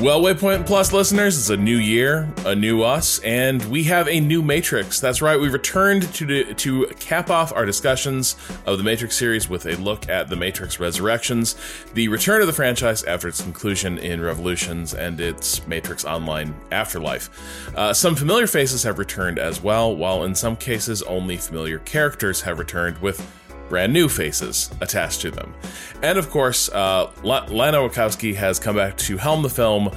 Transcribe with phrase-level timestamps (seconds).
[0.00, 4.18] Well, Waypoint Plus listeners, it's a new year, a new us, and we have a
[4.18, 4.98] new Matrix.
[4.98, 9.66] That's right, we returned to to cap off our discussions of the Matrix series with
[9.66, 11.54] a look at the Matrix Resurrections,
[11.92, 17.28] the return of the franchise after its conclusion in Revolutions and its Matrix Online Afterlife.
[17.76, 22.40] Uh, some familiar faces have returned as well, while in some cases only familiar characters
[22.40, 23.20] have returned with
[23.70, 25.54] brand new faces attached to them.
[26.02, 29.90] And of course, uh, Lana Wachowski has come back to helm the film,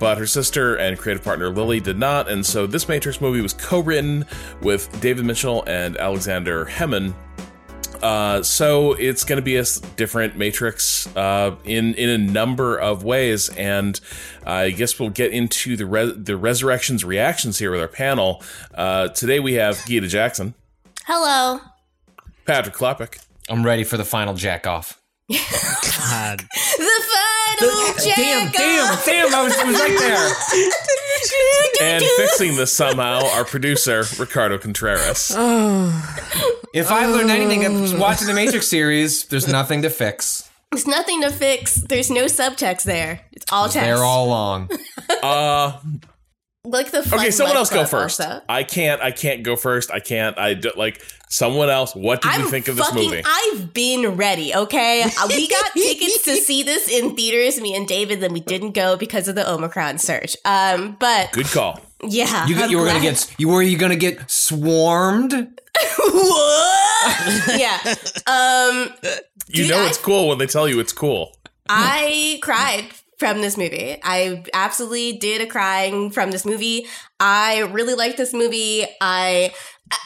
[0.00, 2.28] but her sister and creative partner Lily did not.
[2.28, 4.26] And so this Matrix movie was co written
[4.62, 7.14] with David Mitchell and Aleksandar Hemon.
[8.02, 9.64] Uh, so it's going to be a
[9.96, 14.00] different Matrix uh, in in a number of ways, and
[14.46, 18.42] I guess we'll get into the the resurrections reactions here with our panel.
[18.74, 20.54] Uh, today we have Gita Jackson.
[21.04, 21.60] Hello.
[22.50, 23.24] Patrick Klepek.
[23.48, 25.00] I'm ready for the final jack off.
[25.28, 25.38] God.
[26.78, 28.52] the final jack Damn, off.
[28.52, 29.98] damn, damn, I was, I was right
[31.78, 31.92] there.
[31.96, 35.30] and fixing this somehow, our producer, Ricardo Contreras.
[36.72, 40.48] If I learned anything watching the Matrix series, there's nothing to fix.
[40.70, 41.74] There's nothing to fix.
[41.74, 43.22] There's no subtext there.
[43.32, 43.86] It's all text.
[43.86, 44.70] They're all along.
[45.22, 45.80] uh
[46.64, 48.42] like the okay someone else go first also.
[48.46, 52.32] i can't i can't go first i can't i do, like someone else what did
[52.32, 53.22] I'm you think of this movie?
[53.24, 55.02] I've been ready okay?
[55.04, 58.72] Uh, we got tickets to see this in theaters me and david then we didn't
[58.72, 60.36] go because of the omicron surge.
[60.44, 61.80] Um but good call.
[62.02, 65.32] Yeah you, you were gonna get you were you gonna get swarmed?
[65.98, 67.58] What?
[67.58, 67.78] Yeah.
[68.26, 68.90] Um
[69.48, 71.36] you dude, know it's I, cool when they tell you it's cool.
[71.68, 72.86] I cried
[73.20, 73.98] from this movie.
[74.02, 76.86] I absolutely did a crying from this movie.
[77.20, 78.86] I really like this movie.
[79.00, 79.52] I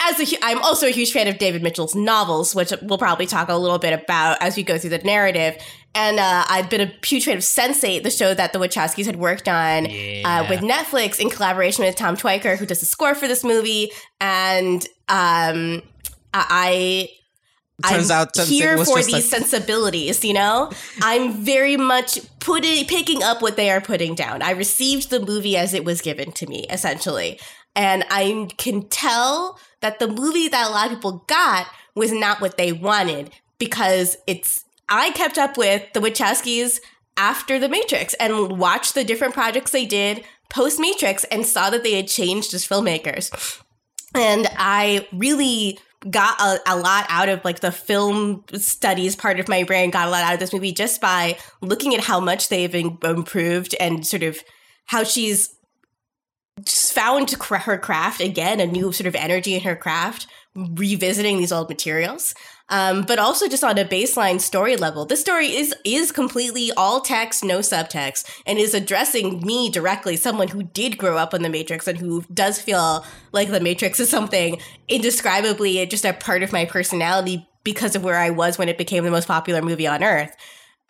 [0.01, 3.49] as a I'm also a huge fan of David Mitchell's novels, which we'll probably talk
[3.49, 5.57] a little bit about as we go through the narrative.
[5.95, 9.17] And uh, I've been a huge fan of Sense8, the show that the Wachowskis had
[9.17, 10.43] worked on yeah.
[10.43, 13.93] uh, with Netflix in collaboration with Tom Tykwer, who does the score for this movie.
[14.21, 15.83] And um,
[16.33, 17.11] I
[17.87, 20.71] turns I'm out here for these like- sensibilities, you know?
[21.01, 24.43] I'm very much putting picking up what they are putting down.
[24.43, 27.39] I received the movie as it was given to me, essentially.
[27.77, 32.41] And I can tell that the movie that a lot of people got was not
[32.41, 36.81] what they wanted because it's I kept up with the Wachowskis
[37.19, 41.83] after The Matrix and watched the different projects they did post Matrix and saw that
[41.83, 43.61] they had changed as filmmakers.
[44.15, 45.79] And I really
[46.09, 50.09] got a, a, lot out of like the film studies part of my brain got
[50.09, 54.07] a lot out of this movie just by looking at how much they've improved and
[54.07, 54.39] sort of
[54.87, 55.54] how she's
[56.67, 61.69] found her craft again a new sort of energy in her craft revisiting these old
[61.69, 62.35] materials
[62.71, 65.05] um, but also just on a baseline story level.
[65.05, 70.49] This story is is completely all text, no subtext, and is addressing me directly, someone
[70.49, 74.09] who did grow up in the Matrix and who does feel like the Matrix is
[74.09, 78.79] something indescribably just a part of my personality because of where I was when it
[78.79, 80.35] became the most popular movie on earth.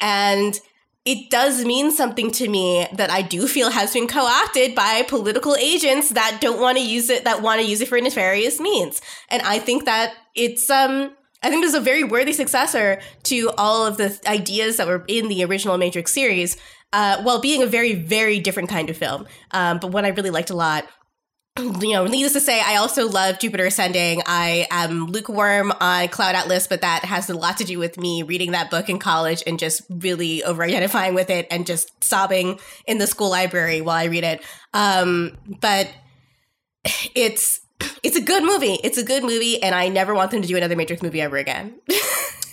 [0.00, 0.58] And
[1.04, 5.54] it does mean something to me that I do feel has been co-opted by political
[5.56, 9.02] agents that don't want to use it, that want to use it for nefarious means.
[9.28, 11.12] And I think that it's um
[11.42, 15.04] I think this is a very worthy successor to all of the ideas that were
[15.06, 16.56] in the original Matrix series,
[16.94, 19.26] uh, while being a very, very different kind of film.
[19.50, 20.86] Um, but one I really liked a lot.
[21.56, 24.22] You know, needless to say, I also love Jupiter Ascending.
[24.26, 28.24] I am lukewarm on Cloud Atlas, but that has a lot to do with me
[28.24, 32.58] reading that book in college and just really over identifying with it and just sobbing
[32.88, 34.42] in the school library while I read it.
[34.72, 35.88] Um, but
[37.14, 37.60] it's
[38.02, 38.80] it's a good movie.
[38.82, 41.36] It's a good movie, and I never want them to do another Matrix movie ever
[41.36, 41.78] again.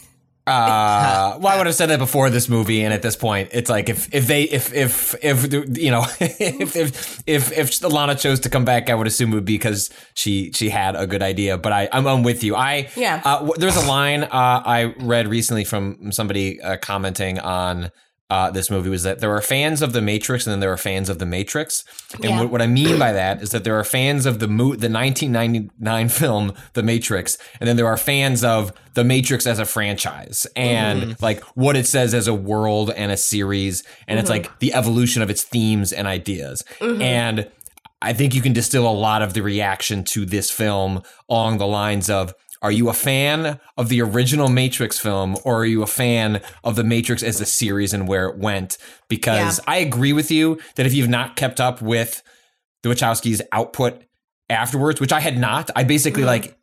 [0.48, 3.70] uh, well, I would have said that before this movie, and at this point, it's
[3.70, 8.40] like if if they if if if you know if if if if Lana chose
[8.42, 11.22] to come back, I would assume it would be because she she had a good
[11.22, 11.58] idea.
[11.58, 12.56] But I I'm, I'm with you.
[12.56, 13.22] I yeah.
[13.24, 14.30] Uh, there's a line uh,
[14.66, 17.92] I read recently from somebody uh, commenting on
[18.32, 20.78] uh, this movie was that there are fans of the Matrix and then there are
[20.78, 21.84] fans of the Matrix.
[22.14, 22.40] And yeah.
[22.40, 24.90] what, what, I mean by that is that there are fans of the mo- the
[24.90, 30.48] 1999 film The Matrix, and then there are fans of the Matrix as a franchise
[30.56, 31.12] and mm-hmm.
[31.24, 34.22] like what it says as a world and a series, and mm-hmm.
[34.22, 36.64] it's like the evolution of its themes and ideas.
[36.80, 37.02] Mm-hmm.
[37.02, 37.52] And
[38.02, 41.68] I think you can distill a lot of the reaction to this film along the
[41.68, 45.88] lines of are you a fan of the original Matrix film or are you a
[45.88, 48.78] fan of the Matrix as a series and where it went?
[49.08, 49.64] Because yeah.
[49.68, 52.22] I agree with you that if you've not kept up with
[52.84, 54.04] the Wachowskis' output
[54.50, 56.28] afterwards, which I had not, I basically mm-hmm.
[56.28, 56.58] like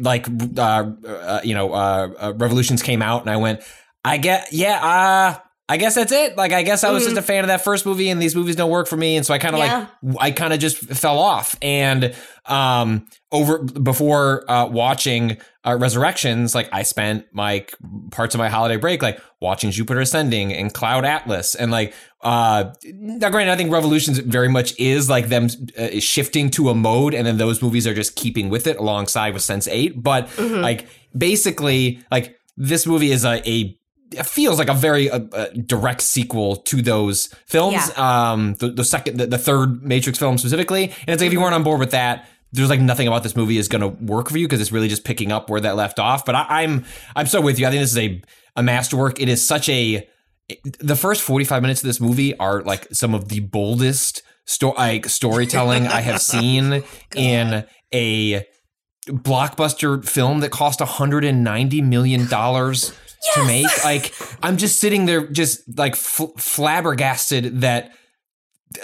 [0.00, 3.62] like uh, uh, you know uh, uh, Revolutions came out and I went,
[4.04, 5.38] I get yeah, uh
[5.70, 6.36] I guess that's it.
[6.36, 7.14] Like, I guess I was mm-hmm.
[7.14, 9.24] just a fan of that first movie, and these movies don't work for me, and
[9.24, 9.86] so I kind of yeah.
[10.02, 11.54] like, I kind of just fell off.
[11.62, 12.12] And
[12.46, 17.66] um, over before uh, watching uh, Resurrections, like I spent my
[18.10, 22.72] parts of my holiday break like watching Jupiter Ascending and Cloud Atlas, and like uh,
[22.92, 25.46] now, granted, I think Revolutions very much is like them
[25.78, 29.34] uh, shifting to a mode, and then those movies are just keeping with it alongside
[29.34, 30.02] with Sense8.
[30.02, 30.62] But mm-hmm.
[30.62, 33.78] like basically, like this movie is a, a
[34.24, 37.90] feels like a very uh, uh, direct sequel to those films.
[37.96, 38.30] Yeah.
[38.32, 41.40] Um, the, the second, the, the, third Matrix film specifically, and it's like if you
[41.40, 44.28] weren't on board with that, there's like nothing about this movie is going to work
[44.28, 46.24] for you because it's really just picking up where that left off.
[46.24, 46.84] But I, I'm
[47.14, 47.66] I'm so with you.
[47.66, 48.22] I think this is a
[48.56, 49.20] a masterwork.
[49.20, 50.08] It is such a
[50.80, 55.06] the first 45 minutes of this movie are like some of the boldest sto- like
[55.06, 56.82] storytelling I have seen
[57.14, 57.64] in
[57.94, 58.46] a
[59.06, 62.92] blockbuster film that cost 190 million dollars
[63.24, 63.34] yes!
[63.34, 63.66] to make.
[63.84, 67.92] Like, I'm just sitting there, just like f- flabbergasted that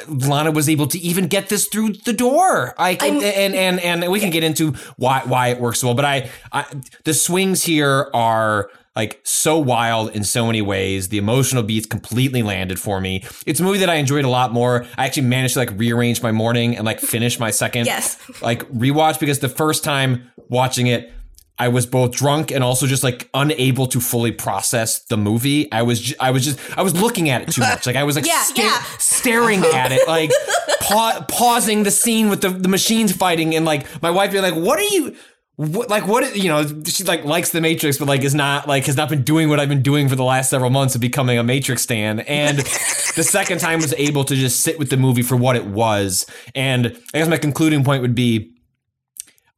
[0.08, 2.74] Lana was able to even get this through the door.
[2.76, 6.04] I and, and and and we can get into why why it works well, but
[6.04, 6.64] I, I
[7.04, 11.08] the swings here are like so wild in so many ways.
[11.08, 13.24] The emotional beats completely landed for me.
[13.44, 14.86] It's a movie that I enjoyed a lot more.
[14.96, 18.18] I actually managed to like rearrange my morning and like finish my second yes.
[18.42, 21.12] like rewatch because the first time watching it
[21.58, 25.70] I was both drunk and also just like unable to fully process the movie.
[25.73, 27.87] I was I was just I was looking at it too much.
[27.87, 28.82] Like I was like yeah, sta- yeah.
[28.99, 30.31] staring at it, like
[30.81, 34.55] pa- pausing the scene with the, the machines fighting, and like my wife being like,
[34.55, 35.17] "What are you?"
[35.58, 38.85] What, like what you know she like likes the matrix but like is not like
[38.85, 41.38] has not been doing what i've been doing for the last several months of becoming
[41.38, 45.23] a matrix stan and the second time was able to just sit with the movie
[45.23, 48.55] for what it was and i guess my concluding point would be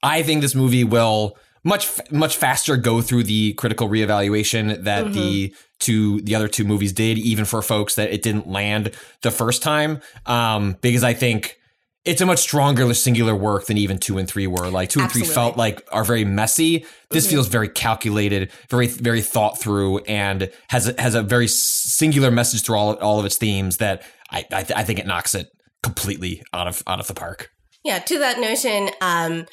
[0.00, 5.14] i think this movie will much much faster go through the critical reevaluation that mm-hmm.
[5.14, 8.90] the two the other two movies did even for folks that it didn't land
[9.22, 11.56] the first time um because i think
[12.05, 15.02] it's a much stronger singular work than even two and three were like two Absolutely.
[15.02, 17.34] and three felt like are very messy this mm-hmm.
[17.34, 22.62] feels very calculated very very thought through and has a, has a very singular message
[22.62, 25.49] through all, all of its themes that i I, th- I think it knocks it
[25.82, 27.50] completely out of out of the park
[27.84, 29.46] yeah to that notion um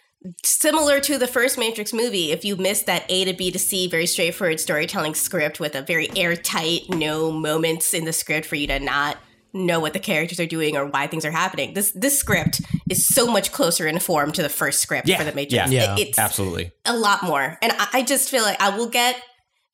[0.44, 3.88] similar to the first Matrix movie, if you missed that A to B to C,
[3.88, 8.68] very straightforward storytelling script with a very airtight, no moments in the script for you
[8.68, 9.18] to not
[9.54, 11.74] know what the characters are doing or why things are happening.
[11.74, 15.24] This this script is so much closer in form to the first script yeah, for
[15.24, 15.72] the Matrix.
[15.72, 17.58] Yeah, yeah, it's absolutely a lot more.
[17.62, 19.22] And I, I just feel like I will get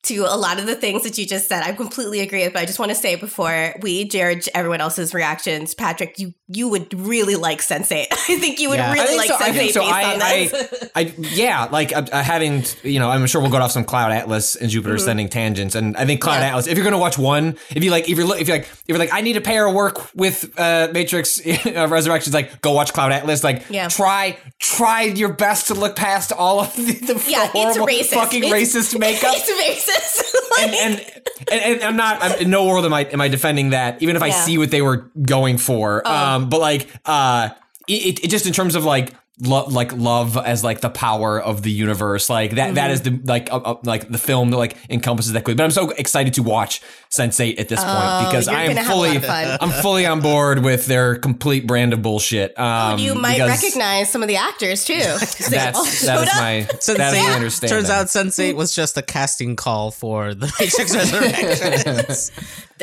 [0.04, 1.62] to a lot of the things that you just said.
[1.62, 5.14] I completely agree with, but I just want to say before we judge everyone else's
[5.14, 8.06] reactions, Patrick, you you would really like Sense8.
[8.12, 8.92] I think you would yeah.
[8.92, 9.36] really like so.
[9.36, 9.80] Sense8 so.
[9.80, 10.90] based I, on this.
[10.94, 13.84] I, I, yeah, like uh, uh, having, you know, I'm sure we'll go off some
[13.84, 15.04] Cloud Atlas and Jupiter mm-hmm.
[15.04, 16.48] sending tangents, and I think Cloud yeah.
[16.48, 16.66] Atlas.
[16.66, 18.84] If you're going to watch one, if you like, if you're if you're like, if
[18.88, 22.72] you're like, I need a pair of work with uh, Matrix uh, Resurrections, like go
[22.72, 23.44] watch Cloud Atlas.
[23.44, 23.88] Like, yeah.
[23.88, 28.52] try try your best to look past all of the, the yeah, horrible fucking it's,
[28.52, 29.34] racist makeup.
[29.36, 29.91] It's racist.
[30.60, 32.22] and, and, and, and I'm not.
[32.22, 34.02] I'm, in no world am I am I defending that.
[34.02, 36.02] Even if I see what they were going for.
[36.04, 36.14] Oh.
[36.14, 37.50] Um, but like, uh,
[37.88, 41.62] it, it just in terms of like love like love as like the power of
[41.62, 42.74] the universe like that, mm-hmm.
[42.74, 45.64] that is the like uh, uh, like the film that like encompasses that quickly but
[45.64, 49.70] i'm so excited to watch sense8 at this oh, point because i am fully i'm
[49.82, 54.28] fully on board with their complete brand of bullshit um, you might recognize some of
[54.28, 58.54] the actors too that's that is my Sense8, that is my understanding turns out sense8
[58.54, 62.30] was just a casting call for the matrix resurrections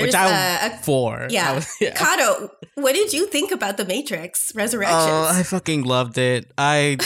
[0.02, 1.28] which I'm uh, for.
[1.30, 1.56] Yeah.
[1.56, 1.96] Was, yeah.
[1.96, 5.00] Cado, what did you think about the Matrix Resurrections?
[5.02, 6.49] Oh, I fucking loved it.
[6.58, 6.98] I,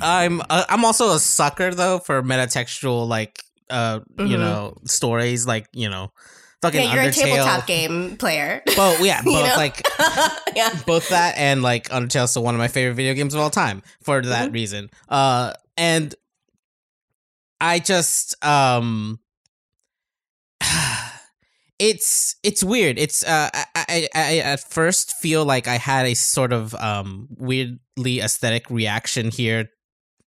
[0.00, 4.26] I'm, uh, I'm also a sucker though for metatextual like, uh, mm-hmm.
[4.26, 6.12] you know, stories like you know.
[6.60, 7.22] Fucking yeah, you're Undertale.
[7.22, 8.62] a tabletop game player.
[8.76, 9.86] Both, yeah, both like,
[10.56, 10.76] yeah.
[10.86, 12.28] both that and like Undertale.
[12.28, 14.54] So one of my favorite video games of all time for that mm-hmm.
[14.54, 14.90] reason.
[15.08, 16.12] Uh, and
[17.60, 19.20] I just um
[21.78, 22.98] it's it's weird.
[22.98, 27.28] It's uh, I, I, I at first feel like I had a sort of um
[27.36, 29.70] weirdly aesthetic reaction here,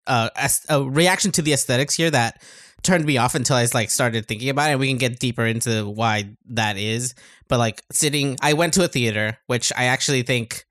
[0.07, 0.31] uh,
[0.69, 2.43] a reaction to the aesthetics here that
[2.83, 4.79] turned me off until I like started thinking about it.
[4.79, 7.15] We can get deeper into why that is,
[7.49, 10.65] but like sitting, I went to a theater, which I actually think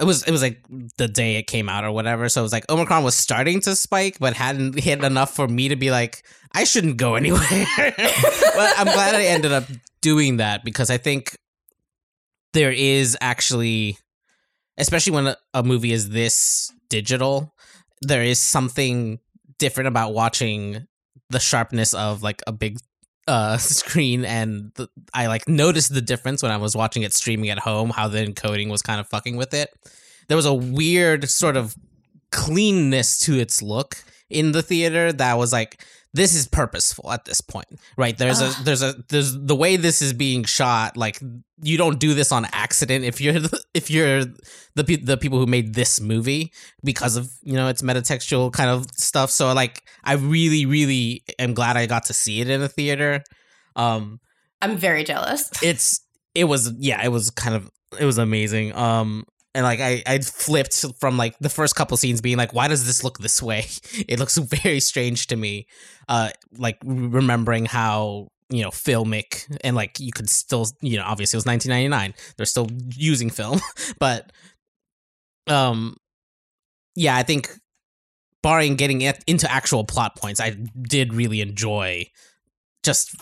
[0.00, 0.64] it was it was like
[0.96, 2.28] the day it came out or whatever.
[2.28, 5.68] So it was like Omicron was starting to spike, but hadn't hit enough for me
[5.68, 7.40] to be like, I shouldn't go anywhere.
[7.76, 9.64] but I'm glad I ended up
[10.00, 11.36] doing that because I think
[12.54, 13.98] there is actually,
[14.78, 17.54] especially when a, movie is this digital,
[18.02, 19.20] there is something
[19.58, 20.86] different about watching
[21.30, 22.78] the sharpness of like a big
[23.26, 27.50] uh screen and the, I like noticed the difference when I was watching it streaming
[27.50, 29.70] at home how the encoding was kind of fucking with it.
[30.28, 31.74] There was a weird sort of
[32.30, 33.96] cleanness to its look
[34.30, 37.66] in the theater that was like this is purposeful at this point
[37.96, 38.16] right?
[38.16, 38.54] There's Ugh.
[38.58, 41.20] a there's a there's the way this is being shot like
[41.62, 44.24] you don't do this on accident if you're the, if you're
[44.74, 46.52] the the people who made this movie
[46.82, 49.30] because of you know it's metatextual kind of stuff.
[49.30, 53.22] So like i really really am glad i got to see it in a theater.
[53.76, 54.20] Um
[54.62, 55.50] i'm very jealous.
[55.62, 56.00] it's
[56.34, 58.74] it was yeah it was kind of it was amazing.
[58.74, 59.24] Um
[59.54, 62.86] and like I I flipped from like the first couple scenes being like why does
[62.86, 63.66] this look this way?
[64.08, 65.66] It looks very strange to me
[66.08, 71.36] uh like remembering how you know filmic and like you could still you know obviously
[71.36, 73.58] it was 1999 they're still using film
[73.98, 74.32] but
[75.46, 75.96] um
[76.94, 77.50] yeah i think
[78.42, 80.50] barring getting into actual plot points i
[80.82, 82.04] did really enjoy
[82.82, 83.16] just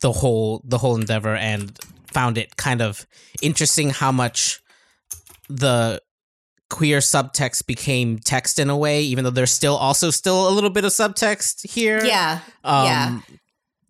[0.00, 1.78] the whole the whole endeavor and
[2.12, 3.06] found it kind of
[3.42, 4.62] interesting how much
[5.48, 6.00] the
[6.70, 10.70] queer subtext became text in a way, even though there's still also still a little
[10.70, 12.04] bit of subtext here.
[12.04, 12.40] Yeah.
[12.64, 13.20] Um, yeah.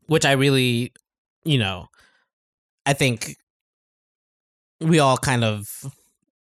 [0.07, 0.93] Which I really,
[1.45, 1.89] you know,
[2.87, 3.37] I think
[4.81, 5.69] we all kind of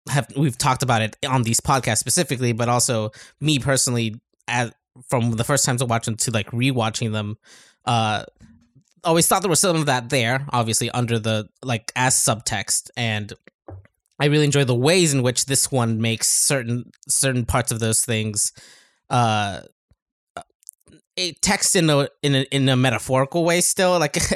[0.09, 4.73] have we've talked about it on these podcasts specifically, but also me personally, at
[5.09, 7.37] from the first time to watch them to like rewatching them,
[7.85, 8.23] uh,
[9.03, 13.33] always thought there was some of that there, obviously under the like as subtext, and
[14.19, 18.05] I really enjoy the ways in which this one makes certain certain parts of those
[18.05, 18.51] things
[19.09, 19.61] uh
[21.17, 24.15] a text in a in a in a metaphorical way still like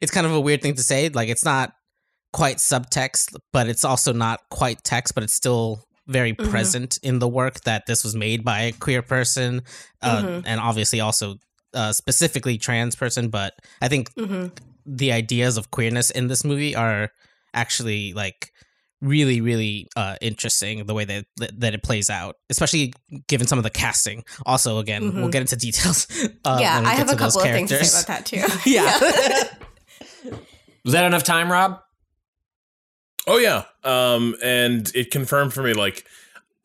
[0.00, 1.72] it's kind of a weird thing to say like it's not
[2.32, 6.50] quite subtext but it's also not quite text but it's still very mm-hmm.
[6.50, 9.62] present in the work that this was made by a queer person
[10.02, 10.46] uh, mm-hmm.
[10.46, 11.36] and obviously also
[11.74, 14.48] uh, specifically trans person but i think mm-hmm.
[14.86, 17.10] the ideas of queerness in this movie are
[17.52, 18.50] actually like
[19.04, 22.92] really really uh interesting the way that that it plays out especially
[23.28, 24.24] given some of the casting.
[24.46, 25.20] Also again mm-hmm.
[25.20, 26.06] we'll get into details
[26.44, 28.42] uh, yeah i have a couple of things to say about that too.
[28.70, 29.48] Yeah,
[30.84, 31.80] was that enough time rob?
[33.26, 33.64] Oh yeah.
[33.82, 36.06] Um and it confirmed for me like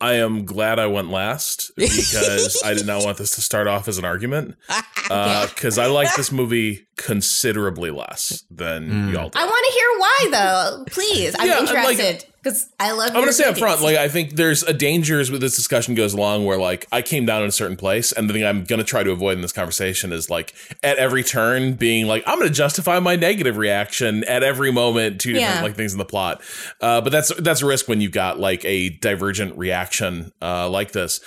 [0.00, 3.88] I am glad I went last because I did not want this to start off
[3.88, 4.56] as an argument.
[5.10, 9.12] Because uh, I like this movie considerably less than mm.
[9.12, 9.28] y'all.
[9.34, 10.84] I want to hear why, though.
[10.84, 12.14] Please, I'm yeah, interested.
[12.14, 13.08] Like, because I love.
[13.08, 15.94] I'm going to say up front, like I think there's a danger as this discussion
[15.94, 18.64] goes along, where like I came down in a certain place, and the thing I'm
[18.64, 22.22] going to try to avoid in this conversation is like at every turn being like
[22.26, 25.62] I'm going to justify my negative reaction at every moment to different yeah.
[25.62, 26.42] like things in the plot.
[26.80, 30.92] Uh, but that's that's a risk when you've got like a divergent reaction uh, like
[30.92, 31.20] this.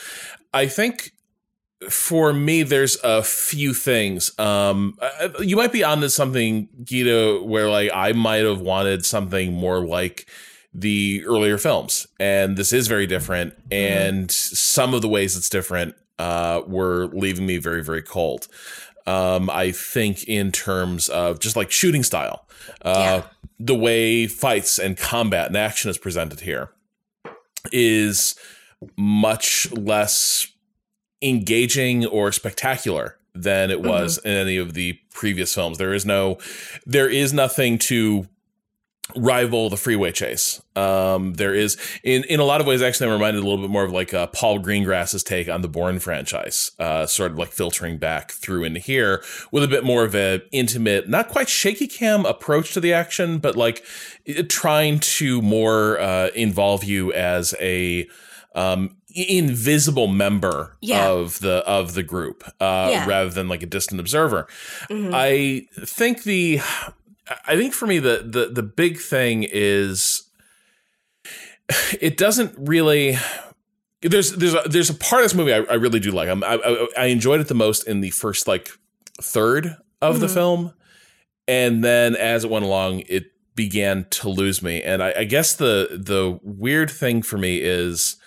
[0.53, 1.12] I think
[1.89, 4.38] for me, there's a few things.
[4.39, 9.53] Um, uh, you might be onto something, Gita, where like I might have wanted something
[9.53, 10.27] more like
[10.74, 13.53] the earlier films, and this is very different.
[13.70, 13.74] Mm-hmm.
[13.74, 18.48] And some of the ways it's different uh, were leaving me very, very cold.
[19.06, 22.48] Um, I think in terms of just like shooting style,
[22.84, 23.24] uh, yeah.
[23.60, 26.70] the way fights and combat and action is presented here
[27.72, 28.36] is
[28.98, 30.48] much less
[31.22, 34.27] engaging or spectacular than it was mm-hmm.
[34.27, 35.77] in any of the previous films.
[35.77, 36.38] There is no,
[36.86, 38.27] there is nothing to
[39.15, 40.62] rival the freeway chase.
[40.75, 43.69] Um, there is in in a lot of ways actually I'm reminded a little bit
[43.69, 47.51] more of like uh, Paul Greengrass's take on the Bourne franchise, uh, sort of like
[47.51, 51.88] filtering back through into here with a bit more of an intimate, not quite shaky
[51.88, 53.83] cam approach to the action, but like
[54.48, 58.07] trying to more uh, involve you as a
[58.55, 61.10] um, invisible member yeah.
[61.10, 63.07] of the of the group uh, yeah.
[63.07, 64.48] rather than like a distant observer.
[64.89, 65.12] Mm-hmm.
[65.13, 66.62] I think the
[67.48, 70.24] I think for me the the the big thing is
[72.01, 73.18] it doesn't really
[74.01, 76.30] there's there's a, there's a part of this movie I, I really do like.
[76.30, 78.70] I, I, I enjoyed it the most in the first like
[79.22, 80.22] third of mm-hmm.
[80.22, 80.74] the film,
[81.48, 83.25] and then as it went along, it
[83.56, 84.82] began to lose me.
[84.82, 88.18] And I, I guess the the weird thing for me is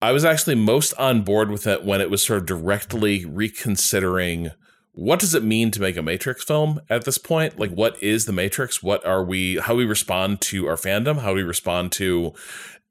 [0.00, 4.52] I was actually most on board with it when it was sort of directly reconsidering
[4.92, 7.58] what does it mean to make a Matrix film at this point?
[7.58, 8.82] Like, what is the Matrix?
[8.82, 11.20] What are we, how we respond to our fandom?
[11.20, 12.34] How we respond to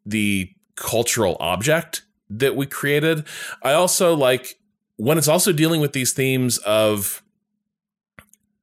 [0.05, 3.25] the cultural object that we created?
[3.61, 4.59] I also like
[4.95, 7.23] when it's also dealing with these themes of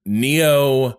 [0.05, 0.99] Neo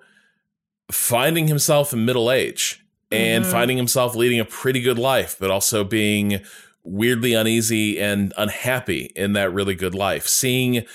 [0.91, 3.51] finding himself in middle age and mm-hmm.
[3.51, 6.41] finding himself leading a pretty good life, but also being
[6.83, 10.27] weirdly uneasy and unhappy in that really good life.
[10.27, 10.85] Seeing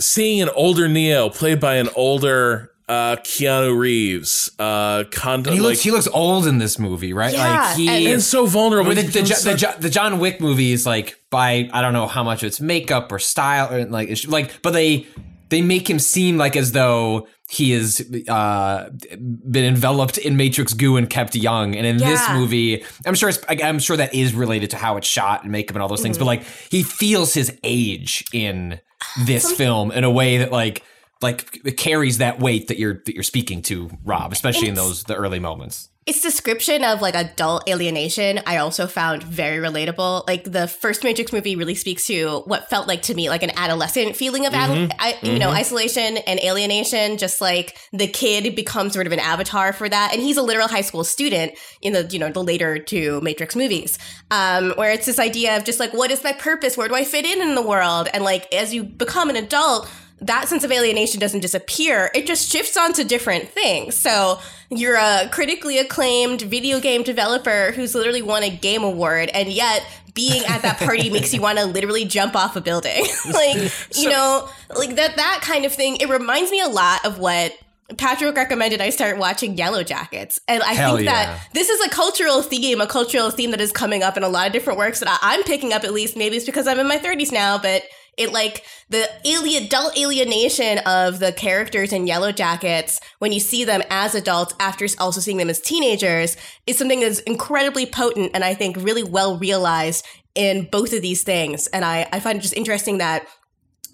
[0.00, 4.50] seeing an older Neo played by an older uh, Keanu Reeves.
[4.58, 7.34] Uh, con- he, looks, he looks old in this movie, right?
[7.34, 8.90] Yeah, like he and- and so vulnerable.
[8.94, 11.92] the, the, becomes the, such- the, the John Wick movie is like by I don't
[11.92, 15.06] know how much of it's makeup or style or like it's like, but they
[15.48, 20.96] they make him seem like as though he has uh, been enveloped in Matrix goo
[20.96, 21.74] and kept young.
[21.74, 25.06] And in this movie, I'm sure it's, I'm sure that is related to how it's
[25.06, 26.18] shot and makeup and all those things.
[26.18, 26.42] But Mm-hmm.
[26.42, 28.80] like he feels his age in
[29.24, 30.82] this film in a way that like
[31.22, 35.04] like it carries that weight that you're that you're speaking to, Rob, especially in those
[35.04, 35.87] the early moments.
[36.08, 40.26] Its description of like adult alienation, I also found very relatable.
[40.26, 43.50] Like the first Matrix movie really speaks to what felt like to me like an
[43.54, 47.18] adolescent feeling of adol- I, you know isolation and alienation.
[47.18, 50.66] Just like the kid becomes sort of an avatar for that, and he's a literal
[50.66, 53.98] high school student in the you know the later two Matrix movies,
[54.30, 56.74] um, where it's this idea of just like what is my purpose?
[56.74, 58.08] Where do I fit in in the world?
[58.14, 62.10] And like as you become an adult that sense of alienation doesn't disappear.
[62.14, 63.96] It just shifts onto different things.
[63.96, 69.48] So you're a critically acclaimed video game developer who's literally won a game award, and
[69.48, 73.04] yet being at that party makes you want to literally jump off a building.
[73.32, 75.96] like, you know, like that that kind of thing.
[75.96, 77.56] It reminds me a lot of what
[77.96, 80.40] Patrick recommended I start watching Yellowjackets.
[80.46, 81.12] And I Hell think yeah.
[81.12, 84.28] that this is a cultural theme, a cultural theme that is coming up in a
[84.28, 86.16] lot of different works that I, I'm picking up at least.
[86.16, 87.84] Maybe it's because I'm in my 30s now, but
[88.18, 93.82] it like the alien adult alienation of the characters in Yellowjackets when you see them
[93.90, 98.54] as adults after also seeing them as teenagers is something that's incredibly potent and I
[98.54, 101.66] think really well realized in both of these things.
[101.68, 103.26] And I, I find it just interesting that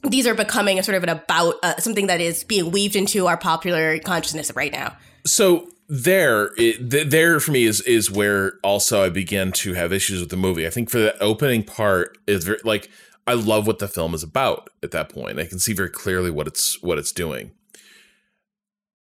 [0.03, 3.27] these are becoming a sort of an about uh, something that is being weaved into
[3.27, 4.97] our popular consciousness right now.
[5.27, 9.93] so there it, th- there for me is is where also I began to have
[9.93, 10.67] issues with the movie.
[10.67, 12.91] I think for the opening part is very like
[13.27, 15.39] I love what the film is about at that point.
[15.39, 17.53] I can see very clearly what it's what it's doing.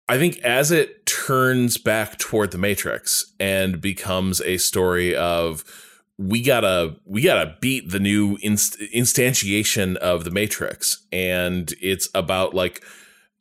[0.08, 5.62] I think as it turns back toward the Matrix and becomes a story of
[6.16, 12.54] we gotta we gotta beat the new inst- instantiation of the Matrix, and it's about
[12.54, 12.82] like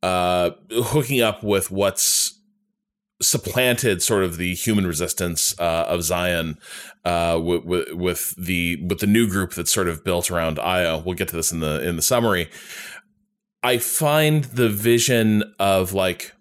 [0.03, 2.37] uh hooking up with what's
[3.21, 6.57] supplanted sort of the human resistance uh, of Zion
[7.07, 10.99] uh, with, with, with the with the new group that's sort of built around Io.
[10.99, 12.49] We'll get to this in the in the summary.
[13.63, 16.33] I find the vision of like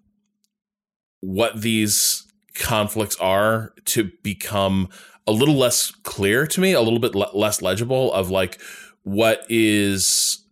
[1.20, 4.88] what these conflicts are to become
[5.26, 8.60] a little less clear to me, a little bit le- less legible of like
[9.04, 10.44] what is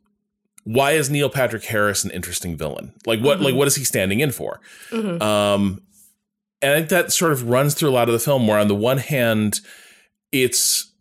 [0.63, 2.93] why is Neil Patrick Harris an interesting villain?
[3.05, 4.61] Like what like what is he standing in for?
[4.93, 5.21] Mhm.
[5.21, 5.83] Um,
[6.63, 8.47] and I think that sort of runs through a lot of the film.
[8.47, 9.61] Where on the one hand,
[10.35, 10.93] it's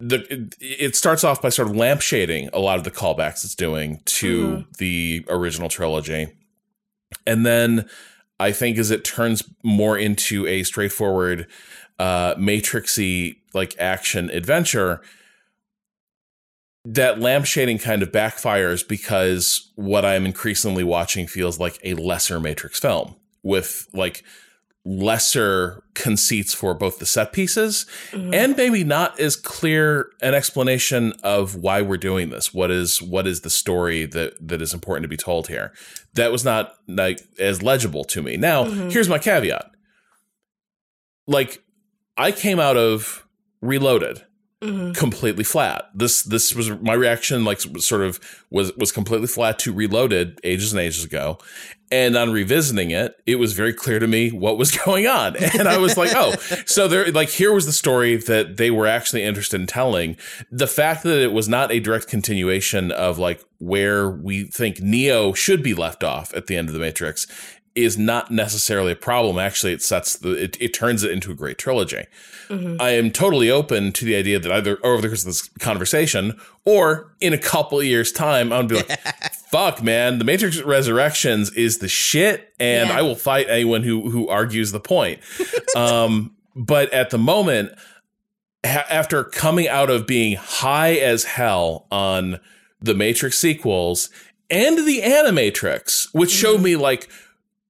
[0.00, 3.54] the it, it starts off by sort of lampshading a lot of the callbacks it's
[3.54, 6.26] doing to the original trilogy,
[7.26, 7.88] and then
[8.40, 11.46] I think as it turns more into a straightforward
[12.00, 15.00] uh, matrixy like action adventure,
[16.84, 22.80] that lampshading kind of backfires because what I'm increasingly watching feels like a lesser Matrix
[22.80, 23.14] film
[23.44, 24.24] with like
[24.84, 31.54] lesser conceits for both the set pieces and maybe not as clear an explanation of
[31.54, 32.52] why we're doing this.
[32.52, 35.72] What is what is the story that that is important to be told here?
[36.14, 38.36] That was not like as legible to me.
[38.36, 39.70] Now, here's my caveat.
[41.26, 41.62] Like
[42.16, 43.26] I came out of
[43.60, 44.24] Reloaded
[44.60, 44.94] Mhm.
[44.96, 45.90] completely flat.
[45.94, 50.72] This this was my reaction like sort of was was completely flat to Reloaded ages
[50.72, 51.38] and ages ago.
[51.92, 55.36] And on revisiting it, it was very clear to me what was going on.
[55.36, 58.86] And I was like, oh, so there like here was the story that they were
[58.86, 60.16] actually interested in telling.
[60.50, 65.34] The fact that it was not a direct continuation of like where we think Neo
[65.34, 67.26] should be left off at the end of the Matrix
[67.74, 69.38] is not necessarily a problem.
[69.38, 72.04] Actually, it sets the it, it turns it into a great trilogy.
[72.48, 72.76] Mm-hmm.
[72.80, 76.38] I am totally open to the idea that either over the course of this conversation
[76.64, 79.00] or in a couple of years' time, I'm gonna be like,
[79.52, 82.98] fuck, man, the Matrix Resurrections is the shit, and Yeah.
[82.98, 85.20] I will fight anyone who who argues the point.
[85.76, 87.70] um, but at the moment,
[88.66, 92.40] ha- after coming out of being high as hell on
[92.80, 94.10] the Matrix sequels
[94.50, 97.08] and the Animatrix, which showed me like,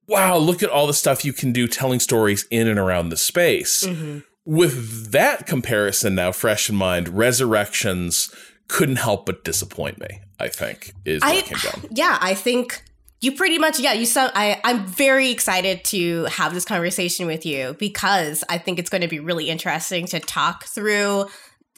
[0.07, 3.17] wow, look at all the stuff you can do telling stories in and around the
[3.17, 3.87] space.
[4.45, 8.35] With that comparison now fresh in mind, Resurrections
[8.69, 10.21] couldn't help but disappoint me.
[10.43, 12.83] I think is what I yeah, I think
[13.21, 17.47] you pretty much yeah you sound I I'm very excited to have this conversation with
[17.47, 21.27] you because I think it's going to be really interesting to talk through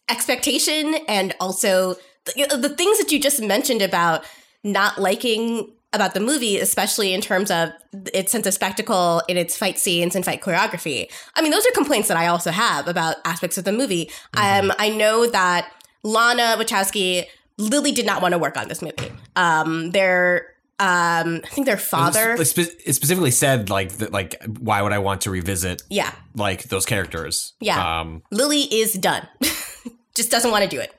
[0.09, 4.25] expectation and also the, the things that you just mentioned about
[4.63, 7.71] not liking about the movie, especially in terms of
[8.13, 11.11] its sense of spectacle in its fight scenes and fight choreography.
[11.37, 14.11] I mean, those are complaints that I also have about aspects of the movie.
[14.35, 14.71] Mm-hmm.
[14.71, 15.71] Um, I know that
[16.03, 17.27] Lana Wachowski,
[17.59, 19.13] Lily did not want to work on this movie.
[19.37, 20.49] Um, their
[20.81, 25.21] um i think their father it, specifically said like that like why would i want
[25.21, 29.25] to revisit yeah like those characters yeah um lily is done
[30.17, 30.93] just doesn't want to do it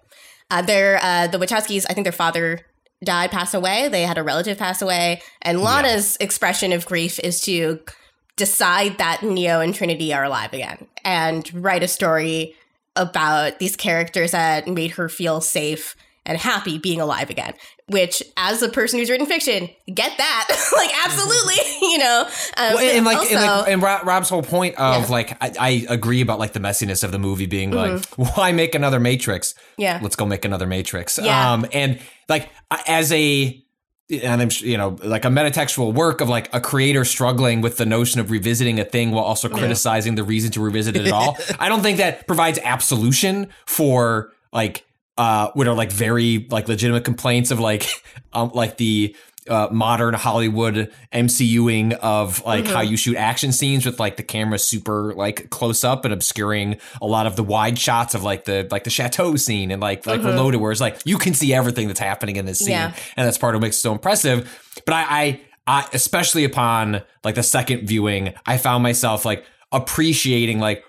[0.49, 2.65] uh they're uh the wachowskis i think their father
[3.03, 3.87] died, passed away.
[3.87, 5.21] They had a relative pass away.
[5.41, 6.25] And Lana's yeah.
[6.25, 7.79] expression of grief is to
[8.35, 12.55] decide that Neo and Trinity are alive again and write a story
[12.97, 17.53] about these characters that made her feel safe and happy being alive again.
[17.87, 21.55] Which, as a person who's written fiction, get that like absolutely,
[21.87, 22.23] you know.
[22.57, 25.09] Um, well, and, like, also, and, like, and Rob's whole point of yeah.
[25.09, 28.21] like, I, I, agree about like the messiness of the movie being mm-hmm.
[28.21, 29.53] like, why make another Matrix?
[29.77, 31.19] Yeah, let's go make another Matrix.
[31.21, 31.53] Yeah.
[31.53, 32.49] Um, and like
[32.87, 33.61] as a
[34.09, 37.85] and I'm you know like a metatextual work of like a creator struggling with the
[37.85, 40.17] notion of revisiting a thing while also criticizing yeah.
[40.17, 41.37] the reason to revisit it at all.
[41.59, 44.84] I don't think that provides absolution for like
[45.17, 47.87] uh what are like very like legitimate complaints of like
[48.33, 49.15] um like the
[49.47, 52.73] uh, modern Hollywood MCUing of like mm-hmm.
[52.73, 56.77] how you shoot action scenes with like the camera super like close up and obscuring
[57.01, 60.05] a lot of the wide shots of like the like the chateau scene and like
[60.05, 60.29] like mm-hmm.
[60.29, 62.95] Reloaded, where it's like you can see everything that's happening in this scene, yeah.
[63.15, 64.81] and that's part of what makes it so impressive.
[64.85, 70.59] But I, I, I, especially upon like the second viewing, I found myself like appreciating
[70.59, 70.83] like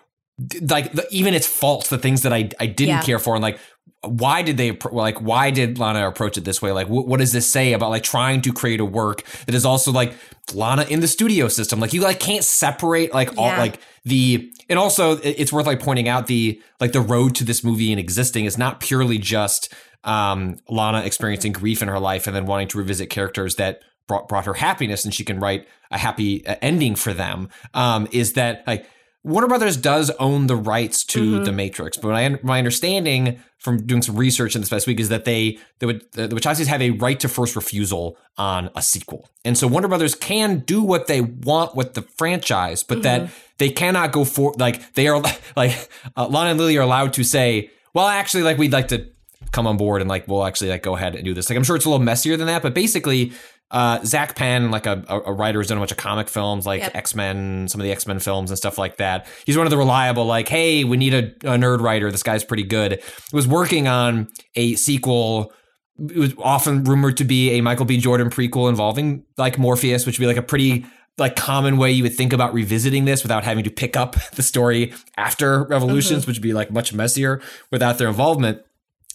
[0.63, 3.03] like the, even its faults, the things that I I didn't yeah.
[3.03, 3.59] care for, and like
[4.07, 6.73] why did they like why did lana approach it this way?
[6.73, 9.65] Like what, what does this say about like trying to create a work that is
[9.65, 10.15] also like
[10.55, 11.81] lana in the studio system?
[11.81, 16.09] Like you like can't separate like all like the and also it's worth like pointing
[16.09, 19.73] out the like the road to this movie and existing is not purely just
[20.05, 24.29] um lana experiencing grief in her life and then wanting to revisit characters that brought,
[24.29, 27.49] brought her happiness and she can write a happy uh, ending for them.
[27.75, 28.87] Um is that like
[29.27, 31.45] Warner Brothers does own the rights to mm-hmm.
[31.45, 35.09] the Matrix, but my, my understanding from doing some research in this past week is
[35.09, 39.59] that they the, the Wachowskis have a right to first refusal on a sequel, and
[39.59, 43.25] so Warner Brothers can do what they want with the franchise, but mm-hmm.
[43.25, 45.21] that they cannot go for like they are
[45.57, 49.09] like uh, Lana and Lily are allowed to say, well, actually, like we'd like to
[49.51, 51.51] come on board and like we'll actually like go ahead and do this.
[51.51, 53.33] Like I'm sure it's a little messier than that, but basically
[53.71, 56.83] uh, Zak Penn, like a, a, writer who's done a bunch of comic films, like
[56.83, 56.95] yep.
[56.95, 59.27] X Men, some of the X Men films and stuff like that.
[59.45, 62.13] He's one of the reliable, like, hey, we need a, a nerd writer.
[62.13, 63.03] This guy's pretty good.
[63.33, 65.53] Was working on a sequel.
[65.99, 67.99] It was often rumored to be a Michael B.
[67.99, 70.87] Jordan prequel involving like Morpheus, which would be like a pretty
[71.19, 74.43] like common way you would think about revisiting this without having to pick up the
[74.43, 76.31] story after Revolutions, mm-hmm.
[76.31, 77.41] which would be like much messier
[77.73, 78.63] without their involvement.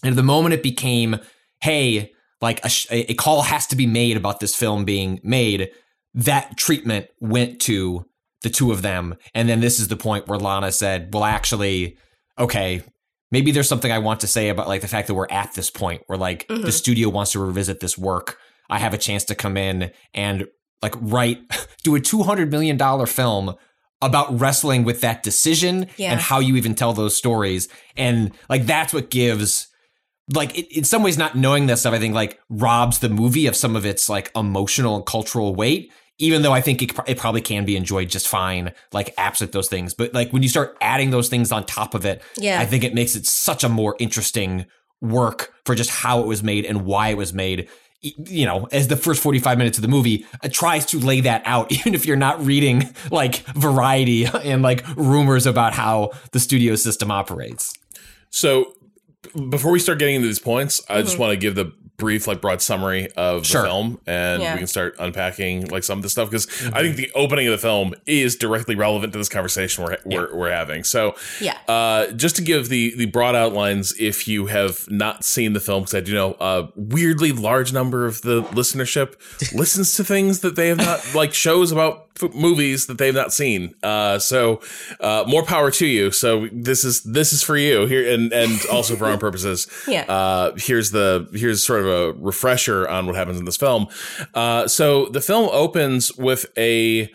[0.02, 1.20] And the moment it became,
[1.60, 5.70] hey, like a, a call has to be made about this film being made,
[6.12, 8.04] that treatment went to
[8.42, 9.14] the two of them.
[9.34, 11.96] And then this is the point where Lana said, well, actually,
[12.38, 12.82] okay,
[13.30, 15.70] maybe there's something I want to say about like the fact that we're at this
[15.70, 16.62] point where like mm-hmm.
[16.62, 18.38] the studio wants to revisit this work.
[18.68, 20.48] I have a chance to come in and
[20.82, 21.40] like write,
[21.84, 23.54] do a $200 million film
[24.00, 26.10] about wrestling with that decision yeah.
[26.10, 27.68] and how you even tell those stories.
[27.96, 29.68] And like that's what gives
[30.32, 33.46] like it, in some ways not knowing this stuff i think like robs the movie
[33.46, 37.18] of some of its like emotional and cultural weight even though i think it, it
[37.18, 39.94] probably can be enjoyed just fine like absent those things.
[39.94, 42.60] But like when you start adding those things on top of it yeah.
[42.60, 44.66] I think it makes it such a more interesting
[45.00, 47.68] work for just how it was made and why it was made.
[48.02, 51.42] You know, as the first 45 minutes of the movie uh, tries to lay that
[51.44, 56.74] out, even if you're not reading like variety and like rumors about how the studio
[56.74, 57.74] system operates.
[58.30, 58.74] So
[59.48, 61.04] before we start getting into these points, I mm-hmm.
[61.04, 61.72] just want to give the
[62.02, 63.62] brief, like, broad summary of sure.
[63.62, 64.54] the film, and yeah.
[64.54, 66.74] we can start unpacking like some of the stuff because mm-hmm.
[66.74, 70.36] I think the opening of the film is directly relevant to this conversation we're we're,
[70.36, 70.82] we're, having.
[70.82, 75.52] So, yeah, uh, just to give the the broad outlines, if you have not seen
[75.52, 79.14] the film, because I do know a weirdly large number of the listenership
[79.54, 83.32] listens to things that they have not like shows about f- movies that they've not
[83.32, 83.74] seen.
[83.82, 84.60] Uh, so
[85.00, 86.10] uh, more power to you.
[86.10, 89.68] So this is this is for you here, and and also for our own purposes.
[89.86, 90.02] Yeah.
[90.02, 93.86] Uh, here's the here's sort of a refresher on what happens in this film.
[94.34, 97.10] Uh, so the film opens with a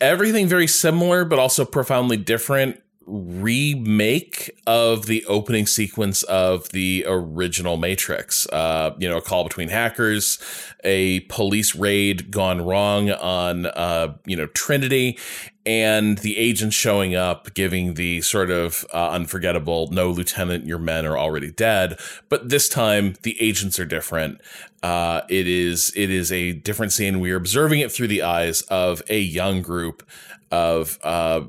[0.00, 7.76] everything very similar, but also profoundly different remake of the opening sequence of the original
[7.76, 8.46] Matrix.
[8.48, 10.38] Uh, you know, a call between hackers,
[10.84, 15.18] a police raid gone wrong on, uh, you know, Trinity,
[15.64, 21.06] and the agents showing up, giving the sort of uh, unforgettable "No, Lieutenant, your men
[21.06, 24.40] are already dead." But this time, the agents are different.
[24.82, 27.20] Uh, it is it is a different scene.
[27.20, 30.02] We are observing it through the eyes of a young group
[30.50, 31.42] of uh,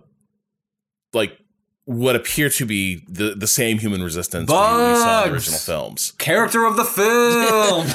[1.14, 1.38] like
[1.86, 5.60] what appear to be the the same human resistance we, we saw in the original
[5.60, 6.12] films.
[6.18, 7.88] Character of the film.
[7.88, 7.94] um,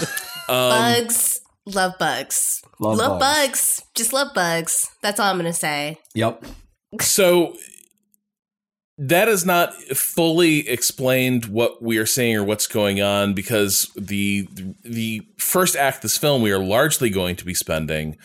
[0.48, 2.62] bugs, love bugs.
[2.80, 3.48] Love, love bugs.
[3.48, 3.82] bugs.
[3.94, 4.88] Just love bugs.
[5.02, 5.98] That's all I'm gonna say.
[6.14, 6.44] Yep.
[7.00, 7.54] So
[8.98, 14.48] that is not fully explained what we are seeing or what's going on because the
[14.82, 18.16] the first act of this film we are largely going to be spending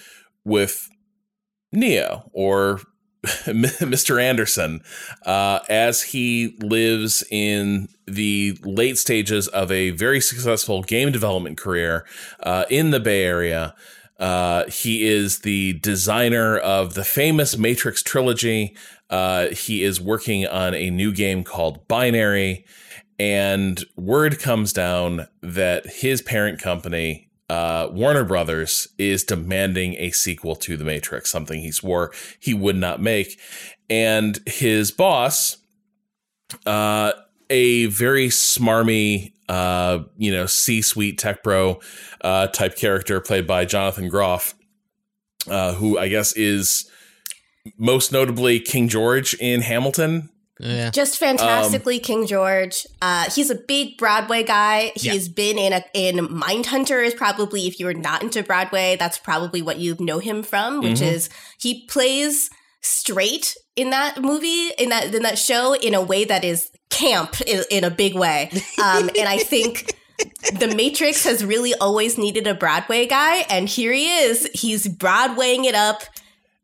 [0.44, 0.90] with
[1.72, 2.82] Neo or
[3.46, 4.22] Mr.
[4.22, 4.82] Anderson
[5.26, 12.06] uh, as he lives in the late stages of a very successful game development career
[12.42, 13.76] uh, in the Bay Area.
[14.20, 18.76] Uh, he is the designer of the famous Matrix trilogy.
[19.10, 22.66] Uh, he is working on a new game called Binary,
[23.20, 30.56] and word comes down that his parent company, uh, Warner Brothers, is demanding a sequel
[30.58, 33.40] to The Matrix, something he swore he would not make.
[33.90, 35.58] And his boss,
[36.66, 37.12] uh,
[37.50, 41.80] a very smarmy, uh, you know, C-suite tech bro
[42.22, 44.56] uh, type character played by Jonathan Groff,
[45.48, 46.90] uh, who I guess is
[47.78, 50.30] most notably King George in Hamilton.
[50.64, 50.92] Yeah.
[50.92, 52.88] Just fantastically, um, King George.
[53.02, 54.94] Uh, he's a big Broadway guy.
[54.96, 55.34] He's yeah.
[55.36, 57.06] been in a in Mindhunter.
[57.06, 60.80] Is probably if you're not into Broadway, that's probably what you know him from.
[60.80, 61.16] Which mm-hmm.
[61.16, 62.50] is he plays
[62.82, 67.42] straight in that movie in that in that show in a way that is camp
[67.42, 68.50] in, in a big way.
[68.82, 69.94] Um, and I think
[70.60, 74.50] the Matrix has really always needed a Broadway guy, and here he is.
[74.54, 76.04] He's Broadwaying it up.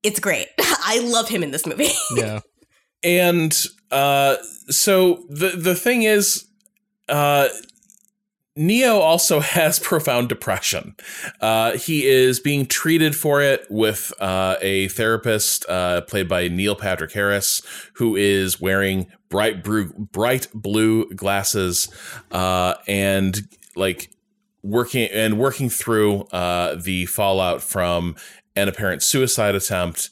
[0.03, 0.47] It's great.
[0.59, 1.89] I love him in this movie.
[2.15, 2.39] yeah.
[3.03, 3.53] And
[3.91, 4.37] uh,
[4.69, 6.45] so the the thing is,
[7.07, 7.49] uh,
[8.55, 10.95] Neo also has profound depression.
[11.41, 16.75] Uh, he is being treated for it with uh, a therapist uh, played by Neil
[16.75, 17.61] Patrick Harris,
[17.93, 21.87] who is wearing bright blue, bright blue glasses
[22.31, 24.11] uh, and like
[24.61, 28.15] working and working through uh, the fallout from
[28.55, 30.09] an apparent suicide attempt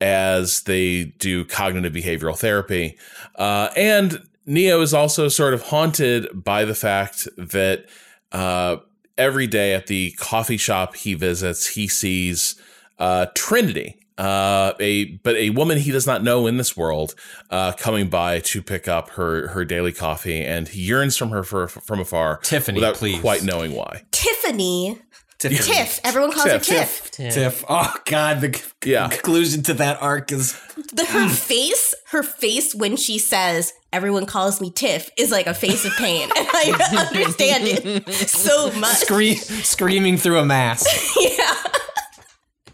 [0.00, 2.96] as they do cognitive behavioral therapy.
[3.34, 7.86] Uh, and Neo is also sort of haunted by the fact that
[8.32, 8.76] uh,
[9.16, 12.60] every day at the coffee shop he visits, he sees
[12.98, 17.14] uh, Trinity, uh, a but a woman he does not know in this world,
[17.50, 21.42] uh, coming by to pick up her her daily coffee, and he yearns from her
[21.42, 23.20] for, from afar, Tiffany, without please.
[23.20, 24.02] quite knowing why.
[24.10, 25.00] Tiffany.
[25.38, 25.60] Tiffany.
[25.72, 26.00] Tiff.
[26.02, 26.66] Everyone calls Tiff.
[26.66, 27.10] her Tiff.
[27.12, 27.34] Tiff.
[27.34, 27.64] Tiff.
[27.68, 29.08] Oh God, the yeah.
[29.08, 30.58] conclusion to that arc is
[30.92, 31.94] the, her face.
[32.08, 36.28] Her face when she says, "Everyone calls me Tiff," is like a face of pain,
[36.36, 38.96] and I understand it so much.
[38.96, 40.86] Scree- screaming through a mask.
[41.20, 41.54] yeah.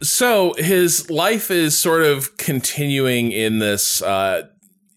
[0.03, 4.01] So his life is sort of continuing in this.
[4.01, 4.49] Uh,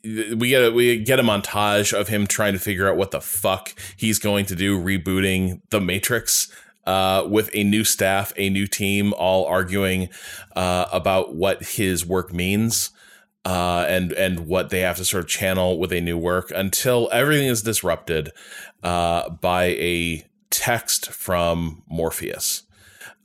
[0.03, 3.19] we get a, we get a montage of him trying to figure out what the
[3.19, 6.49] fuck he's going to do, rebooting the Matrix
[6.87, 10.09] uh, with a new staff, a new team, all arguing
[10.55, 12.91] uh, about what his work means.
[13.45, 17.07] Uh, and and what they have to sort of channel with a new work until
[17.13, 18.29] everything is disrupted
[18.83, 22.63] uh, by a text from Morpheus.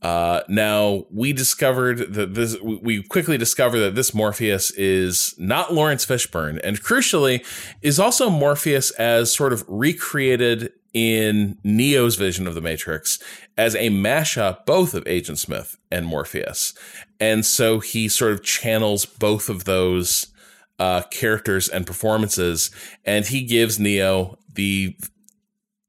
[0.00, 2.56] Uh, now we discovered that this.
[2.60, 7.44] We quickly discovered that this Morpheus is not Laurence Fishburne, and crucially,
[7.80, 13.18] is also Morpheus as sort of recreated in Neo's vision of the Matrix
[13.56, 16.74] as a mashup both of Agent Smith and Morpheus.
[17.18, 20.32] And so he sort of channels both of those
[20.78, 22.70] uh, characters and performances,
[23.04, 24.96] and he gives Neo the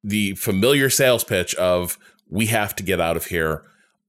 [0.03, 1.97] the familiar sales pitch of
[2.29, 3.63] we have to get out of here.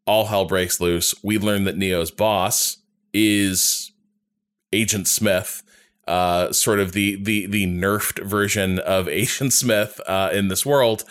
[0.06, 1.14] All hell breaks loose.
[1.22, 2.78] We learn that Neo's boss
[3.14, 3.92] is
[4.72, 5.62] Agent Smith,
[6.06, 11.04] uh, sort of the the the nerfed version of Agent Smith uh, in this world.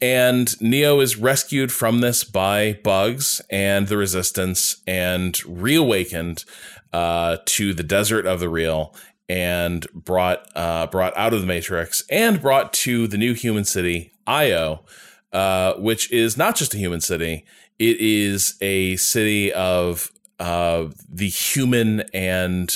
[0.00, 6.44] And Neo is rescued from this by Bugs and the Resistance and reawakened
[6.92, 8.94] uh, to the desert of the real
[9.28, 14.12] and brought uh, brought out of the Matrix and brought to the new human city,
[14.26, 14.84] Io,
[15.32, 17.44] uh, which is not just a human city.
[17.78, 22.70] It is a city of uh, the human and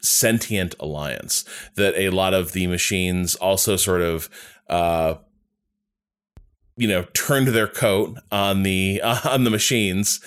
[0.00, 1.44] sentient alliance.
[1.76, 4.28] That a lot of the machines also sort of
[4.68, 5.16] uh,
[6.78, 10.20] you know turned their coat on the uh, on the machines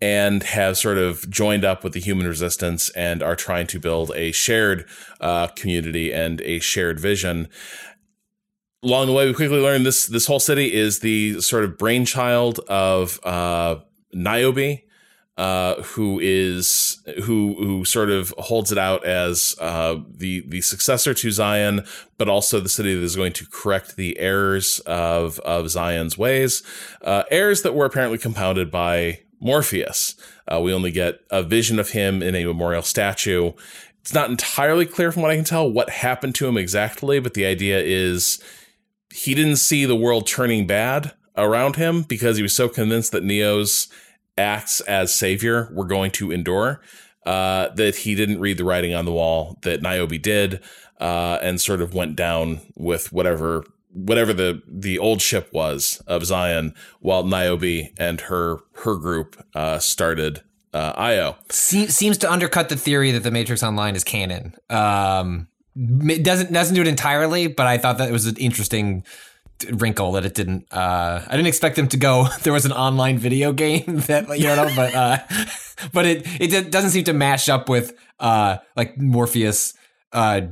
[0.00, 4.10] and have sort of joined up with the human resistance and are trying to build
[4.14, 4.86] a shared
[5.20, 7.48] uh, community and a shared vision
[8.82, 12.58] along the way we quickly learned this this whole city is the sort of brainchild
[12.68, 13.76] of uh,
[14.12, 14.80] Niobe
[15.38, 21.14] uh, who is who who sort of holds it out as uh, the the successor
[21.14, 21.84] to Zion,
[22.18, 26.64] but also the city that is going to correct the errors of of Zion's ways,
[27.02, 30.16] uh, errors that were apparently compounded by Morpheus.
[30.52, 33.52] Uh, we only get a vision of him in a memorial statue.
[34.00, 37.34] It's not entirely clear from what I can tell what happened to him exactly, but
[37.34, 38.42] the idea is
[39.14, 43.22] he didn't see the world turning bad around him because he was so convinced that
[43.22, 43.86] Neo's
[44.38, 46.80] acts as savior were going to endure.
[47.26, 50.62] Uh, that he didn't read the writing on the wall that Niobe did,
[50.98, 56.24] uh, and sort of went down with whatever whatever the the old ship was of
[56.24, 61.36] Zion, while Niobe and her her group uh, started uh, Io.
[61.50, 64.54] Se- seems to undercut the theory that the Matrix Online is canon.
[64.70, 69.04] Um, doesn't doesn't do it entirely, but I thought that it was an interesting
[69.72, 72.28] wrinkle that it didn't uh I didn't expect them to go.
[72.42, 75.18] There was an online video game that you know but uh
[75.92, 79.74] but it it doesn't seem to match up with uh like Morpheus
[80.12, 80.42] uh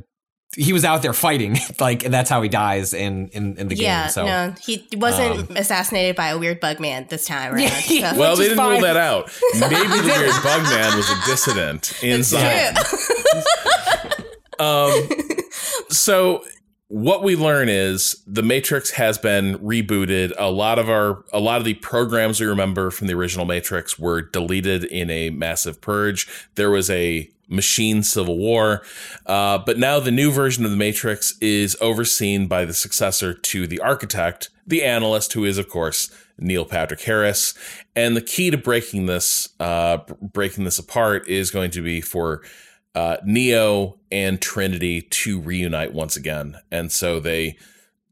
[0.57, 3.77] he was out there fighting like and that's how he dies in in, in the
[3.77, 7.53] yeah, game so no he wasn't um, assassinated by a weird bug man this time
[7.53, 8.19] around yeah, so.
[8.19, 8.73] well they didn't fine.
[8.73, 9.31] rule that out.
[9.55, 12.77] Maybe the weird bug man was a dissident inside.
[14.59, 14.91] um
[15.91, 16.43] so
[16.89, 20.33] what we learn is the matrix has been rebooted.
[20.39, 23.99] A lot of our a lot of the programs we remember from the original matrix
[23.99, 26.29] were deleted in a massive purge.
[26.55, 28.83] There was a machine civil war
[29.27, 33.69] uh, but now the new version of the matrix is overseen by the successor to
[33.69, 37.55] the architect the analyst who is of course neil patrick harris.
[37.95, 42.43] And the key to breaking this uh, breaking this apart is going to be for
[42.97, 46.57] uh, Neo and Trinity to reunite once again.
[46.73, 47.59] And so they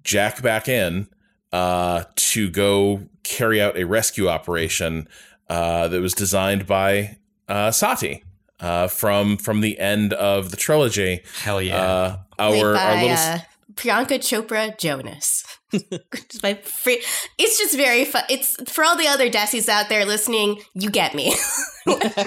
[0.04, 1.08] jack back in
[1.52, 5.08] uh, to go carry out a rescue operation
[5.48, 7.16] uh, that was designed by
[7.48, 8.22] uh, Sati.
[8.60, 11.82] Uh, from from the end of the trilogy, hell yeah!
[11.82, 13.38] Uh, our, by, our little uh,
[13.74, 15.44] Priyanka Chopra Jonas.
[16.42, 17.02] my free,
[17.36, 18.22] it's just very fun.
[18.30, 20.62] It's for all the other Desies out there listening.
[20.74, 21.34] You get me.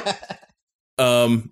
[0.99, 1.49] um,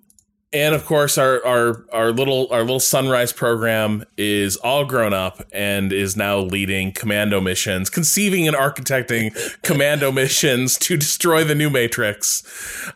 [0.55, 5.43] and of course our our our little our little sunrise program is all grown up
[5.51, 11.69] and is now leading commando missions conceiving and architecting commando missions to destroy the new
[11.69, 12.41] matrix.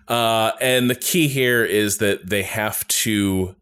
[0.08, 3.56] Uh, and the key here is that they have to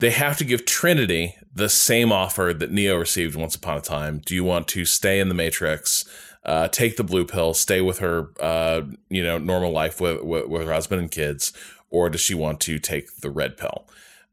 [0.00, 4.22] they have to give trinity the same offer that neo received once upon a time.
[4.24, 6.06] Do you want to stay in the matrix?
[6.44, 10.46] Uh, take the blue pill, stay with her, uh, you know, normal life with, with,
[10.46, 11.54] with her husband and kids,
[11.94, 13.86] or does she want to take the red pill?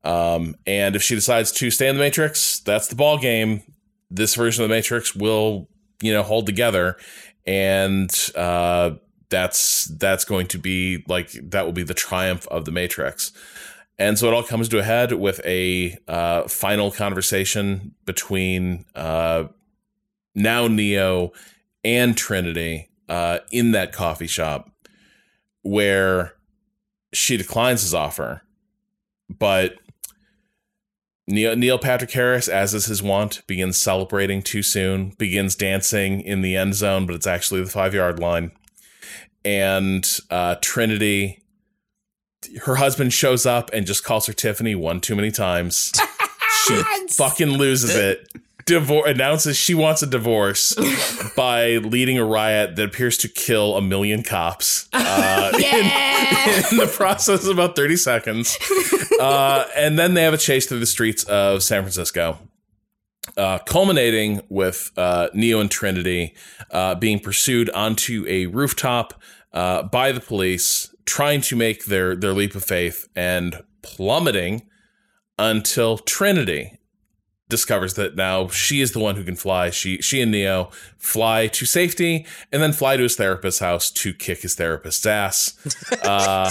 [0.04, 3.62] Um, and if she decides to stay in the Matrix, that's the ball game.
[4.10, 5.69] This version of the Matrix will,
[6.02, 6.97] you know, hold together,
[7.45, 8.91] and uh,
[9.30, 13.32] that's that's going to be like that will be the triumph of the Matrix.
[14.00, 19.43] And so it all comes to a head with a uh, final conversation between uh,
[20.34, 21.32] now Neo
[21.84, 24.71] and Trinity uh, in that coffee shop,
[25.62, 26.34] where
[27.13, 28.43] she declines his offer,
[29.30, 29.76] but
[31.28, 36.41] Neil, Neil Patrick Harris, as is his wont, begins celebrating too soon, begins dancing in
[36.41, 38.52] the end zone, but it's actually the five yard line.
[39.43, 41.43] And uh, Trinity,
[42.63, 45.91] her husband shows up and just calls her Tiffany one too many times.
[46.67, 48.28] she fucking loses it
[48.65, 50.76] divorce announces she wants a divorce
[51.36, 55.78] by leading a riot that appears to kill a million cops uh, yeah!
[55.78, 58.58] in, in, the process of about 30 seconds.
[59.21, 62.39] Uh, and then they have a chase through the streets of San Francisco.
[63.38, 66.34] Uh, culminating with uh, Neo and Trinity
[66.71, 69.13] uh, being pursued onto a rooftop
[69.54, 74.63] uh, by the police, trying to make their, their leap of faith and plummeting
[75.38, 76.79] until Trinity
[77.52, 79.69] discovers that now she is the one who can fly.
[79.69, 84.13] She she and Neo fly to safety and then fly to his therapist's house to
[84.13, 85.58] kick his therapist's ass.
[86.04, 86.49] Uh,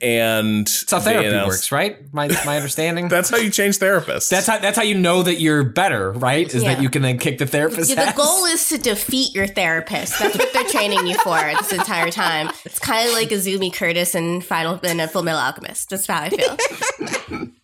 [0.00, 2.12] and that's how therapy announce, works, right?
[2.12, 3.08] My my understanding.
[3.10, 4.28] that's how you change therapists.
[4.28, 6.52] That's how that's how you know that you're better, right?
[6.52, 6.74] Is yeah.
[6.74, 7.90] that you can then kick the therapist?
[7.90, 10.18] Yeah, the goal is to defeat your therapist.
[10.18, 12.50] That's what they're training you for this entire time.
[12.64, 15.90] It's kind of like Izumi Curtis in Final in a Fullmetal Alchemist.
[15.90, 17.50] That's how I feel.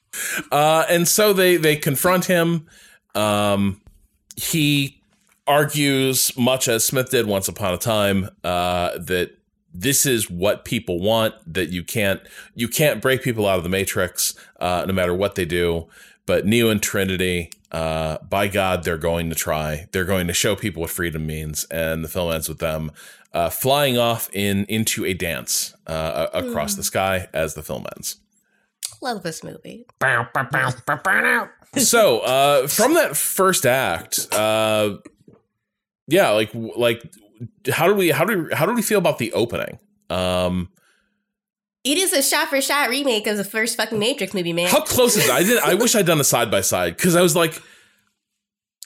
[0.50, 2.66] Uh, and so they they confront him.
[3.14, 3.80] Um,
[4.36, 5.02] he
[5.46, 9.36] argues, much as Smith did once upon a time, uh, that
[9.72, 11.34] this is what people want.
[11.52, 12.20] That you can't
[12.54, 15.88] you can't break people out of the matrix, uh, no matter what they do.
[16.26, 19.86] But Neo and Trinity, uh, by God, they're going to try.
[19.92, 22.92] They're going to show people what freedom means, and the film ends with them
[23.32, 26.78] uh, flying off in into a dance uh, across mm.
[26.78, 28.19] the sky as the film ends.
[29.03, 29.86] Love this movie.
[31.76, 34.96] so, uh, from that first act, uh,
[36.07, 37.03] yeah, like like
[37.70, 39.78] how do we how do we, how do we feel about the opening?
[40.11, 40.68] Um,
[41.84, 44.68] it is a shot for shot remake of the first fucking Matrix movie, man.
[44.68, 45.30] How close is it?
[45.30, 45.62] I did.
[45.62, 47.61] I wish I'd done a side by side because I was like,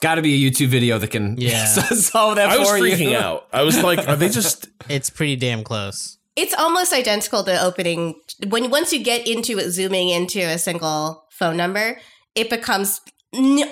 [0.00, 1.64] got to be a YouTube video that can yeah.
[1.66, 2.50] solve that.
[2.50, 3.16] I was freaking you.
[3.16, 3.48] out.
[3.52, 4.68] I was like, are they just?
[4.86, 6.18] It's pretty damn close.
[6.36, 11.26] It's almost identical to opening when once you get into it, zooming into a single
[11.30, 11.98] phone number,
[12.34, 13.00] it becomes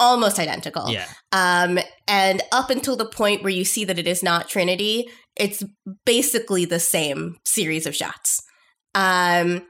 [0.00, 0.90] almost identical.
[0.90, 1.06] Yeah.
[1.32, 5.62] Um, and up until the point where you see that it is not Trinity, it's
[6.04, 8.42] basically the same series of shots.
[8.94, 9.62] Um,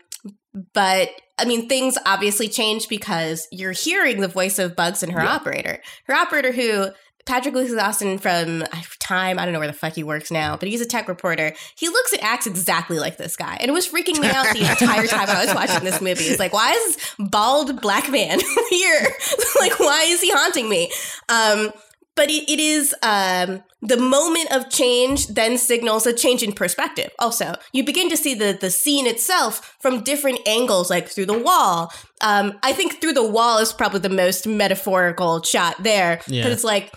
[0.75, 5.23] but I mean, things obviously change because you're hearing the voice of Bugs and her
[5.23, 5.35] yeah.
[5.35, 5.79] operator.
[6.07, 6.89] Her operator, who
[7.25, 8.65] Patrick Lucas Austin from
[8.99, 11.53] Time, I don't know where the fuck he works now, but he's a tech reporter.
[11.77, 13.57] He looks and acts exactly like this guy.
[13.61, 16.25] And it was freaking me out the entire time I was watching this movie.
[16.25, 19.09] It's like, why is this bald black man here?
[19.61, 20.91] like, why is he haunting me?
[21.29, 21.73] Um,
[22.15, 27.11] but it, it is um, the moment of change then signals a change in perspective
[27.19, 31.39] also you begin to see the, the scene itself from different angles like through the
[31.39, 36.33] wall um, i think through the wall is probably the most metaphorical shot there because
[36.33, 36.47] yeah.
[36.49, 36.93] it's like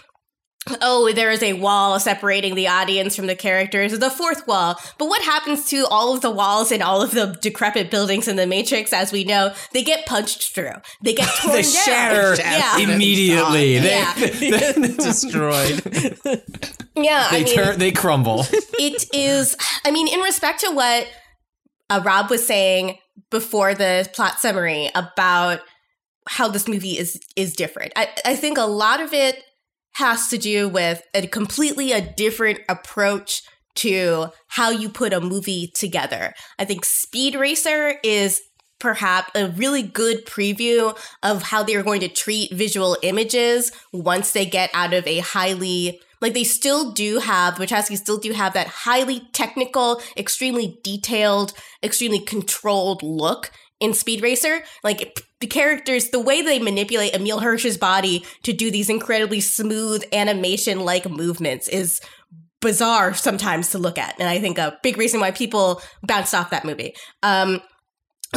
[0.82, 4.76] oh, there is a wall separating the audience from the characters, the fourth wall.
[4.97, 8.36] But what happens to all of the walls and all of the decrepit buildings in
[8.36, 10.74] the Matrix, as we know, they get punched through.
[11.03, 11.72] They get torn they down.
[11.72, 12.80] shatter yeah.
[12.80, 13.80] immediately.
[13.80, 14.13] They, yeah.
[14.74, 15.82] they, destroyed.
[16.95, 18.45] yeah, they I mean, turn, they crumble.
[18.51, 19.55] It is.
[19.86, 21.07] I mean, in respect to what
[21.89, 22.97] uh, Rob was saying
[23.30, 25.59] before the plot summary about
[26.28, 27.93] how this movie is is different.
[27.95, 29.43] I, I think a lot of it
[29.95, 33.43] has to do with a completely a different approach
[33.75, 36.33] to how you put a movie together.
[36.59, 38.41] I think Speed Racer is
[38.79, 44.45] perhaps a really good preview of how they're going to treat visual images once they
[44.45, 48.67] get out of a highly like they still do have Wachowski still do have that
[48.67, 54.61] highly technical, extremely detailed, extremely controlled look in Speed Racer.
[54.84, 60.03] Like the characters, the way they manipulate Emile Hirsch's body to do these incredibly smooth
[60.13, 62.01] animation like movements is
[62.61, 64.15] bizarre sometimes to look at.
[64.19, 66.95] And I think a big reason why people bounced off that movie.
[67.21, 67.61] Um,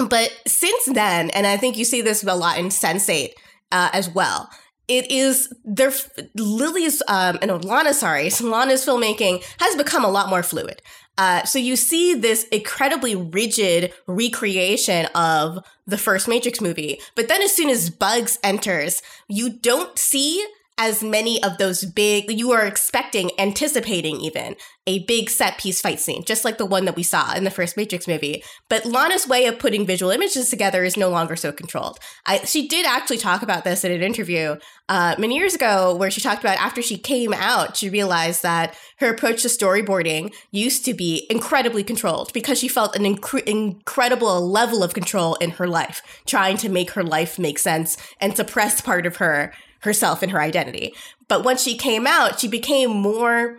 [0.09, 3.30] but since then, and I think you see this a lot in Sense8
[3.72, 4.51] uh, as well,
[4.86, 5.93] it is their
[6.34, 10.80] Lilly's um, and Lana, sorry, Lana's filmmaking has become a lot more fluid.
[11.19, 17.43] Uh, so you see this incredibly rigid recreation of the first Matrix movie, but then
[17.43, 20.47] as soon as Bugs enters, you don't see
[20.79, 24.55] as many of those big you are expecting anticipating even
[24.87, 27.51] a big set piece fight scene just like the one that we saw in the
[27.51, 28.43] first matrix movie.
[28.68, 31.99] But lana's way of putting visual images together is no longer so controlled.
[32.26, 34.57] I, she did actually talk about this in an interview
[34.89, 38.76] uh, many years ago where she talked about after she came out she realized that
[38.99, 44.49] her approach to storyboarding used to be incredibly controlled because she felt an inc- incredible
[44.49, 48.81] level of control in her life trying to make her life make sense and suppress
[48.81, 50.95] part of her herself and her identity.
[51.29, 53.59] But once she came out, she became more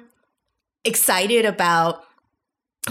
[0.83, 2.03] excited about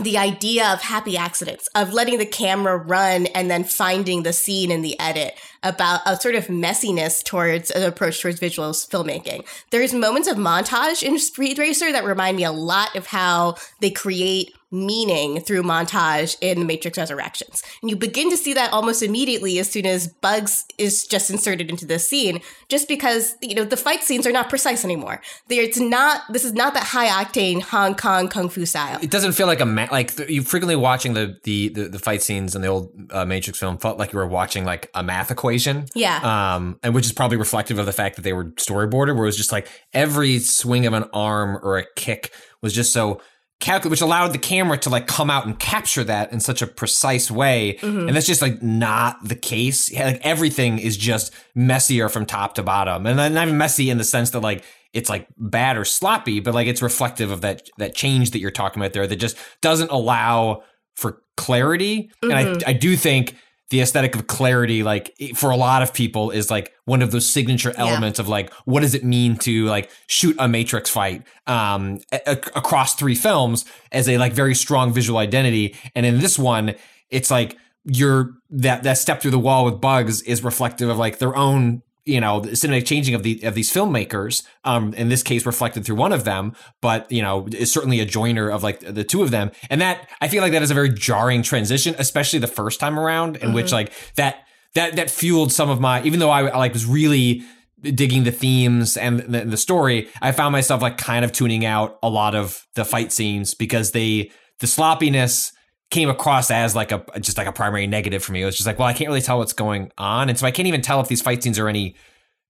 [0.03, 4.71] the idea of happy accidents, of letting the camera run and then finding the scene
[4.71, 9.45] in the edit, about a sort of messiness towards an approach towards visual filmmaking.
[9.71, 13.91] There's moments of montage in Speed Racer that remind me a lot of how they
[13.91, 17.63] create meaning through montage in the Matrix Resurrections.
[17.83, 21.71] And you begin to see that almost immediately as soon as Bugs is just inserted
[21.71, 25.21] into the scene, just because, you know, the fight scenes are not precise anymore.
[25.49, 28.99] It's not, this is not that high octane Hong Kong Kung Fu style.
[29.03, 31.99] It doesn't feel like a, ma- like the, you frequently watching the, the, the, the,
[31.99, 35.03] fight scenes in the old uh, Matrix film felt like you were watching like a
[35.03, 35.87] math equation.
[35.95, 36.55] Yeah.
[36.55, 39.29] Um, and which is probably reflective of the fact that they were storyboarded, where it
[39.29, 43.21] was just like every swing of an arm or a kick was just so
[43.61, 46.67] calculate, which allowed the camera to like come out and capture that in such a
[46.67, 47.79] precise way.
[47.81, 48.09] Mm-hmm.
[48.09, 49.91] And that's just like not the case.
[49.91, 53.07] Yeah, like everything is just messier from top to bottom.
[53.07, 56.41] And then not even messy in the sense that like it's like bad or sloppy,
[56.41, 59.37] but like it's reflective of that that change that you're talking about there that just
[59.61, 60.63] doesn't allow
[60.95, 62.11] for clarity.
[62.23, 62.31] Mm-hmm.
[62.31, 62.69] And I, mm-hmm.
[62.69, 63.37] I do think
[63.71, 67.29] the aesthetic of clarity, like for a lot of people, is like one of those
[67.29, 68.23] signature elements yeah.
[68.23, 72.95] of like what does it mean to like shoot a Matrix fight um, a- across
[72.95, 75.77] three films as a like very strong visual identity.
[75.95, 76.75] And in this one,
[77.11, 81.19] it's like your that that step through the wall with bugs is reflective of like
[81.19, 85.23] their own you know the cinematic changing of the of these filmmakers um in this
[85.23, 88.81] case reflected through one of them but you know is certainly a joiner of like
[88.81, 91.95] the two of them and that i feel like that is a very jarring transition
[91.99, 93.55] especially the first time around in mm-hmm.
[93.55, 94.45] which like that
[94.75, 97.43] that that fueled some of my even though I, I like was really
[97.83, 101.99] digging the themes and the, the story i found myself like kind of tuning out
[102.03, 104.31] a lot of the fight scenes because they
[104.61, 105.53] the sloppiness
[105.91, 108.43] came across as like a just like a primary negative for me.
[108.43, 110.51] It was just like, well, I can't really tell what's going on, and so I
[110.51, 111.97] can't even tell if these fight scenes are any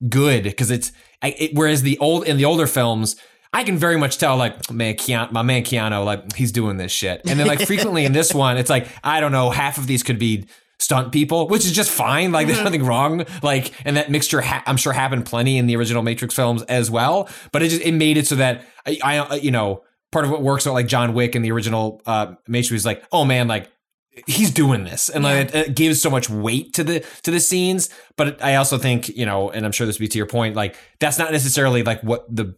[0.08, 3.16] good because it's I, it, whereas the old in the older films.
[3.50, 6.92] I can very much tell, like, man, Keanu, my man Keanu, like, he's doing this
[6.92, 7.22] shit.
[7.26, 10.02] And then, like, frequently in this one, it's like, I don't know, half of these
[10.02, 10.46] could be
[10.78, 12.30] stunt people, which is just fine.
[12.30, 12.64] Like, there's mm-hmm.
[12.66, 13.24] nothing wrong.
[13.42, 16.90] Like, and that mixture, ha- I'm sure, happened plenty in the original Matrix films as
[16.90, 17.26] well.
[17.50, 19.82] But it just, it made it so that I, I you know,
[20.12, 23.04] part of what works about like John Wick in the original uh, Matrix is like,
[23.12, 23.70] oh man, like
[24.26, 27.40] he's doing this, and like it, it, gives so much weight to the to the
[27.40, 27.90] scenes.
[28.16, 30.56] But I also think you know, and I'm sure this would be to your point,
[30.56, 32.56] like that's not necessarily like what the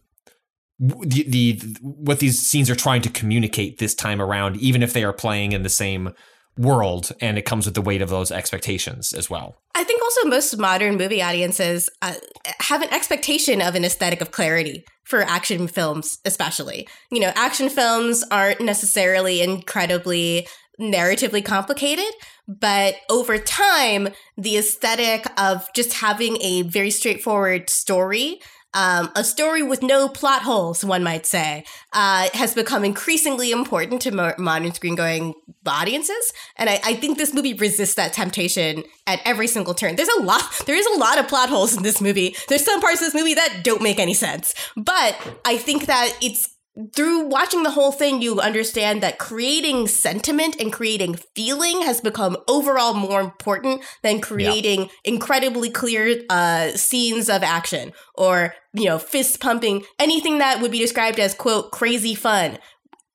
[0.78, 5.04] the, the what these scenes are trying to communicate this time around, even if they
[5.04, 6.14] are playing in the same
[6.60, 9.56] world and it comes with the weight of those expectations as well.
[9.74, 12.14] I think also most modern movie audiences uh,
[12.60, 16.86] have an expectation of an aesthetic of clarity for action films, especially.
[17.10, 20.46] You know, action films aren't necessarily incredibly
[20.78, 22.12] narratively complicated,
[22.46, 28.40] but over time, the aesthetic of just having a very straightforward story
[28.74, 34.00] um, a story with no plot holes, one might say, uh, has become increasingly important
[34.02, 35.34] to mo- modern screen going
[35.66, 36.32] audiences.
[36.56, 39.96] And I, I, think this movie resists that temptation at every single turn.
[39.96, 42.36] There's a lot, there is a lot of plot holes in this movie.
[42.48, 44.54] There's some parts of this movie that don't make any sense.
[44.76, 46.48] But I think that it's
[46.94, 52.36] through watching the whole thing, you understand that creating sentiment and creating feeling has become
[52.48, 54.88] overall more important than creating yeah.
[55.04, 59.82] incredibly clear uh, scenes of action or, you know, fist pumping.
[59.98, 62.58] Anything that would be described as, quote, crazy fun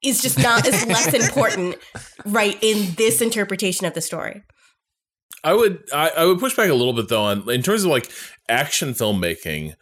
[0.04, 1.78] is just not as less important,
[2.26, 4.44] right, in this interpretation of the story.
[5.44, 7.92] I would I, I would push back a little bit though on in terms of
[7.92, 8.12] like
[8.50, 9.76] action filmmaking.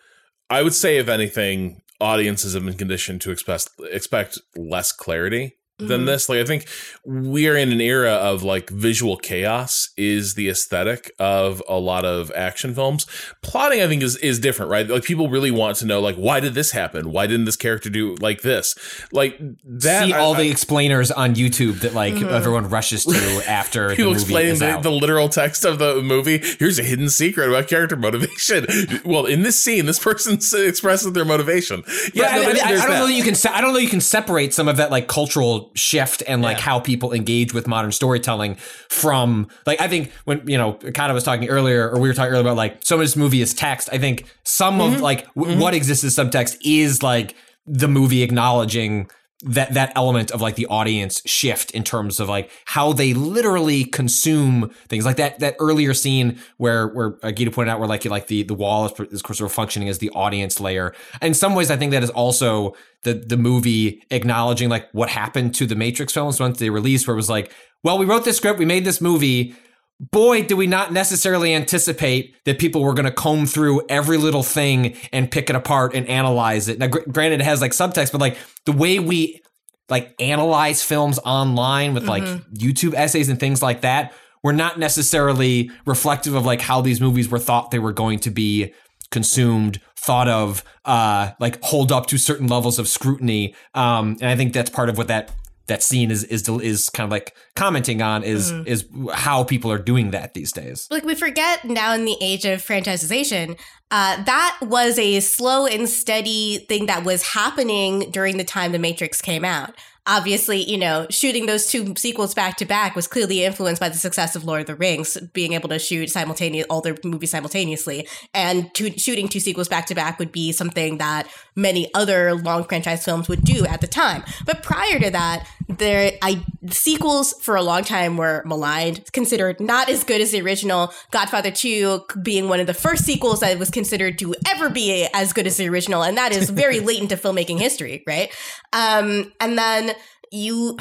[0.49, 5.87] I would say, if anything, audiences have been conditioned to expect expect less clarity than
[5.87, 6.05] mm-hmm.
[6.05, 6.29] this.
[6.29, 6.67] Like I think
[7.03, 12.31] we're in an era of like visual chaos is the aesthetic of a lot of
[12.35, 13.07] action films.
[13.41, 14.87] Plotting I think is is different, right?
[14.87, 17.11] Like people really want to know like why did this happen?
[17.11, 18.75] Why didn't this character do like this?
[19.11, 22.29] Like that See all I, the explainers on YouTube that like mm-hmm.
[22.29, 26.41] everyone rushes to after people explaining the, the, literal text of the movie.
[26.59, 28.67] Here's a hidden secret about character motivation.
[29.05, 30.33] well, in this scene, this person
[30.67, 31.83] expresses their motivation.
[32.13, 32.89] Yeah, no, I, I, I, don't that.
[32.89, 35.62] know that you can I don't know you can separate some of that like cultural
[35.73, 36.63] shift and like yeah.
[36.63, 41.23] how people engage with modern storytelling from like I think when you know Cado was
[41.23, 43.89] talking earlier or we were talking earlier about like so much this movie is text.
[43.91, 44.95] I think some mm-hmm.
[44.95, 45.61] of like w- mm-hmm.
[45.61, 47.35] what exists as subtext is like
[47.65, 49.09] the movie acknowledging
[49.43, 53.83] that that element of like the audience shift in terms of like how they literally
[53.83, 55.05] consume things.
[55.05, 58.43] Like that that earlier scene where where uh, Gita pointed out where like like the
[58.43, 60.95] the wall is, is sort of functioning as the audience layer.
[61.21, 65.53] In some ways I think that is also the the movie acknowledging like what happened
[65.55, 67.51] to the Matrix films once they released where it was like
[67.83, 69.55] well we wrote this script we made this movie
[69.99, 74.43] boy, do we not necessarily anticipate that people were going to comb through every little
[74.43, 76.79] thing and pick it apart and analyze it.
[76.79, 79.41] Now, gr- granted, it has like subtext, but like the way we
[79.89, 82.53] like analyze films online with like mm-hmm.
[82.53, 87.29] YouTube essays and things like that were not necessarily reflective of like how these movies
[87.29, 88.73] were thought they were going to be
[89.11, 94.35] consumed thought of uh like hold up to certain levels of scrutiny um and i
[94.35, 95.31] think that's part of what that
[95.67, 98.67] that scene is is is kind of like commenting on is mm.
[98.67, 100.87] is how people are doing that these days.
[100.91, 103.59] Like we forget now in the age of franchisation,
[103.91, 108.79] uh, that was a slow and steady thing that was happening during the time The
[108.79, 109.73] Matrix came out
[110.05, 113.97] obviously, you know, shooting those two sequels back to back was clearly influenced by the
[113.97, 118.07] success of Lord of the Rings, being able to shoot simultaneous all their movies simultaneously,
[118.33, 122.63] and to, shooting two sequels back to back would be something that many other long
[122.63, 124.23] franchise films would do at the time.
[124.45, 129.89] But prior to that, there I sequels for a long time were maligned, considered not
[129.89, 130.93] as good as the original.
[131.11, 135.33] Godfather 2 being one of the first sequels that was considered to ever be as
[135.33, 138.31] good as the original, and that is very latent to filmmaking history, right?
[138.71, 139.91] Um, and then
[140.31, 140.77] you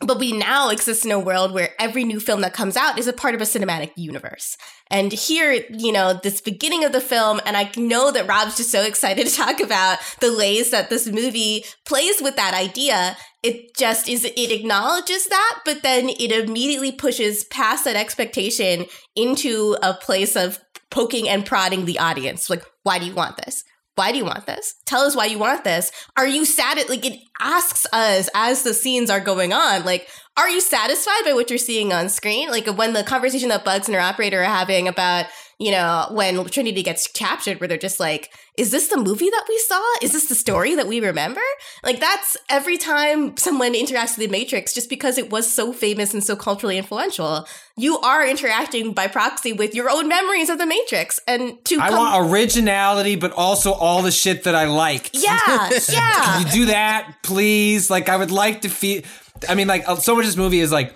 [0.00, 3.06] but we now exist in a world where every new film that comes out is
[3.06, 4.56] a part of a cinematic universe.
[4.90, 8.70] And here, you know, this beginning of the film, and I know that Rob's just
[8.70, 13.16] so excited to talk about the ways that this movie plays with that idea.
[13.42, 19.76] It just is, it acknowledges that, but then it immediately pushes past that expectation into
[19.82, 22.48] a place of poking and prodding the audience.
[22.48, 23.64] Like, why do you want this?
[23.94, 24.74] Why do you want this?
[24.86, 25.90] Tell us why you want this.
[26.16, 26.88] Are you sad?
[26.88, 31.32] Like it asks us as the scenes are going on, like, are you satisfied by
[31.32, 32.50] what you're seeing on screen?
[32.50, 35.26] Like when the conversation that Bugs and her operator are having about,
[35.58, 39.44] you know, when Trinity gets captured, where they're just like, is this the movie that
[39.48, 39.82] we saw?
[40.02, 41.40] Is this the story that we remember?
[41.82, 46.12] Like that's every time someone interacts with the Matrix, just because it was so famous
[46.14, 47.46] and so culturally influential,
[47.76, 51.18] you are interacting by proxy with your own memories of the Matrix.
[51.26, 55.10] And to I come- want originality, but also all the shit that I liked.
[55.14, 56.12] yeah, yeah.
[56.24, 57.90] Can you do that, please?
[57.90, 59.02] Like, I would like to feel.
[59.48, 60.94] I mean, like, so much of this movie is like,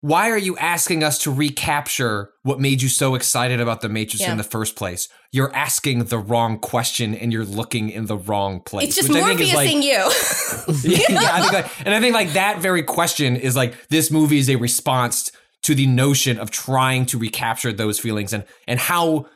[0.00, 4.20] why are you asking us to recapture what made you so excited about the Matrix
[4.20, 4.30] Yeah.
[4.32, 5.08] in the first place?
[5.32, 8.88] You're asking the wrong question and you're looking in the wrong place.
[8.88, 10.98] It's just which I think is, Morpheusing like, you.
[11.14, 14.38] yeah, I think like, and I think like that very question is like this movie
[14.38, 15.32] is a response
[15.62, 19.26] to the notion of trying to recapture those feelings and and how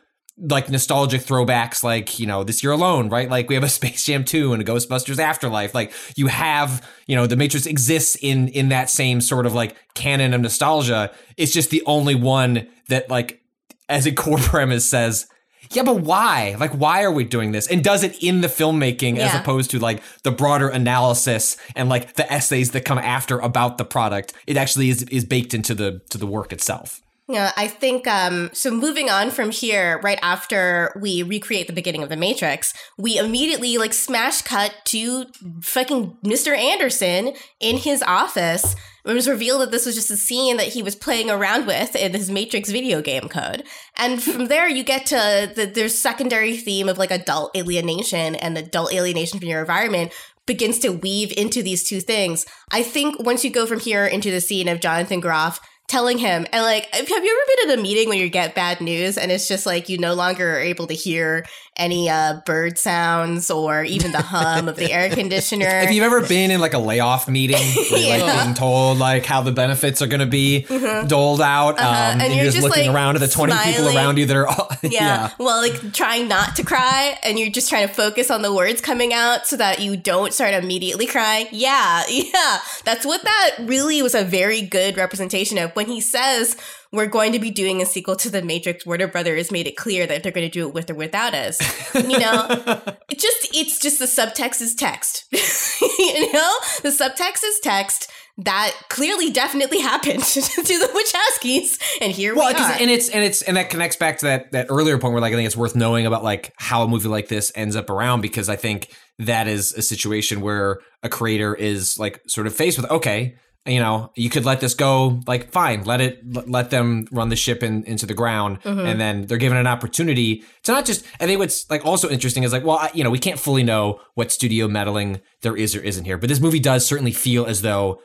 [0.43, 3.31] like nostalgic throwbacks like you know this year alone right?
[3.31, 5.75] Like we have a space jam 2 and a ghostbusters afterlife.
[5.75, 9.77] Like you have you know the matrix exists in in that same sort of like
[9.95, 11.13] canon of nostalgia.
[11.37, 13.43] It's just the only one that like
[13.89, 15.27] as a core premise says
[15.71, 16.57] yeah but why?
[16.59, 17.69] Like why are we doing this?
[17.69, 22.15] And does it in the filmmaking as opposed to like the broader analysis and like
[22.15, 24.33] the essays that come after about the product.
[24.47, 28.51] It actually is is baked into the to the work itself Yeah, I think um
[28.53, 33.17] so moving on from here, right after we recreate the beginning of the Matrix, we
[33.17, 35.27] immediately like smash cut to
[35.63, 36.57] fucking Mr.
[36.57, 38.75] Anderson in his office.
[39.05, 41.95] It was revealed that this was just a scene that he was playing around with
[41.97, 43.65] in his Matrix video game code.
[43.97, 48.59] And from there you get to the there's secondary theme of like adult alienation and
[48.59, 50.13] adult alienation from your environment
[50.47, 52.47] begins to weave into these two things.
[52.73, 56.47] I think once you go from here into the scene of Jonathan Groff telling him
[56.53, 57.21] and like have you ever
[57.67, 60.15] been at a meeting where you get bad news and it's just like you no
[60.15, 61.45] longer are able to hear
[61.77, 66.21] any uh bird sounds or even the hum of the air conditioner If you've ever
[66.27, 67.57] been in like a layoff meeting,
[67.91, 68.45] where you're like Yeah.
[68.45, 70.67] being told like how the benefits are going to be
[71.07, 71.95] doled out, um, Uh-huh.
[72.13, 74.27] And and, you're you're just, just, looking like, around at the 20 people around you
[74.27, 75.31] that are all, yeah.
[75.39, 78.81] Well, like trying not to cry and you're just trying to focus on the words
[78.83, 81.47] coming out so that you don't start immediately crying.
[81.53, 82.03] Yeah.
[82.09, 82.59] Yeah.
[82.85, 86.57] That's what that really was a very good representation of when he says
[86.93, 88.85] we're going to be doing a sequel to The Matrix.
[88.85, 91.59] Warner Brothers made it clear that they're going to do it with or without us.
[91.95, 92.47] You know,
[93.09, 95.25] it just, it's just the subtext is text.
[95.33, 98.11] you know, the subtext is text.
[98.39, 101.99] That clearly definitely happened to the Wachowskis.
[102.01, 102.73] And here Well, we are.
[102.81, 105.35] and it's and it's and that connects back to that that earlier point where like
[105.35, 108.23] I think it's worth knowing about like how a movie like this ends up around
[108.23, 108.89] because I think
[109.19, 113.35] that is a situation where a creator is like sort of faced with okay,
[113.65, 117.37] you know, you could let this go, like fine, let it let- them run the
[117.37, 118.81] ship in, into the ground, mm-hmm.
[118.81, 121.05] and then they're given an opportunity to not just.
[121.21, 123.63] I think what's like also interesting is like, well, I, you know, we can't fully
[123.63, 127.45] know what studio meddling there is or isn't here, but this movie does certainly feel
[127.45, 128.01] as though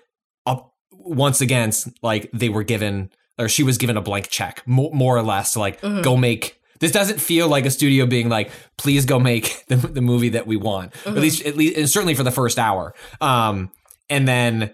[0.45, 4.91] up once again like they were given or she was given a blank check more,
[4.93, 6.01] more or less to like mm-hmm.
[6.01, 10.01] go make this doesn't feel like a studio being like please go make the, the
[10.01, 11.19] movie that we want at mm-hmm.
[11.19, 13.71] least at least and certainly for the first hour um
[14.09, 14.73] and then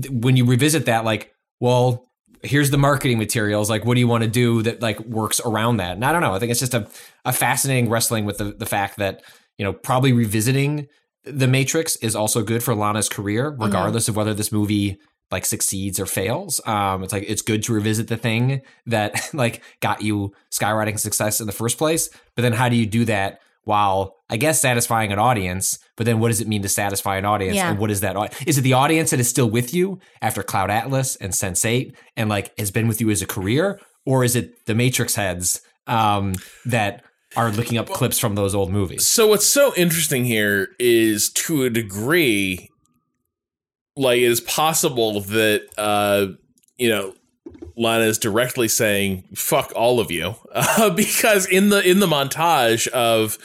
[0.00, 2.06] th- when you revisit that like well
[2.42, 5.78] here's the marketing materials like what do you want to do that like works around
[5.78, 5.92] that?
[5.92, 6.88] And i don't know i think it's just a,
[7.24, 9.22] a fascinating wrestling with the, the fact that
[9.58, 10.88] you know probably revisiting
[11.24, 14.98] the matrix is also good for lana's career regardless of whether this movie
[15.30, 16.60] like succeeds or fails.
[16.66, 21.40] Um it's like it's good to revisit the thing that like got you skywriting success
[21.40, 25.10] in the first place but then how do you do that while i guess satisfying
[25.12, 25.66] an audience
[25.96, 27.70] but then what does it mean to satisfy an audience Yeah.
[27.70, 29.86] and what is that au- is it the audience that is still with you
[30.26, 33.66] after cloud atlas and Sense8 and like has been with you as a career
[34.10, 35.46] or is it the matrix heads
[35.86, 36.34] um
[36.76, 36.92] that
[37.36, 41.64] are looking up clips from those old movies So what's so interesting here is to
[41.64, 42.68] a degree,
[43.96, 46.26] like it is possible that uh,
[46.78, 47.14] you know
[47.76, 52.86] Lana is directly saying "fuck all of you" uh, because in the in the montage
[52.88, 53.36] of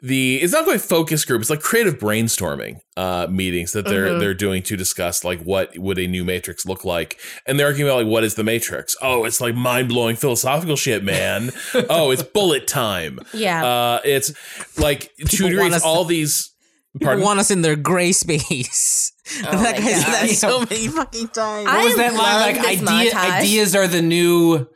[0.00, 4.20] the it's not quite focus group it's like creative brainstorming uh, meetings that they're Mhm.
[4.20, 7.90] they're doing to discuss like what would a new matrix look like and they're arguing
[7.90, 11.50] about like what is the matrix oh it's like mind-blowing philosophical shit man
[11.90, 13.64] oh it's bullet time yeah.
[13.66, 14.32] uh, it's
[14.78, 16.50] like to People want degrees, us to- all these
[16.98, 17.24] Pardon?
[17.24, 19.12] want us in their gray space.
[19.40, 21.66] Oh that guy said that so many fucking times.
[21.66, 22.56] What was that line?
[22.56, 24.66] Like idea, ideas are the new.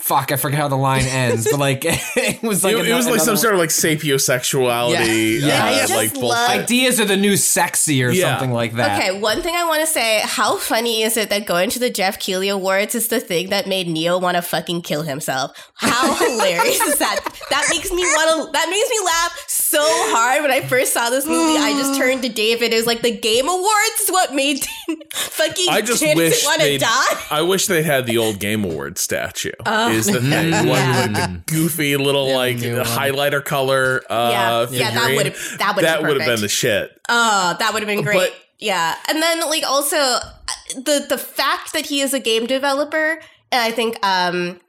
[0.00, 3.06] Fuck, I forget how the line ends, but like it was like it, it was
[3.06, 5.46] like some sort of like sapiosexuality, Yeah.
[5.46, 8.32] Yeah, uh, I just like love- ideas are the new sexy or Yeah.
[8.38, 8.98] something like that.
[9.00, 11.90] Okay, one thing I want to say: How funny is it that going to the
[11.90, 15.70] Geoff Keighley Awards is the thing that made Neo want to fucking kill himself?
[15.74, 17.20] How hilarious is that?
[17.50, 18.52] That makes me want to.
[18.52, 20.42] That makes me laugh so hard.
[20.42, 22.72] When I first saw this movie, I just turned to David.
[22.72, 24.64] It was like the Game Awards is what made
[25.14, 27.04] fucking I just wish want to die.
[27.30, 29.52] I wish they had the old Game Awards statue.
[29.90, 32.86] Is the thing one with the goofy little like new one.
[32.86, 34.02] highlighter color?
[34.08, 35.16] Uh, yeah, yeah, that figurine.
[35.16, 36.98] would have that would that would have been the shit.
[37.08, 38.16] Oh, that would have been great.
[38.16, 38.94] But- yeah.
[39.08, 40.20] And then like also uh,
[40.74, 43.18] the the fact that he is a game developer,
[43.50, 44.60] and I think um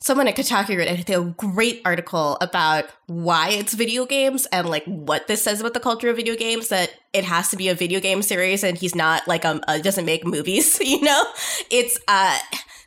[0.00, 5.26] someone at Kotaku wrote a great article about why it's video games and like what
[5.26, 8.00] this says about the culture of video games that it has to be a video
[8.00, 11.22] game series and he's not like um uh, doesn't make movies, you know?
[11.70, 12.38] It's uh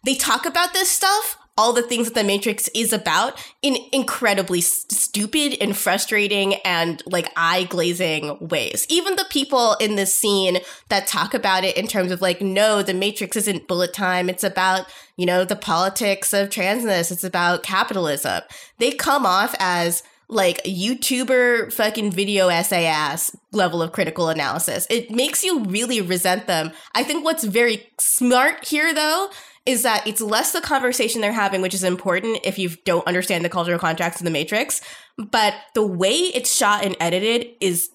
[0.03, 4.57] they talk about this stuff all the things that the matrix is about in incredibly
[4.57, 10.57] s- stupid and frustrating and like eye glazing ways even the people in this scene
[10.89, 14.43] that talk about it in terms of like no the matrix isn't bullet time it's
[14.43, 18.41] about you know the politics of transness it's about capitalism
[18.79, 24.87] they come off as like YouTuber fucking video essay ass level of critical analysis.
[24.89, 26.71] It makes you really resent them.
[26.95, 29.29] I think what's very smart here though
[29.65, 33.45] is that it's less the conversation they're having, which is important if you don't understand
[33.45, 34.81] the cultural contracts of the Matrix,
[35.17, 37.89] but the way it's shot and edited is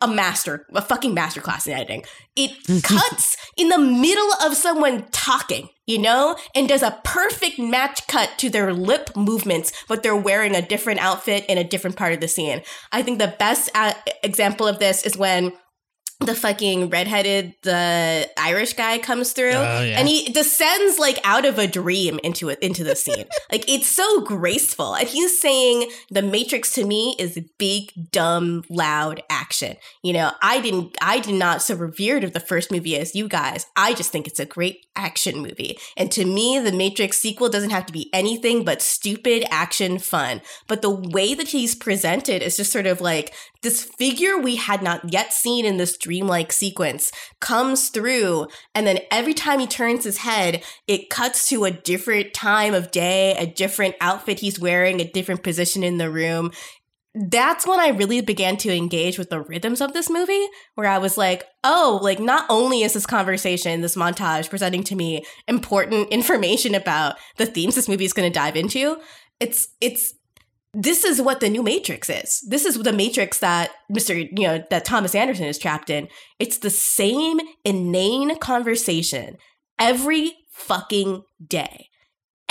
[0.00, 2.04] a master, a fucking masterclass in editing.
[2.36, 2.52] It
[2.82, 8.30] cuts in the middle of someone talking, you know, and does a perfect match cut
[8.38, 12.20] to their lip movements, but they're wearing a different outfit in a different part of
[12.20, 12.62] the scene.
[12.92, 13.92] I think the best uh,
[14.22, 15.52] example of this is when
[16.20, 19.98] the fucking redheaded, the Irish guy comes through, Oh, yeah.
[19.98, 23.24] and he descends like out of a dream into it into the scene.
[23.52, 29.22] like it's so graceful, and he's saying the Matrix to me is big, dumb, loud
[29.30, 29.76] action.
[30.02, 33.26] You know, I didn't, I did not so revered of the first movie as you
[33.26, 33.66] guys.
[33.74, 37.70] I just think it's a great action movie, and to me, the Matrix sequel doesn't
[37.70, 40.42] have to be anything but stupid action fun.
[40.68, 44.82] But the way that he's presented is just sort of like this figure we had
[44.82, 50.02] not yet seen in this dreamlike sequence comes through and then every time he turns
[50.02, 55.00] his head it cuts to a different time of day a different outfit he's wearing
[55.00, 56.50] a different position in the room.
[57.14, 60.46] That's when I really began to engage with the rhythms of this movie,
[60.76, 64.94] where I was like, oh, like not only is this conversation, this montage presenting to
[64.94, 68.98] me important information about the themes this movie is going to dive into,
[69.40, 70.14] it's, it's,
[70.72, 72.44] this is what the new Matrix is.
[72.46, 74.16] This is the Matrix that Mr.
[74.16, 76.08] You know, that Thomas Anderson is trapped in.
[76.38, 79.36] It's the same inane conversation
[79.78, 81.89] every fucking day.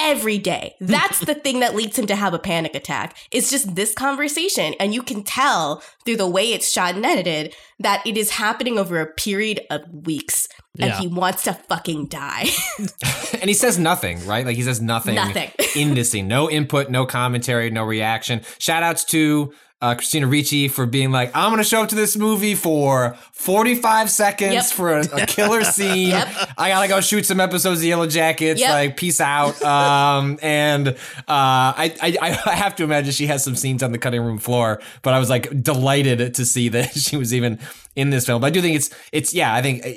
[0.01, 0.75] Every day.
[0.79, 3.17] That's the thing that leads him to have a panic attack.
[3.31, 4.73] It's just this conversation.
[4.79, 8.79] And you can tell through the way it's shot and edited that it is happening
[8.79, 10.47] over a period of weeks.
[10.79, 10.99] And Yeah.
[10.99, 12.47] he wants to fucking die.
[13.33, 14.45] and he says nothing, right?
[14.45, 15.51] Like he says nothing, Nothing.
[15.75, 16.27] in this scene.
[16.27, 18.41] No input, no commentary, no reaction.
[18.59, 21.95] Shout outs to uh, Christina Ricci for being like, I'm going to show up to
[21.95, 24.65] this movie for 45 seconds Yep.
[24.65, 26.09] for a, a killer scene.
[26.09, 26.27] Yep.
[26.57, 28.57] I got to go shoot some episodes of Yellowjackets.
[28.57, 28.69] Yep.
[28.69, 29.55] Like, peace out.
[29.69, 30.95] Um, and uh,
[31.27, 34.81] I, I, I have to imagine she has some scenes on the cutting room floor,
[35.01, 37.59] but I was like delighted to see that she was even
[37.95, 38.41] in this film.
[38.41, 39.89] But I do think it's, it's, yeah, I think uh,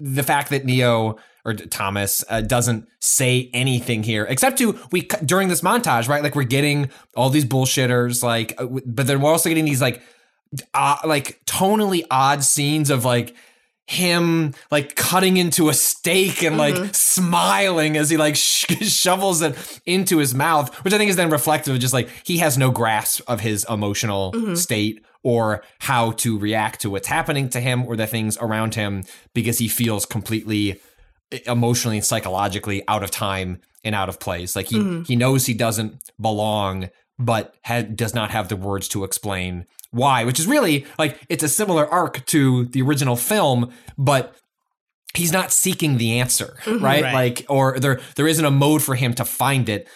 [0.00, 5.48] the fact that Neo or Thomas uh, doesn't say anything here except to we during
[5.48, 6.22] this montage, right?
[6.22, 10.02] Like we're getting all these bullshitters, like, uh, but then we're also getting these like,
[10.74, 13.34] uh, like tonally odd scenes of like
[13.86, 19.80] him like cutting into a steak and like smiling as he like sh- shovels it
[19.84, 22.70] into his mouth, which I think is then reflective of just like he has no
[22.70, 27.96] grasp of his emotional state or how to react to what's happening to him or
[27.96, 30.80] the things around him because he feels completely
[31.46, 34.54] emotionally and psychologically out of time and out of place.
[34.56, 39.04] Like he he knows he doesn't belong, but ha- does not have the words to
[39.04, 40.24] explain why.
[40.24, 44.36] Which is really like it's a similar arc to the original film, but
[45.14, 47.02] he's not seeking the answer, right?
[47.02, 47.14] Right.
[47.14, 49.88] Like or there there isn't a mode for him to find it.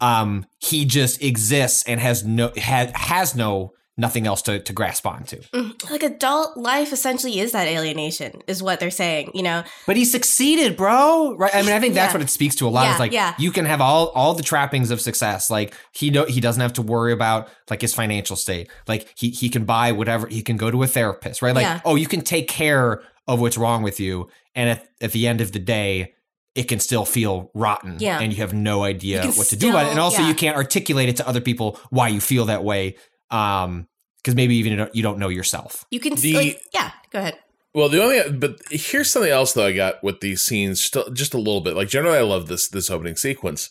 [0.00, 5.06] Um, he just exists and has no had has no nothing else to, to grasp
[5.06, 5.36] onto.
[5.54, 9.62] Mm, like adult life essentially is that alienation, is what they're saying, you know?
[9.86, 11.36] But he succeeded, bro.
[11.36, 11.54] Right?
[11.54, 12.18] I mean, I think that's Yeah.
[12.18, 12.84] what it speaks to a lot.
[12.84, 13.34] Yeah, is like yeah.
[13.38, 15.50] you can have all all the trappings of success.
[15.50, 18.68] Like he do, he doesn't have to worry about like his financial state.
[18.88, 20.26] Like he he can buy whatever.
[20.26, 21.54] He can go to a therapist, right?
[21.54, 21.80] Like Yeah.
[21.84, 25.40] oh, you can take care of what's wrong with you, and at at the end
[25.40, 26.14] of the day.
[26.56, 28.18] It can still feel rotten, Yeah.
[28.18, 29.90] and you have no idea what to do about it.
[29.90, 32.96] And also, you can't articulate it to other people why you feel that way,
[33.30, 33.86] um,
[34.22, 35.84] because maybe even you don't, you don't know yourself.
[35.90, 37.38] You can, The- like, yeah, go ahead.
[37.72, 41.34] Well, the only but here's something else that I got with these scenes, still just
[41.34, 41.76] a little bit.
[41.76, 43.70] Like generally, I love this this opening sequence,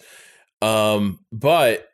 [0.61, 1.89] um, but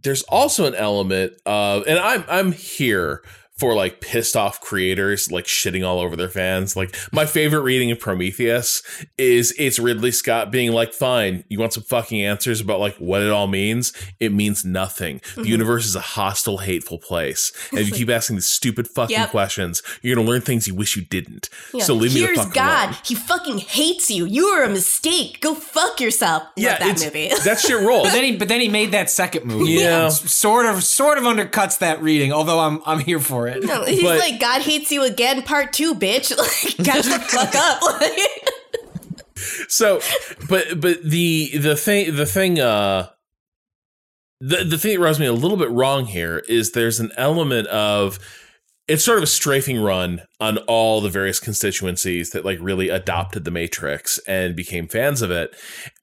[0.00, 3.24] there's also an element of, and I'm I'm here
[3.58, 6.76] for like pissed off creators like shitting all over their fans.
[6.76, 8.82] Like my favorite reading of Prometheus
[9.18, 13.20] is it's Ridley Scott being like, "Fine, you want some fucking answers about like what
[13.22, 13.92] it all means?
[14.20, 15.20] It means nothing.
[15.34, 15.46] The Mhm.
[15.48, 19.30] universe is a hostile, hateful place, and if you keep asking these stupid fucking Yep.
[19.30, 21.84] questions, you're gonna learn things you wish you didn't." Yeah.
[21.84, 22.88] So leave me the Here's fuck God.
[22.90, 22.96] alone.
[23.04, 24.24] He fucking hates you.
[24.24, 25.40] You are a mistake.
[25.40, 26.44] Go fuck yourself.
[26.56, 27.30] Yeah, that it's, movie.
[27.44, 28.04] that's your role.
[28.04, 29.72] But then he but then he made that second movie.
[29.72, 30.06] Yeah.
[30.06, 32.32] S- sort of sort of undercuts that reading.
[32.32, 33.47] Although I'm I'm here for it.
[33.62, 36.32] No, he's But- like, God hates you again, part two, bitch.
[36.38, 37.82] Like, catch the fuck up.
[37.82, 39.22] Like,
[39.68, 40.00] so,
[40.48, 43.08] but but the the thing the thing uh
[44.40, 47.66] the the thing that rubs me a little bit wrong here is there's an element
[47.68, 48.18] of
[48.86, 53.44] it's sort of a strafing run on all the various constituencies that like really adopted
[53.44, 55.54] the matrix and became fans of it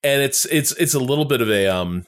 [0.03, 2.05] and it's it's it's a little bit of a um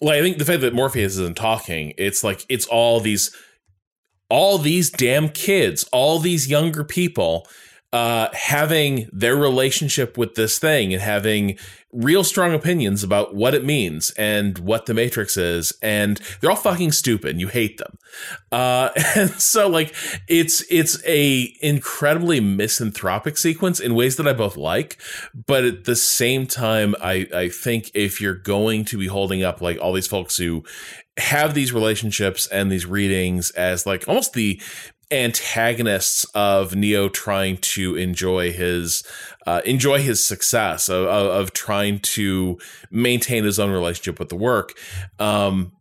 [0.00, 3.34] like i think the fact that morpheus isn't talking it's like it's all these
[4.32, 7.46] all these damn kids all these younger people
[7.92, 11.58] uh having their relationship with this thing and having
[11.92, 16.56] real strong opinions about what it means and what the matrix is and they're all
[16.56, 17.98] fucking stupid you hate them.
[18.50, 19.94] Uh and so like
[20.26, 24.98] it's it's a incredibly misanthropic sequence in ways that i both like
[25.46, 29.60] but at the same time i i think if you're going to be holding up
[29.60, 30.64] like all these folks who
[31.18, 34.60] have these relationships and these readings as like almost the
[35.12, 39.04] antagonists of Neo trying to enjoy his
[39.46, 42.58] uh, enjoy his success of, of, of trying to
[42.90, 44.72] maintain his own relationship with the work.
[45.18, 45.72] Um,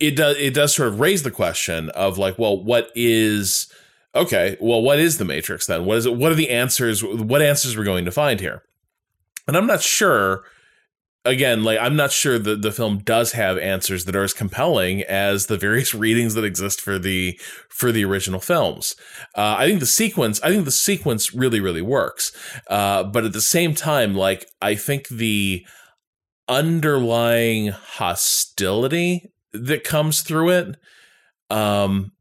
[0.00, 3.72] it does it does sort of raise the question of like, well, what is
[4.14, 4.56] okay?
[4.60, 5.84] Well, what is the Matrix then?
[5.84, 6.16] What is it?
[6.16, 7.04] What are the answers?
[7.04, 8.62] What answers we're going to find here?
[9.46, 10.44] And I'm not sure
[11.24, 15.02] again, like I'm not sure that the film does have answers that are as compelling
[15.02, 18.96] as the various readings that exist for the for the original films.
[19.36, 22.32] Uh, I think the sequence, I think the sequence really, really works.
[22.68, 25.66] Uh, but at the same time, like I think the
[26.48, 30.76] underlying hostility that comes through it,
[31.50, 32.12] um,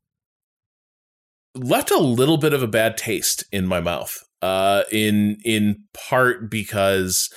[1.55, 4.23] left a little bit of a bad taste in my mouth.
[4.41, 7.29] Uh, in in part because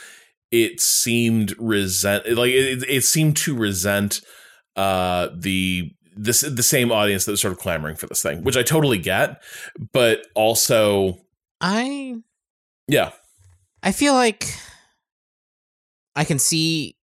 [0.55, 4.20] it seemed resent like it, it seemed to resent
[4.76, 8.57] uh the this the same audience that was sort of clamoring for this thing which
[8.57, 9.42] i totally get
[9.92, 11.18] but also
[11.61, 12.16] I
[12.88, 13.11] yeah
[13.82, 14.46] I feel like
[16.16, 16.96] I can see,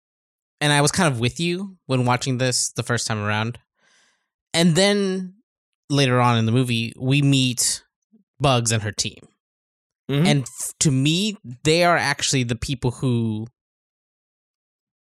[0.60, 3.60] and I was kind of with you when watching this the first time around.
[4.54, 5.36] And then
[5.90, 7.84] later on in the movie, we meet
[8.40, 9.28] Bugs and her team.
[10.12, 10.28] Mhm.
[10.28, 13.48] And f- to me, they are actually the people who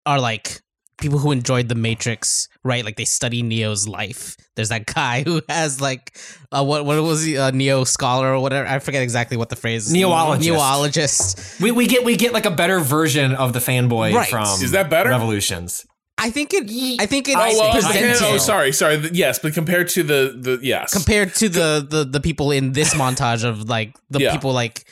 [0.05, 0.61] are like
[1.01, 2.85] people who enjoyed the Matrix, right?
[2.85, 4.37] Like they study Neo's life.
[4.55, 6.17] There's that guy who has like
[6.51, 8.67] uh, what what was he a Neo scholar or whatever?
[8.67, 9.93] I forget exactly what the phrase is.
[9.93, 10.39] Neoologist.
[10.41, 11.61] Neoologist.
[11.61, 14.29] We, we get we get like a better version of the fanboy Right.
[14.29, 15.09] from Is that better?
[15.09, 15.85] Revolutions.
[16.17, 16.69] I think it.
[17.01, 18.97] I think it oh, well, I oh sorry sorry.
[19.13, 20.93] Yes but compared to the the yes.
[20.93, 24.31] Compared to the, the the people in this montage of like the Yeah.
[24.31, 24.85] people like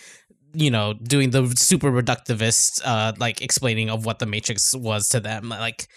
[0.54, 5.22] you know doing the super reductivist uh like explaining of what the matrix was to
[5.22, 5.88] them like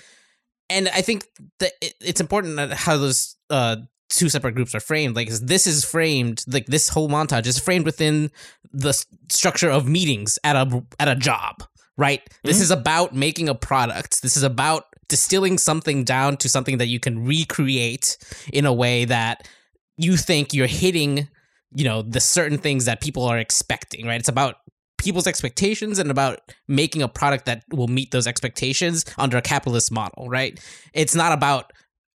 [0.71, 1.25] and i think
[1.59, 3.75] that it, it's important that how those uh
[4.11, 7.85] two separate groups are framed like this is framed like this whole montage is framed
[7.85, 8.31] within
[8.73, 8.93] the
[9.29, 11.65] structure of meetings at a at a job
[11.97, 12.23] right?
[12.43, 14.23] This is about making a product.
[14.23, 18.17] This is about distilling something down to something that you can recreate
[18.53, 19.49] in a way that
[19.97, 21.29] you think you're hitting
[21.75, 24.21] you know the certain things that people are expecting right?
[24.21, 24.57] It's about
[24.99, 29.93] people's expectations and about making a product that will meet those expectations under a capitalist
[29.93, 30.59] model right?
[30.93, 31.73] It's not about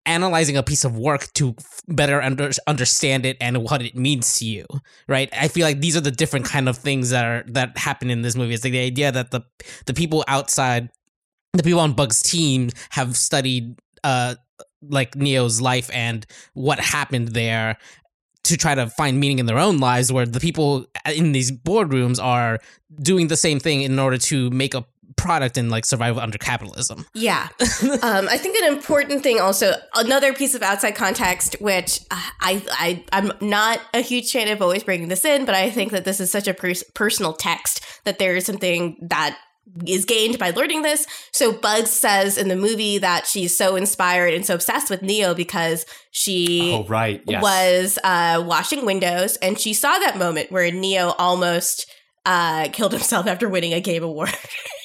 [0.06, 1.54] analyzing a piece of work to
[1.86, 4.64] better under, understand it and what it means to you
[5.08, 5.28] right?
[5.32, 8.22] I feel like these are the different kind of things that are that happen in
[8.22, 8.54] this movie.
[8.54, 9.42] It's like the idea that the
[9.86, 10.88] the people outside
[11.52, 14.34] the people on bug's team have studied uh
[14.82, 16.24] like Neo's life and
[16.54, 17.78] what happened there
[18.44, 22.22] to try to find meaning in their own lives where the people in these boardrooms
[22.22, 22.60] are
[23.02, 24.86] doing the same thing in order to make a
[25.16, 27.04] product and like survive under capitalism.
[27.12, 27.48] Yeah.
[28.02, 32.62] um, I think an important thing also, another piece of outside context, which uh, I,
[32.70, 36.04] I, I'm not a huge fan of always bringing this in, but I think that
[36.04, 39.36] this is such a pers- personal text that there is something that
[39.86, 41.06] is gained by learning this.
[41.32, 45.34] So Bugs says in the movie that she's so inspired and so obsessed with Neo
[45.34, 47.22] because she oh, right.
[47.26, 47.42] yes.
[47.42, 51.90] was uh, washing windows and she saw that moment where Neo almost
[52.26, 54.34] uh, killed himself after winning a game award.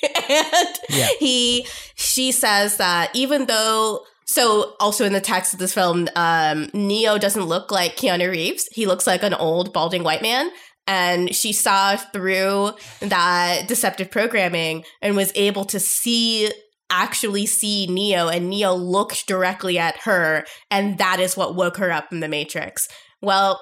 [0.29, 1.09] and yeah.
[1.19, 6.69] he she says that even though so also in the text of this film, um,
[6.73, 8.67] Neo doesn't look like Keanu Reeves.
[8.71, 10.49] He looks like an old balding white man
[10.87, 16.51] and she saw through that deceptive programming and was able to see
[16.89, 21.91] actually see Neo and Neo looked directly at her and that is what woke her
[21.91, 22.87] up in the matrix.
[23.21, 23.61] Well,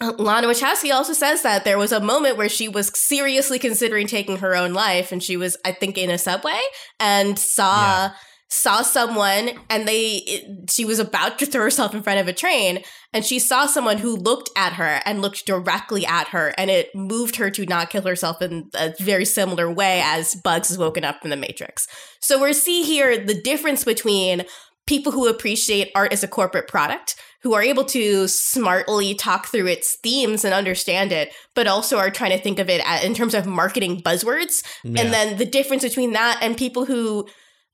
[0.00, 4.38] Lana Wachowski also says that there was a moment where she was seriously considering taking
[4.38, 6.60] her own life and she was I think in a subway
[7.00, 8.10] and saw yeah
[8.48, 12.32] saw someone and they it, she was about to throw herself in front of a
[12.32, 12.82] train
[13.12, 16.94] and she saw someone who looked at her and looked directly at her and it
[16.94, 21.04] moved her to not kill herself in a very similar way as bugs is woken
[21.04, 21.88] up from the matrix
[22.20, 24.44] so we're see here the difference between
[24.86, 29.66] people who appreciate art as a corporate product who are able to smartly talk through
[29.66, 33.34] its themes and understand it, but also are trying to think of it in terms
[33.34, 34.64] of marketing buzzwords.
[34.82, 35.02] Yeah.
[35.02, 37.28] And then the difference between that and people who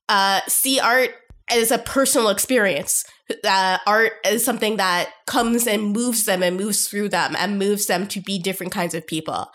[0.09, 1.11] uh, see art
[1.49, 3.05] as a personal experience.
[3.43, 7.85] Uh, art is something that comes and moves them and moves through them and moves
[7.85, 9.49] them to be different kinds of people.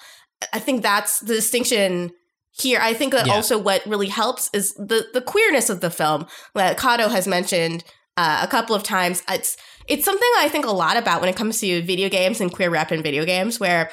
[0.53, 2.13] I think that's the distinction
[2.53, 2.81] here.
[2.81, 3.35] I think that yeah.
[3.35, 7.85] also what really helps is the the queerness of the film that Cado has mentioned
[8.17, 9.23] uh, a couple of times.
[9.29, 12.53] It's it's something I think a lot about when it comes to video games and
[12.53, 13.91] queer rep in video games, where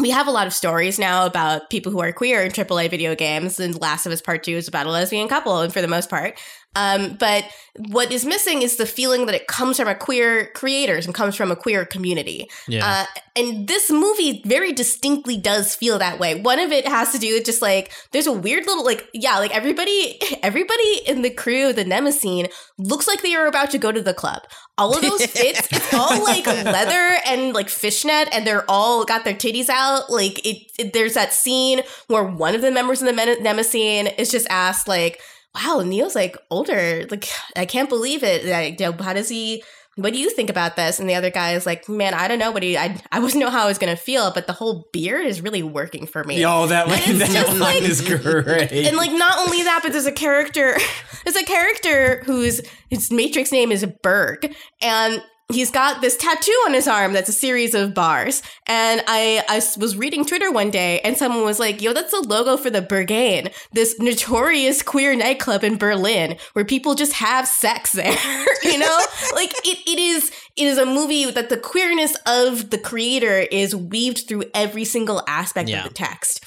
[0.00, 3.14] we have a lot of stories now about people who are queer in AAA video
[3.14, 5.88] games, and Last of Us Part 2 is about a lesbian couple, and for the
[5.88, 6.38] most part.
[6.76, 7.44] Um, but
[7.76, 11.34] what is missing is the feeling that it comes from a queer creators and comes
[11.34, 12.48] from a queer community.
[12.68, 12.86] Yeah.
[12.86, 16.40] Uh, and this movie very distinctly does feel that way.
[16.40, 19.38] One of it has to do with just like there's a weird little like yeah
[19.38, 22.48] like everybody everybody in the crew the Mnemosyne
[22.78, 24.42] looks like they are about to go to the club.
[24.78, 29.24] All of those fits, it's all like leather and like fishnet, and they're all got
[29.24, 30.10] their titties out.
[30.10, 34.30] Like it, it there's that scene where one of the members of the Mnemosyne is
[34.30, 35.20] just asked like
[35.54, 37.06] wow, Neo's like older.
[37.10, 38.44] Like, I can't believe it.
[38.46, 39.62] Like, how does he?
[39.96, 40.98] What do you think about this?
[40.98, 42.76] And the other guy is like, man, I don't know what he.
[42.76, 45.62] I I wasn't know how I was gonna feel, but the whole beard is really
[45.62, 46.40] working for me.
[46.40, 48.72] Yo, that line, that line like, is great.
[48.72, 50.76] And like, not only that, but there's a character.
[51.24, 55.22] There's a character whose his Matrix name is Berg, and
[55.52, 58.42] he's got this tattoo on his arm that's a series of bars.
[58.66, 62.26] And I, I was reading Twitter one day and someone was like, yo, that's the
[62.26, 67.92] logo for the Berghain, this notorious queer nightclub in Berlin where people just have sex
[67.92, 68.16] there.
[68.62, 68.98] you know?
[69.34, 73.74] like it, it is it is a movie that the queerness of the creator is
[73.74, 75.82] weaved through every single aspect yeah.
[75.82, 76.44] of the text.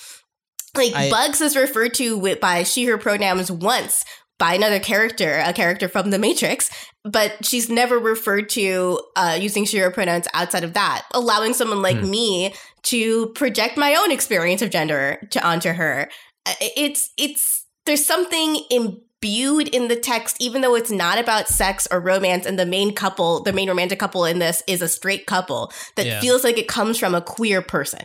[0.76, 4.06] Like I, Bugs is referred to with, by she her pronouns once,
[4.38, 6.70] by another character, a character from the Matrix,
[7.08, 11.82] but she's never referred to uh, using she her pronouns outside of that, allowing someone
[11.82, 12.10] like mm.
[12.10, 12.54] me
[12.84, 16.10] to project my own experience of gender to onto her.
[16.46, 21.88] Uh, it's it's there's something imbued in the text, even though it's not about sex
[21.90, 25.26] or romance, and the main couple, the main romantic couple in this is a straight
[25.26, 26.20] couple that yeah.
[26.20, 28.02] feels like it comes from a queer person.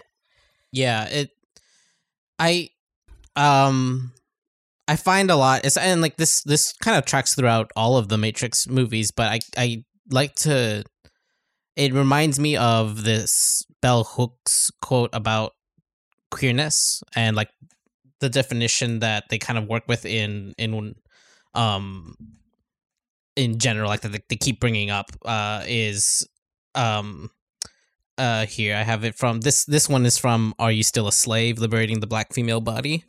[0.70, 1.30] Yeah, it.
[2.38, 2.70] I,
[3.36, 4.12] um,
[4.88, 8.18] I find a lot and like this this kind of tracks throughout all of the
[8.18, 10.84] Matrix movies, but I I like to
[11.76, 15.52] it reminds me of this Bell Hooks quote about
[16.30, 17.50] queerness and like
[18.20, 20.94] the definition that they kind of work with in in
[21.54, 22.16] um
[23.36, 26.26] in general like that they keep bringing up uh is
[26.74, 27.30] um
[28.18, 31.12] uh here I have it from this this one is from Are You Still a
[31.12, 31.58] Slave?
[31.58, 33.04] Liberating the Black Female Body.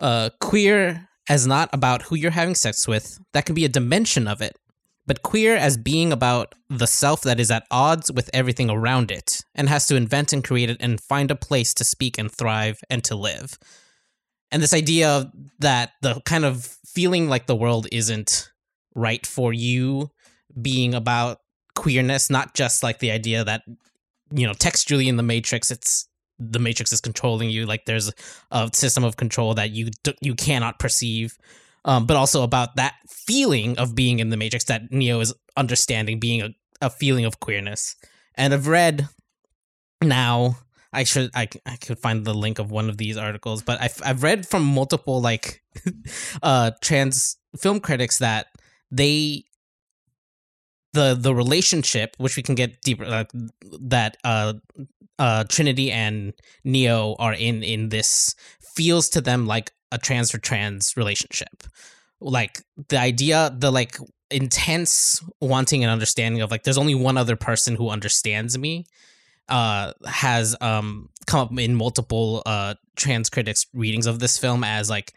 [0.00, 4.26] Uh queer as not about who you're having sex with, that can be a dimension
[4.26, 4.56] of it,
[5.06, 9.40] but queer as being about the self that is at odds with everything around it
[9.54, 12.80] and has to invent and create it and find a place to speak and thrive
[12.90, 13.60] and to live.
[14.50, 18.50] And this idea that the kind of feeling like the world isn't
[18.96, 20.10] right for you
[20.60, 21.38] being about
[21.76, 23.62] queerness, not just like the idea that,
[24.32, 26.08] you know, textually in the Matrix, it's
[26.40, 28.10] the matrix is controlling you like there's
[28.50, 31.36] a system of control that you you cannot perceive
[31.84, 36.20] um, but also about that feeling of being in the Matrix that Neo is understanding,
[36.20, 37.96] being a, a feeling of queerness.
[38.34, 39.08] And I've read
[40.02, 40.56] now.
[40.92, 44.02] I should I, I could find the link of one of these articles, but I've
[44.04, 45.62] I've read from multiple like
[46.42, 48.48] uh trans film critics that
[48.90, 49.44] they
[50.92, 53.24] the the relationship which we can get deeper uh,
[53.80, 54.54] that uh
[55.18, 56.32] uh Trinity and
[56.64, 61.64] Neo are in in this feels to them like a trans for trans relationship.
[62.20, 63.96] Like the idea the like
[64.30, 68.86] intense wanting and understanding of like there's only one other person who understands me
[69.48, 74.88] uh has um come up in multiple uh trans critics readings of this film as
[74.88, 75.12] like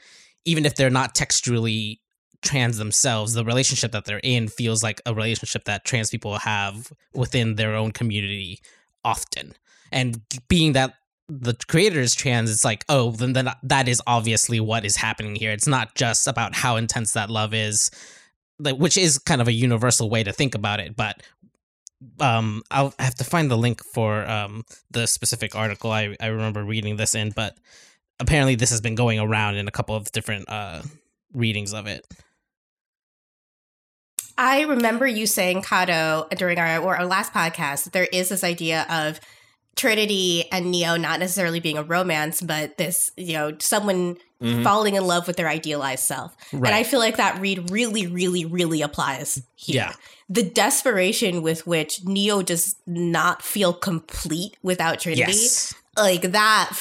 [0.45, 2.01] even if they're not textually
[2.43, 6.91] trans themselves the relationship that they're in feels like a relationship that trans people have
[7.13, 8.61] within their own community
[9.03, 9.53] often.
[9.91, 10.95] And being that
[11.29, 15.35] the creator is trans it's like oh then, then that is obviously what is happening
[15.35, 15.51] here.
[15.51, 17.89] It's not just about how intense that love is
[18.59, 21.21] which is kind of a universal way to think about it but
[22.19, 26.63] um i'll have to find the link for um the specific article i i remember
[26.63, 27.57] reading this in but
[28.19, 30.81] apparently this has been going around in a couple of different uh
[31.33, 32.05] readings of it
[34.37, 38.43] I remember you saying, Cado, during our, or our last podcast, that there is this
[38.43, 39.19] idea of
[39.75, 44.63] Trinity and Neo not necessarily being a romance, but this, you know, someone mm-hmm.
[44.63, 46.35] falling in love with their idealized self.
[46.51, 46.67] Right.
[46.67, 49.75] And I feel like that read really, really, really applies here.
[49.75, 49.93] Yeah.
[50.29, 56.75] The desperation with which Neo does not feel complete without Trinity yes like that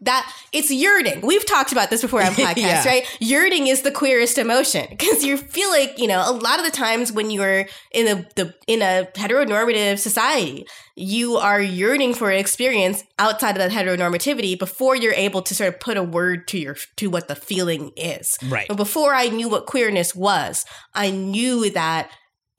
[0.00, 2.84] that it's yearning we've talked about this before on podcasts yeah.
[2.86, 3.16] right?
[3.20, 6.70] Yearning is the queerest emotion because you feel like you know a lot of the
[6.70, 12.38] times when you're in a the in a heteronormative society you are yearning for an
[12.38, 16.58] experience outside of that heteronormativity before you're able to sort of put a word to
[16.58, 18.38] your to what the feeling is.
[18.48, 18.68] Right.
[18.68, 22.10] But before i knew what queerness was i knew that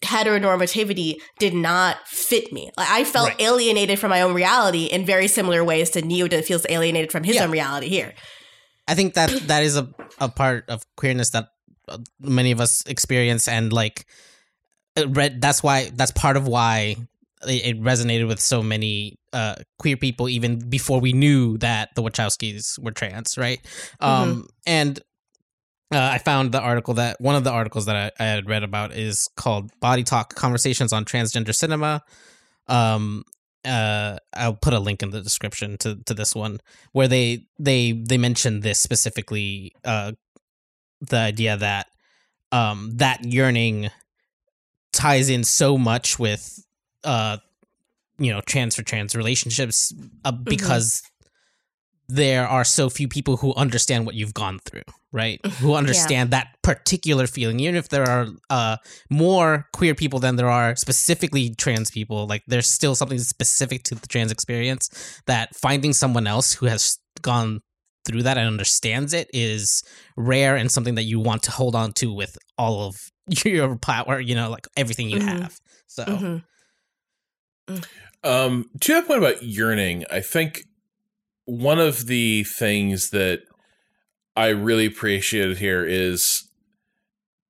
[0.03, 2.71] heteronormativity did not fit me.
[2.77, 3.41] Like I felt right.
[3.41, 7.23] alienated from my own reality in very similar ways to Neo that feels alienated from
[7.23, 7.43] his yeah.
[7.43, 8.13] own reality here.
[8.87, 9.89] I think that that is a,
[10.19, 11.49] a part of queerness that
[11.87, 14.05] uh, many of us experience and like
[15.07, 16.95] read that's why that's part of why
[17.47, 22.79] it resonated with so many uh, queer people even before we knew that the Wachowskis
[22.79, 23.61] were trans, right?
[24.01, 24.05] Mm-hmm.
[24.05, 24.99] Um, and
[25.93, 28.63] uh, I found the article that one of the articles that I, I, had read
[28.63, 32.03] about is called "Body Talk: Conversations on Transgender Cinema."
[32.67, 33.23] Um,
[33.63, 36.59] uh, I'll put a link in the description to to this one
[36.91, 39.73] where they they they mention this specifically.
[39.83, 40.13] Uh,
[41.01, 41.87] the idea that
[42.51, 43.89] um that yearning
[44.93, 46.63] ties in so much with
[47.03, 47.37] uh
[48.17, 50.43] you know trans for trans relationships uh, mm-hmm.
[50.43, 51.01] because
[52.07, 55.43] there are so few people who understand what you've gone through, right?
[55.59, 56.39] Who understand yeah.
[56.39, 57.59] that particular feeling.
[57.59, 58.77] Even if there are uh,
[59.09, 63.95] more queer people than there are specifically trans people, like there's still something specific to
[63.95, 67.61] the trans experience that finding someone else who has gone
[68.05, 69.83] through that and understands it is
[70.15, 73.11] rare and something that you want to hold on to with all of
[73.45, 75.27] your power, you know, like everything you mm-hmm.
[75.27, 75.59] have.
[75.87, 76.05] So.
[76.05, 76.37] Mm-hmm.
[77.73, 77.85] Mm.
[78.23, 80.65] Um, to that point about yearning, I think
[81.45, 83.41] one of the things that
[84.35, 86.49] I really appreciated here is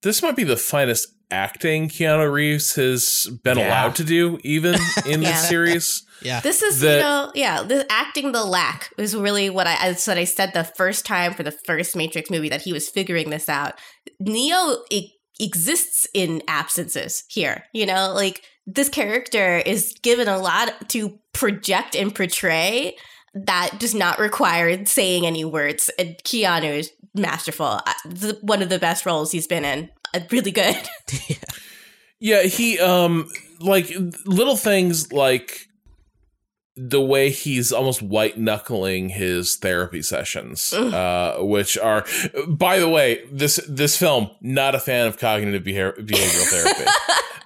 [0.03, 3.67] this might be the finest acting Keanu Reeves has been yeah.
[3.67, 4.75] allowed to do, even
[5.05, 5.31] in yeah.
[5.31, 6.05] this series.
[6.21, 9.89] Yeah, this is that, you know, yeah, the acting the lack is really what I,
[9.89, 12.89] I what I said the first time for the first Matrix movie that he was
[12.89, 13.73] figuring this out.
[14.19, 20.89] Neo e- exists in absences here, you know, like this character is given a lot
[20.89, 22.95] to project and portray
[23.36, 25.89] that does not require saying any words.
[25.99, 27.81] And Keanu is masterful.
[28.41, 29.89] One of the best roles he's been in.
[30.13, 30.77] Uh, really good.
[31.27, 31.36] yeah.
[32.19, 33.29] yeah, he um
[33.59, 33.91] like
[34.25, 35.64] little things like
[36.77, 42.06] the way he's almost white knuckling his therapy sessions, uh, which are,
[42.47, 46.85] by the way, this this film not a fan of cognitive behavior, behavioral therapy.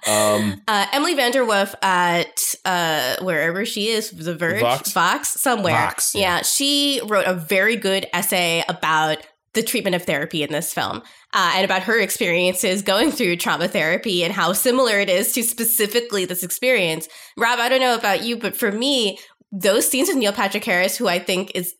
[0.08, 5.74] Um, uh, Emily VanDerWerff at uh, wherever she is, The Verge, Vox, Vox somewhere.
[5.74, 6.36] Vox, yeah.
[6.36, 9.18] yeah, she wrote a very good essay about
[9.54, 11.02] the treatment of therapy in this film
[11.32, 15.42] uh, and about her experiences going through trauma therapy and how similar it is to
[15.42, 17.08] specifically this experience.
[17.36, 19.18] Rob, I don't know about you, but for me,
[19.50, 21.74] those scenes with Neil Patrick Harris, who I think is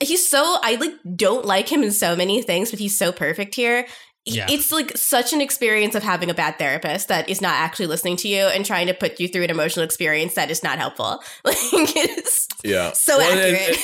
[0.00, 3.54] he's so I like don't like him in so many things, but he's so perfect
[3.54, 3.86] here
[4.34, 4.46] yeah.
[4.50, 8.16] it's like such an experience of having a bad therapist that is not actually listening
[8.16, 11.22] to you and trying to put you through an emotional experience that is not helpful.
[11.44, 11.56] Like
[11.96, 13.78] it's yeah, so well, accurate.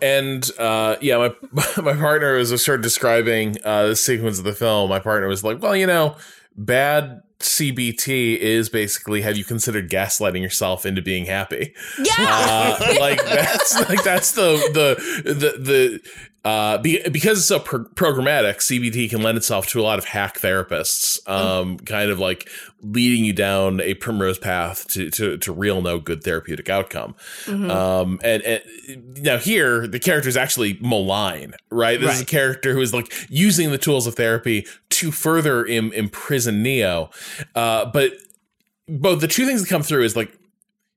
[0.00, 1.34] And, and uh, yeah, my
[1.82, 5.44] my partner was I started describing uh, the sequence of the film, my partner was
[5.44, 6.16] like, "Well, you know,
[6.56, 11.74] bad CBT is basically have you considered gaslighting yourself into being happy?
[11.98, 16.00] Yeah, uh, like that's like that's the the the the
[16.46, 20.04] uh, be, because it's so pro- programmatic, CBT can lend itself to a lot of
[20.04, 22.48] hack therapists, um, kind of like
[22.82, 27.16] leading you down a primrose path to to, to real no good therapeutic outcome.
[27.46, 27.68] Mm-hmm.
[27.68, 28.62] Um, and, and,
[29.24, 31.98] now here, the character is actually malign, right?
[31.98, 32.14] This right.
[32.14, 36.62] is a character who is like using the tools of therapy to further Im- imprison
[36.62, 37.10] Neo.
[37.56, 38.12] Uh, but
[38.86, 40.32] both the two things that come through is like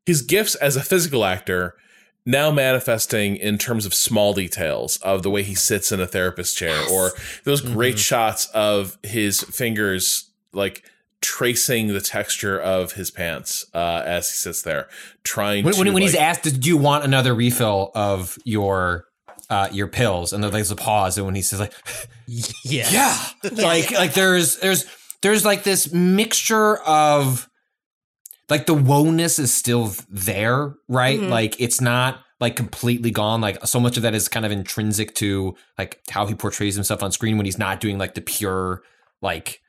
[0.05, 1.75] his gifts as a physical actor
[2.29, 6.55] now manifesting in terms of small details of the way he sits in a therapist
[6.55, 6.91] chair yes.
[6.91, 7.11] or
[7.43, 8.01] those great mm-hmm.
[8.01, 10.83] shots of his fingers like
[11.21, 14.87] tracing the texture of his pants uh, as he sits there
[15.23, 19.05] trying when, to, when, when like, he's asked do you want another refill of your
[19.49, 21.73] uh, your pills and there's a pause and when he says like
[22.63, 23.17] yeah yeah
[23.53, 24.85] like like there's there's
[25.23, 27.48] there's like this mixture of
[28.49, 31.19] like the woeness is still there, right?
[31.19, 31.29] Mm-hmm.
[31.29, 33.41] Like it's not like completely gone.
[33.41, 37.03] Like so much of that is kind of intrinsic to like how he portrays himself
[37.03, 38.81] on screen when he's not doing like the pure
[39.21, 39.61] like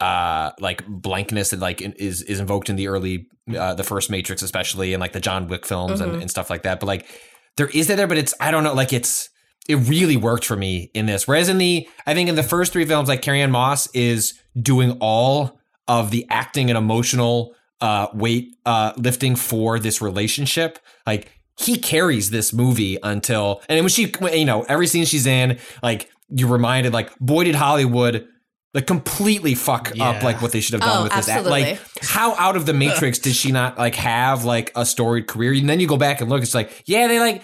[0.00, 3.26] uh like blankness that like is is invoked in the early
[3.56, 6.10] uh the first matrix especially and like the john wick films mm-hmm.
[6.10, 7.08] and, and stuff like that but like
[7.56, 9.28] there is that there but it's i don't know like it's
[9.68, 12.72] it really worked for me in this whereas in the i think in the first
[12.72, 18.08] three films like carrie ann moss is doing all of the acting and emotional uh,
[18.14, 20.78] weight uh, lifting for this relationship.
[21.06, 25.58] Like he carries this movie until, and when she, you know, every scene she's in,
[25.82, 28.26] like you're reminded, like boy did Hollywood
[28.74, 30.10] like completely fuck yeah.
[30.10, 31.28] up like what they should have done oh, with this.
[31.28, 31.62] Absolutely.
[31.72, 35.52] Like how out of the matrix did she not like have like a storied career?
[35.52, 37.42] And then you go back and look, it's like yeah, they like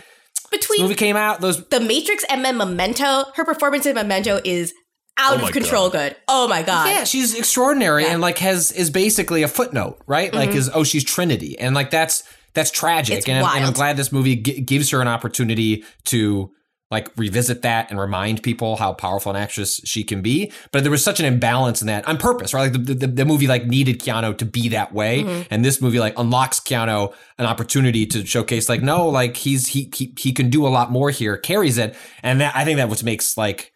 [0.50, 3.24] between movie came out those the Matrix and then Memento.
[3.34, 4.74] Her performance in Memento is
[5.18, 6.10] out oh of control God.
[6.10, 6.16] good.
[6.28, 6.88] Oh my god.
[6.88, 8.10] Yeah, she's extraordinary yeah.
[8.10, 10.28] and like has is basically a footnote, right?
[10.28, 10.36] Mm-hmm.
[10.36, 12.24] Like is oh she's Trinity and like that's
[12.54, 16.52] that's tragic and, and, I'm glad this movie g- gives her an opportunity to
[16.90, 20.52] like revisit that and remind people how powerful an actress she can be.
[20.70, 22.72] But there was such an imbalance in that on purpose, right?
[22.72, 25.24] Like the, the, the movie like needed Keanu to be that way.
[25.24, 25.42] Mm-hmm.
[25.50, 29.90] And this movie like unlocks Keanu an opportunity to showcase like, no, like he's, he,
[29.92, 31.96] he, he can do a lot more here, carries it.
[32.22, 33.72] And that, I think that what makes like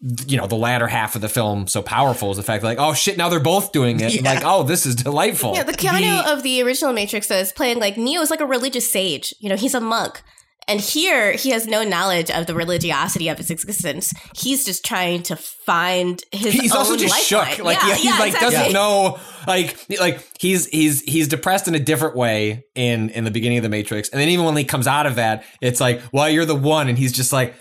[0.00, 2.94] you know the latter half of the film so powerful is the fact like oh
[2.94, 4.14] shit now they're both doing it.
[4.14, 4.34] Yeah.
[4.34, 5.54] like oh this is delightful.
[5.54, 8.46] Yeah the Keanu the, of the original Matrix is playing like Neo is like a
[8.46, 9.34] religious sage.
[9.40, 10.22] You know he's a monk.
[10.68, 14.12] And here he has no knowledge of the religiosity of his existence.
[14.36, 17.56] He's just trying to find his he's also just lifeline.
[17.56, 17.64] shook.
[17.64, 18.56] like yeah, he, yeah, like exactly.
[18.56, 19.18] doesn't know
[19.48, 23.64] like like he's he's he's depressed in a different way in in the beginning of
[23.64, 24.10] the Matrix.
[24.10, 26.88] And then even when he comes out of that it's like well you're the one.
[26.88, 27.54] And he's just like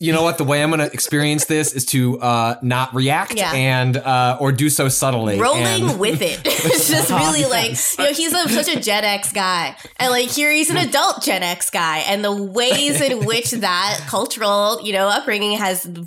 [0.00, 0.38] you know what?
[0.38, 3.52] The way I'm going to experience this is to uh, not react yeah.
[3.52, 5.40] and uh, or do so subtly.
[5.40, 6.40] Rolling and- with it.
[6.44, 10.28] it's just really like you know he's a, such a Gen X guy, and like
[10.28, 14.92] here he's an adult Gen X guy, and the ways in which that cultural you
[14.92, 16.06] know upbringing has a,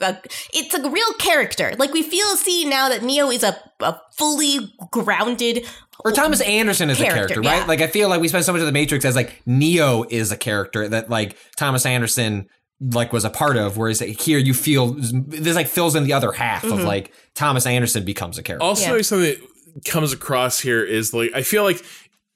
[0.00, 0.18] a,
[0.54, 1.74] it's a real character.
[1.78, 5.66] Like we feel see now that Neo is a, a fully grounded
[6.04, 7.58] or Thomas Anderson is character, a character, right?
[7.58, 7.66] Yeah.
[7.66, 10.32] Like I feel like we spend so much of the Matrix as like Neo is
[10.32, 12.48] a character that like Thomas Anderson
[12.80, 16.32] like was a part of whereas here you feel this like fills in the other
[16.32, 16.78] half mm-hmm.
[16.78, 19.02] of like thomas anderson becomes a character also yeah.
[19.02, 19.34] something
[19.74, 21.82] that comes across here is like i feel like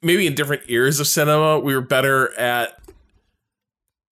[0.02, 2.80] maybe in different eras of cinema we were better at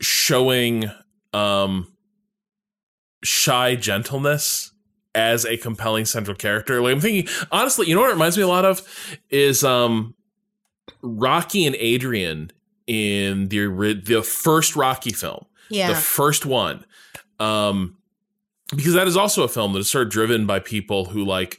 [0.03, 0.91] showing
[1.33, 1.91] um
[3.25, 4.73] shy gentleness
[5.15, 8.43] as a compelling central character like i'm thinking honestly you know what it reminds me
[8.43, 8.83] a lot of
[9.31, 10.15] is um
[11.01, 12.51] rocky and adrian
[12.87, 13.67] in the
[14.05, 15.89] the first rocky film yeah.
[15.89, 16.85] the first one.
[17.41, 17.97] Um,
[18.75, 21.59] because that is also a film that is sort of driven by people who like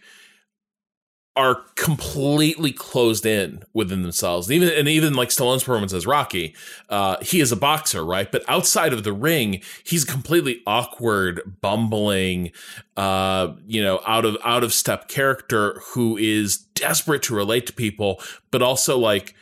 [1.36, 4.48] are completely closed in within themselves.
[4.48, 6.54] And even and even like Stallone's performance as Rocky,
[6.90, 8.30] uh, he is a boxer, right?
[8.30, 12.52] But outside of the ring, he's completely awkward, bumbling,
[12.98, 17.74] uh, you know, out of out of step character who is desperate to relate to
[17.74, 18.22] people,
[18.52, 19.34] but also like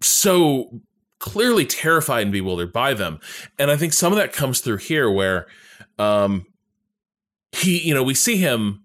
[0.00, 0.80] so
[1.20, 3.20] clearly terrified and bewildered by them.
[3.58, 5.46] And I think some of that comes through here where
[5.98, 6.46] um
[7.52, 8.82] he, you know, we see him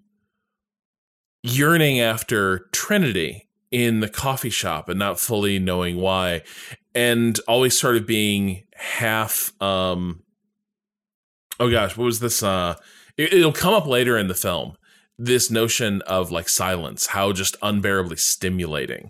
[1.43, 6.41] yearning after Trinity in the coffee shop and not fully knowing why
[6.93, 10.21] and always sort of being half um
[11.59, 12.75] oh gosh, what was this uh
[13.17, 14.75] it, it'll come up later in the film.
[15.17, 19.09] This notion of like silence, how just unbearably stimulating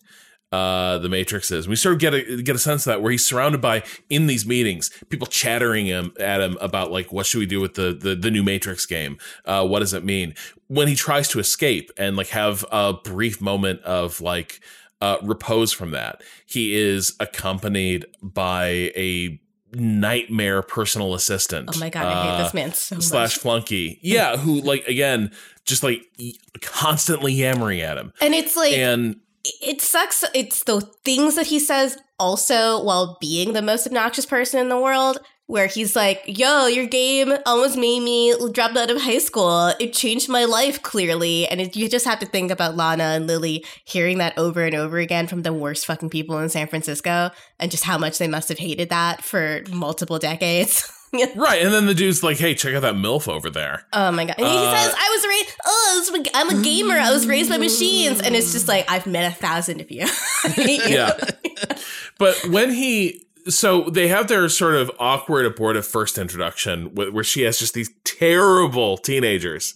[0.55, 1.67] uh, the Matrix is.
[1.67, 4.27] We sort of get a get a sense of that where he's surrounded by in
[4.27, 7.93] these meetings people chattering him at him about like what should we do with the
[7.93, 9.17] the, the new Matrix game?
[9.43, 10.33] Uh, what does it mean?
[10.67, 14.61] When he tries to escape and like have a brief moment of like
[15.01, 19.39] uh, repose from that, he is accompanied by a
[19.73, 21.69] nightmare personal assistant.
[21.75, 23.41] Oh my god, I hate this man so slash much.
[23.41, 23.99] flunky.
[24.01, 25.31] Yeah, who like again
[25.65, 26.05] just like
[26.61, 28.13] constantly yammering at him.
[28.21, 29.19] And it's like And
[29.61, 30.23] it sucks.
[30.33, 34.79] It's the things that he says also while being the most obnoxious person in the
[34.79, 39.73] world, where he's like, yo, your game almost made me drop out of high school.
[39.79, 41.47] It changed my life clearly.
[41.47, 44.73] And it, you just have to think about Lana and Lilly hearing that over and
[44.73, 48.27] over again from the worst fucking people in San Francisco and just how much they
[48.27, 50.91] must have hated that for multiple decades.
[51.35, 54.25] right, and then the dude's like, "Hey, check out that milf over there." Oh my
[54.25, 54.35] god!
[54.37, 55.57] And he Uh, says, "I was raised.
[55.65, 56.95] Oh, I'm a gamer.
[56.95, 60.05] I was raised by machines." And it's just like I've met a thousand of you.
[60.57, 60.79] You.
[60.87, 61.11] Yeah.
[62.19, 67.23] But when he so they have their sort of awkward abortive first introduction wh- where
[67.23, 69.73] she has just these terrible teenagers.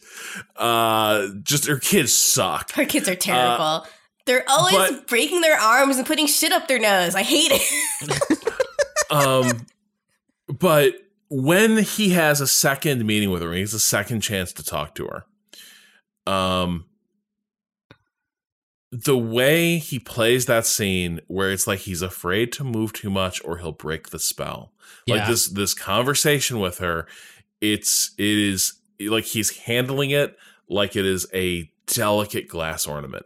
[0.58, 2.72] Uh just her kids suck.
[2.74, 3.86] Her kids are terrible.
[4.26, 7.16] They're always Uh, but- breaking their arms and putting shit up their nose.
[7.16, 8.30] I hate it.
[9.12, 9.66] Um
[10.48, 10.94] but
[11.30, 14.96] when he has a second meeting with her, he has a second chance to talk
[14.96, 15.26] to her.
[16.32, 16.86] Um
[18.92, 23.40] the way he plays that scene where it's like he's afraid to move too much
[23.46, 24.72] or he'll break the spell.
[25.08, 27.06] Like this this conversation with her,
[27.62, 30.36] it's it is like he's handling it
[30.68, 33.26] like it is a delicate glass ornament.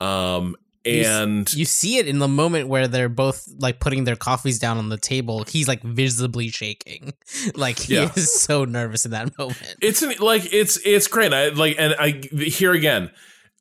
[0.00, 0.56] Um You s-
[0.90, 4.78] and You see it in the moment where they're both like putting their coffees down
[4.78, 5.44] on the table.
[5.48, 7.12] He's like visibly shaking.
[7.54, 8.10] Like he Yeah.
[8.16, 9.76] is so nervous in that moment.
[9.80, 11.32] it's an, like it's it's great.
[11.32, 13.10] I like and I here again,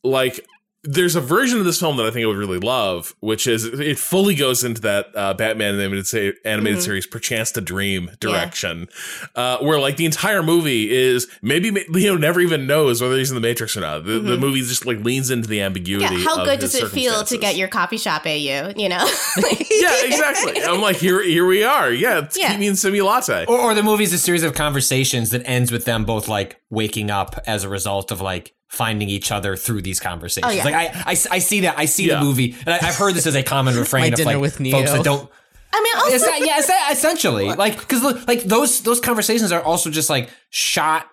[0.04, 0.46] like
[0.84, 3.66] there's a version of this film that I think I would really love, which is
[3.66, 6.84] it fully goes into that uh, Batman animated, se- animated Mhm.
[6.84, 8.88] series, Perchance to Dream direction,
[9.36, 13.36] uh, where like the entire movie is maybe Neo never even knows whether he's in
[13.36, 14.06] the Matrix or not.
[14.06, 14.40] The, the Mhm.
[14.40, 16.16] movie just like leans into the ambiguity.
[16.16, 18.74] yeah, how of good his does it feel to get your coffee shop AU?
[18.78, 19.06] You know,
[19.70, 20.64] Yeah, exactly.
[20.64, 21.92] I'm like here, here we are.
[21.92, 22.52] Yeah, it's Yeah.
[22.52, 23.46] keep me in semi latte.
[23.48, 27.12] Or, or the movie's a series of conversations that ends with them both like waking
[27.12, 30.52] up as a result of like finding each other through these conversations.
[30.52, 30.64] Oh, yeah.
[30.64, 31.78] Like I, I, I see that.
[31.78, 32.20] I see Yeah.
[32.20, 34.41] the movie, and I, I've heard this as a common refrain My of dinner like
[34.41, 35.30] with folks that don't.
[35.74, 39.52] I mean, also, Is that, yeah, is that essentially like because like those those conversations
[39.52, 41.08] are also just like shot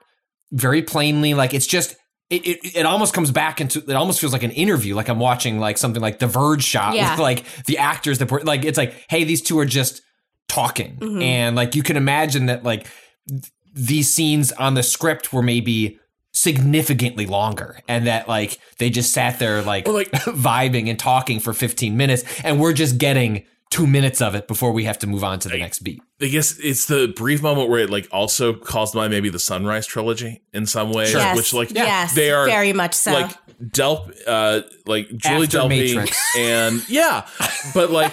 [0.52, 1.34] very plainly.
[1.34, 1.96] Like it's just.
[2.28, 5.20] It, it, it almost comes back into it almost feels like an interview like i'm
[5.20, 7.12] watching like something like the verge shot Yeah.
[7.12, 10.02] with like the actors that were like it's like hey these two are just
[10.48, 11.22] talking Mhm.
[11.22, 12.88] and like you can imagine that like
[13.28, 16.00] th- these scenes on the script were maybe
[16.36, 21.54] significantly longer and that like they just sat there like, like- vibing and talking for
[21.54, 25.24] 15 minutes and we're just getting two minutes of it before we have to move
[25.24, 28.52] on to the next beat I guess it's the brief moment where it like also
[28.52, 32.30] calls to mind maybe the Sunrise trilogy in some ways, yes, which like yes, they
[32.30, 33.12] are very much so.
[33.12, 33.30] like
[33.62, 36.18] Delp, uh, like Julie After Delpy Matrix.
[36.38, 37.26] and yeah,
[37.74, 38.12] but like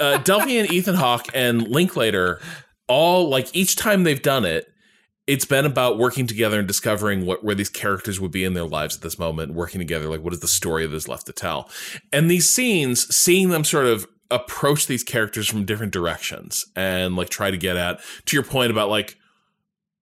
[0.00, 2.40] uh, Delpy and Ethan Hawke and Linklater,
[2.88, 4.70] all like each time they've done it,
[5.26, 8.66] it's been about working together and discovering what where these characters would be in their
[8.66, 10.08] lives at this moment, working together.
[10.08, 11.70] Like, what is the story that is left to tell?
[12.12, 17.28] And these scenes, seeing them sort of approach these characters from different directions and like
[17.28, 19.16] try to get at to your point about like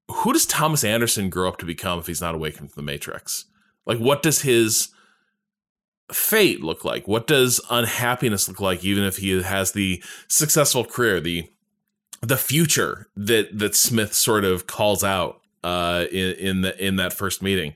[0.09, 3.47] who does Thomas Anderson grow up to become if he's not awakened from the Matrix?
[3.87, 4.89] Like, what does his
[6.13, 7.09] fate look like?
[7.09, 11.51] What does unhappiness look like, even if he has the successful career, the
[12.23, 17.13] the future that that Smith sort of calls out uh, in in, the, in that
[17.13, 17.75] first meeting?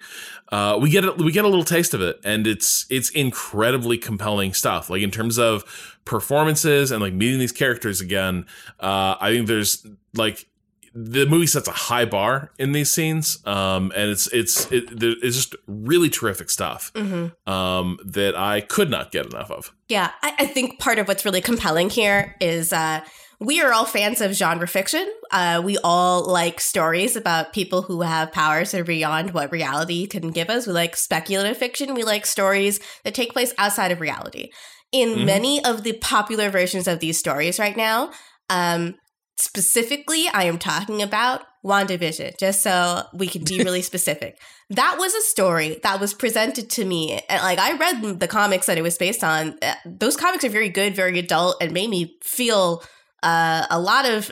[0.52, 3.98] Uh, we get a, we get a little taste of it, and it's it's incredibly
[3.98, 4.88] compelling stuff.
[4.88, 5.64] Like in terms of
[6.04, 8.46] performances and like meeting these characters again.
[8.80, 10.46] Uh, I think there's like
[10.94, 15.36] the movie sets a high bar in these scenes, um, and it's it's it, it's
[15.36, 17.32] just really terrific stuff Mhm.
[17.46, 19.72] um, that I could not get enough of.
[19.88, 23.00] Yeah, I, I think part of what's really compelling here is uh,
[23.40, 25.06] we are all fans of genre fiction.
[25.30, 30.06] Uh, we all like stories about people who have powers that are beyond what reality
[30.06, 30.66] can give us.
[30.66, 31.94] We like speculative fiction.
[31.94, 34.50] We like stories that take place outside of reality.
[34.92, 35.24] In Mhm.
[35.24, 38.10] many of the popular versions of these stories right now,
[38.48, 38.94] um,
[39.38, 44.38] specifically, I am talking about WandaVision, just so we can be really specific.
[44.70, 47.20] That was a story that was presented to me.
[47.28, 49.58] And like I read the comics that it was based on.
[49.62, 52.82] Uh, Those comics are very good, very adult, and made me feel
[53.26, 54.30] uh, a lot of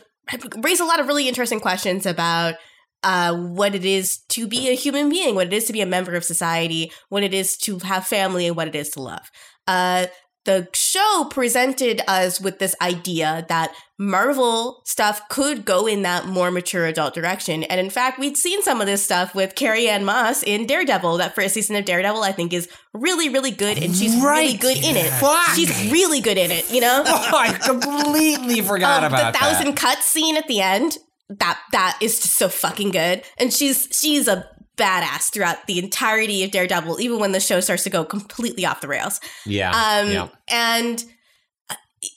[0.59, 2.55] raise a lot of really interesting questions about
[3.03, 5.87] uh, what it is to be a human being, what it is to be a
[5.87, 9.31] member of society, what it is to have family, and what it is to love.
[9.67, 10.07] Uh,
[10.45, 16.51] the show presented us with this idea that Marvel stuff could go in that more
[16.51, 17.63] mature adult direction.
[17.65, 21.17] And in fact, we'd seen some of this stuff with Carrie Ann Moss in Daredevil.
[21.19, 23.83] That first season of Daredevil, I think, is really, really good.
[23.83, 24.61] And she's really Right.
[24.61, 25.11] good in it.
[25.13, 25.55] Fuck.
[25.55, 27.03] She's really good in it, you know?
[27.07, 29.77] Oh, I completely forgot Um, about the thousand that.
[29.77, 30.99] cuts scene at the end
[31.31, 34.47] that that is just so fucking good and she's she's a
[34.77, 38.81] badass throughout the entirety of daredevil even when the show starts to go completely off
[38.81, 39.71] the rails Yeah.
[39.71, 40.29] um yeah.
[40.51, 41.05] and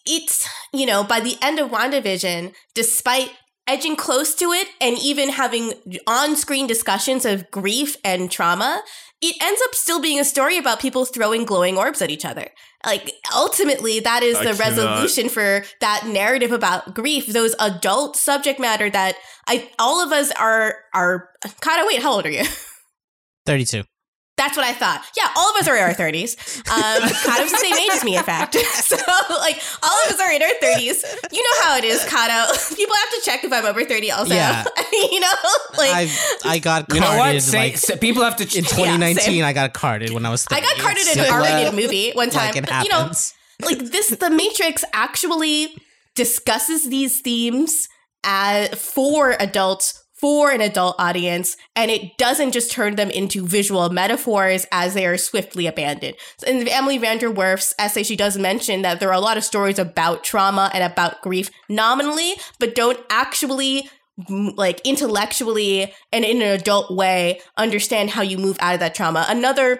[0.05, 3.31] it's you know by the end of wandavision despite
[3.67, 5.73] edging close to it and even having
[6.07, 8.81] on-screen discussions of grief and trauma
[9.22, 12.48] it ends up still being a story about people throwing glowing orbs at each other.
[12.85, 18.15] Like ultimately that is I the cannot- resolution for that narrative about grief those adult
[18.15, 19.15] subject matter that
[19.48, 21.30] i all of us are are
[21.61, 22.44] kind of wait how old are you?
[23.48, 23.84] 32.
[24.38, 25.03] That's what I thought.
[25.18, 26.38] Yeah, all of us are in our 30s.
[26.69, 27.09] Um, of
[27.49, 28.53] the same age as me, in fact.
[28.73, 28.95] so,
[29.39, 31.03] like, all of us are in our 30s.
[31.31, 32.76] You know how it is, Cado.
[32.77, 34.35] People have to check if I'm over 30 also.
[34.35, 34.64] Yeah.
[34.91, 35.34] you know?
[35.76, 36.09] Like, I
[36.45, 37.41] I got carded You know what?
[37.41, 38.43] Say, like say- people have to.
[38.43, 39.18] in 2019.
[39.19, 39.43] same.
[39.43, 40.45] I got carded when I was.
[40.45, 40.61] 30.
[40.61, 42.47] I got carded in It's an R-rated movie one time.
[42.47, 43.11] Like it but, you know,
[43.64, 45.69] like this the matrix actually
[46.15, 47.88] discusses these themes
[48.23, 53.89] as, for adults for an adult audience and it doesn't just turn them into visual
[53.89, 56.15] metaphors as they are swiftly abandoned.
[56.45, 60.23] In emily vanderwerff's essay she does mention that there are a lot of stories about
[60.23, 63.89] trauma and about grief nominally but don't actually
[64.30, 69.26] like intellectually and in an adult way understand how you move out of that trauma.
[69.30, 69.80] Another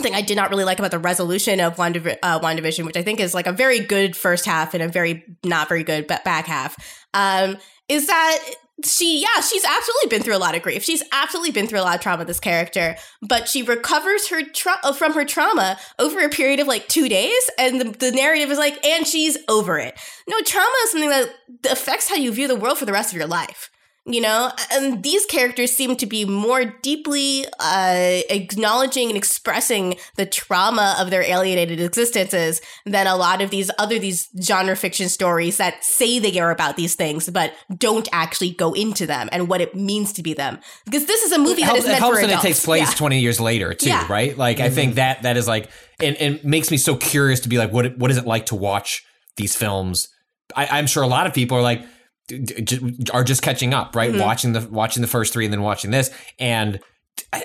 [0.00, 3.02] thing I did not really like about the resolution of WandaV- uh, WandaVision, which I
[3.02, 6.20] think is like a very good first half and a very not very good ba-
[6.24, 6.76] back half,
[7.14, 7.56] um,
[7.88, 8.38] is that
[8.84, 10.82] she, yeah, she's absolutely been through a lot of grief.
[10.84, 14.78] She's absolutely been through a lot of trauma, this character, but she recovers her tra-
[14.82, 17.50] uh, from her trauma over a period of like two days.
[17.58, 19.98] And the, the narrative is like, and she's over it.
[20.28, 21.34] No, trauma is something that
[21.70, 23.71] affects how you view the world for the rest of your life
[24.04, 24.50] you know?
[24.72, 31.10] And these characters seem to be more deeply uh, acknowledging and expressing the trauma of
[31.10, 36.18] their alienated existences than a lot of these other these genre fiction stories that say
[36.18, 40.12] they are about these things but don't actually go into them and what it means
[40.14, 40.58] to be them.
[40.84, 42.64] Because this is a movie it that helps, is it helps for that it takes
[42.64, 42.94] place Yeah.
[42.96, 44.06] 20 years later too Yeah.
[44.10, 44.36] right?
[44.36, 45.70] Like i think that that is like
[46.00, 48.54] and, and makes me so curious to be like what what is it like to
[48.56, 49.04] watch
[49.36, 50.08] these films?
[50.56, 52.01] I, i'm sure a lot of people are like d- d- j-
[53.12, 54.20] are just catching up right Mhm.
[54.20, 56.80] watching the watching the first three and then watching this and
[57.32, 57.44] I,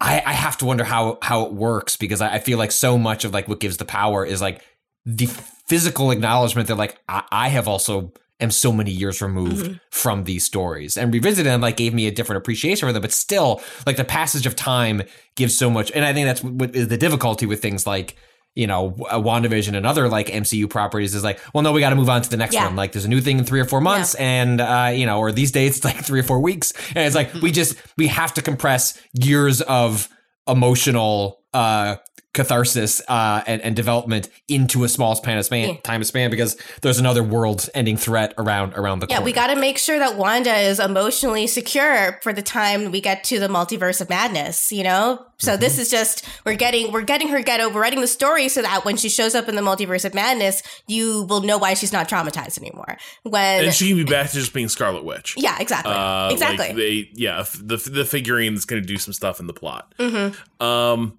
[0.00, 2.98] I I have to wonder how how it works because I, I feel like so
[2.98, 4.62] much of like what gives the power is like
[5.04, 5.26] the
[5.68, 9.80] physical acknowledgement that like I, I have also am so many years removed Mhm.
[9.90, 13.12] from these stories and revisiting them like gave me a different appreciation for them but
[13.12, 15.02] still like the passage of time
[15.36, 18.16] gives so much and I think that's what is the difficulty with things like
[18.56, 21.90] you know, a WandaVision and other like MCU properties is like, well, no, we got
[21.90, 22.64] to move on to the next Yeah.
[22.66, 22.74] one.
[22.74, 25.30] Like, there's a new thing in three or four months, and uh, you know, or
[25.30, 28.34] these days it's like three or four weeks, and it's like we just we have
[28.34, 30.08] to compress years of
[30.48, 31.96] emotional uh
[32.34, 35.80] catharsis uh and, and development into a small span of span Yeah.
[35.80, 39.24] time span because there's another world ending threat around around the Yeah, corner.
[39.24, 43.24] we got to make sure that Wanda is emotionally secure for the time we get
[43.24, 44.70] to the multiverse of madness.
[44.70, 45.60] You know, so Mm-hmm.
[45.62, 48.84] this is just we're getting we're getting her get over writing the story so that
[48.84, 52.06] when she shows up in the multiverse of madness, you will know why she's not
[52.06, 52.98] traumatized anymore.
[53.22, 55.34] When and she can be back to just being Scarlet Witch.
[55.38, 56.66] yeah, exactly, Uh, exactly.
[56.68, 59.94] Like they, yeah, f- the figurine figurine's going to do some stuff in the plot.
[59.98, 60.28] hmm
[60.62, 61.16] Um,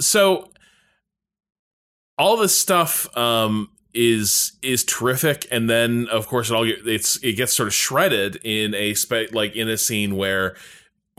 [0.00, 0.50] so
[2.18, 7.16] all this stuff um is is terrific, and then of course it all get, it's
[7.24, 10.54] it gets sort of shredded in a spe- like in a scene where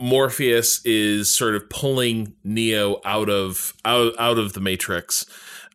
[0.00, 5.26] Morpheus is sort of pulling Neo out of out out of the Matrix.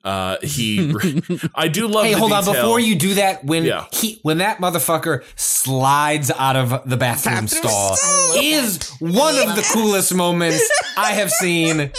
[0.04, 0.94] Uh, he,
[1.56, 2.06] I do love.
[2.06, 2.46] Hey, the hold on!
[2.46, 3.86] Before you do that, when Yeah.
[3.92, 8.42] he when that motherfucker slides out of the bathroom, Bathroom stall, stall.
[8.42, 10.66] is one of the coolest moments
[10.98, 11.92] I have seen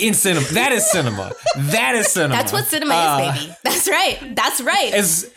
[0.00, 0.46] in cinema.
[0.52, 1.32] That is cinema.
[1.56, 2.34] That is cinema.
[2.34, 3.56] That's what cinema Uh, is, baby.
[3.64, 4.36] That's right.
[4.36, 4.92] That's right.
[4.94, 5.30] As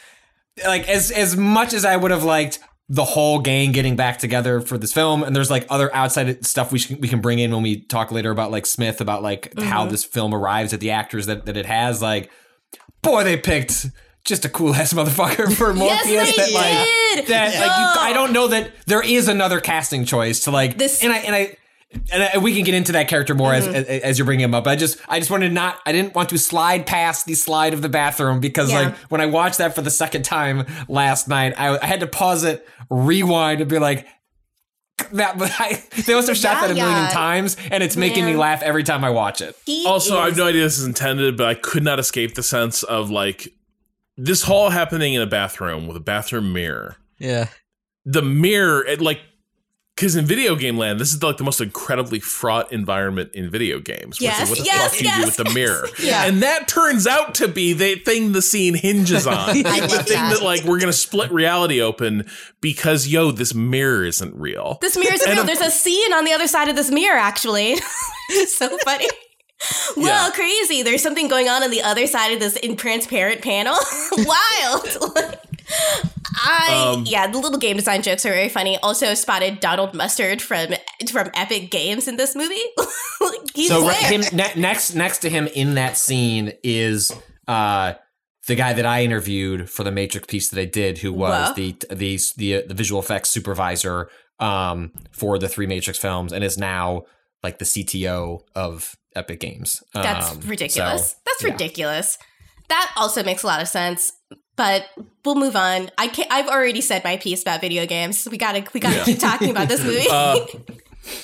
[0.66, 2.60] like as as much as I would have liked
[2.90, 6.72] the whole gang getting back together for this film, and there's like other outside stuff
[6.72, 9.52] we can we can bring in when we talk later about like Smith about like
[9.56, 9.68] Mm-hmm.
[9.70, 12.02] how this film arrives at the actors that that it has.
[12.02, 12.30] Like,
[13.02, 13.88] boy, they picked.
[14.26, 16.08] Just a cool ass motherfucker for Morpheus.
[16.08, 16.88] Yes, they that like
[17.18, 17.28] did.
[17.28, 21.04] that like you, I don't know that there is another casting choice to like This-
[21.04, 21.58] and I and I
[22.12, 23.74] and I, we can get into that character more Mm-hmm.
[23.76, 24.68] as, as as you're bringing him up.
[24.68, 27.74] I just I just wanted to not I didn't want to slide past the slide
[27.74, 28.80] of the bathroom because Yeah.
[28.82, 32.08] like when I watched that for the second time last night, I, I had to
[32.08, 34.06] pause it, rewind, and be like,
[35.00, 37.10] joke that I, they must have shot that a million yeah.
[37.10, 39.56] times, and it's making me laugh every time I watch it.
[39.66, 42.44] He Also, I have no idea this is intended, but I could not escape the
[42.44, 43.50] sense of like
[44.18, 46.98] this whole happening in a bathroom with a bathroom mirror.
[47.20, 47.48] Yeah.
[48.06, 49.22] The mirror, it, like,
[49.96, 53.80] because in video game land, this is like the most incredibly fraught environment in video
[53.80, 54.20] games.
[54.20, 55.88] Yes, what the yes, fuck you yes, do with the mirror?
[56.00, 56.26] Yeah.
[56.26, 59.50] And that turns out to be the thing the scene hinges on.
[59.56, 59.82] The thing
[60.20, 60.38] that.
[60.38, 62.26] that like we're gonna split reality open
[62.62, 64.80] because yo, this mirror isn't real.
[64.82, 65.46] This mirror is And real.
[65.46, 67.76] There's a scene on the other side of this mirror, actually.
[68.48, 69.08] so funny.
[69.96, 70.34] Well, Yeah.
[70.34, 70.82] crazy.
[70.82, 73.78] There's something going on on the other side of this in transparent panel.
[74.12, 75.38] Wild.
[76.36, 78.78] I Um, yeah, the little game design jokes are very funny.
[78.80, 80.74] Also spotted Donald Mustard from
[81.12, 82.56] from Epic Games in this movie.
[83.56, 87.12] He's so him ne- next next to him in that scene is
[87.48, 87.94] uh
[88.48, 91.54] the guy that I interviewed for the Matrix piece that I did, who was Wow.
[91.54, 94.10] the the the the visual effects supervisor
[94.40, 97.04] um for the three Matrix films, and is now
[97.44, 99.84] like the CTO of Epic Games.
[99.94, 101.12] That's Um, ridiculous.
[101.12, 101.52] so, That's yeah.
[101.52, 102.18] ridiculous.
[102.70, 104.12] That also makes a lot of sense.
[104.56, 104.86] But
[105.26, 105.90] we'll move on.
[105.98, 108.28] I can't, I've already said my piece about video games.
[108.30, 109.04] We gotta we gotta Yeah.
[109.04, 110.06] keep talking about this movie.
[110.10, 110.46] Uh,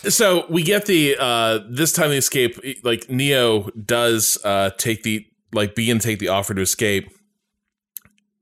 [0.09, 5.25] so we get the uh this time the escape like neo does uh take the
[5.53, 7.09] like begin to take the offer to escape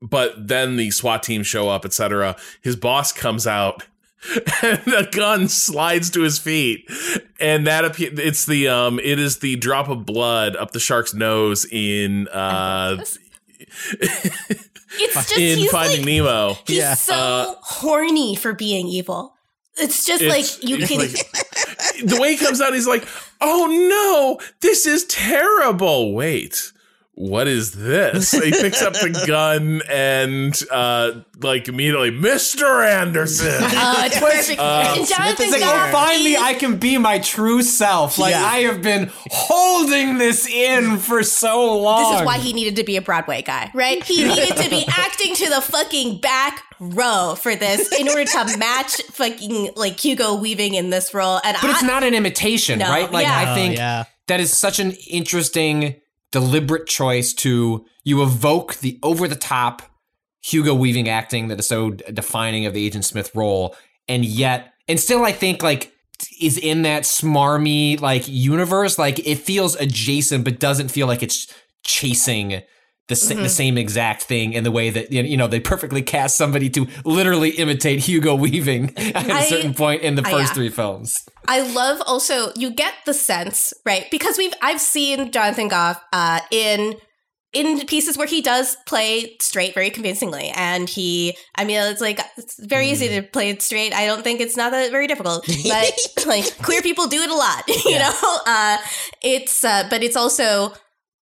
[0.02, 3.84] but then the swat team show up etc his boss comes out
[4.64, 6.90] and a gun slides to his feet
[7.38, 11.14] and that appe- it's the um it is the drop of blood up the shark's
[11.14, 12.96] nose in uh
[14.92, 16.94] it's just in he's finding like, nemo he's Yeah.
[16.94, 19.34] so Uh, horny for being evil.
[19.80, 21.10] It's just It's- like you can like-
[22.04, 23.06] the way he comes out, he's like,
[23.40, 26.72] "Oh no, this is terrible." Wait,
[27.20, 28.30] what is this?
[28.30, 33.48] he picks up the gun and uh, like immediately, Mister Anderson.
[33.60, 34.60] Oh, it's perfect.
[34.60, 38.18] and Jonathan It's like, oh, finally, I can be my true self.
[38.18, 38.44] Like Yeah.
[38.44, 42.12] I have been holding this in for so long.
[42.12, 44.02] This is why he needed to be a Broadway guy, right?
[44.04, 48.58] He needed to be acting to the fucking back row for this in order to
[48.58, 51.40] match fucking like Hugo Weaving in this role.
[51.42, 53.10] And But I, it's not an imitation, No, right?
[53.10, 53.36] Like yeah.
[53.36, 54.04] I Oh, think yeah.
[54.28, 55.96] that is such an interesting,
[56.32, 59.82] deliberate choice to you evoke the over the top
[60.42, 63.76] Hugo Weaving acting that is so defining of the Agent Smith role,
[64.06, 65.92] and yet, and still, I think like
[66.40, 68.98] is in that smarmy like universe.
[68.98, 71.52] Like it feels adjacent, but doesn't feel like it's
[71.84, 72.62] chasing.
[73.08, 73.42] The, sa- Mm-hmm.
[73.42, 76.86] the same exact thing in the way that you know they perfectly cast somebody to
[77.06, 80.54] literally imitate Hugo Weaving at a I- certain point in the I- first yeah.
[80.54, 81.16] three films.
[81.46, 86.40] I love also you get the sense right because we've I've seen Jonathan Groff uh,
[86.50, 86.96] in
[87.54, 92.20] in pieces where he does play straight very convincingly and he I mean it's like
[92.36, 95.46] it's very easy to play it straight I don't think it's not that very difficult
[95.66, 98.10] but like queer people do it a lot you Yeah.
[98.10, 98.76] know uh
[99.22, 100.74] it's uh but it's also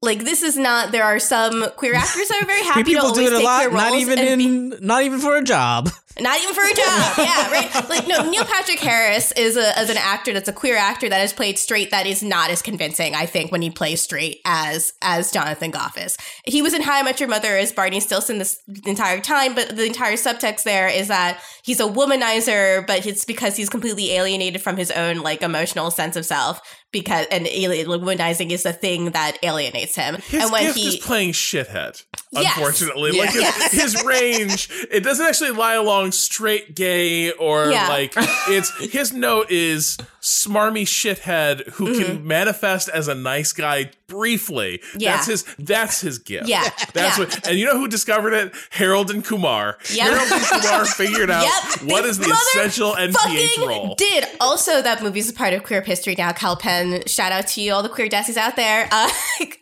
[0.02, 3.14] like this is not there are some queer actors that are very happy People to
[3.14, 5.18] do always it a take lot, their roles not even and be- in, not even
[5.20, 5.90] for a job.
[6.20, 7.14] not even for a job.
[7.18, 7.88] Yeah, right.
[7.88, 11.20] Like no, Neil Patrick Harris is a as an actor that's a queer actor that
[11.20, 14.92] has played straight that is not as convincing, I think, when he plays straight as
[15.02, 16.16] as Jonathan Groff is.
[16.44, 19.76] He was in How I Met Your Mother as Barney Stinson this entire time, but
[19.76, 24.62] the entire subtext there is that he's a womanizer, but it's because he's completely alienated
[24.62, 26.60] from his own like emotional sense of self.
[26.92, 30.14] Because and alien, womanizing is the thing that alienates him.
[30.28, 32.02] His and when gift he is playing shithead.
[32.32, 32.56] Yes.
[32.56, 33.22] Unfortunately, Yeah.
[33.24, 37.88] like his, his range, it doesn't actually lie along straight gay or Yeah.
[37.88, 38.14] like
[38.48, 42.04] it's his note is smarmy shithead who Mm-hmm.
[42.04, 44.80] can manifest as a nice guy briefly.
[44.96, 45.12] Yeah.
[45.16, 45.44] That's his.
[45.56, 46.48] That's his gift.
[46.48, 46.62] Yeah.
[46.94, 47.24] That's Yeah.
[47.24, 47.46] what.
[47.48, 48.52] And you know who discovered it?
[48.70, 49.78] Harold and Kumar.
[49.94, 50.08] Yep.
[50.08, 53.94] Harold and Kumar figured out Yep, what is the essential NPH fucking role.
[53.94, 56.32] Did also that movie's a part of queer history now.
[56.32, 58.88] Kal Penn, shout out to you, all the queer Desis out there.
[58.96, 59.10] Uh,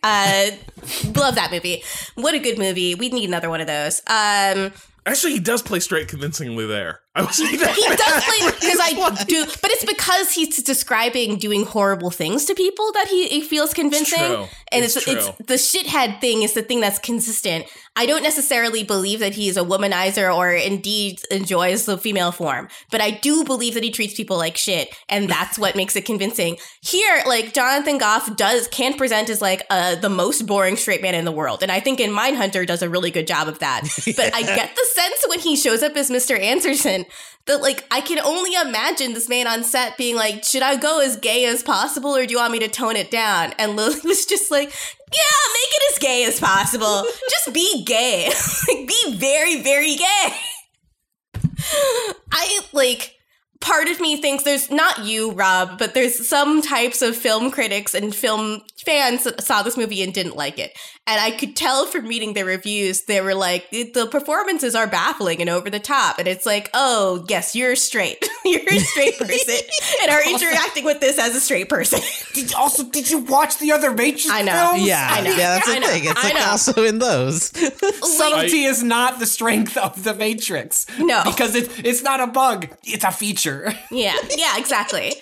[0.03, 0.51] uh,
[1.15, 1.83] love that movie.
[2.15, 2.95] What a good movie.
[2.95, 3.99] We need another one of those.
[4.07, 4.71] Um,
[5.05, 7.01] Actually, he does play straight convincingly there.
[7.15, 7.37] I was.
[7.37, 12.43] He he does play because I do, but it's because he's describing doing horrible things
[12.45, 14.17] to people that he, he feels convincing.
[14.17, 14.47] true.
[14.71, 17.65] And It's it's, it's, the shithead thing is the thing that's consistent.
[17.95, 22.99] I don't necessarily believe that he's a womanizer or indeed enjoys the female form, but
[22.99, 26.57] I do believe that he treats people like shit, and that's what makes it convincing.
[26.81, 31.15] Here, like Jonathan Groff does can present as like uh, the most boring straight man
[31.15, 33.83] in the world, and I think in Mindhunter does a really good job of that.
[34.15, 36.39] But I get the sense when he shows up as Mr.
[36.39, 37.04] Anderson
[37.45, 40.99] that like I can only imagine this man on set being like, "Should I go
[40.99, 43.99] as gay as possible, or do you want me to tone it down?" And Lilly
[44.03, 47.03] was just like, "Yeah, make it as gay as possible.
[47.29, 48.31] just be gay,
[48.67, 50.29] like be very, very gay."
[52.31, 53.15] I like
[53.61, 57.93] part of me thinks there's not you, Rob, but there's some types of film critics
[57.93, 60.77] and film fans that saw this movie and didn't like it.
[61.07, 65.39] And I could tell from reading the reviews, they were like, the performances are baffling
[65.39, 66.17] and over the top.
[66.17, 68.27] And it's like, oh, yes, you're straight.
[68.45, 69.55] you're a straight person
[70.01, 71.99] and are interacting with this as a straight person.
[72.33, 74.51] Did, also, did you watch the other Matrix I know.
[74.51, 74.87] films?
[74.87, 75.29] Yeah, I know.
[75.29, 76.05] yeah, that's the thing.
[76.05, 76.45] It's I like know.
[76.49, 77.43] also in those.
[78.01, 80.87] Subtlety is not the strength of the Matrix.
[80.97, 81.21] No.
[81.23, 83.73] Because it, it's not a bug, it's a feature.
[83.91, 85.13] yeah, yeah, exactly.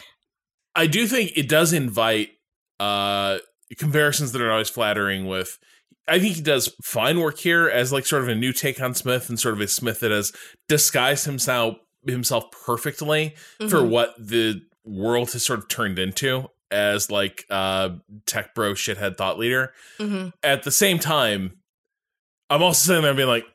[0.75, 2.29] I do think it does invite
[2.79, 3.39] uh
[3.77, 5.59] comparisons that are always flattering with
[6.07, 8.93] I think he does fine work here as like sort of a new take on
[8.93, 10.31] Smith and sort of a Smith that has
[10.67, 13.35] disguised himself himself perfectly
[13.69, 13.89] for Mhm.
[13.89, 17.89] what the world has sort of turned into as like uh
[18.25, 19.73] tech bro shithead thought leader.
[19.97, 21.59] hmm At the same time,
[22.49, 23.45] I'm also sitting there being like,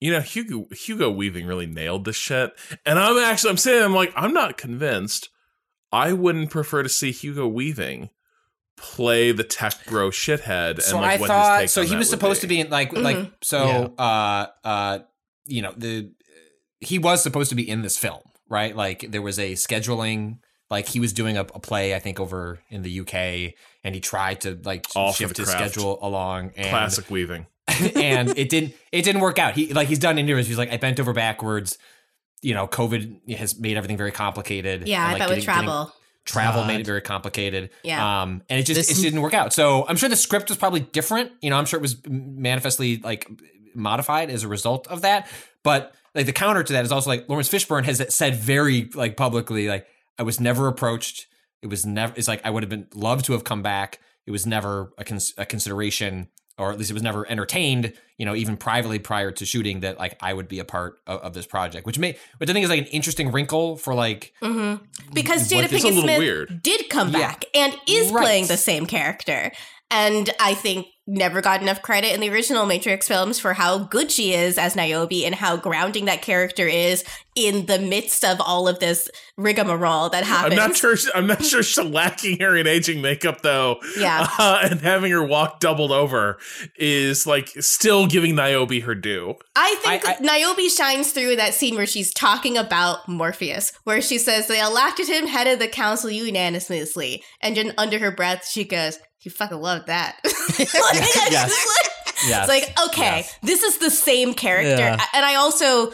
[0.00, 2.52] you know, Hugo Hugo Weaving really nailed this shit.
[2.86, 5.28] And I'm actually I'm saying I'm like, I'm not convinced.
[5.92, 8.08] I wouldn't prefer to see Hugo Weaving
[8.80, 10.80] play the tech bro shithead.
[10.82, 12.60] so and like I what thought his take so he was would supposed to be
[12.60, 13.32] in like like Mhm.
[13.42, 14.98] so uh uh
[15.46, 16.10] you know the
[16.80, 20.38] he was supposed to be in this film right like there was a scheduling
[20.70, 23.54] like he was doing a, a play I think over in the UK
[23.84, 27.46] and he tried to like All shift the his schedule along and classic Weaving.
[27.96, 29.54] and it didn't it didn't work out.
[29.54, 30.46] He like he's done interviews.
[30.48, 31.76] He's like I bent over backwards.
[32.42, 34.88] You know, COVID has made everything very complicated.
[34.88, 35.92] Yeah, and, I like, bet with getting- getting-
[36.32, 36.62] travel.
[36.62, 36.68] God.
[36.68, 37.70] made it very complicated.
[37.82, 38.22] Yeah.
[38.22, 39.52] Um, and it just This- it didn't work out.
[39.52, 41.32] So I'm sure the script was probably different.
[41.42, 43.28] You know, I'm sure it was manifestly like
[43.74, 45.28] modified as a result of that.
[45.62, 49.16] But like the counter to that is also like Laurence Fishburne has said very like
[49.16, 49.86] publicly like
[50.18, 51.26] I was never approached.
[51.62, 52.12] It was never.
[52.16, 54.00] It's like I would have been loved to have come back.
[54.26, 56.28] It was never a, cons- a consideration,
[56.60, 57.92] or at least it was never entertained.
[58.18, 61.20] You know, even privately prior to shooting, that like I would be a part of,
[61.20, 64.32] of this project, which may, which I think is like an interesting wrinkle for like
[64.42, 64.74] hmm
[65.12, 66.62] Because Jada Pinkett Smith weird.
[66.62, 67.18] did come Yeah.
[67.18, 68.22] back and is Right.
[68.22, 69.50] playing the same character.
[69.90, 74.12] And I think never got enough credit in the original Matrix films for how good
[74.12, 77.04] she is as Niobe and how grounding that character is
[77.34, 80.52] in the midst of all of this rigmarole that happens.
[80.52, 80.96] I'm not sure.
[81.14, 83.80] I'm not sure lacking her in aging makeup though.
[83.98, 84.26] Yeah.
[84.38, 86.38] uh, and having her walk doubled over
[86.76, 89.34] is like still giving Niobe her due.
[89.56, 94.18] I think I- Niobe shines through that scene where she's talking about Morpheus, where she
[94.18, 98.64] says they elected him head of the council unanimously, and then under her breath she
[98.64, 100.74] goes, "You fucking loved that." Like, it's
[101.30, 101.50] Yes.
[101.50, 103.38] like- yes, It's like, okay, Yes.
[103.42, 104.68] this is the same character.
[104.82, 105.00] Yeah.
[105.14, 105.92] And I also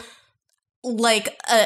[0.83, 1.65] like uh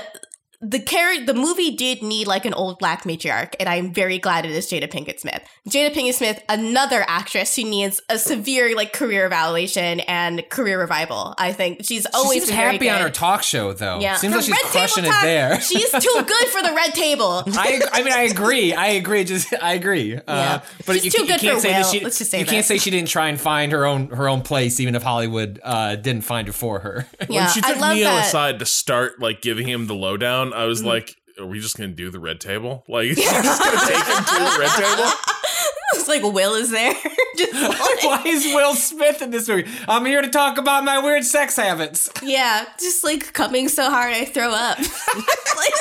[0.62, 4.46] the character the movie did need like an old black matriarch, and I'm very glad
[4.46, 5.42] it is Jada Pinkett Smith.
[5.68, 11.34] Jada Pinkett Smith, another actress who needs a severe like career evaluation and career revival.
[11.38, 14.00] I think she's She always very happy on her talk show though.
[14.00, 15.60] Yeah, seems Her like she's crushing it there.
[15.72, 17.44] She's too good for the red table.
[17.48, 18.74] I, I mean, I agree.
[18.74, 19.24] I agree.
[19.24, 20.16] Just I agree.
[20.16, 20.62] Uh, Yeah.
[20.86, 22.00] but She's you, too you good can't for say that she.
[22.02, 22.52] Let's just say you that.
[22.52, 25.60] can't say she didn't try and find her own her own place, even if Hollywood
[25.64, 27.08] uh, didn't find her for her.
[27.30, 28.26] Yeah, when she I took love Neo that.
[28.28, 30.86] aside to start like giving him the lowdown, I was Mhm.
[30.86, 32.84] like, "Are we just gonna do the red table?
[32.88, 35.12] Like, just gonna take him to the red table?"
[35.94, 36.94] it's like Will is there.
[37.38, 39.70] Just like- Why is Will Smith in this movie?
[39.88, 42.10] I'm here to talk about my weird sex habits.
[42.22, 44.78] Yeah, just like coming so hard I throw up.
[44.80, 45.74] like.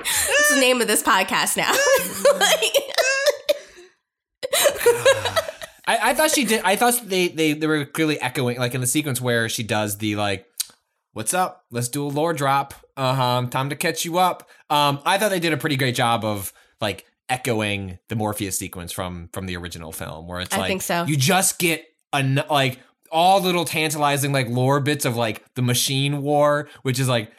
[0.00, 1.72] It's the name of this podcast now.
[2.38, 2.74] Like-
[5.86, 6.60] I, I thought she did.
[6.64, 9.98] I thought they, they they were clearly echoing, like in the sequence where she does
[9.98, 10.46] the like,
[11.12, 11.64] "What's up?
[11.70, 12.74] Let's do a lore drop.
[12.96, 13.46] Uh huh.
[13.50, 16.52] Time to catch you up." Um, I thought they did a pretty great job of
[16.80, 20.82] like echoing the Morpheus sequence from from the original film, where it's I like think
[20.82, 21.04] so.
[21.04, 22.78] you just get an like
[23.10, 27.32] all little tantalizing like lore bits of like the machine war, which is like.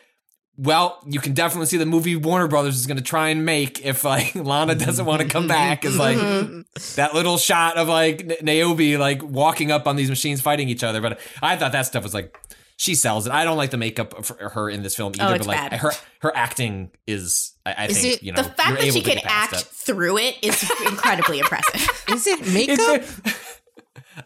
[0.61, 3.85] Well, you can definitely see the movie Warner Brothers is going to try and make
[3.85, 6.65] if like Lana doesn't want to come back is like Mhm.
[6.95, 10.83] that little shot of like N- Niobe like walking up on these machines fighting each
[10.83, 10.99] other.
[10.99, 12.37] But I thought that stuff was like
[12.79, 13.33] she sells it.
[13.33, 15.33] I don't like the makeup for her in this film either.
[15.33, 15.79] Oh, it's but like bad.
[15.81, 15.91] her
[16.21, 18.87] her acting is I, I Is think it- you know the fact you're that she
[18.89, 22.03] able to can get past act through it is incredibly impressive.
[22.09, 22.53] Is it it.
[22.53, 23.01] makeup?
[23.03, 23.35] Is it-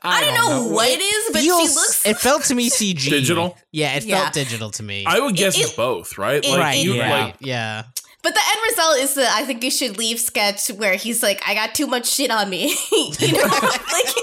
[0.01, 2.05] I don't know what it is, but she Feels- looks.
[2.05, 3.09] It felt to me CG.
[3.09, 3.57] Digital?
[3.71, 4.21] Yeah, it Yeah.
[4.21, 5.03] felt digital to me.
[5.07, 6.43] I would guess It- it's both, right?
[6.43, 6.83] it- Like right.
[6.85, 7.09] you, yeah.
[7.25, 7.83] like yeah.
[8.21, 11.41] But the end result is that I think you should leave sketch where he's like,
[11.47, 12.73] I got too much shit on me.
[12.91, 13.39] you know?
[13.43, 14.15] like,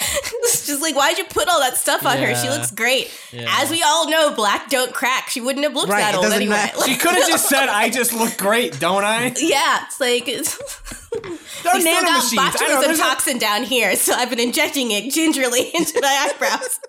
[0.00, 2.34] it's just like, why'd you put all that stuff on her?
[2.34, 3.10] She looks great.
[3.32, 3.46] Yeah.
[3.60, 5.28] As we all know, black don't crack.
[5.28, 6.70] She wouldn't have looked Right, that old anyway.
[6.76, 10.26] Like, She could have just said, "I just look great, don't I?" yeah, it's like,
[10.28, 10.56] it's,
[11.12, 12.38] They're we still got nanomachines.
[12.38, 15.70] I don't know, botulism there's a- toxin down here, so I've been injecting it gingerly
[15.74, 16.80] into my eyebrows.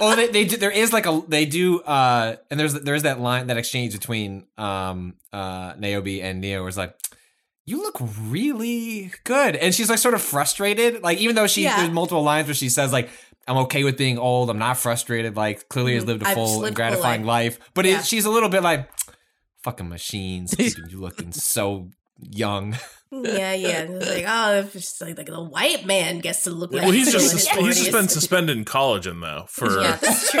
[0.00, 3.20] oh, they, they do, there is like a they do, uh, and there's there's that
[3.20, 6.96] line that exchange between um uh Niobe and Neo, where it's like,
[7.70, 7.98] "You look
[8.28, 11.76] really good," and she's like sort of frustrated, like even though she Yeah.
[11.78, 13.08] there's multiple lines where she says like.
[13.48, 14.48] I'm okay with being old.
[14.50, 15.34] I'm not frustrated.
[15.34, 16.30] Like clearly has lived a Mm-hmm.
[16.30, 17.58] I've full lived and gratifying life.
[17.74, 17.98] But Yeah.
[17.98, 18.88] it, she's a little bit like,
[19.64, 21.88] fucking machines you looking so
[22.20, 22.76] young.
[23.12, 23.82] Yeah, yeah.
[23.88, 26.92] It's like, oh, if it's like, like the white man gets to look like Well,
[26.92, 29.98] he's just his he's just been suspended in collagen though for Yeah,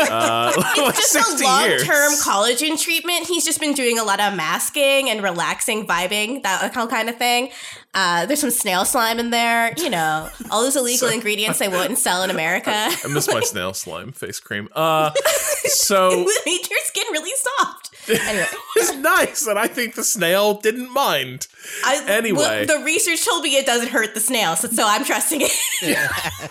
[0.08, 3.26] uh, like It's just a long term collagen treatment.
[3.26, 7.50] He's just been doing a lot of masking and relaxing, vibing, that kind of thing.
[7.92, 11.98] Uh, there's some snail slime in there, you know, all those illegal ingredients they wouldn't
[11.98, 12.70] sell in America.
[12.72, 14.68] I miss my snail slime face cream.
[14.76, 15.10] Uh,
[15.64, 17.89] so made your skin really soft.
[18.10, 18.46] Anyway,
[18.76, 21.46] it's nice, and I think the snail didn't mind.
[21.84, 22.38] I, Anyway.
[22.38, 26.50] well, the research told me it doesn't hurt the snail, so, so I'm trusting it.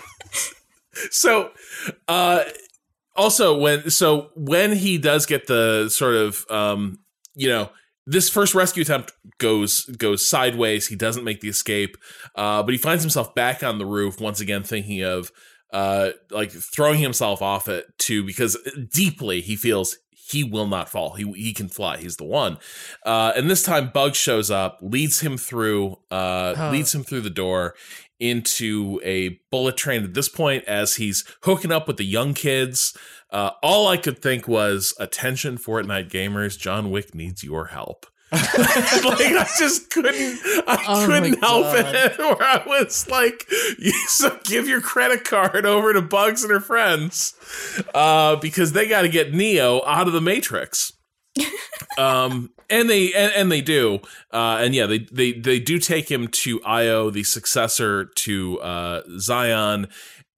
[1.10, 1.52] So,
[2.08, 2.44] uh,
[3.16, 6.98] also when so when he does get the sort of um,
[7.34, 7.70] you know
[8.06, 10.88] this first rescue attempt goes goes sideways.
[10.88, 11.96] He doesn't make the escape,
[12.34, 15.30] uh, but he finds himself back on the roof once again, thinking of
[15.72, 18.58] uh, like throwing himself off it too, because
[18.92, 19.96] deeply he feels
[20.30, 21.14] he will not fall.
[21.14, 21.96] He he can fly.
[21.98, 22.58] He's the one.
[23.04, 27.30] Uh, and this time, Bug shows up, leads him through, uh, leads him through the
[27.30, 27.74] door
[28.18, 30.04] into a bullet train.
[30.04, 32.96] At this point, as he's hooking up with the young kids,
[33.30, 36.58] uh, all I could think was, "Attention, Fortnite gamers!
[36.58, 42.16] John Wick needs your help." like I just couldn't, I Oh couldn't help it.
[42.18, 43.50] Where I was like,
[44.06, 47.34] so give your credit card over to Bugs and her friends,
[47.92, 50.92] uh, because they got to get Neo out of the Matrix.
[51.98, 53.98] um, and they and, and they do,
[54.32, 59.02] uh, and yeah, they they they do take him to Io, the successor to uh,
[59.18, 59.88] Zion,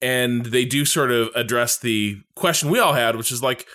[0.01, 3.66] and they do sort of address the question we all had, which is like,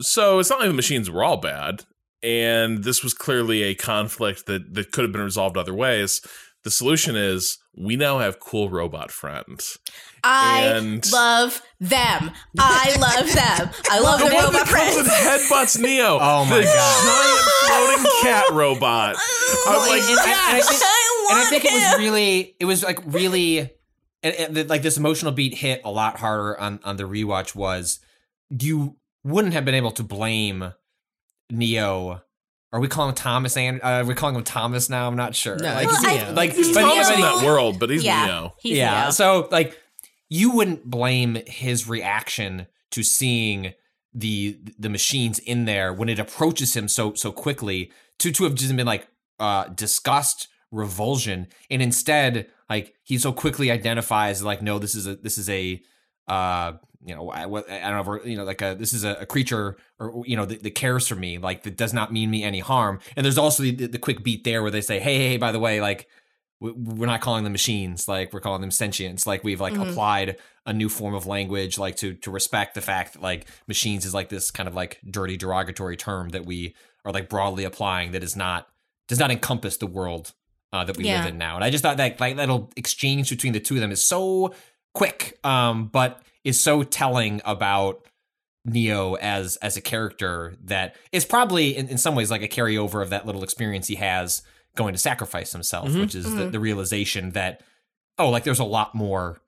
[0.00, 1.84] so it's not like the machines were all bad,
[2.22, 6.20] and this was clearly a conflict that that could have been resolved other ways.
[6.64, 9.78] The solution is we now have cool robot friends.
[10.22, 12.30] I And- love them.
[12.56, 13.70] I love them.
[13.90, 15.48] I love The the one robot that comes and friends.
[15.50, 16.18] headbutts Neo.
[16.20, 17.04] Oh my the God.
[17.04, 19.16] giant floating cat robot.
[19.18, 21.98] Oh I'm like, and, and- and I think, I and I want think it was
[21.98, 23.58] really, it was like really,
[24.22, 27.56] and, and the- like this emotional beat hit a lot harder on on the rewatch.
[27.56, 27.98] Was
[28.50, 30.72] you wouldn't have been able to blame
[31.52, 32.22] Neo.
[32.72, 33.56] Are we calling him Thomas?
[33.56, 35.06] And uh, are we calling him Thomas now?
[35.06, 35.56] I'm not sure.
[35.56, 38.02] No, like, it's Well, I- like, He's but, Thomas but in that world, but he's
[38.02, 38.54] yeah, Neo.
[38.60, 39.02] he's yeah.
[39.02, 39.10] Neo.
[39.10, 39.78] So like,
[40.30, 43.74] you wouldn't blame his reaction to seeing
[44.14, 48.54] the the machines in there when it approaches him so so quickly to to have
[48.54, 49.08] just been like
[49.40, 55.16] uh disgust revulsion and instead like he so quickly identifies like no this is a
[55.16, 55.80] this is a
[56.28, 56.72] uh
[57.04, 59.14] you know I, I don't know if we're- you know like a this is a,
[59.20, 62.30] a creature or you know that, that cares for me like that does not mean
[62.30, 65.16] me any harm and there's also the, the quick beat there where they say hey
[65.16, 66.08] hey, hey by the way like
[66.60, 69.90] we- we're not calling them machines like we're calling them sentients like we've like Mhm.
[69.90, 74.04] applied a new form of language like to to respect the fact that like machines
[74.06, 76.74] is like this kind of like dirty derogatory term that we
[77.04, 78.68] are like broadly applying that is not
[79.08, 80.32] does not encompass the world
[80.72, 81.18] uh, that we Yeah.
[81.24, 83.74] live in now and i just thought that like that little exchange between the two
[83.74, 84.54] of them is so
[84.94, 88.04] quick um but is so telling about
[88.64, 93.02] neo as as a character that is probably in, in some ways like a carryover
[93.02, 94.42] of that little experience he has
[94.76, 96.00] going to sacrifice himself Mhm.
[96.00, 96.52] which is the, Mhm.
[96.52, 97.60] the realization that
[98.18, 99.40] oh like there's a lot more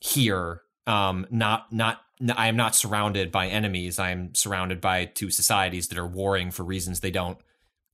[0.00, 2.00] here um not not
[2.36, 6.50] I am not surrounded by enemies i am surrounded by two societies that are warring
[6.50, 7.36] for reasons they don't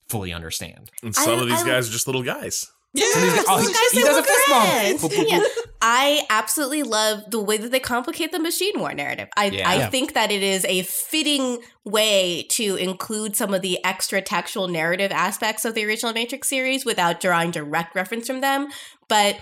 [0.08, 2.70] fully understand And some I- of these I- guys are just little guys.
[2.94, 4.70] Yeah, he's- oh, he- guys he they does a fist bump.
[4.70, 5.02] friends.
[5.02, 5.42] Boop, boop, Yeah.
[5.80, 9.28] I absolutely love the way that they complicate the machine war narrative.
[9.36, 9.68] I, Yeah.
[9.68, 14.66] I think that it is a fitting way to include some of the extra textual
[14.66, 18.68] narrative aspects of the original Matrix series without drawing direct reference from them.
[19.08, 19.36] But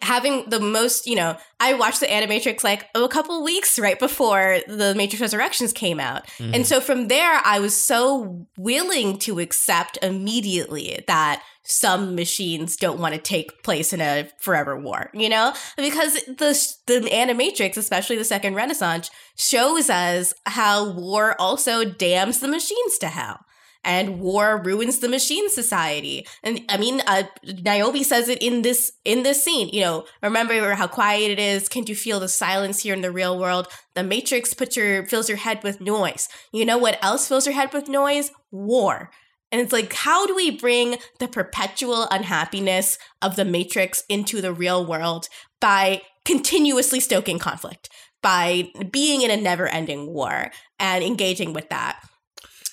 [0.00, 4.58] having the most, you know, I watched the Animatrix like a couple weeks right before
[4.68, 6.26] the Matrix Resurrections came out.
[6.38, 6.54] Mm-hmm.
[6.54, 12.98] And so from there, I was so willing to accept immediately that some machines don't
[12.98, 15.52] want to take place in a forever war, you know?
[15.76, 22.48] Because the the animatrix, especially the second renaissance, shows us how war also damns the
[22.48, 23.44] machines to hell.
[23.84, 26.26] And war ruins the machine society.
[26.42, 29.68] And I mean, uh, Niobe says it in this in this scene.
[29.70, 31.68] You know, remember how quiet it is.
[31.68, 33.66] Can't you feel the silence here in the real world?
[33.94, 36.28] The Matrix puts your fills your head with noise.
[36.52, 38.30] You know what else fills your head with noise?
[38.50, 39.10] War.
[39.50, 44.52] And it's like, how do we bring the perpetual unhappiness of the Matrix into the
[44.52, 45.28] real world
[45.60, 47.90] by continuously stoking conflict?
[48.22, 52.00] by being in a never ending war and engaging with that.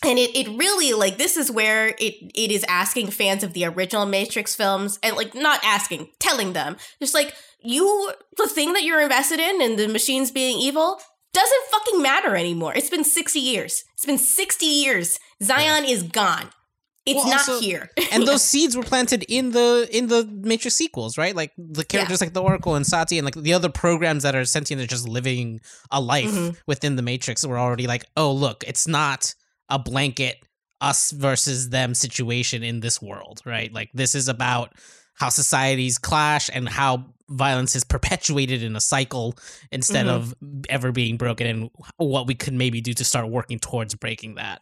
[0.03, 3.65] And it, it really like this is where it it is asking fans of the
[3.65, 8.83] original Matrix films and like not asking, telling them just like you the thing that
[8.83, 10.99] you're invested in and the machines being evil
[11.33, 12.73] doesn't fucking matter anymore.
[12.75, 13.83] It's been 60 years.
[13.93, 15.19] It's been 60 years.
[15.43, 16.49] Zion is gone.
[17.05, 17.89] It's well, not also, here.
[18.11, 21.35] and those seeds were planted in the in the Matrix sequels, right?
[21.35, 22.25] Like the characters yeah.
[22.27, 25.07] like the Oracle and Sati and like the other programs that are sentient and just
[25.07, 25.61] living
[25.91, 26.57] a life mm-hmm.
[26.67, 29.33] within the Matrix were already like, oh look, it's not
[29.69, 30.43] a blanket
[30.81, 33.71] us versus them situation in this world, right?
[33.73, 34.73] Like this is about
[35.15, 39.37] how societies clash and how violence is perpetuated in a cycle
[39.71, 40.15] instead mm-hmm.
[40.15, 44.35] of ever being broken and what we could maybe do to start working towards breaking
[44.35, 44.61] that.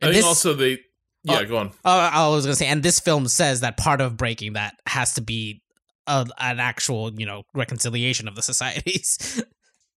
[0.00, 0.78] And I think this, also they
[1.24, 1.68] yeah, uh, go on.
[1.84, 4.74] Uh, I was going to say and this film says that part of breaking that
[4.86, 5.62] has to be
[6.06, 9.42] a, an actual, you know, reconciliation of the societies.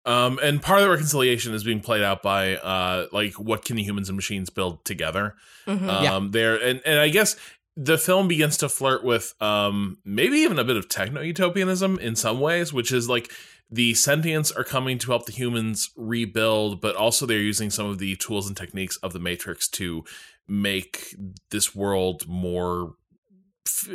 [0.06, 3.77] Um and part of the reconciliation is being played out by uh like what can
[3.77, 5.35] the humans and machines build together.
[5.66, 5.89] Mm-hmm.
[5.89, 6.28] Um yeah.
[6.31, 7.36] there and and I guess
[7.77, 12.14] the film begins to flirt with um, maybe even a bit of techno utopianism in
[12.14, 13.31] some ways, which is like
[13.70, 17.98] the sentients are coming to help the humans rebuild, but also they're using some of
[17.98, 20.05] the tools and techniques of the Matrix to
[20.48, 21.14] make
[21.51, 22.94] this world more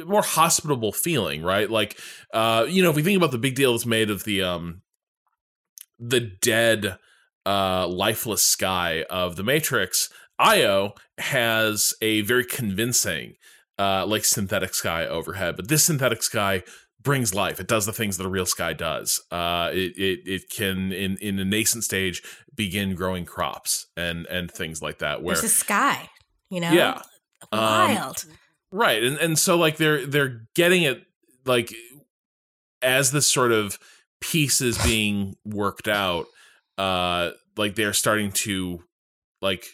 [0.06, 1.69] more hospitable feeling, right?
[1.69, 1.99] Like,
[2.34, 4.82] uh, you know, if we think about the big deal that's made of the um,
[6.00, 6.98] the dead,
[7.46, 10.10] uh, lifeless sky of the Matrix,
[10.40, 13.36] Io has a very convincing
[13.78, 16.64] uh, like synthetic sky overhead, but this synthetic sky
[17.02, 17.60] brings life.
[17.60, 19.22] It does the things that a real sky does.
[19.32, 22.22] Uh, it, it it can in in a nascent stage
[22.54, 25.22] begin growing crops and and things like that.
[25.24, 26.10] Where it's a sky,
[26.50, 27.02] you know, yeah,
[27.54, 28.38] wild, um,
[28.72, 29.02] right?
[29.02, 31.04] And and so like they're they're getting it
[31.46, 31.74] like
[32.82, 33.80] as this sort of
[34.32, 36.26] piece is being worked out.
[36.78, 38.84] Uh, like they're starting to
[39.42, 39.66] like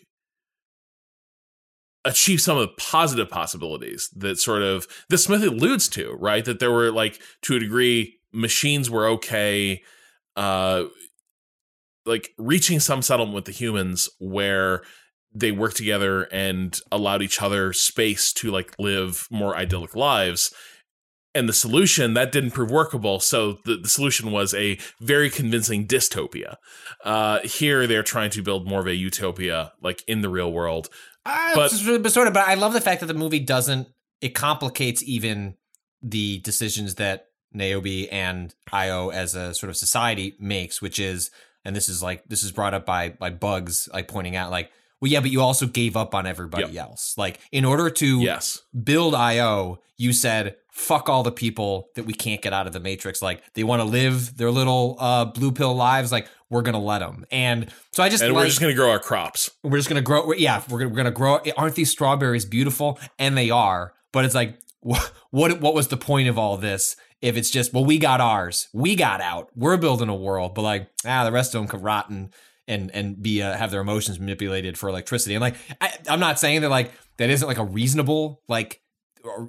[2.05, 6.45] achieve some of the positive possibilities that sort of the Smith alludes to, right?
[6.45, 9.81] That there were like to a degree machines were okay,
[10.35, 10.85] uh,
[12.05, 14.81] like reaching some settlement with the humans where
[15.33, 20.53] they worked together and allowed each other space to like live more idyllic lives.
[21.33, 25.87] And the solution that didn't prove workable, so the, the solution was a very convincing
[25.87, 26.55] dystopia.
[27.05, 30.89] Uh, here, they're trying to build more of a utopia, like in the real world,
[31.25, 31.71] uh, but,
[32.01, 32.33] but sort of.
[32.33, 33.87] But I love the fact that the movie doesn't.
[34.19, 35.55] It complicates even
[36.01, 41.31] the decisions that Niobe and Io as a sort of society makes, which is,
[41.63, 44.71] and this is like this is brought up by by Bugs, like pointing out like,
[44.99, 46.87] well, yeah, but you also gave up on everybody yep.
[46.87, 47.15] else.
[47.17, 48.61] Like in order to yes.
[48.83, 52.79] build Io, you said fuck all the people that we can't get out of the
[52.79, 53.21] matrix.
[53.21, 56.99] Like they want to live their little uh blue pill lives like we're gonna let
[56.99, 59.51] them and so i just and like, we're just gonna grow our crops.
[59.63, 62.99] We're just gonna grow yeah we're gonna, we're gonna grow aren't these strawberries beautiful?
[63.19, 67.37] And they are but it's like what what was the point of all this if
[67.37, 70.89] it's just well we got ours we got out we're building a world but like
[71.05, 72.33] ah the rest of them could rot and
[72.67, 75.35] and and be uh, have their emotions manipulated for electricity.
[75.35, 78.81] And like I, i'm not saying that like that isn't like a reasonable like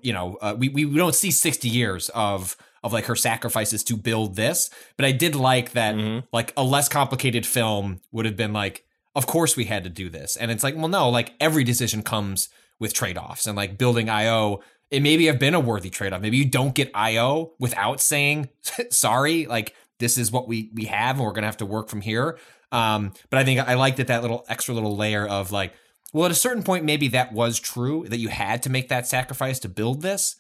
[0.03, 3.97] you know, uh, we, we don't see 60 years of of like her sacrifices to
[3.97, 6.27] build this, but I did like that mm-hmm.
[6.33, 8.85] like a less complicated film would have been like
[9.15, 10.37] of course we had to do this.
[10.37, 12.49] And it's like, well no, like every decision comes
[12.81, 16.21] with trade-offs and like building IO it maybe have been a worthy trade-off.
[16.21, 18.51] Maybe you don't get IO without saying
[18.91, 21.89] sorry, like this is what we we have and we're going to have to work
[21.89, 22.39] from here.
[22.73, 25.75] Um, but I think I liked that that little extra little layer of like
[26.13, 29.07] well, at a certain point, maybe that was true that you had to make that
[29.07, 30.37] sacrifice to build this.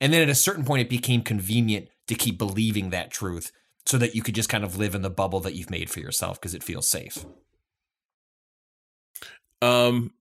[0.00, 3.50] And then at a certain point, it became convenient to keep believing that truth
[3.86, 6.00] so that you could just kind of live in the bubble that you've made for
[6.00, 7.24] yourself because it feels safe.
[9.62, 10.12] Um,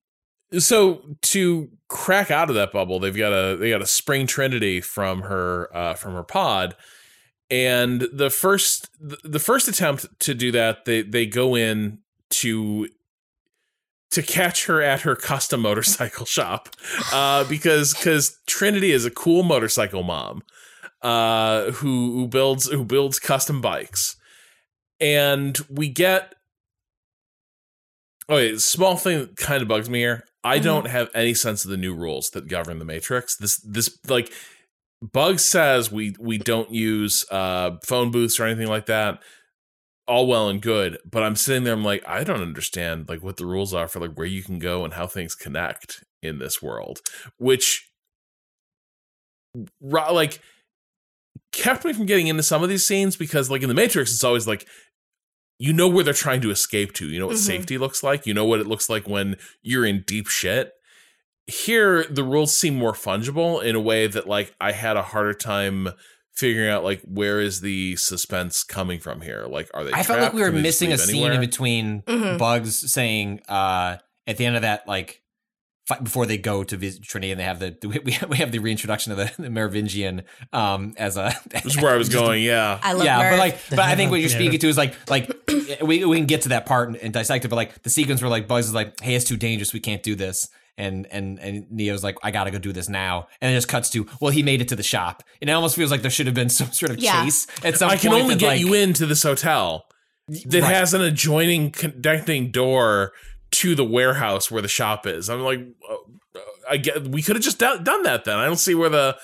[0.58, 4.82] so to crack out of that bubble, they've got a they got a spring trinity
[4.82, 6.76] from her uh, from her pod,
[7.50, 12.00] and the first the first attempt to do that, they they go in
[12.30, 12.88] to
[14.12, 16.70] to catch her at her custom motorcycle shop
[17.12, 20.44] uh, because because Trinity is a cool motorcycle mom
[21.02, 24.16] uh, who who builds who builds custom bikes,
[25.00, 26.34] and we get.
[28.28, 30.24] Oh, wait, small thing that kind of bugs me here.
[30.44, 30.64] I mm-hmm.
[30.64, 33.36] don't have any sense of the new rules that govern the Matrix.
[33.36, 34.32] This this like
[35.02, 39.22] Bug says we we don't use uh, phone booths or anything like that
[40.08, 43.38] all well and good, but I'm sitting there, I'm like, I don't understand like what
[43.38, 46.62] the rules are for like where you can go and how things connect in this
[46.62, 47.00] world,
[47.38, 47.90] which
[49.82, 50.40] like
[51.52, 54.24] kept me from getting into some of these scenes because like in the Matrix, it's
[54.24, 54.68] always like
[55.58, 57.08] you know where they're trying to escape to.
[57.08, 57.40] You know what Mhm.
[57.40, 58.26] safety looks like.
[58.26, 60.74] You know what it looks like when you're in deep shit.
[61.48, 65.34] Here, the rules seem more fungible in a way that like I had a harder
[65.34, 65.90] time
[66.36, 69.46] figuring out like where is the suspense coming from here.
[69.48, 69.92] Like, are they?
[69.94, 72.38] I felt like we were Can missing a leave scene in between Mhm.
[72.38, 73.98] Bugs saying uh,
[74.28, 75.22] at the end of that like
[75.88, 78.60] fight before they go to visit Trinity and they have the we we have the
[78.60, 82.44] reintroduction of the, the Merovingian um, as a This is where I was going.
[82.44, 83.32] Yeah, I love yeah, Merv.
[83.34, 85.30] but like, but I think what you're speaking to is like, like
[85.82, 88.22] we we can get to that part and, and dissect it, but like the sequence
[88.22, 91.40] where like Bugs is like, "Hey, it's too dangerous, we can't do this," and and
[91.40, 94.32] and Neo's like, "I gotta go do this now," and it just cuts to, well,
[94.32, 96.50] he made it to the shop, and it almost feels like there should have been
[96.60, 97.24] some sort of Yeah.
[97.24, 98.00] chase at some point.
[98.00, 99.86] I can only get like- you into this hotel
[100.28, 100.74] that Right.
[100.76, 103.14] has an adjoining connecting door
[103.52, 105.30] to the warehouse where the shop is.
[105.30, 105.96] I'm like, uh,
[106.70, 108.38] I get we could have just done, done that then.
[108.38, 109.16] I don't see where the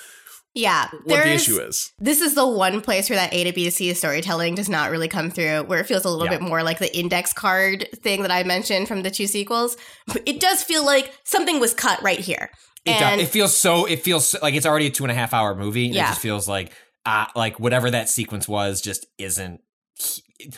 [0.53, 1.91] yeah, what the issue is.
[1.99, 4.91] This is the one place where that A to B to C storytelling does not
[4.91, 6.39] really come through, where it feels a little Yeah.
[6.39, 9.77] bit more like the index card thing that I mentioned from the two sequels.
[10.07, 12.49] But it does feel like something was cut right here.
[12.83, 13.85] It, and it feels so.
[13.85, 15.85] It feels like it's already a two and a half hour movie.
[15.85, 16.05] And Yeah.
[16.05, 16.73] It just feels like,
[17.05, 19.61] uh, like whatever that sequence was, just isn't.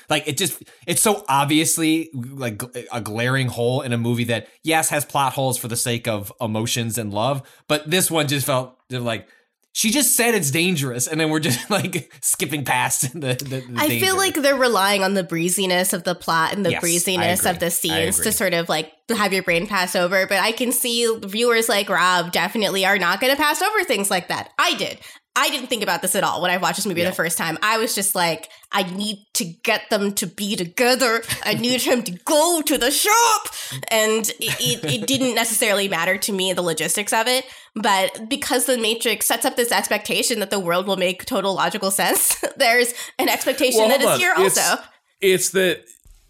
[0.10, 2.64] Like it just, it's so obviously like
[2.94, 6.32] a glaring hole in a movie that yes has plot holes for the sake of
[6.40, 9.28] emotions and love, but this one just felt like
[9.74, 13.20] she just said it's dangerous, and then we're just like skipping past the.
[13.20, 14.06] the, the I danger.
[14.06, 17.60] feel like they're relying on the breeziness of the plot and the Yes, breeziness of
[17.60, 20.28] the scenes to sort of like have your brain pass over.
[20.28, 24.10] But I can see viewers like Rob definitely are not going to pass over things
[24.10, 24.52] like that.
[24.58, 25.00] I did.
[25.36, 27.10] I didn't think about this at all when I watched this movie Yeah.
[27.10, 27.58] the first time.
[27.64, 31.24] I was just like, I need to get them to be together.
[31.44, 33.48] I need him to go to the shop.
[33.90, 37.46] And it, it, it didn't necessarily matter to me, the logistics of it.
[37.76, 41.90] But because the Matrix sets up this expectation that the world will make total logical
[41.90, 44.20] sense, there's an expectation Well, that on.
[44.20, 44.84] here It's- also.
[45.20, 45.86] It's that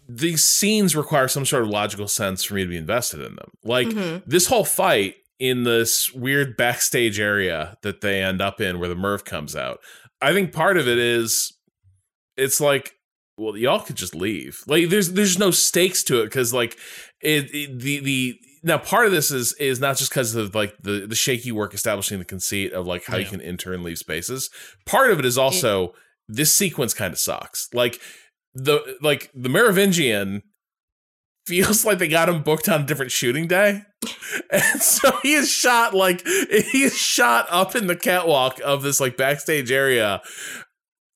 [0.08, 3.50] these scenes require some sort of logical sense for me to be invested in them.
[3.64, 4.22] Like Mhm.
[4.26, 8.94] this whole fight in this weird backstage area that they end up in where the
[8.94, 9.80] Merv comes out.
[10.20, 11.52] I think part of it is
[12.36, 12.94] it's like
[13.36, 14.62] well y'all could just leave.
[14.66, 16.78] Like there's there's no stakes to it cuz like
[17.20, 20.74] it, it- the the now part of this is is not just because of like
[20.82, 23.98] the the shaky work establishing the conceit of like how you can enter and leave
[23.98, 24.48] spaces.
[24.86, 25.92] Part of it is also
[26.28, 27.68] this sequence kind of sucks.
[27.74, 28.00] Like
[28.54, 30.42] the like the Merovingian
[31.46, 33.82] feels like they got him booked on a different shooting day.
[34.50, 39.00] And so he is shot like he is shot up in the catwalk of this
[39.00, 40.22] like backstage area,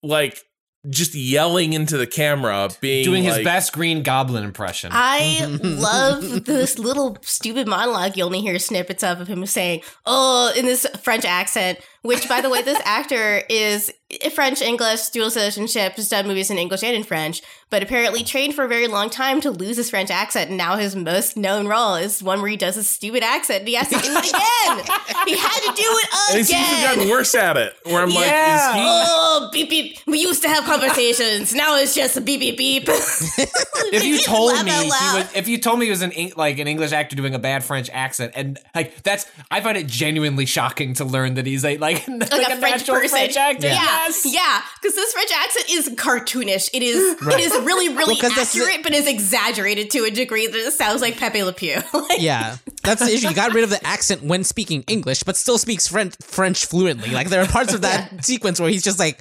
[0.03, 0.43] like
[0.89, 4.91] just yelling into the camera, being doing his best Green Goblin impression.
[4.93, 10.53] I love this little stupid monologue you only hear snippets of of him saying, "Oh,"
[10.57, 11.81] in this French accent.
[12.03, 13.93] Which, by the way, this actor is
[14.33, 18.55] French English dual citizenship, has done movies in English and in French, but apparently trained
[18.55, 20.49] for a very long time to lose his French accent.
[20.49, 23.69] And now his most known role is one where he does his stupid accent and
[23.69, 24.97] he has to do it again.
[25.27, 26.97] he had to do it and he seems to have again.
[26.97, 27.75] gotten worse at it.
[27.85, 28.87] Where I'm like, is he?
[28.87, 29.99] Oh, beep beep.
[30.07, 31.55] We used to have conversations.
[31.55, 32.85] now it's just a beep beep beep.
[32.89, 36.67] if you told me he was, if you told me he was an like an
[36.67, 40.95] English actor doing a bad French accent, and like that's, I find it genuinely shocking
[40.95, 43.11] to learn that he's a like like, like, a, French natural person.
[43.19, 43.67] French actor.
[43.67, 44.23] Yeah, Yes.
[44.27, 46.71] yeah, because this French accent is cartoonish.
[46.73, 50.11] It is, it is really, really 'cause that's the- accurate, but is exaggerated to a
[50.11, 51.81] degree that it sounds like Pepe Le Pew.
[51.93, 53.29] Like, Yeah, that's the issue.
[53.29, 57.11] You got rid of the accent when speaking English, but still speaks French French fluently.
[57.11, 59.21] Like there are parts of that sequence where he's just like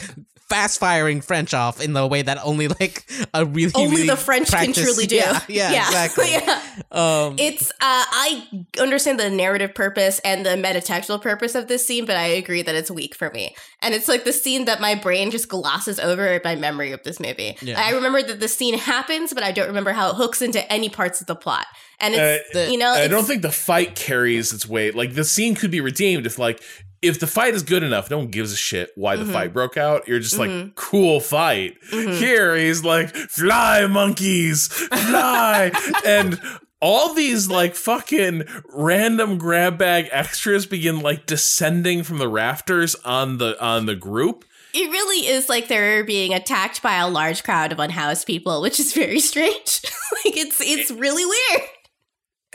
[0.50, 4.16] fast firing French off in the way that only like a really Only really the
[4.16, 5.16] French can truly do.
[5.18, 6.26] Yeah, yeah, exactly.
[6.32, 6.62] Yeah.
[6.92, 8.48] Um, It's uh I
[8.80, 12.76] understand the narrative purpose and the metatextual purpose of this scene, but I agree that
[12.76, 13.56] it's weak for me.
[13.82, 17.04] And it's like the scene that my brain just glosses over in my memory of
[17.04, 17.58] this movie.
[17.62, 17.80] Yeah.
[17.84, 20.88] I remember that the scene happens, but I don't remember how it hooks into any
[20.90, 21.66] parts of the plot.
[22.00, 24.96] And it's Uh, you know, I it's- don't think the fight carries its weight.
[24.96, 26.62] Like the scene could be redeemed if like
[27.02, 29.34] if the fight is good enough, no one gives a shit why the Mhm.
[29.34, 30.08] fight broke out.
[30.08, 30.76] You're just like Mhm.
[30.76, 31.76] cool fight.
[31.92, 32.18] Mhm.
[32.18, 35.72] Here he's like fly monkeys, fly
[36.06, 36.40] and
[36.80, 38.44] all these like fucking
[38.74, 44.46] random grab bag extras begin like descending from the rafters on the on the group.
[44.74, 48.80] It really is like they're being attacked by a large crowd of unhoused people, which
[48.80, 49.82] is very strange.
[50.24, 51.70] like it's it's really weird.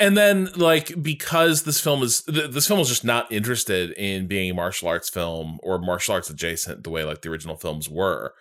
[0.02, 4.26] And then like because this film is th- this film is just not interested in
[4.26, 7.88] being a martial arts film or martial arts adjacent the way like the original films
[7.88, 8.34] were.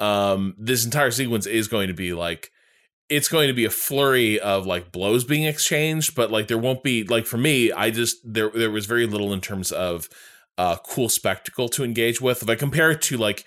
[0.00, 2.50] Um this entire sequence is going to be like
[3.08, 6.82] it's going to be a flurry of like blows being exchanged but like there won't
[6.82, 10.08] be like for me i just there there was very little in terms of
[10.58, 12.42] uh cool spectacle to engage with.
[12.42, 13.44] If i compare it to like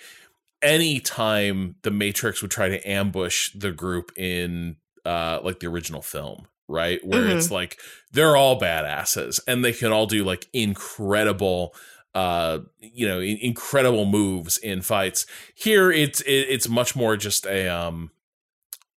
[0.62, 6.02] any time the Matrix would try to ambush the group in uh like the original
[6.02, 7.06] film, right?
[7.06, 7.38] Where mm-hmm.
[7.38, 7.78] it's like
[8.12, 11.76] they're all badasses and they can all do like incredible
[12.16, 17.68] uh you know incredible moves in fights here it's it, it's much more just a
[17.68, 18.10] um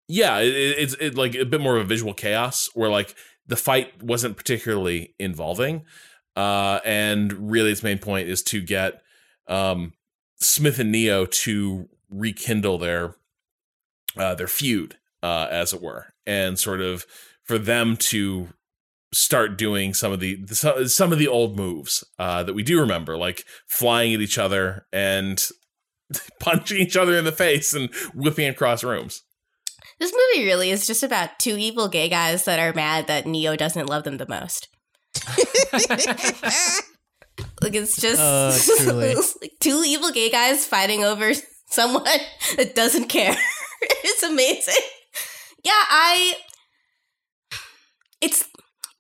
[0.09, 3.15] yeah it, it's it, like a bit more of a visual chaos where like
[3.47, 5.85] the fight wasn't particularly involving
[6.37, 9.03] uh and really its main point is to get
[9.47, 9.93] um
[10.37, 13.17] smith and neo to rekindle their
[14.17, 17.05] uh their feud uh as it were and sort of
[17.45, 18.49] for them to
[19.13, 20.39] start doing some of the
[20.89, 24.87] some of the old moves uh, that we do remember, like flying at each other
[24.93, 25.49] and
[26.41, 29.23] punching each other in the face and whipping across rooms.
[30.01, 33.55] This movie really is just about two evil gay guys that are mad that Neo
[33.55, 34.69] doesn't love them the most.
[37.63, 38.57] like it's just uh,
[39.41, 41.33] like two evil gay guys fighting over
[41.67, 42.05] someone
[42.57, 43.37] that doesn't care.
[43.83, 44.75] it's amazing.
[45.63, 46.35] Yeah, I
[48.23, 48.49] it's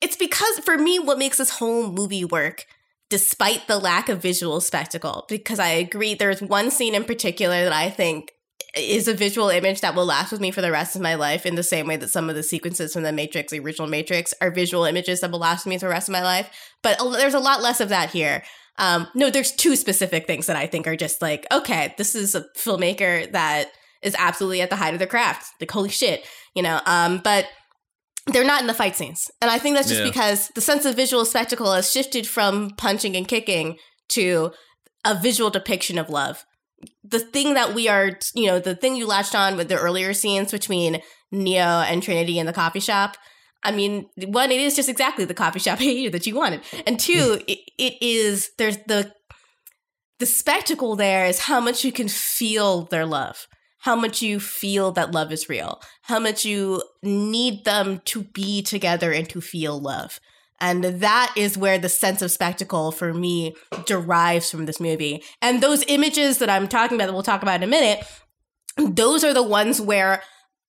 [0.03, 2.67] it's because for me, what makes this whole movie work,
[3.09, 7.73] despite the lack of visual spectacle, because I agree, there's one scene in particular that
[7.73, 8.33] I think
[8.77, 11.45] is a visual image that will last with me for the rest of my life
[11.45, 14.35] in the same way that some of the sequences from the Matrix, the original Matrix,
[14.41, 16.51] are visual images that will last with me for the rest of my life.
[16.83, 18.43] But there's a lot less of that here.
[18.79, 22.35] Um, no, there's two specific things that I think are just like, okay, this is
[22.35, 23.69] a filmmaker that
[24.03, 25.53] is absolutely at the height of their craft.
[25.61, 26.81] Like, holy shit, you know?
[26.87, 27.47] Um, but
[28.27, 29.31] they're not in the fight scenes.
[29.41, 30.09] And I think that's just yeah.
[30.09, 33.79] because the sense of visual spectacle has shifted from punching and kicking
[34.11, 34.53] to
[35.05, 36.45] a visual depiction of love.
[37.05, 40.15] The thing that we are, you know, the thing you latched on with the earlier
[40.15, 41.01] scenes between
[41.31, 43.17] Neo and Trinity in the coffee shop.
[43.65, 46.63] I mean, one, it is just exactly the coffee shop that you wanted.
[46.87, 47.13] And hmm.
[47.13, 49.13] two, it, it is, there's the,
[50.19, 53.47] the spectacle there is how much you can feel their love
[53.83, 58.63] how much you feel that love is real, how much you need them to be
[58.63, 60.21] together and to feel love.
[60.61, 65.25] And that is where the sense of spectacle for me derives from this movie.
[65.41, 68.07] And those images that I'm talking about, that we'll talk about in a minute,
[68.77, 70.23] those are the ones where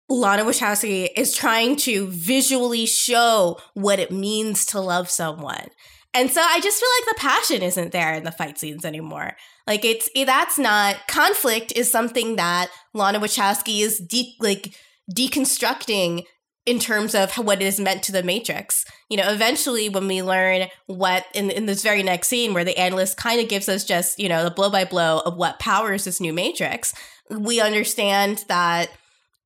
[0.09, 5.67] Lana Wachowski is trying to visually show what it means to love someone.
[6.13, 9.35] And so I just feel like the passion isn't there in the fight scenes anymore.
[9.65, 14.75] Like it's that's not conflict is something that Lana Wachowski is de- like
[15.11, 16.23] deconstructing
[16.65, 18.85] in terms of what is meant to the Matrix.
[19.09, 22.77] You know, eventually when we learn what in in this very next scene where the
[22.77, 26.05] analyst kind of gives us just, you know, the blow by blow of what powers
[26.05, 26.93] this new Matrix,
[27.29, 28.89] we understand that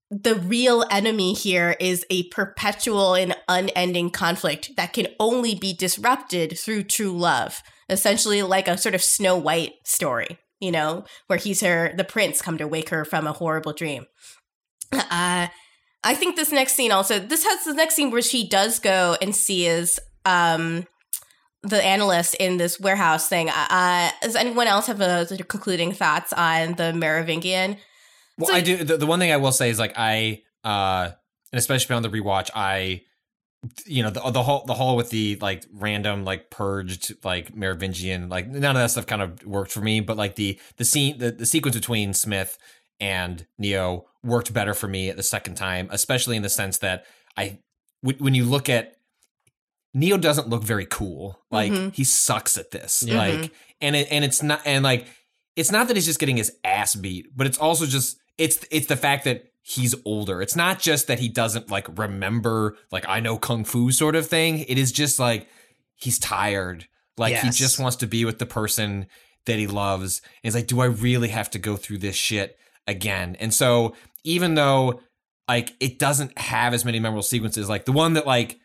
[0.09, 6.57] the real enemy here is a perpetual and unending conflict that can only be disrupted
[6.57, 11.61] through true love essentially like a sort of Snow White story, you know, where he's
[11.61, 14.05] her the prince come to wake her from a horrible dream.
[14.93, 15.47] Uh
[16.03, 19.17] I think this next scene also this has the next scene where she does go
[19.21, 20.85] and sees um
[21.63, 23.49] the analyst in this warehouse thing.
[23.49, 27.77] Uh, does anyone else have a concluding thoughts on the Merovingian?
[28.37, 28.83] Well, so, I do.
[28.83, 31.11] The, the one thing I will say is like I, uh,
[31.51, 33.01] and especially on the rewatch, I
[33.85, 38.29] you know the the whole the whole with the like random like purged like Merovingian
[38.29, 41.17] like none of that stuff kind of worked for me but like the the scene
[41.17, 42.57] the, the sequence between Smith
[42.99, 47.05] and Neo worked better for me at the second time especially in the sense that
[47.35, 47.59] I
[48.03, 48.95] w- when you look at
[49.93, 51.89] Neo doesn't look very cool like mm-hmm.
[51.89, 53.53] he sucks at this like mm-hmm.
[53.81, 55.07] and it and it's not and like
[55.55, 58.87] it's not that he's just getting his ass beat but it's also just it's it's
[58.87, 60.41] the fact that he's older.
[60.41, 64.27] It's not just that he doesn't like remember like I know kung fu sort of
[64.27, 64.59] thing.
[64.59, 65.47] It is just like
[65.95, 66.87] he's tired.
[67.17, 67.43] Like yes.
[67.43, 69.07] he just wants to be with the person
[69.45, 70.21] that he loves.
[70.43, 72.57] And he's like, do I really have to go through this shit
[72.87, 73.35] again?
[73.39, 75.01] And so even though
[75.47, 78.59] like it doesn't have as many memorable sequences, like the one that like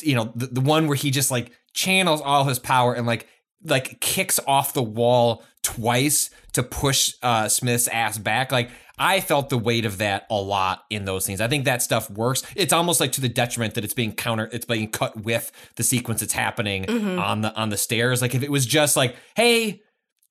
[0.00, 3.26] you know the, the one where he just like channels all his power and like
[3.64, 8.50] like kicks off the wall twice to push uh Smith's ass back.
[8.50, 11.40] Like I felt the weight of that a lot in those scenes.
[11.40, 12.42] I think that stuff works.
[12.54, 15.82] It's almost like to the detriment that it's being counter it's being cut with the
[15.82, 17.18] sequence that's happening mm-hmm.
[17.18, 18.20] on the on the stairs.
[18.20, 19.80] Like if it was just like, hey,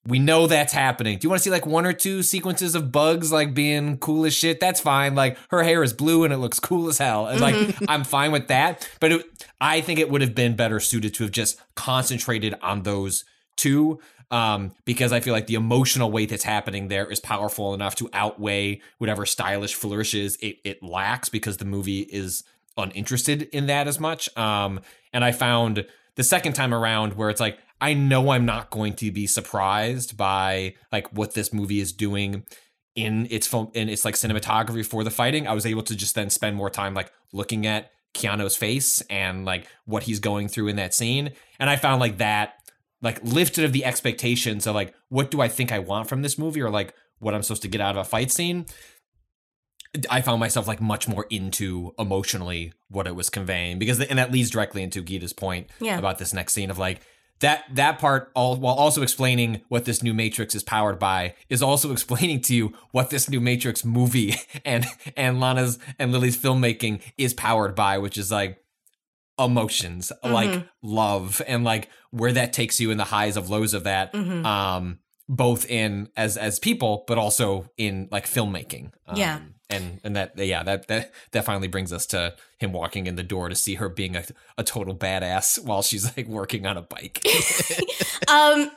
[0.05, 1.17] we know that's happening.
[1.17, 4.25] Do you want to see like one or two sequences of bugs like being cool
[4.25, 4.59] as shit?
[4.59, 5.15] That's fine.
[5.15, 7.27] Like her hair is blue and it looks cool as hell.
[7.27, 7.85] And like mm-hmm.
[7.89, 8.87] I'm fine with that.
[8.99, 12.83] But it, I think it would have been better suited to have just concentrated on
[12.83, 13.25] those
[13.57, 13.99] two
[14.31, 18.09] um, because I feel like the emotional weight that's happening there is powerful enough to
[18.13, 22.43] outweigh whatever stylish flourishes it, it lacks because the movie is
[22.77, 24.35] uninterested in that as much.
[24.37, 24.81] Um,
[25.13, 25.85] and I found
[26.15, 30.17] the second time around where it's like, I know I'm not going to be surprised
[30.17, 32.43] by like what this movie is doing
[32.95, 35.47] in its film in its like cinematography for the fighting.
[35.47, 39.45] I was able to just then spend more time like looking at Keanu's face and
[39.45, 41.31] like what he's going through in that scene.
[41.59, 42.55] And I found like that
[43.01, 46.37] like lifted of the expectations of like what do I think I want from this
[46.37, 48.65] movie or like what I'm supposed to get out of a fight scene.
[50.09, 54.31] I found myself like much more into emotionally what it was conveying because and that
[54.31, 55.97] leads directly into Gita's point Yeah.
[55.97, 57.01] about this next scene of like
[57.39, 61.63] that that part all while also explaining what this new matrix is powered by is
[61.63, 64.35] also explaining to you what this new matrix movie
[64.65, 64.85] and
[65.17, 68.61] and Lana's and Lilly's filmmaking is powered by which is like
[69.39, 73.83] emotions like love and like where that takes you in the highs of lows of
[73.85, 74.45] that Mhm.
[74.45, 79.39] um both in as as people but also in like filmmaking um, Yeah.
[79.69, 83.23] and and that yeah that that that finally brings us to him walking in the
[83.23, 84.23] door to see her being a,
[84.57, 87.21] a total badass while she's like working on a bike
[88.27, 88.71] um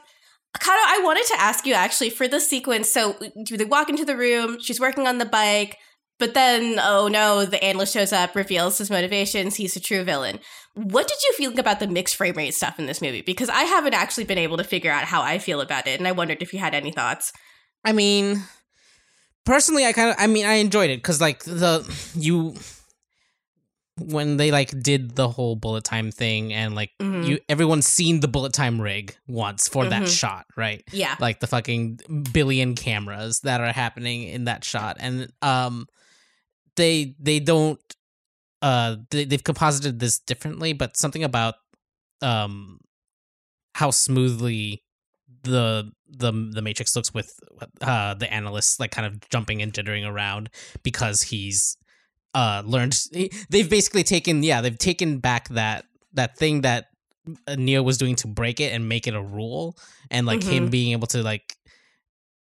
[0.58, 2.90] Cado, I wanted to ask you actually for the sequence.
[2.90, 3.16] So
[3.50, 5.78] they walk into the room, she's working on the bike,
[6.18, 9.56] but then, oh no, the analyst shows up, reveals his motivations.
[9.56, 10.38] He's a true villain.
[10.74, 13.22] What did you feel about the mixed frame rate stuff in this movie?
[13.22, 16.06] Because I haven't actually been able to figure out how I feel about it, and
[16.08, 17.32] I wondered if you had any thoughts.
[17.84, 18.42] I mean,
[19.44, 21.84] personally, I kind of, I mean, I enjoyed it because like the
[22.14, 22.54] you
[23.98, 27.26] when they like did the whole bullet time thing and like Mhm.
[27.26, 30.18] you everyone's seen the bullet time rig once for that Mhm.
[30.18, 30.82] shot, right?
[30.92, 31.14] Yeah.
[31.20, 32.00] Like the fucking
[32.32, 35.86] billion cameras that are happening in that shot, and um,
[36.76, 37.80] they they don't
[38.62, 41.54] uh they, they've composited this differently, but something about
[42.20, 42.78] um
[43.74, 44.82] how smoothly
[45.44, 47.34] the the the matrix looks with
[47.80, 50.50] uh the analyst like kind of jumping and jittering around
[50.84, 51.76] because he's
[52.34, 52.96] uh learned
[53.50, 56.86] they've basically taken yeah they've taken back that that thing that
[57.48, 59.76] uh, Neo was doing to break it and make it a rule
[60.10, 60.70] and like him Mhm.
[60.70, 61.56] being able to like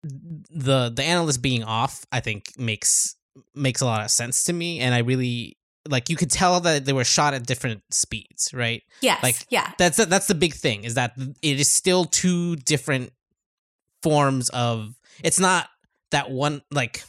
[0.04, 3.16] the the analyst being off I think makes
[3.56, 5.58] makes a lot of sense to me and I really
[5.90, 9.24] like you could tell that they were shot at different speeds right Yes.
[9.24, 9.72] like, yeah.
[9.78, 13.12] that's that's the big thing is that it is still two different
[14.02, 15.68] forms of it's not
[16.12, 17.04] that one like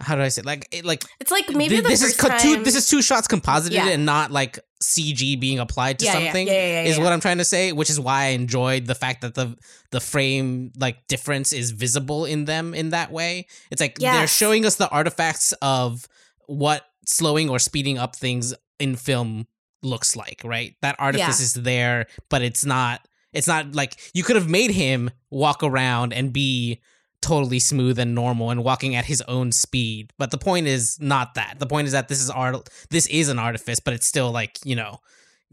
[0.00, 0.46] how do I say it?
[0.46, 2.38] like it, like It's like maybe the this first is co- time.
[2.40, 3.88] two this is two shots composited Yeah.
[3.88, 7.38] and not like CG being applied to Yeah, something yeah, yeah, is what I'm trying
[7.38, 9.56] to say which is why I enjoyed the fact that the
[9.90, 13.46] the frame like difference is visible in them in that way.
[13.70, 16.06] It's like they're showing us the artifacts of
[16.46, 19.46] what slowing or speeding up things in film
[19.82, 20.74] looks like right?
[20.82, 25.10] That artifice is there but it's not it's not like you could have made him
[25.30, 26.80] walk around and be
[27.22, 30.12] totally smooth and normal and walking at his own speed.
[30.18, 31.56] But the point is not that.
[31.58, 34.58] The point is that this is art this is an artifice but it's still like
[34.64, 34.98] you know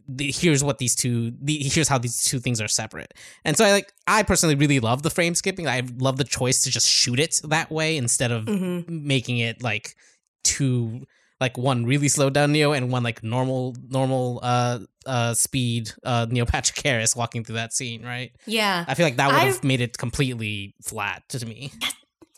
[0.08, 3.14] the, here's what these two the, here's how these two things are separate.
[3.46, 5.68] And so i like i personally really love the frame skipping.
[5.68, 8.88] I love the choice to just shoot it that way instead of Mhm.
[8.90, 9.96] making it like
[10.44, 11.06] two
[11.46, 16.26] like one really slowed down Neo and one like normal normal uh uh speed uh
[16.30, 18.32] Neil Patrick Harris walking through that scene, right?
[18.48, 18.86] Yeah.
[18.88, 21.72] I feel like that would have made it completely flat to me.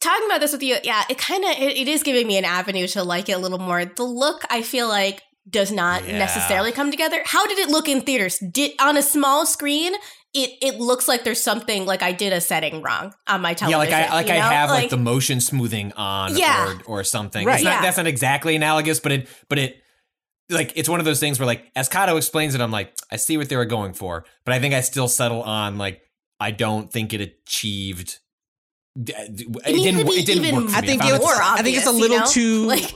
[0.01, 2.45] talking about this with you, yeah, it kind of it, it is giving me an
[2.45, 3.85] avenue to like it a little more.
[3.85, 6.17] The look I feel like does not Yeah.
[6.17, 7.21] necessarily come together.
[7.25, 8.39] How did it look in theaters?
[8.39, 9.93] Did on a small screen?
[10.37, 13.89] It it looks like there's something like I did a setting wrong on my television.
[13.89, 16.73] yeah like i like you i have like, the motion smoothing on Yeah.
[16.85, 17.55] or or something Right.
[17.55, 17.81] it's not Yeah.
[17.83, 19.81] that's not exactly analogous but it but it
[20.49, 23.15] like it's one of those things where like as Cado explains it i'm like i
[23.15, 26.01] see what they were going for but i think i still settle on like
[26.41, 28.19] i don't think it achieved
[28.97, 29.07] it
[29.73, 30.87] needs didn't, to be it didn't even work for I me.
[30.87, 32.29] think found it's more I think it's a little you know?
[32.29, 32.93] too Like-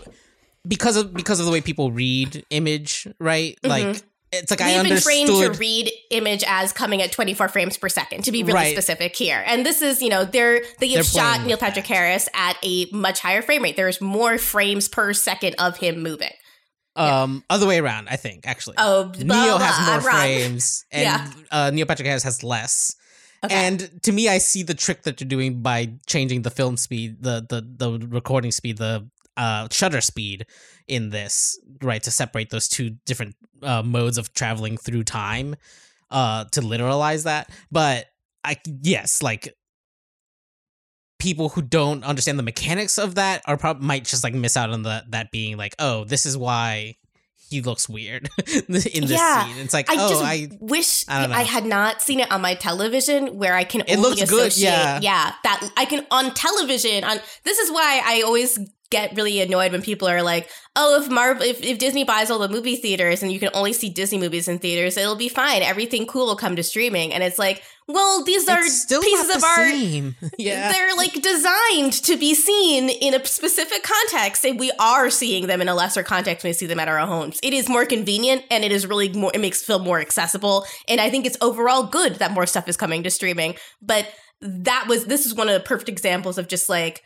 [0.68, 3.58] because of because of the way people read image, right?
[3.64, 3.70] Mhm.
[3.70, 7.78] Like it's like I We've been trained to read image as coming at 24 frames
[7.78, 8.74] per second, to be really Right.
[8.76, 9.44] specific here.
[9.48, 11.88] And this is, you know, they're they They're shot Neil Patrick.
[11.88, 13.76] Harris at a much higher frame rate.
[13.76, 16.32] There's more frames per second of him moving.
[16.96, 18.76] um other way around, I think actually.
[18.78, 20.16] Oh, blah, Neo blah, has more I'm wrong.
[20.16, 21.32] frames and Yeah.
[21.52, 22.96] uh Neil Patrick Harris has less.
[23.44, 23.56] Okay.
[23.56, 27.24] And to me, I see the trick that you're doing by changing the film speed,
[27.24, 29.08] the the the recording speed, the
[29.38, 30.46] uh, shutter speed
[30.90, 35.56] in this, right, to separate those two different uh, modes of traveling through time,
[36.12, 37.50] uh, to literalize that.
[37.72, 38.08] But
[38.44, 39.54] I yes, like
[41.20, 44.70] people who don't understand the mechanics of that are probably might just like miss out
[44.70, 46.96] on the that being like, oh, this is why
[47.50, 49.46] he looks weird in this Yeah.
[49.46, 49.58] scene.
[49.58, 51.26] It's like, I oh, I wish I.
[51.26, 54.48] I had not seen it on my television where I can It only looks good,
[54.48, 55.00] associate yeah.
[55.02, 58.60] yeah that I can on television on this is why I always
[58.92, 62.40] get really annoyed when people are like oh if Marvel if, if Disney buys all
[62.40, 65.62] the movie theaters and you can only see Disney movies in theaters it'll be fine
[65.62, 69.44] everything cool will come to streaming and it's like Well, these are still pieces of
[69.44, 69.68] art.
[69.68, 70.16] same.
[70.38, 70.72] yeah.
[70.72, 75.60] They're like designed to be seen in a specific context, and we are seeing them
[75.60, 77.40] in a lesser context when we see them at our homes.
[77.42, 79.32] It is more convenient, and it is really more.
[79.34, 82.78] It makes film more accessible, and I think it's overall good that more stuff is
[82.78, 83.56] coming to streaming.
[83.82, 84.06] But
[84.40, 87.02] that was this is one of the perfect examples of just like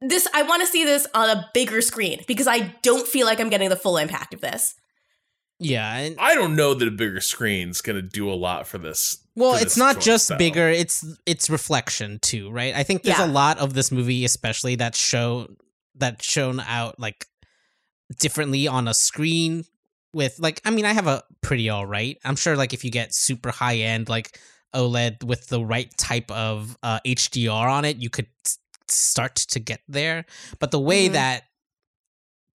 [0.00, 0.26] this.
[0.34, 3.48] I want to see this on a bigger screen because I don't feel like I'm
[3.50, 4.74] getting the full impact of this.
[5.58, 5.96] yeah.
[5.96, 9.18] And, I don't know that a bigger screen's going to do a lot for this.
[9.34, 10.38] well, for it's this not choice, just though.
[10.38, 12.74] bigger; it's it's reflection too, right?
[12.74, 13.26] I think there's Yeah.
[13.26, 15.48] a lot of this movie, especially that show
[15.96, 17.26] that shown out like
[18.18, 19.64] differently on a screen.
[20.14, 22.16] With like, I mean, I have a pretty all right.
[22.24, 24.40] I'm sure, like, if you get super high end like
[24.74, 28.58] OLED with the right type of uh, HDR on it, you could s-
[28.90, 30.24] start to get there.
[30.58, 31.12] But the way Mhm.
[31.12, 31.44] that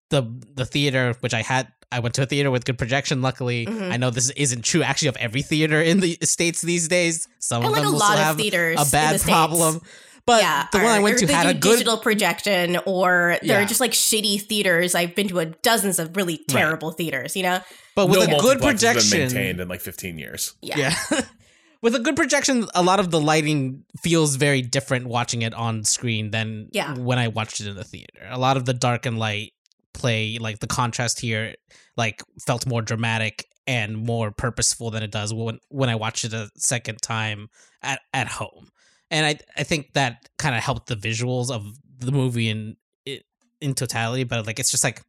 [0.10, 0.24] the
[0.56, 3.22] the theater, which I had, I went to a theater with good projection.
[3.22, 3.92] Luckily, Mhm.
[3.92, 7.28] I know this isn't true actually of every theater in the states these days.
[7.40, 9.82] Some And of like them a will lot still of have theaters, a bad problem.
[10.26, 13.62] But yeah, the one I went to they had a good digital projection, or they're
[13.62, 13.66] Yeah.
[13.66, 14.96] just like shitty theaters.
[14.96, 17.36] I've been to a dozens of really terrible theaters.
[17.36, 17.60] You know,
[17.96, 19.20] but with no a good multiplex been projection.
[19.20, 20.54] maintained in like 15 years.
[20.62, 20.78] yeah,
[21.12, 21.22] Yeah.
[21.84, 25.84] With a good projection, a lot of the lighting feels very different watching it on
[25.84, 26.96] screen than Yeah.
[26.96, 28.26] when I watched it in the theater.
[28.30, 29.52] A lot of the dark and light
[29.94, 31.56] play, like the contrast here,
[31.98, 36.34] like felt more dramatic and more purposeful than it does when when I watched it
[36.34, 37.50] a second time
[37.82, 38.70] at at home.
[39.12, 41.66] And I I think that kind of helped the visuals of
[42.00, 43.26] the movie in it
[43.60, 44.24] in totality.
[44.24, 45.02] But like it's just like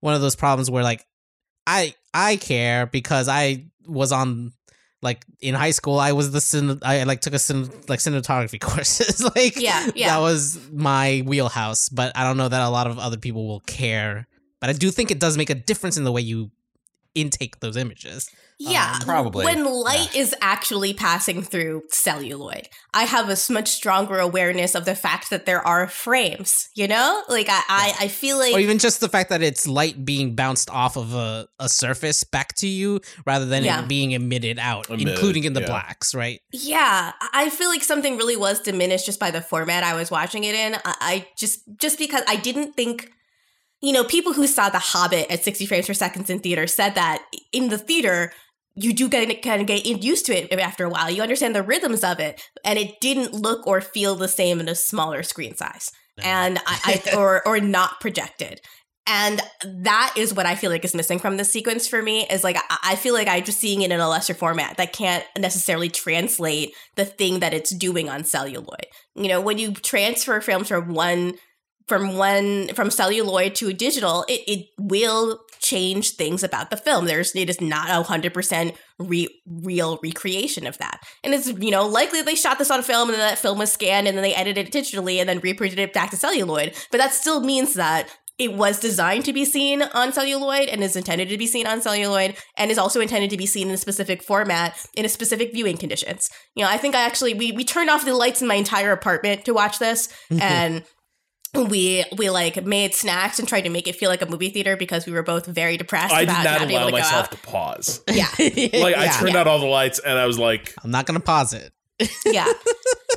[0.00, 1.06] one of those problems where like
[1.68, 4.52] I I care because I was on
[5.08, 8.60] like in high school I was the cin- I like took a cin- like cinematography
[8.68, 9.16] courses.
[9.36, 10.08] Like Yeah, yeah.
[10.12, 10.40] that was
[10.72, 14.26] my wheelhouse but I don't know that a lot of other people will care.
[14.60, 16.50] But I do think it does make a difference in the way you
[17.14, 18.28] intake those images
[18.58, 18.94] yeah.
[18.94, 19.44] Um, probably.
[19.44, 24.94] when light is actually passing through celluloid, I have a much stronger awareness of the
[24.94, 26.68] fact that there are frames.
[26.74, 29.66] You know, like I I, I feel like or even just the fact that it's
[29.66, 33.82] light being bounced off of a, a surface back to you rather than Yeah.
[33.82, 35.66] it being emitted out Emitted, including in the yeah.
[35.66, 39.94] blacks right Yeah, I feel like something really was diminished just by the format I
[39.94, 40.76] was watching it in.
[40.76, 43.10] I, I just just because I didn't think,
[43.82, 46.94] you know, people who saw The Hobbit at sixty frames per second in theater said
[46.94, 47.22] that
[47.52, 48.32] in the theater
[48.76, 51.10] you do get kind of get used to it after a while.
[51.10, 54.68] You understand the rhythms of it, and it didn't look or feel the same in
[54.68, 55.90] a smaller screen size,
[56.22, 58.60] and I, I or or not projected.
[59.08, 62.26] And that is what I feel like is missing from this sequence for me.
[62.28, 64.92] Is like I, I feel like I'm just seeing it in a lesser format that
[64.92, 68.86] can't necessarily translate the thing that it's doing on celluloid.
[69.14, 71.34] You know, when you transfer films from one
[71.86, 77.06] from one from celluloid to digital, it, it will change things about the film.
[77.06, 81.86] There's it is not a hundred percent real recreation of that, and it's you know
[81.86, 84.34] likely they shot this on film and then that film was scanned and then they
[84.34, 86.74] edited it digitally and then reprinted it back to celluloid.
[86.90, 88.08] But that still means that
[88.38, 91.80] it was designed to be seen on celluloid and is intended to be seen on
[91.80, 95.52] celluloid and is also intended to be seen in a specific format in a specific
[95.54, 96.28] viewing conditions.
[96.54, 98.92] You know, I think I actually we we turned off the lights in my entire
[98.92, 100.42] apartment to watch this mm-hmm.
[100.42, 100.84] and
[101.64, 104.76] we we like made snacks and tried to make it feel like a movie theater
[104.76, 108.02] because we were both very depressed I did not not allow to myself to pause.
[108.08, 108.28] Yeah.
[108.38, 109.12] Like I Yeah.
[109.18, 109.40] turned Yeah.
[109.40, 111.72] out all the lights and I was like, i'm not gonna pause it
[112.26, 112.52] yeah.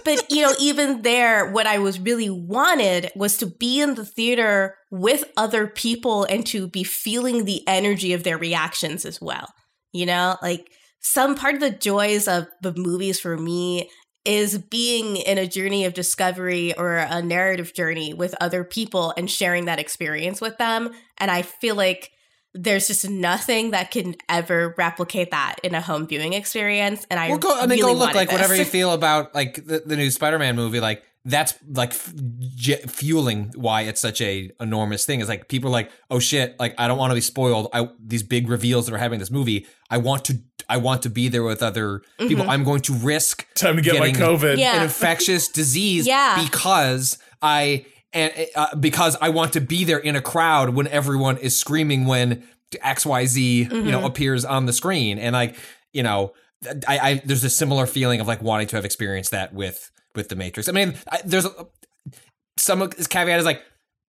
[0.05, 4.05] But you know, even there, what I was really wanted was to be in the
[4.05, 9.49] theater with other people and to be feeling the energy of their reactions as well.
[9.91, 10.71] You know, like
[11.01, 13.89] some part of the joys of the movies for me
[14.25, 19.29] is being in a journey of discovery or a narrative journey with other people and
[19.29, 20.91] sharing that experience with them.
[21.17, 22.11] And I feel like
[22.53, 27.05] there's just nothing that can ever replicate that in a home viewing experience.
[27.09, 27.55] And I Well, go.
[27.55, 28.15] I mean, really go look.
[28.15, 32.13] Like whatever you feel about like the, the new Spider-Man movie, like that's like f-
[32.55, 35.19] j- fueling why it's such a enormous thing.
[35.19, 37.67] Is like people are like, oh shit, like I don't want to be spoiled.
[37.71, 39.67] I these big reveals that are happening in this movie.
[39.89, 40.39] I want to.
[40.69, 42.49] I want to be there with other people.
[42.49, 44.39] I'm going to risk time to get my COVID.
[44.51, 44.59] Mm-hmm.
[44.59, 44.77] Yeah.
[44.77, 46.41] an infectious disease Yeah.
[46.43, 51.37] because I and uh, because I want to be there in a crowd when everyone
[51.37, 53.89] is screaming when XYZ you Mm-hmm.
[53.89, 55.55] know appears on the screen and like
[55.91, 56.33] you know
[56.87, 60.29] I, I there's a similar feeling of like wanting to have experienced that with with
[60.29, 60.69] the Matrix.
[60.69, 61.67] I mean I, there's a,
[62.57, 63.63] some of this caveat is like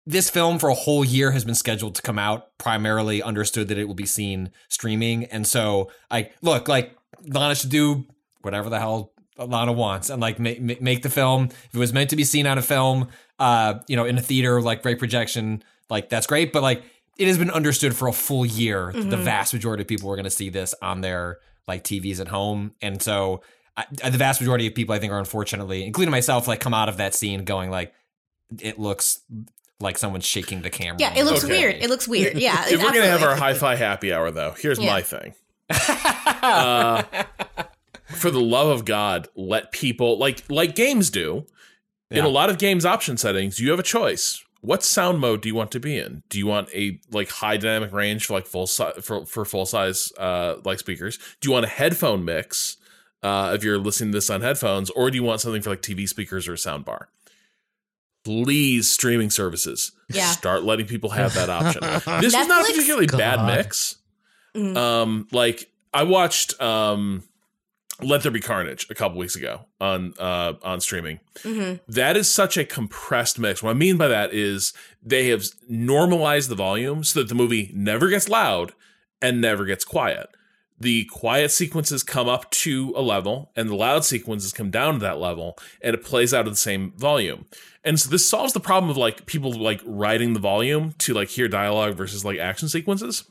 [0.09, 3.77] this film for a whole year has been scheduled to come out primarily understood that
[3.77, 5.25] it will be seen streaming.
[5.27, 8.07] And so like look like Lana should do
[8.41, 11.45] whatever the hell Lana wants and like make make the film.
[11.45, 13.09] If it was meant to be seen on a film
[13.39, 16.55] uh you know in a theater like great projection like that's great.
[16.55, 16.83] But like
[17.19, 20.17] it has been understood for a full year that the vast majority of people were
[20.17, 22.73] going to see this on their like TVs at home.
[22.81, 23.43] And so
[23.77, 26.89] I, the vast majority of people I think are unfortunately, including myself, like come out
[26.89, 27.93] of that scene going like,
[28.61, 29.21] it looks
[29.81, 30.97] like someone's shaking the camera.
[31.01, 31.59] Yeah, it looks Okay.
[31.59, 31.77] weird.
[31.77, 32.37] It looks weird.
[32.37, 32.65] Yeah.
[32.69, 34.87] if we're gonna have our hi-fi happy hour, though, here's Yeah.
[34.93, 35.35] my thing.
[36.43, 37.03] Uh,
[38.09, 41.47] for the love of God, let people like like games do.
[42.11, 44.43] In a lot of games option settings, you have a choice.
[44.63, 46.23] What sound mode do you want to be in?
[46.31, 49.67] Do you want a like high dynamic range for like full size for, for full
[49.67, 51.19] size uh like speakers?
[51.41, 52.79] Do you want a headphone mix
[53.23, 55.83] uh if you're listening to this on headphones, or do you want something for like
[55.83, 57.09] TV speakers or a sound bar?
[58.25, 60.31] Please, streaming services, Yeah.
[60.33, 61.83] start letting people have that option.
[62.21, 62.67] This was not a Netflix?
[62.75, 63.57] particularly bad God.
[63.57, 63.97] mix.
[64.57, 64.77] Mhm.
[64.77, 67.23] Um, like I watched um
[68.03, 71.21] Let There Be Carnage a couple weeks ago on uh on streaming.
[71.43, 71.81] Mhm.
[71.89, 73.63] That is such a compressed mix.
[73.63, 74.73] What I mean by that is
[75.03, 78.73] they have normalized the volume so that the movie never gets loud
[79.23, 80.29] and never gets quiet.
[80.81, 85.01] The quiet sequences come up to a level and the loud sequences come down to
[85.01, 87.47] that level and it plays out at the same volume.
[87.85, 91.29] And so this solves the problem of like people like writing the volume to like
[91.29, 93.25] hear dialogue versus like action sequences.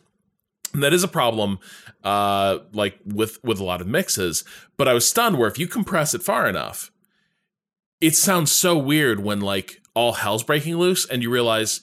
[0.73, 1.59] And that is a problem
[2.03, 4.43] uh like with with a lot of mixes,
[4.75, 6.91] but I was stunned where if you compress it far enough,
[8.01, 11.81] it sounds so weird when like all hell's breaking loose and you realize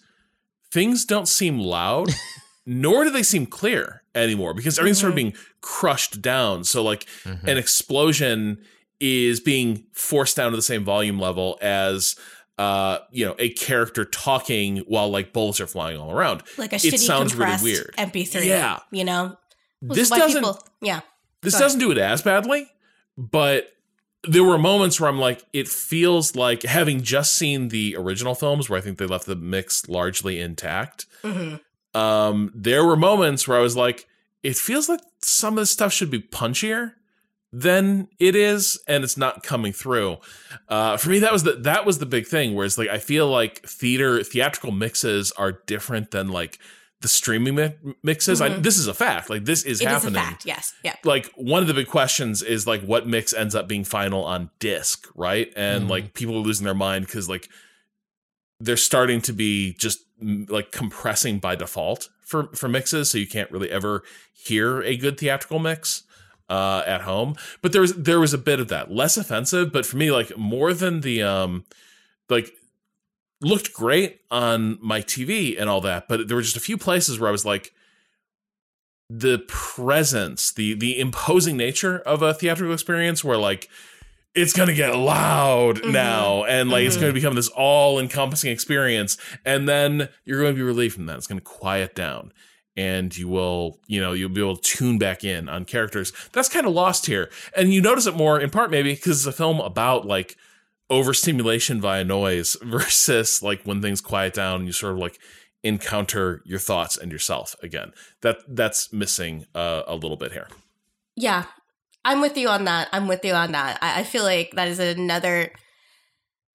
[0.71, 2.11] things don't seem loud
[2.67, 7.07] nor do they seem clear anymore because everything's sort of being crushed down so like
[7.25, 7.45] Mhm.
[7.49, 8.59] an explosion
[9.01, 12.17] is being forced down to the same volume level as
[12.59, 16.77] uh you know a character talking while like bullets are flying all around Like a
[16.77, 17.95] It shitty sounds really compressed weird.
[17.99, 18.47] MP3.
[18.47, 18.79] Yeah.
[18.93, 19.37] You know?
[19.83, 21.01] This doesn't people- yeah.
[21.43, 22.69] this doesn't do it as badly,
[23.19, 23.71] but
[24.27, 28.71] there were moments where I'm like, it feels like having just seen the original films
[28.71, 31.05] where I think they left the mix largely intact.
[31.23, 31.61] Mhm.
[31.95, 34.07] Um, there were moments where I was like,
[34.43, 36.93] it feels like some of this stuff should be punchier
[37.53, 40.19] than it is, and it's not coming through.
[40.69, 42.55] Uh, for me, that was the that was the big thing.
[42.55, 46.59] Whereas, like, I feel like theater theatrical mixes are different than like
[47.01, 48.41] the streaming mi- mixes.
[48.41, 48.63] I, Mhm.
[48.63, 49.29] this is a fact.
[49.31, 50.47] Like, this is It is happening a fact.
[50.47, 50.73] Yes.
[50.83, 50.97] Yeah.
[51.05, 54.51] like one of the big questions is like what mix ends up being final on
[54.59, 55.53] disc, right?
[55.55, 55.91] And Mhm.
[55.91, 57.49] like people are losing their mind because like
[58.59, 63.51] they're starting to be just like compressing by default for for mixes, so you can't
[63.51, 66.05] really ever hear a good theatrical mix
[66.49, 67.35] uh at home.
[67.63, 70.37] But there was there was a bit of that less offensive, but for me like
[70.37, 71.65] more than the um
[72.29, 72.53] like
[73.41, 77.19] looked great on my TV and all that, but there were just a few places
[77.19, 77.73] where I was like
[79.11, 83.69] the presence, the the imposing nature of a theatrical experience where like
[84.35, 85.93] it's gonna get loud Mhm.
[85.93, 87.01] now and like it's Mhm.
[87.03, 91.17] gonna become this all-encompassing experience and then you're going to be relieved from that.
[91.19, 92.33] It's gonna quiet down
[92.77, 96.13] and you will, you know, you'll be able to tune back in on characters.
[96.33, 97.31] That's kind of lost here.
[97.57, 100.37] And you notice it more in part maybe because it's a film about like
[100.91, 105.19] overstimulation via noise versus like when things quiet down you sort of like
[105.63, 107.93] encounter your thoughts and yourself again.
[108.21, 110.49] That that's missing uh, a little bit here.
[111.17, 111.45] Yeah,
[112.05, 112.89] I'm with you on that.
[112.93, 113.79] I'm with you on that.
[113.81, 115.53] I, I feel like that is another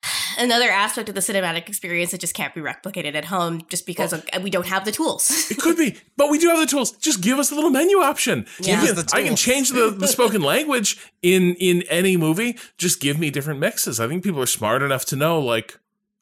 [0.38, 4.13] another aspect of the cinematic experience that just can't be replicated at home, just because
[4.13, 5.49] of, we don't have the tools.
[5.51, 6.91] It could be, but we do have the tools.
[6.91, 8.45] Just give us a little menu option.
[8.59, 8.76] Yeah.
[8.80, 12.57] Give Give me- the I can change the, the spoken language in in any movie.
[12.77, 13.99] Just give me different mixes.
[13.99, 15.77] I think people are smart enough to know, like,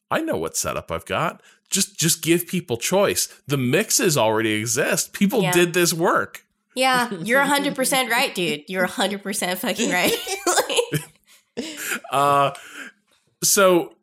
[0.10, 1.42] I know what setup I've got.
[1.70, 3.28] Just just give people choice.
[3.46, 5.12] The mixes already exist.
[5.14, 5.52] People Yeah.
[5.52, 6.46] did this work.
[6.78, 8.64] Yeah, you're 100 percent right, dude.
[8.68, 10.14] You're 100 percent fucking right.
[12.12, 12.52] Uh
[13.44, 13.96] so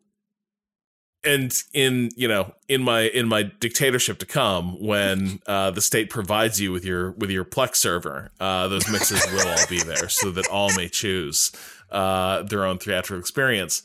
[1.23, 6.09] and in you know in my in my dictatorship to come when uh the state
[6.09, 10.09] provides you with your with your plex server uh those mixes will all be there
[10.09, 11.51] so that all may choose
[11.91, 13.81] uh their own theatrical experience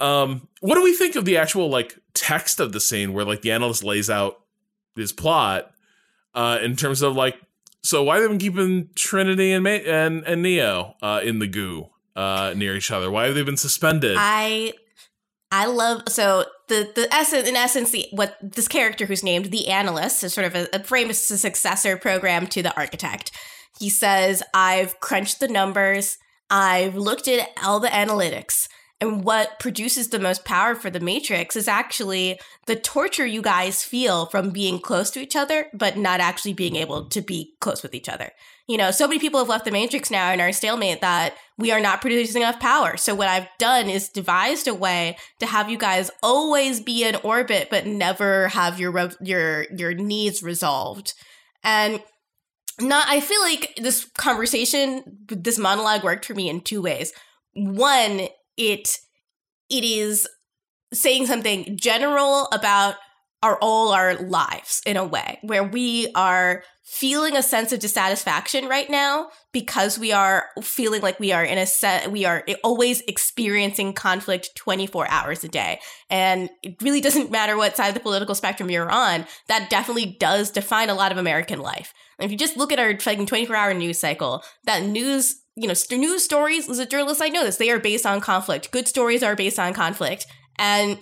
[0.00, 3.42] um what do we think of the actual like text of the scene where like
[3.42, 4.40] the analyst lays out
[4.96, 5.70] his plot
[6.34, 7.36] uh in terms of like
[7.82, 11.46] so why have they been keeping trinity and Ma- and and neo uh in the
[11.46, 14.74] goo uh near each other why have they been suspended I
[15.52, 19.68] I love so the the essence in essence the what this character who's named the
[19.68, 23.30] analyst is sort of a, a frame a successor program to the architect.
[23.78, 26.16] He says, "I've crunched the numbers.
[26.48, 28.68] I've looked at all the analytics."
[29.02, 33.82] And what produces the most power for the Matrix is actually the torture you guys
[33.82, 37.82] feel from being close to each other, but not actually being able to be close
[37.82, 38.30] with each other.
[38.68, 41.72] You know, so many people have left the Matrix now and are stalemate that we
[41.72, 42.96] are not producing enough power.
[42.96, 47.16] So what I've done is devised a way to have you guys always be in
[47.24, 51.14] orbit, but never have your your your needs resolved.
[51.64, 52.00] And
[52.80, 57.12] not, I feel like this conversation, this monologue worked for me in two ways.
[57.54, 58.98] one, it
[59.70, 60.28] it is
[60.92, 62.96] saying something general about
[63.42, 68.66] our all our lives in a way where we are feeling a sense of dissatisfaction
[68.66, 73.00] right now because we are feeling like we are in a set we are always
[73.02, 75.80] experiencing conflict 24 hours a day.
[76.10, 80.16] And it really doesn't matter what side of the political spectrum you're on that definitely
[80.18, 81.92] does define a lot of american life.
[82.18, 85.68] And if you just look at our fucking 24 hour news cycle that news you
[85.68, 88.88] know news stories as a journalist i know this they are based on conflict good
[88.88, 90.26] stories are based on conflict
[90.58, 90.98] and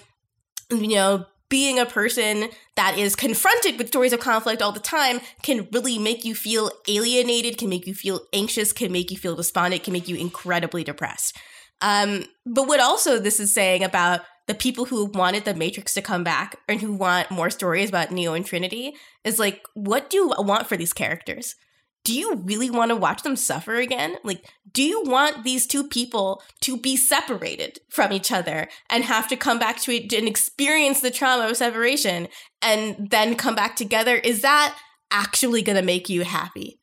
[0.71, 5.21] you know being a person that is confronted with stories of conflict all the time
[5.43, 9.35] can really make you feel alienated, can make you feel anxious, can make you feel
[9.35, 11.37] despondent, can make you incredibly depressed.
[11.83, 16.03] Um, but what also this is saying about the people who wanted the Matrix to
[16.03, 18.95] come back and who want more stories about Neo and Trinity
[19.25, 21.57] is like, what do you want for these characters?
[22.05, 24.17] Do you really want to watch them suffer again?
[24.25, 29.29] Like, do you want these two people to be separated from each other and have
[29.29, 32.29] to come back to it and experience the trauma of separation
[32.63, 34.17] and then come back together?
[34.17, 34.77] Is that
[35.11, 36.81] actually going to make you happy?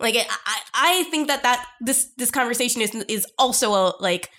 [0.00, 4.30] Like, I, I think that that this this conversation is is also a, like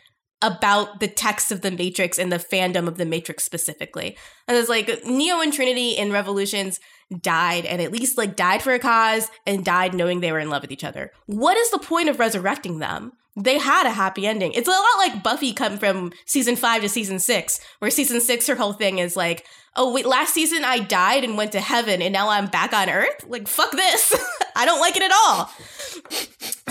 [0.42, 4.18] about the text of the Matrix and the fandom of the Matrix specifically.
[4.48, 6.80] And it's like Neo and Trinity in Revolutions
[7.22, 10.50] died and at least like died for a cause and died knowing they were in
[10.50, 11.12] love with each other.
[11.26, 13.14] What is the point of resurrecting them?
[13.36, 14.52] They had a happy ending.
[14.54, 18.48] It's a lot like Buffy come from season five to season six, where season six,
[18.48, 19.46] her whole thing is like,
[19.76, 22.90] oh, wait, last season I died and went to heaven and now I'm back on
[22.90, 23.26] earth?
[23.28, 24.14] Like, fuck this.
[24.56, 25.50] I don't like it at all.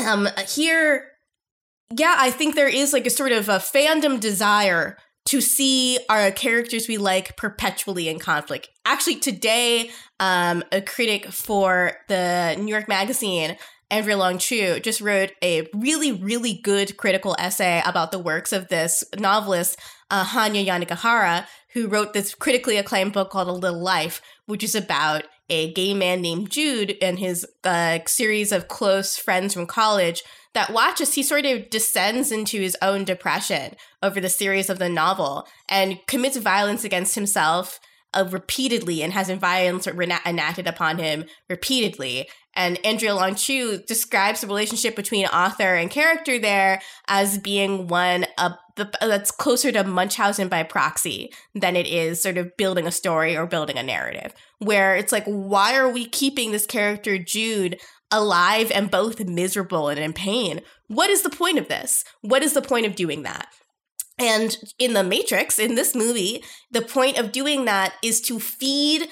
[0.07, 1.13] Um, here,
[1.97, 6.31] yeah, I think there is like a sort of a fandom desire to see our
[6.31, 8.69] characters we like perpetually in conflict.
[8.85, 9.91] Actually, today,
[10.21, 13.57] um, a critic for the New York Magazine,
[13.91, 18.69] Andrea Long Chu, just wrote a really, really good critical essay about the works of
[18.69, 19.79] this novelist,
[20.11, 24.75] uh, Hanya Yanagihara, who wrote this critically acclaimed book called A Little Life, which is
[24.75, 30.23] about a gay man named Jude and his uh, series of close friends from college
[30.55, 34.79] that watch as he sort of descends into his own depression over the series of
[34.79, 37.81] the novel and commits violence against himself
[38.15, 42.29] uh, repeatedly and has violence enacted upon him repeatedly.
[42.55, 48.27] And Andrea Long Chu describes the relationship between author and character there as being one
[48.37, 52.93] of the, that's closer to Munchausen by proxy than it is sort of building a
[52.93, 54.33] story or building a narrative.
[54.59, 57.79] Where it's like, why are we keeping this character Jude
[58.11, 60.61] alive and both miserable and in pain.
[60.87, 62.05] What is the point of this?
[62.23, 63.49] What is the point of doing that?
[64.19, 69.09] And in The Matrix, in this movie, the point of doing that is to feed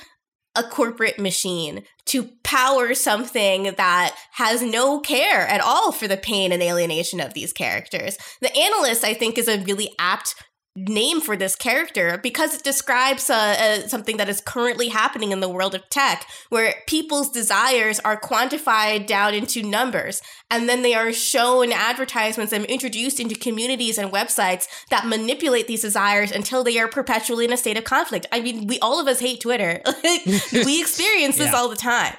[0.56, 6.50] a corporate machine, to power something that has no care at all for the pain
[6.50, 8.16] and alienation of these characters.
[8.40, 10.34] The analyst, I think, is a really apt
[10.76, 15.40] name for this character because it describes uh, uh, something that is currently happening in
[15.40, 20.20] the world of tech where people's desires are quantified down into numbers
[20.50, 25.80] and then they are shown advertisements and introduced into communities and websites that manipulate these
[25.80, 28.26] desires until they are perpetually in a state of conflict.
[28.30, 29.80] I mean we all of us hate twitter.
[30.52, 31.56] We experience this yeah.
[31.56, 32.14] all the time.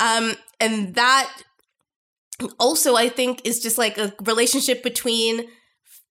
[0.00, 1.30] Um, and that
[2.60, 5.48] also i think is just like a relationship between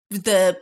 [0.10, 0.58] the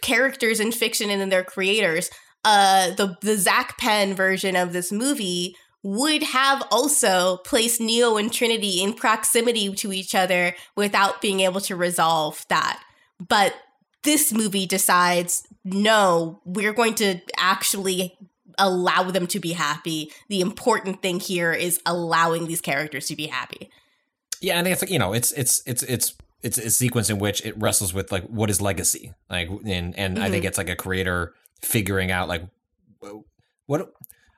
[0.00, 2.10] characters in fiction and then their creators.
[2.44, 8.32] Uh, the the Zak Penn version of this movie would have also placed Neo and
[8.32, 12.82] Trinity in proximity to each other without being able to resolve that.
[13.28, 13.54] But
[14.02, 18.16] this movie decides no, we're going to actually
[18.58, 20.10] allow them to be happy.
[20.28, 23.70] The important thing here is allowing these characters to be happy.
[24.40, 27.18] Yeah, I think it's like you know, it's it's it's it's it's a sequence in
[27.18, 29.12] which it wrestles with like what is legacy?
[29.30, 30.22] Like and and mm-hmm.
[30.22, 30.48] i think mm-hmm.
[30.48, 32.42] it's like a creator figuring out like
[33.66, 33.92] what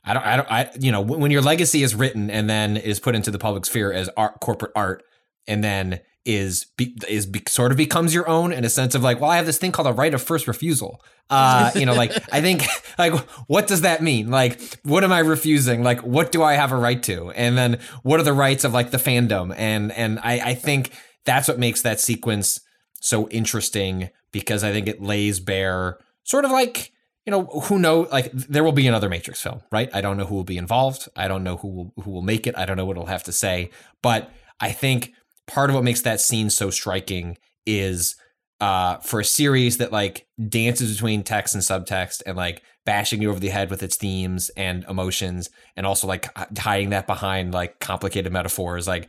[0.05, 3.01] i don't i don't i you know when your legacy is written and then is
[3.01, 5.03] put into the public sphere as art corporate art
[5.47, 9.03] and then is be, is be, sort of becomes your own in a sense of
[9.03, 11.03] like well i have this thing called a right of first refusal.
[11.31, 12.65] Uh you know like i think
[12.99, 13.15] like
[13.49, 14.31] what does that mean?
[14.31, 15.83] Like what am i refusing?
[15.83, 17.31] Like what do i have a right to?
[17.31, 19.55] And then what are the rights of like the fandom?
[19.57, 20.93] And and i i think
[21.29, 22.61] that's what makes that sequence
[23.01, 26.93] so interesting because I think it lays bare sort of like
[27.27, 29.91] you know who know like there will be another Matrix film, right?
[29.93, 31.09] I don't know who will be involved.
[31.15, 32.57] I don't know who will who will make it.
[32.57, 33.71] I don't know what it'll have to say,
[34.03, 34.31] but
[34.61, 35.13] I think
[35.47, 37.37] part of what makes that scene so striking
[37.67, 38.17] is
[38.61, 43.31] uh, for a series that like dances between text and subtext and like bashing you
[43.31, 46.29] over the head with its themes and emotions and also like
[46.59, 49.09] hiding that behind like complicated metaphors like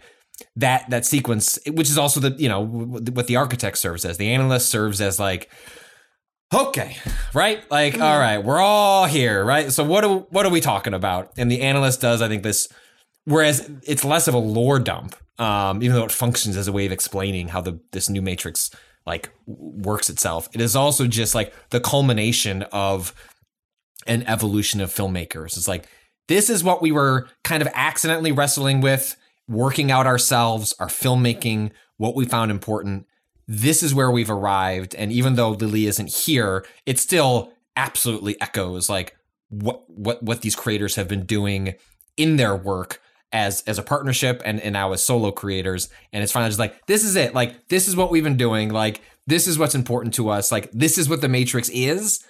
[0.55, 4.17] that that sequence, which is also the you know what the architect serves as.
[4.17, 5.49] The analyst serves as like,
[6.53, 6.97] okay,
[7.33, 8.01] right, like mm-hmm.
[8.01, 9.71] all right, we're all here, right.
[9.71, 11.31] So what are what are we talking about?
[11.37, 12.67] And the analyst does, I think, this.
[13.25, 16.85] Whereas it's less of a lore dump, um, even though it functions as a way
[16.85, 18.71] of explaining how the this new matrix
[19.05, 20.49] like works itself.
[20.53, 23.13] It is also just like the culmination of
[24.07, 25.57] an evolution of filmmakers.
[25.57, 25.87] It's like
[26.27, 29.17] this is what we were kind of accidentally wrestling with
[29.49, 33.05] working out ourselves, our filmmaking, what we found important.
[33.47, 34.95] This is where we've arrived.
[34.95, 39.15] And even though Lilly isn't here, it still absolutely echoes like
[39.49, 41.73] what what what these creators have been doing
[42.17, 43.01] in their work
[43.31, 45.89] as as a partnership and, and now as solo creators.
[46.13, 47.33] And it's finally just like, this is it.
[47.33, 48.69] Like, this is what we've been doing.
[48.69, 50.51] Like, this is what's important to us.
[50.51, 52.23] Like, this is what the Matrix is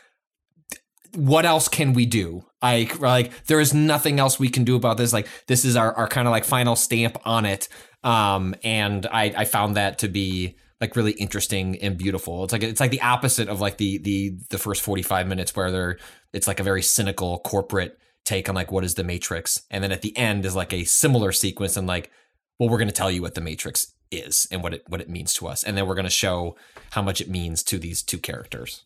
[1.15, 2.45] what else can we do?
[2.61, 5.13] Like, like there is nothing else we can do about this.
[5.13, 7.69] Like, this is our, our kind of like final stamp on it.
[8.03, 12.43] Um, and I, I found that to be like really interesting and beautiful.
[12.43, 15.71] It's like it's like the opposite of like the the the first 45 minutes where
[15.71, 15.97] they're
[16.33, 19.91] it's like a very cynical corporate take on like what is the matrix and then
[19.91, 22.11] at the end is like a similar sequence and like
[22.59, 25.09] well we're going to tell you what the matrix is and what it what it
[25.09, 26.55] means to us and then we're going to show
[26.91, 28.83] how much it means to these two characters.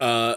[0.00, 0.36] Uh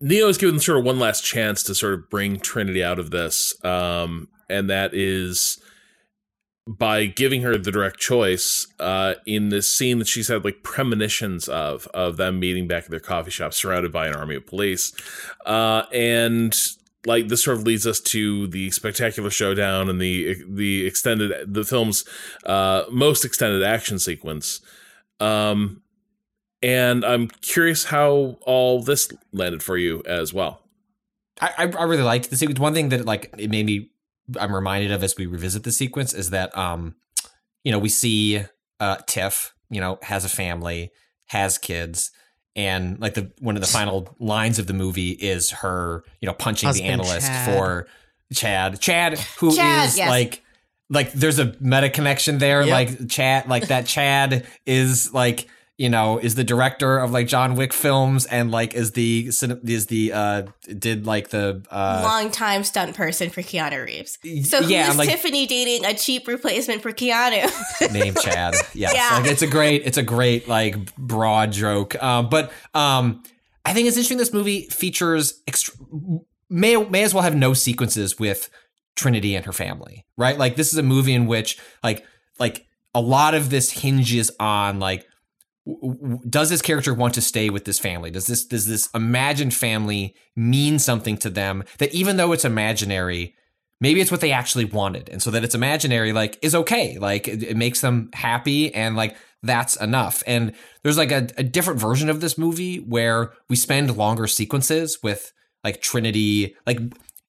[0.00, 3.10] Neo is given sort of one last chance to sort of bring Trinity out of
[3.10, 5.60] this, um, and that is
[6.66, 11.48] by giving her the direct choice uh, in this scene that she's had like premonitions
[11.48, 14.92] of of them meeting back at their coffee shop, surrounded by an army of police,
[15.46, 16.56] uh, and
[17.06, 21.64] like this sort of leads us to the spectacular showdown and the the extended the
[21.64, 22.04] film's
[22.46, 24.60] uh, most extended action sequence.
[25.18, 25.82] Um,
[26.62, 30.62] and I'm curious how all this landed for you as well.
[31.40, 32.60] I, I really liked the sequence.
[32.60, 33.90] One thing that like it made me
[34.38, 36.94] I'm reminded of as we revisit the sequence is that um
[37.64, 38.44] you know we see
[38.78, 40.90] uh Tiff you know has a family
[41.26, 42.10] has kids
[42.56, 46.34] and like the one of the final lines of the movie is her you know
[46.34, 47.54] punching Husband the analyst Chad.
[47.54, 47.86] for
[48.34, 50.08] Chad Chad who Chad, is yes.
[50.08, 50.42] like
[50.90, 52.70] like there's a meta connection there yep.
[52.70, 55.48] like Chad like that Chad is like
[55.80, 59.86] you know, is the director of like John Wick films and like is the is
[59.86, 60.42] the uh
[60.78, 64.18] did like the uh long time stunt person for Keanu Reeves.
[64.46, 67.50] So yeah, who's like, Tiffany dating a cheap replacement for Keanu?
[67.94, 68.56] name Chad.
[68.74, 68.94] Yes.
[68.94, 72.00] Yeah, like, it's a great it's a great like broad joke.
[72.02, 73.22] Um, but um,
[73.64, 74.18] I think it's interesting.
[74.18, 75.74] This movie features ext-
[76.50, 78.50] may may as well have no sequences with
[78.96, 80.36] Trinity and her family, right?
[80.36, 82.04] Like this is a movie in which like
[82.38, 85.06] like a lot of this hinges on like
[86.28, 88.10] does this character want to stay with this family?
[88.10, 93.34] Does this does this imagined family mean something to them that even though it's imaginary,
[93.80, 97.28] maybe it's what they actually wanted, and so that it's imaginary like is okay, like
[97.28, 100.22] it, it makes them happy, and like that's enough.
[100.26, 104.98] And there's like a, a different version of this movie where we spend longer sequences
[105.02, 106.80] with like Trinity, like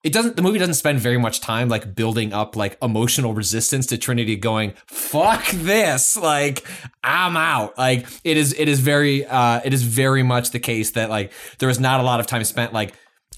[0.03, 3.85] it doesn't the movie doesn't spend very much time like building up like emotional resistance
[3.85, 6.65] to trinity going fuck this like
[7.03, 10.91] i'm out like it is it is very uh it is very much the case
[10.91, 12.93] that like there is not a lot of time spent like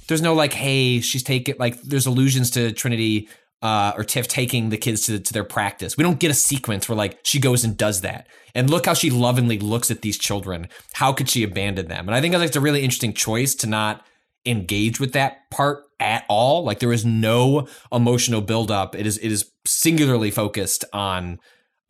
[0.07, 3.27] there's no like hey she's taking like there's allusions to trinity
[3.61, 5.95] uh, or Tiff taking the kids to, to their practice.
[5.95, 8.27] We don't get a sequence where like she goes and does that.
[8.53, 10.67] And look how she lovingly looks at these children.
[10.91, 12.09] How could she abandon them?
[12.09, 14.05] And I think that's a really interesting choice to not
[14.45, 16.63] engage with that part at all.
[16.63, 18.93] Like there is no emotional buildup.
[18.93, 21.39] It is it is singularly focused on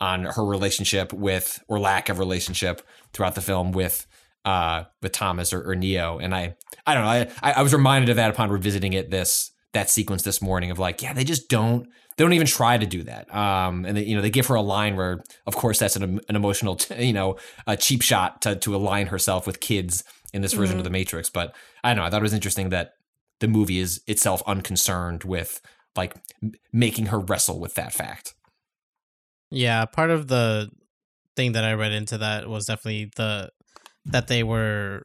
[0.00, 4.06] on her relationship with or lack of relationship throughout the film with
[4.44, 6.18] uh with Thomas or, or Neo.
[6.18, 6.54] And I
[6.86, 7.32] I don't know.
[7.42, 10.78] I I was reminded of that upon revisiting it this that sequence this morning of
[10.78, 13.34] like, yeah, they just don't they don't even try to do that.
[13.34, 16.20] Um, and they, you know, they give her a line where, of course, that's an,
[16.28, 17.36] an emotional, you know,
[17.66, 20.78] a cheap shot to to align herself with kids in this version mm-hmm.
[20.80, 21.28] of the Matrix.
[21.28, 22.04] But I don't know.
[22.04, 22.93] I thought it was interesting that
[23.40, 25.60] the movie is itself unconcerned with
[25.96, 26.14] like
[26.72, 28.34] making her wrestle with that fact.
[29.50, 30.70] Yeah, part of the
[31.36, 33.50] thing that I read into that was definitely the
[34.06, 35.02] that they were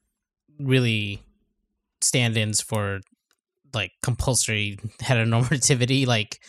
[0.60, 1.22] really
[2.02, 3.00] stand-ins for
[3.74, 6.40] like compulsory heteronormativity like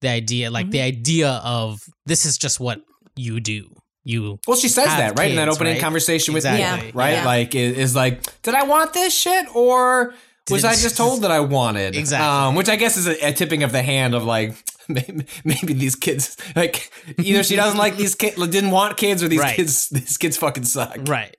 [0.00, 0.72] the idea like mm-hmm.
[0.72, 2.80] the idea of this is just what
[3.16, 3.68] you do
[4.02, 5.82] you well she says that right kids, in that opening right?
[5.82, 6.86] conversation with exactly.
[6.86, 7.24] me right yeah.
[7.24, 10.14] like is, is like did i want this shit or
[10.50, 11.96] was I just told that I wanted?
[11.96, 12.26] Exactly.
[12.26, 14.54] Um, which I guess is a, a, tipping of the hand of like
[14.88, 19.28] maybe, maybe, these kids like either she doesn't like these kids didn't want kids or
[19.28, 19.56] these right.
[19.56, 20.98] kids these kids fucking suck.
[21.06, 21.36] Right.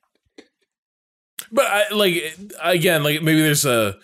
[1.52, 3.98] But I, like again, like maybe there's a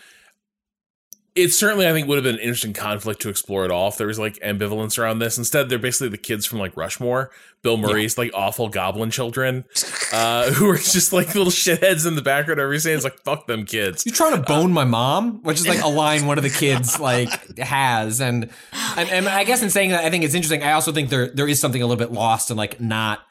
[1.38, 3.98] it certainly I think would have been an interesting conflict to explore at all if
[3.98, 5.38] there was like ambivalence around this.
[5.38, 9.66] Instead, they're basically the kids from like Rushmore, Bill Murray's like awful goblin children,
[10.12, 12.96] uh, who are just like little shitheads in the background every scene.
[12.96, 14.06] It's like fuck them kids.
[14.06, 17.00] You trying to bone my mom, which is like a line one of the kids
[17.00, 18.50] like has, and,
[18.98, 20.64] and and I guess in saying that, I think it's interesting.
[20.64, 23.22] I also think there there is something a little bit lost and like not.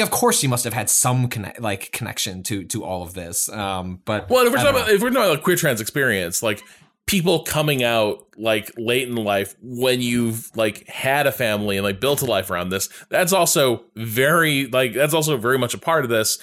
[0.00, 3.48] Of course, she must have had some connect, like connection to to all of this.
[3.48, 6.42] Um, but Well, if we're talking about if we're talking about a queer trans experience,
[6.42, 6.64] like
[7.06, 12.00] people coming out like late in life when you've like had a family and like
[12.00, 16.04] built a life around this, that's also very like that's also very much a part
[16.04, 16.38] of this.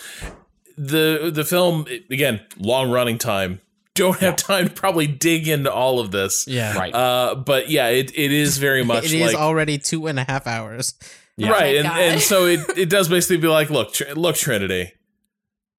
[0.78, 3.62] The the film again, long running time.
[3.94, 6.48] Don't have time to probably dig into all of this.
[6.48, 6.78] Yeah.
[6.78, 6.96] right.
[6.96, 10.24] Uh, but yeah, it, it is very much It is like already two and a
[10.24, 10.94] half hours.
[11.38, 12.00] right, my and, God.
[12.00, 14.94] and so it, it does basically be like, look, Tr- look, Trinity,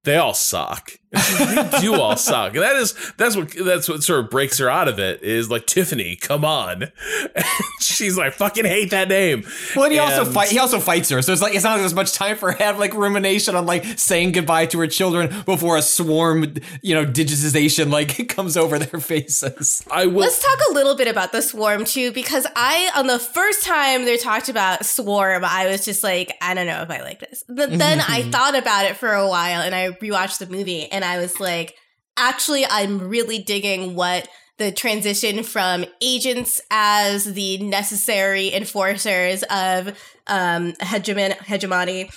[0.05, 0.93] they all suck.
[1.13, 2.55] They do all suck.
[2.55, 5.51] And that is that's what that's what sort of breaks her out of it is
[5.51, 6.85] like Tiffany, come on.
[7.35, 7.45] And
[7.81, 9.45] she's like, fucking hate that name.
[9.77, 10.49] Well, and he also fight.
[10.49, 12.59] He also fights her, so it's like it's not like there's much time for her
[12.59, 17.05] have like rumination on like saying goodbye to her children before a swarm, you know,
[17.05, 19.85] digitization like comes over their faces.
[19.91, 20.21] I will.
[20.21, 24.05] Let's talk a little bit about the swarm too, because I, on the first time
[24.05, 27.45] they talked about swarm, I was just like, I don't know if I like this.
[27.49, 28.31] But then I mm-hmm.
[28.31, 31.75] thought about it for a while and I rewatched the movie and I was like,
[32.17, 39.89] actually, I'm really digging what the transition from agents as the necessary enforcers of
[40.27, 42.11] um, hegemon- hegemony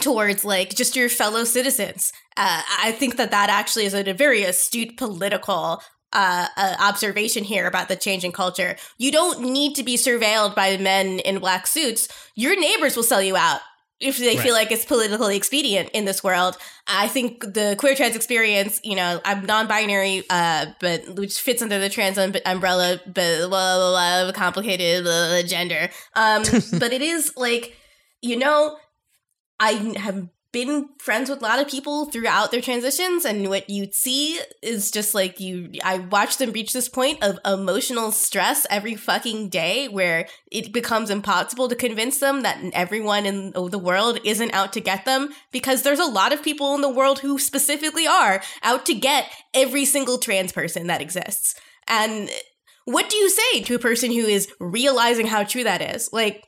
[0.00, 2.12] towards like just your fellow citizens.
[2.36, 7.66] Uh, I think that that actually is a very astute political uh, uh, observation here
[7.66, 8.76] about the changing culture.
[8.98, 12.08] You don't need to be surveilled by men in black suits.
[12.34, 13.60] Your neighbors will sell you out
[13.98, 16.56] if they feel like it's politically expedient in this world.
[16.86, 21.78] I think the queer trans experience, you know, I'm non-binary, uh, but which fits under
[21.78, 25.88] the trans um- umbrella, but blah, blah, blah, complicated blah, blah, gender.
[26.14, 26.42] Um,
[26.78, 27.74] but it is like,
[28.20, 28.76] you know,
[29.58, 33.92] I have been friends with a lot of people throughout their transitions and what you'd
[33.92, 38.94] see is just like you I watch them reach this point of emotional stress every
[38.94, 44.54] fucking day where it becomes impossible to convince them that everyone in the world isn't
[44.54, 48.06] out to get them because there's a lot of people in the world who specifically
[48.06, 51.54] are out to get every single trans person that exists.
[51.86, 52.30] And
[52.86, 56.08] what do you say to a person who is realizing how true that is?
[56.14, 56.44] Like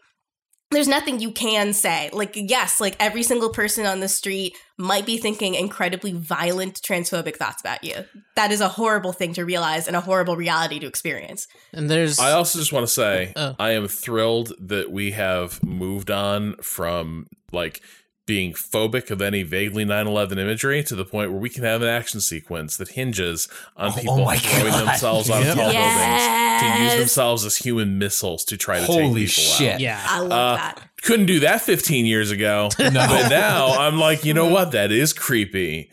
[0.70, 2.10] there's nothing you can say.
[2.12, 7.36] Like, yes, like every single person on the street might be thinking incredibly violent transphobic
[7.36, 8.05] thoughts about you.
[8.36, 11.48] That is a horrible thing to realize and a horrible reality to experience.
[11.72, 13.56] And there's I also just want to say Oh.
[13.58, 17.80] I am thrilled that we have moved on from like
[18.28, 21.89] being phobic of any vaguely 9/11 imagery to the point where we can have an
[21.89, 24.86] action sequence that hinges on people oh throwing God.
[24.86, 25.57] themselves out of Yep.
[25.57, 29.74] tall buildings to use themselves as human missiles to try to Holy take people shit.
[29.74, 29.81] out.
[29.81, 30.07] yeah.
[30.08, 30.89] I love Uh, that.
[31.02, 32.68] Couldn't do that 15 years ago.
[32.78, 34.73] But now I'm like, you know what?
[34.73, 35.90] That is creepy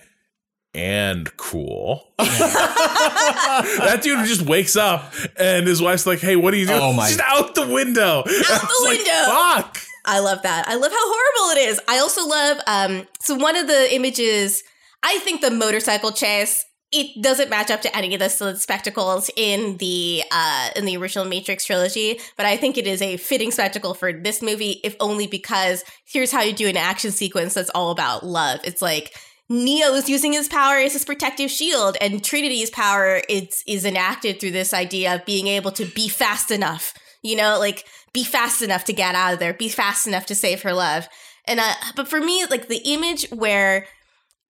[0.73, 2.11] and cool.
[2.17, 6.79] that dude just wakes up and his wife's like, hey, what are you doing?
[6.81, 8.19] Oh my- Just out the window.
[8.19, 9.25] Out the window.
[9.25, 9.77] Fuck.
[10.05, 10.67] I love that.
[10.67, 11.81] I love how horrible it is.
[11.87, 14.63] I also love um so one of the images
[15.03, 19.77] I think the motorcycle chase it doesn't match up to any of the spectacles in
[19.77, 23.93] the uh in the original Matrix trilogy, but I think it is a fitting spectacle
[23.93, 27.91] for this movie if only because here's how you do an action sequence that's all
[27.91, 28.59] about love.
[28.63, 29.13] It's like
[29.49, 34.39] Neo is using his power as his protective shield, and Trinity's power is is enacted
[34.39, 36.93] through this idea of being able to be fast enough.
[37.21, 37.85] You know, like
[38.15, 41.07] be fast enough to get out of there, be fast enough to save her love.
[41.43, 43.85] And uh, but for me, like the image where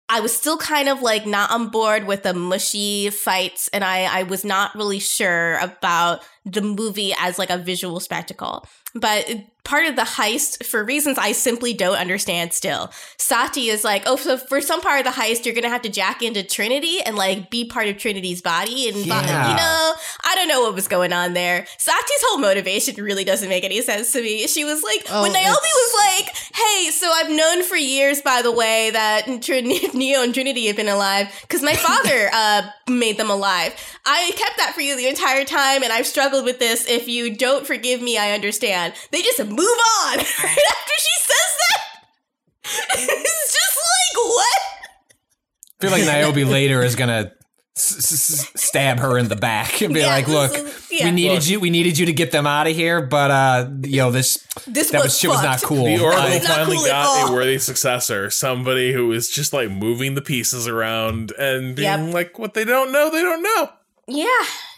[0.09, 4.19] I was still kind of like not on board with the mushy fights, and I
[4.19, 8.67] I was not really sure about the movie as like a visual spectacle.
[8.93, 9.27] But
[9.63, 14.17] part of the heist, for reasons I simply don't understand still, Sati is like, oh,
[14.17, 17.15] so for some part of the heist, you're gonna have to jack into Trinity and
[17.15, 19.21] like be part of Trinity's body, and Yeah.
[19.51, 19.93] you know,
[20.25, 21.65] I don't know what was going on there.
[21.77, 24.47] Sati's whole motivation really doesn't make any sense to me.
[24.47, 25.93] She was like, Oh, when Naomi was
[26.25, 30.67] like, hey, so I've known for years, by the way, that Trin- Neo and Trinity
[30.67, 33.73] have been alive because my father uh, made them alive.
[34.05, 36.85] I kept that for you the entire time, and I've struggled with this.
[36.89, 38.93] If you don't forgive me, I understand.
[39.11, 41.79] They just move on right after she says that.
[42.93, 44.59] it's just like, what?
[45.81, 47.31] I feel like Niobe later is gonna
[47.75, 51.05] s- s- s- stab her in the back and be Yeah, like, "Look, is- yeah.
[51.05, 51.47] we needed Look.
[51.49, 51.59] you.
[51.59, 54.99] We needed you to get them out of here, but uh, yo, this This that
[54.99, 58.29] was was shit was not cool." The Oracle Like, finally cool got a worthy successor,
[58.29, 62.13] somebody who is just like moving the pieces around and being Yep.
[62.13, 63.69] like, what they don't know, they don't know.
[64.07, 64.27] Yeah,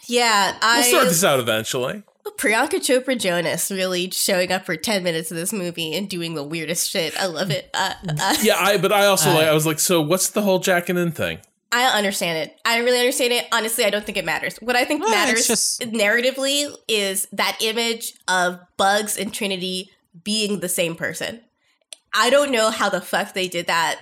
[0.08, 2.02] Yeah, I We'll sort this out eventually.
[2.38, 6.42] Priyanka Chopra Jonas really showing up for 10 minutes of this movie and doing the
[6.44, 7.18] weirdest shit.
[7.20, 7.70] I love it.
[7.72, 10.58] Uh, uh, Yeah, I but I also like I was like, so what's the whole
[10.58, 11.38] Jack and in thing?
[11.72, 12.56] I don't understand it.
[12.64, 13.46] I don't really understand it.
[13.52, 14.56] Honestly, I don't think it matters.
[14.58, 19.90] What I think Well, matters just- narratively is that image of Bugs and Trinity
[20.24, 21.40] being the same person.
[22.14, 24.00] I don't know how the fuck they did that.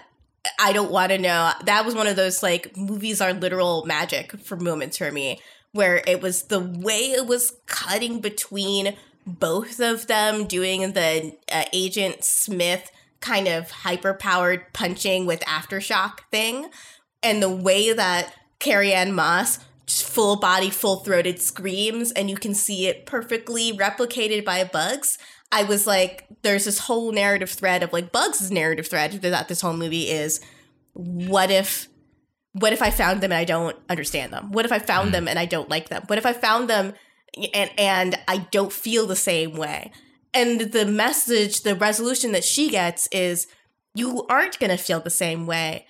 [0.59, 1.53] I don't want to know.
[1.65, 5.41] That was one of those like movies are literal magic for moments for me,
[5.75, 8.97] where it was the way it was cutting between
[9.27, 16.21] both of them doing the uh, Agent Smith kind of hyper powered punching with aftershock
[16.31, 16.71] thing,
[17.23, 22.55] and the way that Carrie Ann Moss full body, full throated screams, and you can
[22.55, 25.19] see it perfectly replicated by Bugs.
[25.51, 29.61] I was like, there's this whole narrative thread of like Bugs' narrative thread that this
[29.61, 30.41] whole movie is
[30.93, 31.89] what if
[32.55, 34.53] what if I found them and I don't understand them?
[34.53, 35.13] What if I found mm.
[35.13, 36.05] them and I don't like them?
[36.07, 36.95] What if I found them
[37.53, 39.91] and and I don't feel the same way?
[40.33, 43.47] And the message, the resolution that she gets is
[43.95, 45.87] you aren't going to feel the same way,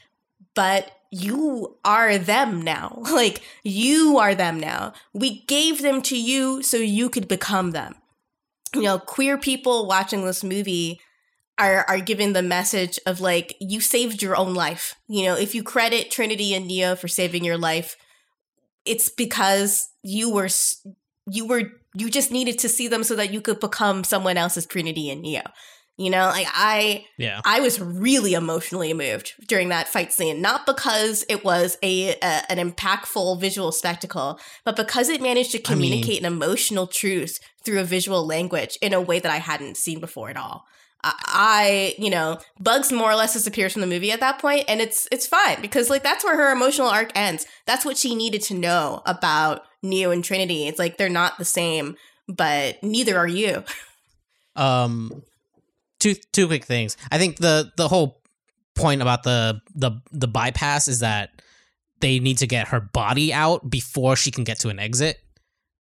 [0.55, 3.03] but you are them now.
[3.13, 4.95] Like you are them now.
[5.13, 7.95] We gave them to you so you could become them.
[8.75, 11.01] You know, queer people watching this movie
[11.59, 14.95] are are given the message of like you saved your own life.
[15.09, 17.97] You know, if you credit Trinity and Neo for saving your life,
[18.85, 20.49] it's because you were
[21.31, 24.67] you were you just needed to see them so that you could become someone else's
[24.67, 25.43] Trinity and Neo.
[25.97, 27.41] You know, like I Yeah.
[27.45, 32.43] I was really emotionally moved during that fight scene, not because it was a, a
[32.51, 37.39] an impactful visual spectacle, but because it managed to I mean- communicate an emotional truth
[37.65, 40.67] through a visual language in a way that I hadn't seen before at all.
[41.05, 44.81] I, you know, Bugs more or less disappears from the movie at that point, and
[44.81, 47.47] it's it's fine because like that's where her emotional arc ends.
[47.67, 50.67] That's what she needed to know about Neo and Trinity.
[50.67, 51.97] It's like they're not the same,
[52.29, 53.65] but neither are you.
[54.57, 55.23] um
[55.99, 58.21] two two quick things i think the the whole
[58.77, 61.43] point about the the the bypass is that
[62.01, 65.19] they need to get her body out before she can get to an exit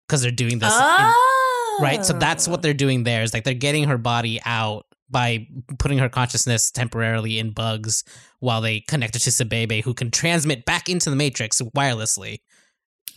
[0.07, 3.43] because they're doing this in- oh, right so that's what they're doing there is like
[3.43, 5.47] they're getting her body out by
[5.79, 8.03] putting her consciousness temporarily in bugs
[8.39, 12.39] while they connect her to Sabebe, who can transmit back into the matrix wirelessly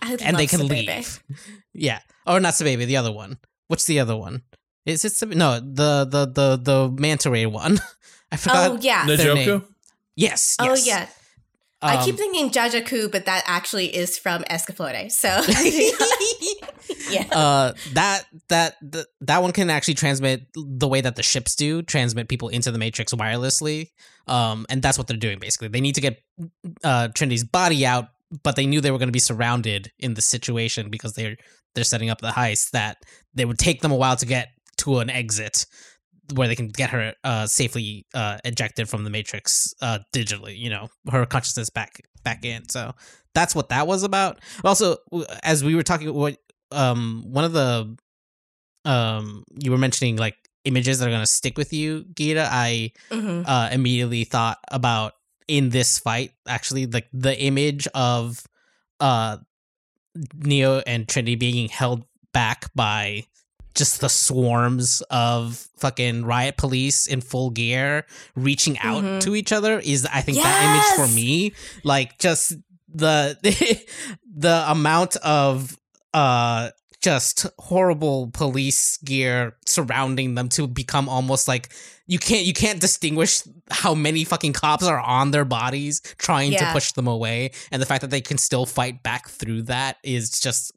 [0.01, 0.87] I and they can Sabebe.
[0.87, 1.23] leave.
[1.75, 3.39] Yeah, or not Sabebe, the other one.
[3.69, 4.43] What's the other one?
[4.85, 7.79] Is it Sab- no the the the the manta ray one?
[8.33, 8.71] I forgot.
[8.71, 9.07] Oh yeah.
[9.07, 9.49] their name.
[9.49, 9.65] Najoku?
[10.17, 10.87] Yes, Oh yes.
[10.87, 11.07] yeah.
[11.83, 15.11] I keep Um, thinking Jajaku, but that actually is from Escaflowne.
[15.11, 15.29] So
[17.11, 17.27] yeah.
[17.33, 21.83] uh that that th- that one can actually transmit the way that the ships do
[21.83, 23.89] transmit people into the matrix wirelessly
[24.29, 26.23] um and that's what they're doing basically they need to get
[26.85, 28.09] uh trinity's body out
[28.43, 31.37] but they knew they were going to be surrounded in the situation because they're
[31.75, 32.99] they're setting up the heist that
[33.35, 35.67] they would take them a while to get to an exit
[36.35, 40.71] where they can get her uh safely uh ejected from the matrix uh digitally you
[40.71, 42.93] know her consciousness back back in so
[43.35, 44.97] that's what that was about also
[45.43, 46.37] as we were talking what
[46.71, 47.97] um one of the
[48.85, 52.93] um you were mentioning like images that are going to stick with you Gita I
[53.11, 53.45] Mhm.
[53.47, 55.15] uh immediately thought about
[55.49, 58.45] in this fight actually like the image of
[59.01, 59.39] uh
[60.37, 63.25] Neo and Trinity being held back by
[63.75, 68.05] just the swarms of fucking riot police in full gear
[68.37, 69.21] reaching out Mhm.
[69.23, 71.53] to each other is I think that image for me.
[71.85, 72.55] Like just
[72.95, 73.37] the
[74.35, 75.79] the amount of
[76.15, 76.71] uh
[77.01, 81.71] just horrible police gear surrounding them to become almost like
[82.07, 86.73] you can't you can't distinguish how many fucking cops are on their bodies trying to
[86.73, 87.51] push them away.
[87.73, 90.73] And the fact that they can still fight back through that is just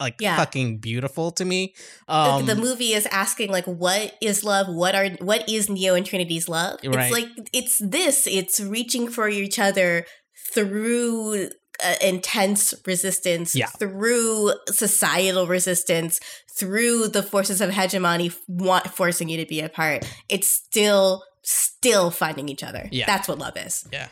[0.00, 0.36] like Yeah.
[0.36, 1.74] fucking beautiful to me
[2.06, 5.94] The- um the movie is asking like what is love what are what is neo
[5.94, 7.04] and trinity's love Right.
[7.04, 10.06] it's like it's this it's reaching for each other
[10.54, 11.48] through
[11.84, 13.66] uh, intense resistance Yeah.
[13.66, 16.18] through societal resistance
[16.58, 22.48] through the forces of hegemony want forcing you to be apart it's still still finding
[22.48, 23.06] each other Yeah.
[23.06, 24.08] that's what love is yeah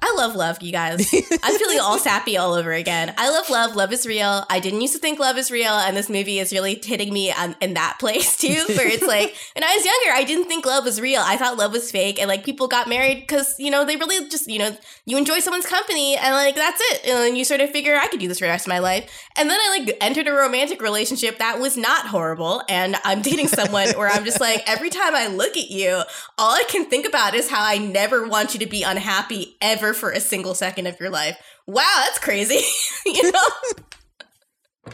[0.00, 1.12] I love love, you guys.
[1.42, 3.14] I'm feeling all sappy all over again.
[3.16, 3.76] I love love.
[3.76, 4.44] Love is real.
[4.48, 7.32] I didn't used to think love is real, and this movie is really hitting me
[7.32, 10.66] on, in that place too, where it's like, when I was younger, I didn't think
[10.66, 11.22] love was real.
[11.24, 14.28] I thought love was fake, and like people got married because you know they really
[14.28, 17.60] just you know you enjoy someone's company, and like that's it, and then you sort
[17.60, 19.78] of figure I could do this for the rest of my life, and then I
[19.78, 24.24] like entered a romantic relationship that was not horrible, and I'm dating someone where I'm
[24.24, 26.02] just like every time I look at you,
[26.38, 29.67] all I can think about is how I never want you to be unhappy ever
[29.76, 31.36] for a single second of your life.
[31.66, 32.60] Wow, that's crazy.
[33.06, 34.92] you know?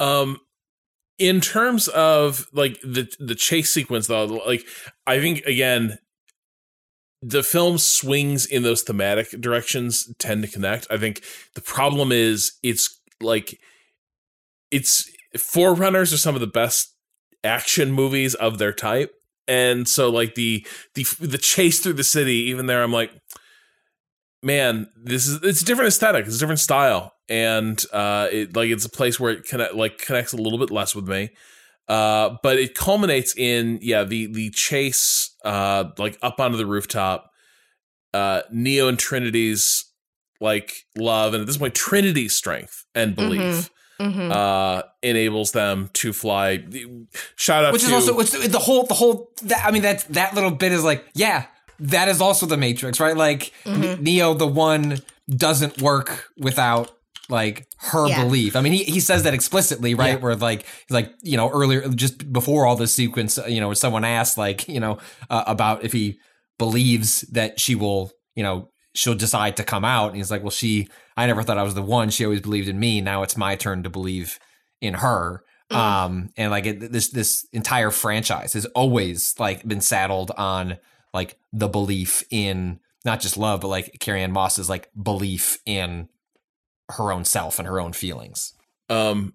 [0.00, 0.40] Um,
[1.18, 4.64] in terms of like the the chase sequence, though, like
[5.06, 5.98] I think again,
[7.22, 10.86] the film swings in those thematic directions tend to connect.
[10.90, 11.22] I think
[11.54, 13.58] the problem is it's like
[14.70, 16.94] it's Forerunners are some of the best
[17.42, 19.14] action movies of their type,
[19.48, 23.12] and so like the the the chase through the city, even there, I'm like,
[24.44, 28.70] man, this is it's a different aesthetic, it's a different style, and uh, it like
[28.70, 31.30] it's a place where it connect like connects a little bit less with me.
[31.88, 37.30] Uh, but it culminates in yeah the the chase uh like up onto the rooftop,
[38.12, 39.86] uh Neo and Trinity's
[40.40, 43.70] like love, and at this point Trinity's strength and belief.
[44.00, 44.32] Mm-hmm.
[44.32, 46.64] Uh, enables them to fly.
[47.36, 50.04] Shout out which to is also which the whole the whole that, I mean that
[50.10, 51.46] that little bit is like yeah
[51.80, 54.00] that is also the Matrix right like Mhm.
[54.00, 56.90] Neo the one doesn't work without
[57.30, 58.22] like her Yeah.
[58.22, 58.54] belief.
[58.56, 60.16] I mean he he says that explicitly right Yeah.
[60.16, 64.36] where like like you know earlier just before all this sequence you know someone asked
[64.36, 64.98] like you know
[65.30, 66.18] uh, about if he
[66.58, 70.50] believes that she will you know she'll decide to come out and he's like well
[70.50, 70.86] she
[71.16, 73.56] I never thought I was the one she always believed in me now it's my
[73.56, 74.38] turn to believe
[74.80, 75.76] in her Mhm.
[75.76, 80.76] um and like it, this this entire franchise has always like been saddled on
[81.14, 86.08] like the belief in not just love but like Carrie Ann Moss's like belief in
[86.90, 88.52] her own self and her own feelings
[88.90, 89.32] Um,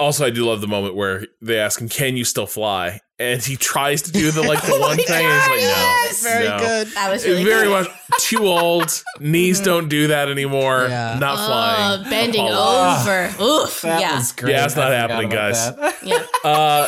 [0.00, 3.42] also, I do love the moment where they ask him, "Can you still fly?" And
[3.42, 6.44] he tries to do the like the one thing, and he's like, "No, Yes, very
[6.48, 6.58] no.
[6.60, 6.86] good.
[6.94, 7.88] That was really very good.
[7.88, 9.02] much too old.
[9.18, 10.86] Knees don't do that anymore.
[10.88, 11.18] Yeah.
[11.18, 12.06] Not flying.
[12.06, 13.00] Oh, bending Apollo.
[13.00, 13.42] over.
[13.64, 13.82] Oof.
[13.82, 14.16] That yeah.
[14.18, 14.52] was great.
[14.52, 15.68] Yeah, it's not happening, guys.
[16.04, 16.24] yeah.
[16.44, 16.86] Uh,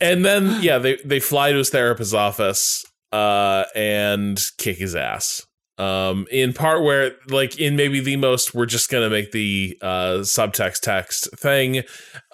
[0.00, 5.46] and then yeah, they they fly to his therapist's office uh, and kick his ass.
[5.78, 10.18] Um, in part where like in maybe the most we're just gonna make the uh,
[10.20, 11.82] subtext text thing.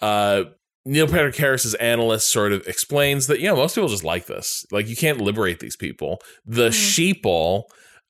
[0.00, 0.44] Uh,
[0.84, 4.64] Neil Patrick Harris's analyst sort of explains that yeah, most people just like this.
[4.70, 6.20] Like you can't liberate these people.
[6.44, 7.64] The sheeple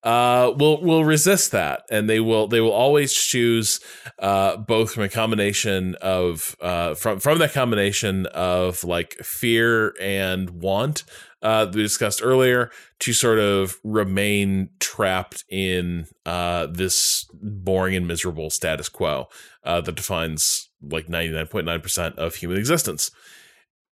[0.04, 3.78] uh will will resist that and they will they will always choose
[4.18, 10.50] uh both from a combination of uh from from that combination of like fear and
[10.50, 11.04] want
[11.42, 18.08] uh that we discussed earlier to sort of remain trapped in uh this boring and
[18.08, 19.28] miserable status quo
[19.62, 23.12] uh that defines like 99.9% of human existence.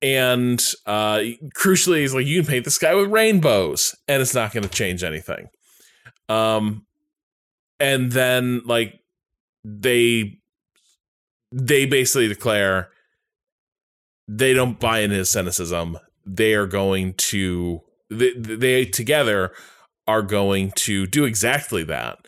[0.02, 1.20] And uh
[1.54, 4.68] crucially he's like you can paint the sky with rainbows and it's not going to
[4.68, 5.48] change anything
[6.30, 6.86] um
[7.80, 9.00] and then like
[9.64, 10.38] they
[11.52, 12.90] they basically declare
[14.28, 15.98] they don't buy into his cynicism.
[16.24, 19.52] They are going to they, they together
[20.06, 22.18] are going to do exactly that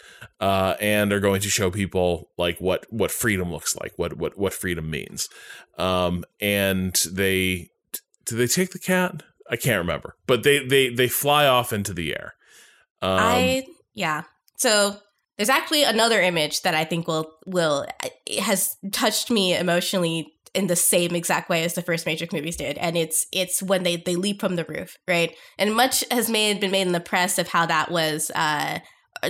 [0.40, 4.36] uh, and are going to show people like what what freedom looks like what what
[4.36, 5.28] what freedom means.
[5.78, 7.70] Um and they
[8.26, 9.22] do they take the cat?
[9.48, 10.16] I can't remember.
[10.26, 12.34] But they they they fly off into the air.
[13.00, 14.22] Um, I yeah.
[14.58, 14.96] So
[15.36, 17.86] there's actually another image that I think will will
[18.26, 22.56] it has touched me emotionally in the same exact way as the first Matrix movies
[22.56, 25.34] did, and it's it's when they they leap from the roof, right?
[25.58, 28.30] And much has made been made in the press of how that was.
[28.34, 28.80] uh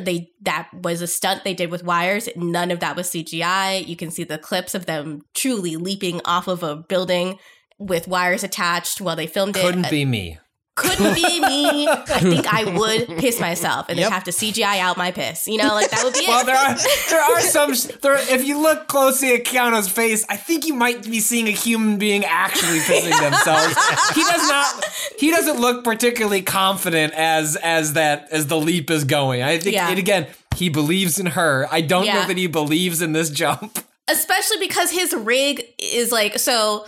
[0.00, 2.28] they that was a stunt they did with wires.
[2.34, 3.86] None of that was CGI.
[3.86, 7.38] You can see the clips of them truly leaping off of a building
[7.78, 9.60] with wires attached while they filmed it.
[9.60, 10.38] Couldn't be me.
[10.82, 11.88] Couldn't be me.
[11.88, 14.04] I think I would piss myself and Yep.
[14.06, 15.46] then have to CGI out my piss.
[15.46, 16.46] You know, like that would be Well, it.
[16.46, 16.76] there are
[17.10, 17.72] there are some.
[18.02, 21.52] There, if you look closely at Keanu's face, I think you might be seeing a
[21.52, 23.74] human being actually pissing themselves.
[24.14, 24.84] he does not.
[25.18, 29.42] He doesn't look particularly confident as as that as the leap is going.
[29.42, 29.88] I think, Yeah.
[29.88, 31.66] and again, he believes in her.
[31.70, 33.78] I don't know that he believes in this jump.
[34.08, 36.86] Especially because his rig is like so.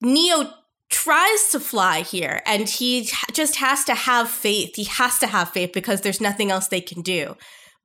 [0.00, 0.48] Neo
[0.90, 4.76] tries to fly here, and he just has to have faith.
[4.76, 7.36] He has to have faith because there's nothing else they can do.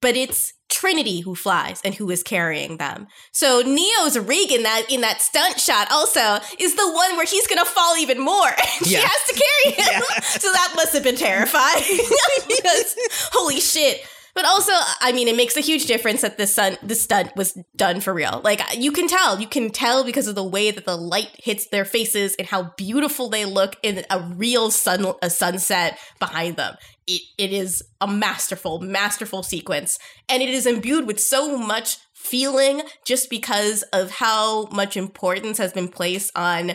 [0.01, 3.07] But it's Trinity who flies and who is carrying them.
[3.31, 7.47] So Neo's rig in that in that stunt shot also is the one where he's
[7.47, 8.49] gonna fall even more.
[8.83, 10.01] she has to carry him.
[10.23, 11.83] So that must have been terrifying.
[12.47, 12.95] because
[13.31, 14.03] holy shit.
[14.35, 17.57] But also, I mean, it makes a huge difference that the sun, the stunt was
[17.75, 18.41] done for real.
[18.43, 21.67] Like you can tell, you can tell because of the way that the light hits
[21.67, 26.75] their faces and how beautiful they look in a real sun, a sunset behind them.
[27.05, 32.81] It, it is a masterful, masterful sequence, and it is imbued with so much feeling
[33.05, 36.73] just because of how much importance has been placed on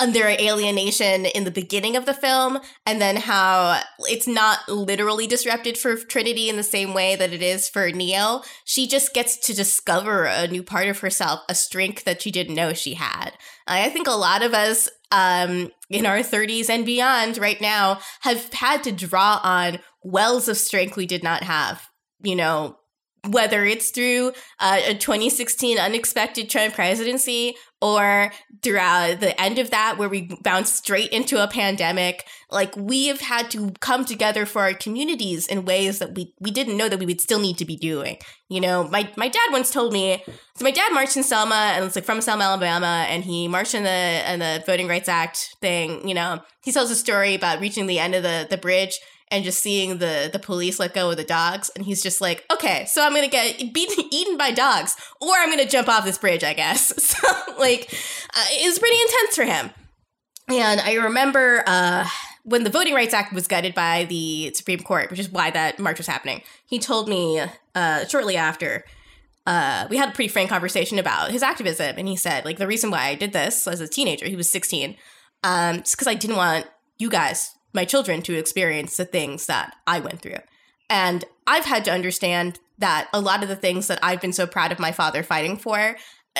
[0.00, 5.76] under alienation in the beginning of the film, and then how it's not literally disrupted
[5.76, 8.42] for Trinity in the same way that it is for Neo.
[8.64, 12.54] She just gets to discover a new part of herself, a strength that she didn't
[12.54, 13.32] know she had.
[13.66, 18.52] I think a lot of us um, in our 30s and beyond right now have
[18.52, 21.88] had to draw on wells of strength we did not have.
[22.22, 22.76] You know,
[23.26, 28.32] whether it's through uh, a 2016 unexpected Trump presidency or
[28.62, 33.20] throughout the end of that where we bounced straight into a pandemic like we have
[33.20, 36.98] had to come together for our communities in ways that we, we didn't know that
[36.98, 38.88] we would still need to be doing you know?
[38.88, 42.04] My, my dad once told me so my dad marched in selma and it's like
[42.04, 46.14] from selma alabama and he marched in the in the voting rights act thing you
[46.14, 46.40] know?
[46.64, 48.98] He tells a story about reaching the end of the, the bridge
[49.30, 52.44] and just seeing the the police let go of the dogs and he's just like
[52.52, 56.18] okay so i'm gonna get beaten eaten by dogs or i'm gonna jump off this
[56.18, 56.92] bridge i guess.
[57.18, 57.92] So like
[58.34, 59.70] uh, it was pretty intense for him.
[60.48, 62.06] And i remember uh,
[62.44, 65.78] when the voting rights act was gutted by the supreme court which is why that
[65.78, 67.42] march was happening he told me
[67.74, 68.84] uh, shortly after
[69.46, 72.66] uh, we had a pretty frank conversation about his activism and he said like the
[72.66, 74.96] reason why i did this as a teenager he was 16
[75.44, 76.66] um, because i didn't want
[76.98, 80.38] you guys my children to experience the things that I went through.
[80.90, 84.46] And I've had to understand that a lot of the things that I've been so
[84.46, 85.96] proud of my father fighting for,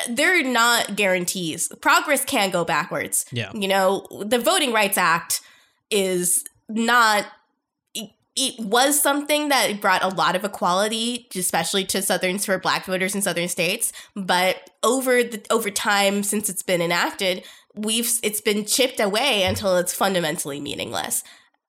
[0.08, 1.68] they're not guarantees.
[1.80, 3.26] Progress can go backwards.
[3.32, 3.50] Yeah.
[3.54, 5.40] You know, the Voting Rights Act
[5.90, 7.26] is not
[8.40, 13.14] it was something that brought a lot of equality, especially to Southerns for Black voters
[13.16, 13.92] in Southern states.
[14.14, 17.42] But over the over time, since it's been enacted,
[17.74, 21.22] we've it's been chipped away until it's fundamentally meaningless.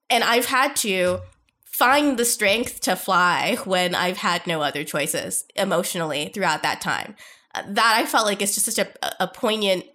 [0.09, 1.19] And I've had to
[1.65, 7.15] find the strength to fly when I've had no other choices emotionally throughout that time.
[7.55, 9.85] Uh, that I felt like it's just such a, a poignant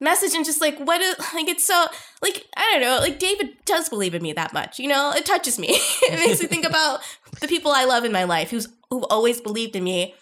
[0.00, 1.86] message and just like what is like it's so
[2.22, 5.26] like I don't know like David does believe in me that much you know it
[5.26, 5.68] touches me
[6.02, 7.00] it makes me think about
[7.40, 10.14] the people I love in my life who's who've always believed in me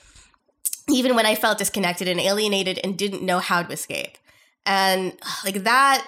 [0.89, 4.17] even when I felt disconnected and alienated and didn't know how to escape
[4.67, 5.13] and
[5.45, 6.07] like that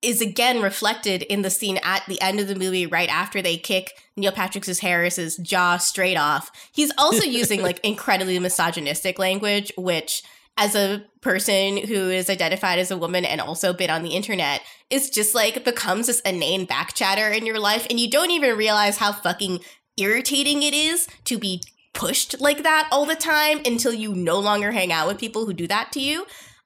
[0.00, 3.56] is again reflected in the scene at the end of the movie right after they
[3.56, 6.52] kick Neil Patrick Harris's jaw straight off.
[6.72, 10.22] He's also using like incredibly misogynistic language, which
[10.56, 14.60] as a person who is identified as a woman and also been on the internet
[14.90, 18.56] is just like becomes this inane back chatter in your life and you don't even
[18.56, 19.60] realize how fucking
[19.96, 21.62] irritating it is to be
[21.94, 25.52] pushed like that all the time until you no longer hang out with people who
[25.52, 26.24] do that to you.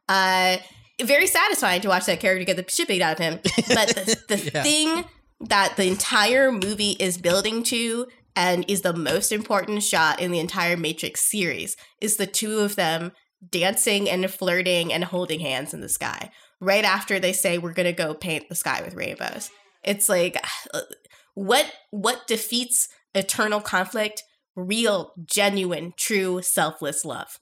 [0.08, 0.56] Uh
[1.02, 3.40] very satisfying to watch that character get the shit beat out of him.
[3.42, 4.62] But the, the yeah.
[4.62, 5.04] thing
[5.40, 10.38] that the entire movie is building to and is the most important shot in the
[10.38, 13.12] entire Matrix series is the two of them
[13.50, 17.86] dancing and flirting and holding hands in the sky right after they say we're going
[17.86, 19.50] to go paint the sky with rainbows.
[19.84, 20.42] It's like
[21.34, 24.22] what what defeats eternal conflict?
[24.54, 27.38] Real, genuine, true, selfless love.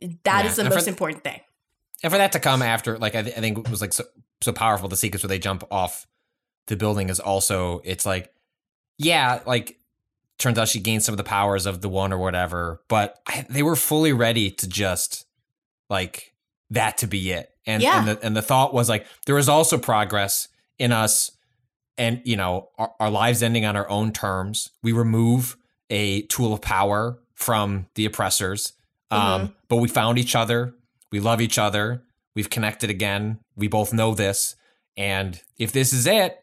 [0.00, 0.46] That yeah.
[0.46, 1.40] is the and most important thing.
[2.02, 4.04] And for that to come after, like I, th- I think it was like so,
[4.42, 4.88] so powerful.
[4.88, 6.06] The sequence where they jump off
[6.66, 8.32] the building is also it's like,
[8.98, 9.78] yeah, like
[10.38, 13.46] turns out she gained some of the powers of the one or whatever, but I,
[13.48, 15.26] they were fully ready to just
[15.88, 16.34] like
[16.70, 17.50] that to be it.
[17.66, 17.98] And yeah.
[17.98, 20.48] and the and the thought was like there was also progress
[20.78, 21.30] in us
[21.96, 24.70] and you know our, our lives ending on our own terms.
[24.82, 25.56] We remove
[25.90, 28.72] a tool of power from the oppressors.
[29.10, 29.52] Um, mm-hmm.
[29.68, 30.74] but we found each other
[31.14, 32.02] we love each other.
[32.34, 33.38] We've connected again.
[33.54, 34.56] We both know this.
[34.96, 36.36] And if this is it,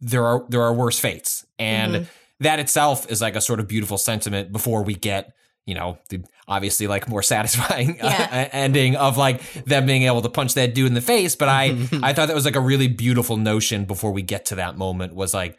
[0.00, 1.46] there are there are worse fates.
[1.56, 2.04] And mm-hmm.
[2.40, 5.32] that itself is like a sort of beautiful sentiment before we get
[5.66, 8.28] you know, the obviously like more satisfying yeah.
[8.32, 11.36] uh, ending of like them being able to punch that dude in the face.
[11.36, 11.66] But I,
[12.02, 15.14] I thought that was like a really beautiful notion before we get to that moment
[15.14, 15.56] was like,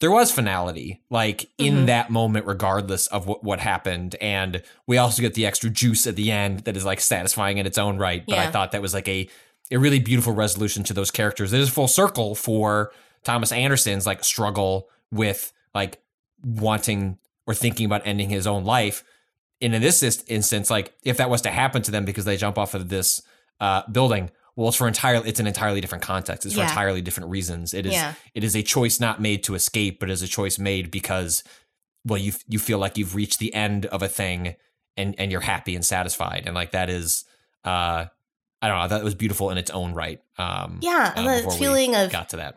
[0.00, 1.86] there was finality like in mm-hmm.
[1.86, 6.16] that moment regardless of what, what happened and we also get the extra juice at
[6.16, 8.42] the end that is like satisfying in its own right but yeah.
[8.42, 9.28] i thought that was like a
[9.70, 14.24] a really beautiful resolution to those characters it is full circle for thomas anderson's like
[14.24, 16.02] struggle with like
[16.42, 19.04] wanting or thinking about ending his own life
[19.60, 22.58] and in this instance like if that was to happen to them because they jump
[22.58, 23.22] off of this
[23.60, 26.68] uh, building well it's for entirely it's an entirely different context it's for yeah.
[26.68, 28.14] entirely different reasons it is yeah.
[28.34, 31.42] it is a choice not made to escape but is a choice made because
[32.04, 34.54] well you you feel like you've reached the end of a thing
[34.96, 37.24] and and you're happy and satisfied and like that is
[37.64, 38.06] uh
[38.62, 41.56] I don't know that was beautiful in its own right um yeah and uh, the
[41.56, 42.56] feeling of got to that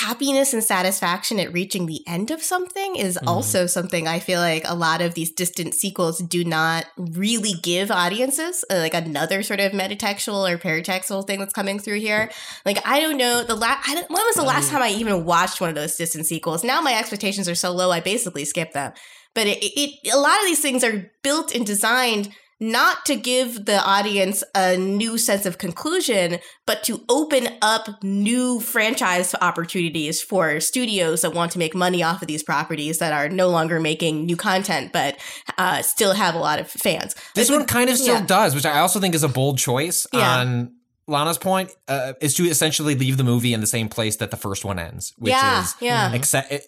[0.00, 3.28] happiness and satisfaction at reaching the end of something is Mhm.
[3.28, 7.90] also something I feel like a lot of these distant sequels do not really give
[7.90, 8.64] audiences.
[8.70, 12.30] Uh, like another sort of metatextual or paratextual thing that's coming through here.
[12.64, 13.86] Like I don't know the last.
[13.88, 16.64] When was the last time I even watched one of those distant sequels?
[16.64, 18.92] Now my expectations are so low, I basically skip them.
[19.34, 22.30] But it, it a lot of these things are built and designed
[22.60, 28.60] not to give the audience a new sense of conclusion, but to open up new
[28.60, 33.28] franchise opportunities for studios that want to make money off of these properties that are
[33.30, 35.18] no longer making new content, but
[35.56, 37.16] uh, still have a lot of fans.
[37.34, 38.26] This one kind of still yeah.
[38.26, 40.40] does, which I also think is a bold choice Yeah.
[40.40, 40.74] on
[41.06, 44.36] Lana's point, uh, is to essentially leave the movie in the same place that the
[44.36, 46.14] first one ends, which yeah, is yeah.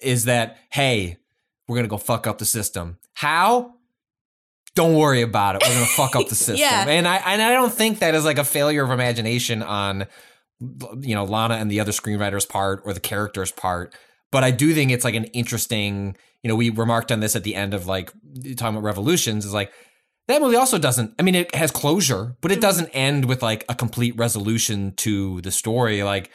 [0.00, 1.18] is that hey,
[1.68, 2.98] we're gonna go fuck up the system.
[3.14, 3.74] How?
[4.74, 5.62] Don't worry about it.
[5.66, 6.56] We're gonna fuck up the system.
[6.56, 6.86] Yeah.
[6.88, 10.06] And I and I don't think that is like a failure of imagination on
[11.00, 13.94] you know Lana and the other screenwriters' part or the characters' part.
[14.30, 16.16] But I do think it's like an interesting.
[16.42, 18.12] You know, we remarked on this at the end of like
[18.56, 19.44] talking about Revolutions.
[19.44, 19.72] Is like
[20.28, 21.14] that movie also doesn't.
[21.18, 22.62] I mean, it has closure, but it Mhm.
[22.62, 26.02] doesn't end with like a complete resolution to the story.
[26.02, 26.30] Like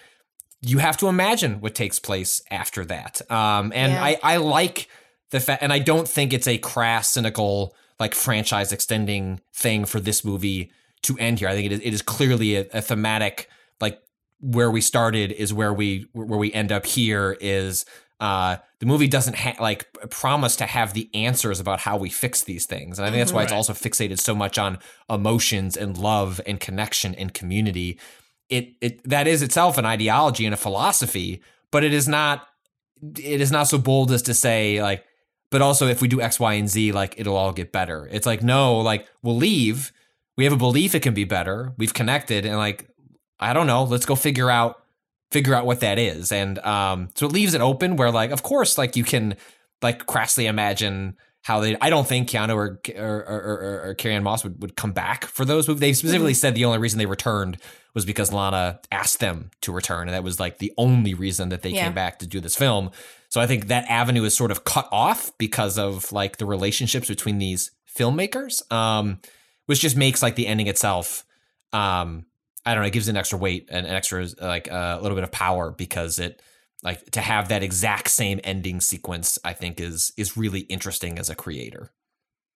[0.61, 3.21] you have to imagine what takes place after that.
[3.31, 4.03] Um, and Yeah.
[4.03, 4.87] I, I like
[5.31, 9.99] the fact, and I don't think it's a crass, cynical, like franchise extending thing for
[9.99, 10.71] this movie
[11.03, 11.49] to end here.
[11.49, 13.99] I think it is, it is clearly a, a thematic, like
[14.39, 17.85] where we started is where we where we end up here is
[18.19, 22.43] uh the movie doesn't ha- like promise to have the answers about how we fix
[22.43, 22.99] these things.
[22.99, 26.59] And i think that's why it's also fixated so much on emotions and love and
[26.59, 27.99] connection and community.
[28.49, 32.47] It it that is itself an ideology and a philosophy but it is not
[33.17, 35.03] it is not so bold as to say like
[35.51, 38.07] but also if we do x y and z like it'll all get better.
[38.11, 39.91] It's like no like we'll leave.
[40.37, 41.73] We have a belief it can be better.
[41.77, 42.89] We've connected and like
[43.39, 43.83] i don't know.
[43.83, 44.81] Let's go figure out
[45.31, 46.31] figure out what that is.
[46.31, 49.35] And um so it leaves it open where like of course like you can
[49.81, 54.15] like crassly imagine how they I don't think Keanu or or or, or, or Carrie
[54.15, 55.79] Ann Moss would, would come back for those movies.
[55.79, 57.57] They specifically said the only reason they returned
[57.93, 61.61] was because Lana asked them to return, and that was like the only reason that
[61.61, 61.85] they Yeah.
[61.85, 62.91] came back to do this film.
[63.37, 67.07] So I think that avenue is sort of cut off because of like the relationships
[67.07, 69.19] between these filmmakers, um,
[69.67, 71.23] which just makes like the ending itself.
[71.71, 72.25] Um,
[72.65, 72.87] I don't know.
[72.87, 75.69] It gives an extra weight and an extra like uh, a little bit of power
[75.69, 76.41] because it
[76.81, 79.37] like to have that exact same ending sequence.
[79.45, 81.91] I think is is really interesting as a creator.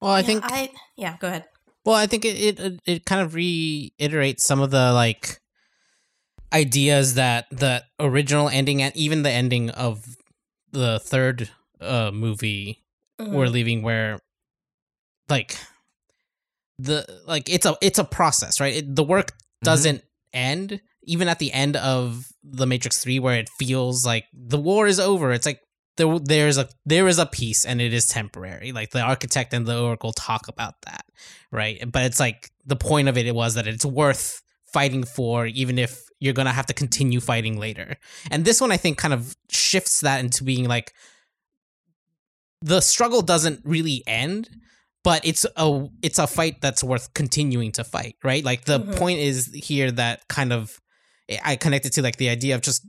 [0.02, 1.18] Well, I Yeah, think I yeah.
[1.20, 1.46] Go ahead.
[1.86, 5.42] Well, I think it, it it kind of reiterates some of the like
[6.52, 10.18] ideas that the original ending and even the ending of
[10.72, 12.84] the third uh movie
[13.20, 14.20] we're leaving where
[15.30, 15.58] like
[16.80, 18.76] the like it's a it's a process, right?
[18.78, 19.34] It, the work
[19.64, 24.58] doesn't end even at the end of the Matrix 3 where it feels like the
[24.58, 25.32] war is over.
[25.32, 25.62] It's like
[25.98, 28.72] there there's a there is a peace and it is temporary.
[28.72, 31.06] Like the architect and the oracle talk about that,
[31.52, 31.80] right?
[31.92, 34.42] But it's like the point of it, it was that it's worth
[34.74, 37.98] fighting for even if you're to have to continue fighting later.
[38.32, 40.94] And this one I think kind of shifts that into being like
[42.62, 44.48] the struggle doesn't really end
[45.04, 48.96] but it's a it's a fight that's worth continuing to fight right like the Mhm.
[48.98, 50.80] point is here that kind of
[51.44, 52.86] i connected to like the idea of just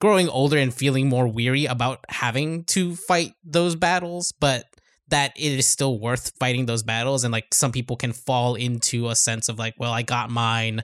[0.00, 4.64] growing older and feeling more weary about having to fight those battles but
[5.06, 9.08] that it is still worth fighting those battles and like some people can fall into
[9.08, 10.82] a sense of like well i got mine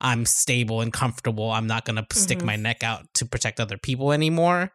[0.00, 2.44] i'm stable and comfortable i'm not gonna stick Mhm.
[2.46, 4.72] my neck out to protect other people anymore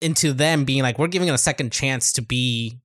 [0.00, 2.78] into them being like we're giving it a second chance to be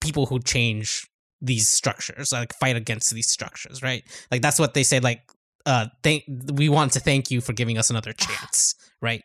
[0.00, 1.06] people who change
[1.40, 5.20] these structures like fight against these structures right like that's what they say like
[5.66, 9.22] uh thank we want to thank you for giving us another chance right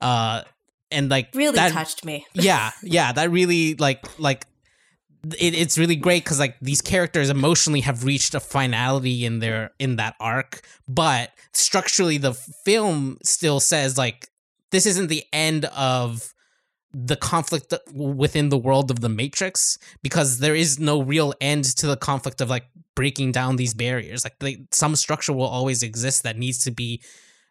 [0.00, 0.42] uh
[0.90, 2.26] and like Really that, touched me.
[2.34, 4.46] yeah yeah that really like like
[5.38, 9.70] it, it's really great because like these characters emotionally have reached a finality in their
[9.78, 14.28] in that arc but structurally the film still says like
[14.70, 16.34] this isn't the end of
[16.94, 21.86] the conflict within the world of the matrix because there is no real end to
[21.86, 24.24] the conflict of like breaking down these barriers.
[24.24, 27.02] Like they, some structure will always exist that needs to be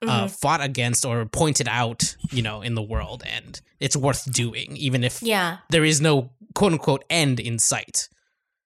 [0.09, 0.39] uh, Mhm.
[0.41, 5.03] fought against or pointed out you know in the world and it's worth doing even
[5.03, 5.57] if yeah.
[5.69, 8.09] there is no quote unquote end in sight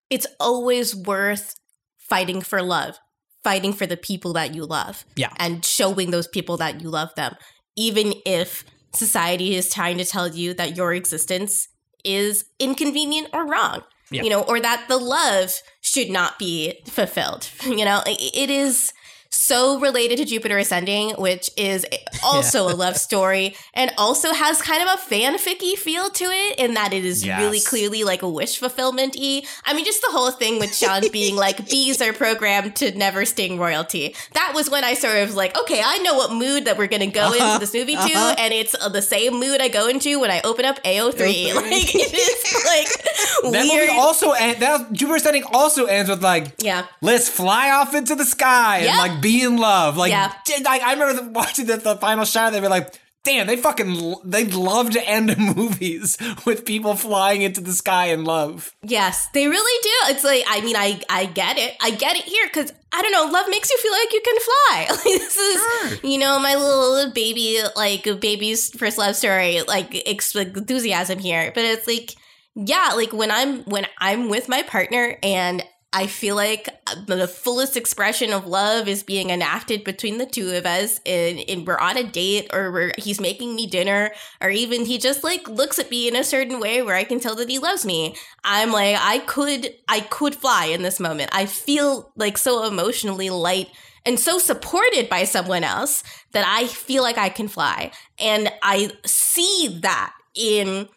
[0.10, 1.56] it's always worth
[1.98, 2.98] fighting for love,
[3.44, 5.04] fighting for the people that you love.
[5.18, 5.34] Yeah.
[5.38, 7.36] And showing those people that you love them,
[7.76, 11.68] even if society is trying to tell you that your existence
[12.06, 13.84] is inconvenient or wrong.
[14.10, 14.24] Yeah.
[14.24, 17.50] You know, or that the love should not be fulfilled.
[17.66, 18.94] You know, it is
[19.38, 21.86] so related to Jupiter Ascending, which is
[22.24, 22.74] also yeah.
[22.74, 26.92] a love story and also has kind of a fanficky feel to it in that
[26.92, 27.40] it is yes.
[27.40, 29.44] really clearly like a wish fulfillment y.
[29.64, 33.26] I mean, just the whole thing with Sean being like, bees are programmed to never
[33.26, 34.16] sting royalty.
[34.34, 37.02] That was when I sort of like, okay, I know what mood that we're going
[37.02, 37.46] to go uh-huh.
[37.46, 38.08] into this movie uh-huh.
[38.36, 38.42] to.
[38.42, 41.28] And it's the same mood I go into when I open up AO3.
[41.68, 43.90] Like, it is like that weird.
[43.90, 48.24] movie also, that Jupiter Ascending also ends with like, yeah, let's fly off into the
[48.26, 49.98] sky and like be in love.
[49.98, 50.34] Like, yeah.
[50.64, 52.54] like I remember watching the, the final shot.
[52.54, 57.60] They were like, damn, they fucking they love to end movies with people flying into
[57.60, 58.74] the sky in love.
[58.84, 60.14] Yes, they really do.
[60.14, 61.76] It's like I mean, I I get it.
[61.82, 63.26] I get it here because I don't know.
[63.26, 64.88] Love makes you feel like you can fly.
[64.98, 66.10] Like, this is sure.
[66.10, 71.88] you know my little baby like baby's first love story like enthusiasm here, but it's
[71.88, 72.16] like
[72.56, 77.28] yeah, like when I'm when I'm with my partner and I feel like uh, the
[77.28, 81.78] fullest expression of love is being enacted between the two of us, and, and we're
[81.78, 85.90] on a date, or he's making me dinner, or even he just like looks at
[85.90, 88.16] me in a certain way where I can tell that he loves me.
[88.44, 91.30] I'm like, I could, I could fly in this moment.
[91.34, 93.70] I feel like so emotionally light
[94.06, 98.92] and so supported by someone else that I feel like I can fly, and I
[99.06, 100.90] see that in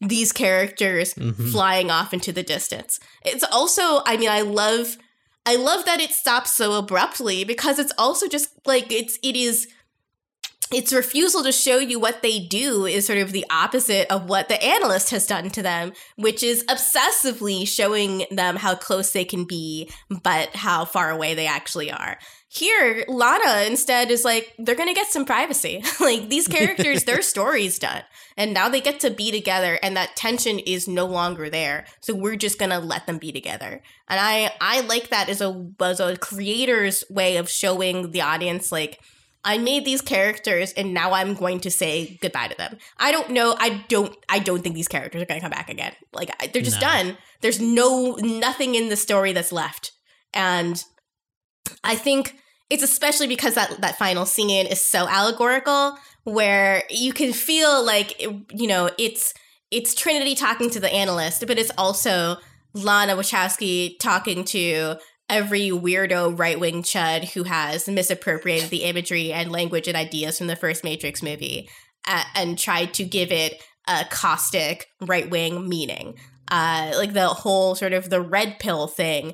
[0.00, 1.48] these characters mm-hmm.
[1.48, 3.00] flying off into the distance.
[3.24, 4.96] It's also, I mean, I love
[5.46, 9.68] I love that it stops so abruptly because it's also just like it's it is
[10.72, 14.48] its refusal to show you what they do is sort of the opposite of what
[14.48, 19.44] the analyst has done to them, which is obsessively showing them how close they can
[19.44, 19.90] be,
[20.22, 22.18] but how far away they actually are.
[22.54, 25.82] Here, Lana instead is like, they're gonna get some privacy.
[26.00, 28.02] like these characters, their story's done.
[28.36, 31.84] And now they get to be together and that tension is no longer there.
[32.00, 33.82] So we're just gonna let them be together.
[34.08, 38.70] And I I like that as a as a creator's way of showing the audience
[38.70, 39.00] like
[39.44, 42.78] I made these characters and now I'm going to say goodbye to them.
[42.98, 43.56] I don't know.
[43.58, 45.92] I don't I don't think these characters are going to come back again.
[46.12, 46.86] Like they're just no.
[46.86, 47.18] done.
[47.40, 49.90] There's no nothing in the story that's left.
[50.32, 50.82] And
[51.82, 52.36] I think
[52.70, 58.20] it's especially because that that final scene is so allegorical where you can feel like
[58.20, 59.34] you know it's
[59.70, 62.36] it's Trinity talking to the analyst, but it's also
[62.74, 64.96] Lana Wachowski talking to
[65.28, 70.46] every weirdo right wing chud who has misappropriated the imagery and language and ideas from
[70.46, 71.68] the first Matrix movie
[72.06, 76.14] uh, and tried to give it a caustic right wing meaning.
[76.50, 79.32] Uh, like the whole sort of the red pill thing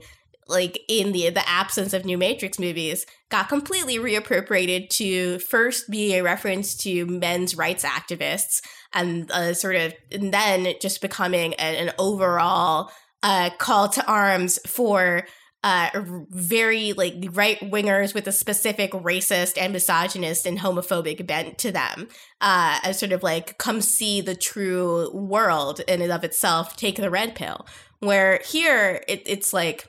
[0.50, 6.15] like in the the absence of new Matrix movies, got completely reappropriated to first be
[6.15, 8.60] a reference to men's rights activists,
[8.92, 12.91] and uh, sort of, and then just becoming an, an overall
[13.23, 15.26] uh, call to arms for
[15.62, 15.91] uh,
[16.31, 22.09] very like right wingers with a specific racist and misogynist and homophobic bent to them,
[22.41, 26.97] uh, as sort of like come see the true world in and of itself, take
[26.97, 27.67] the red pill.
[28.00, 29.86] Where here it, it's like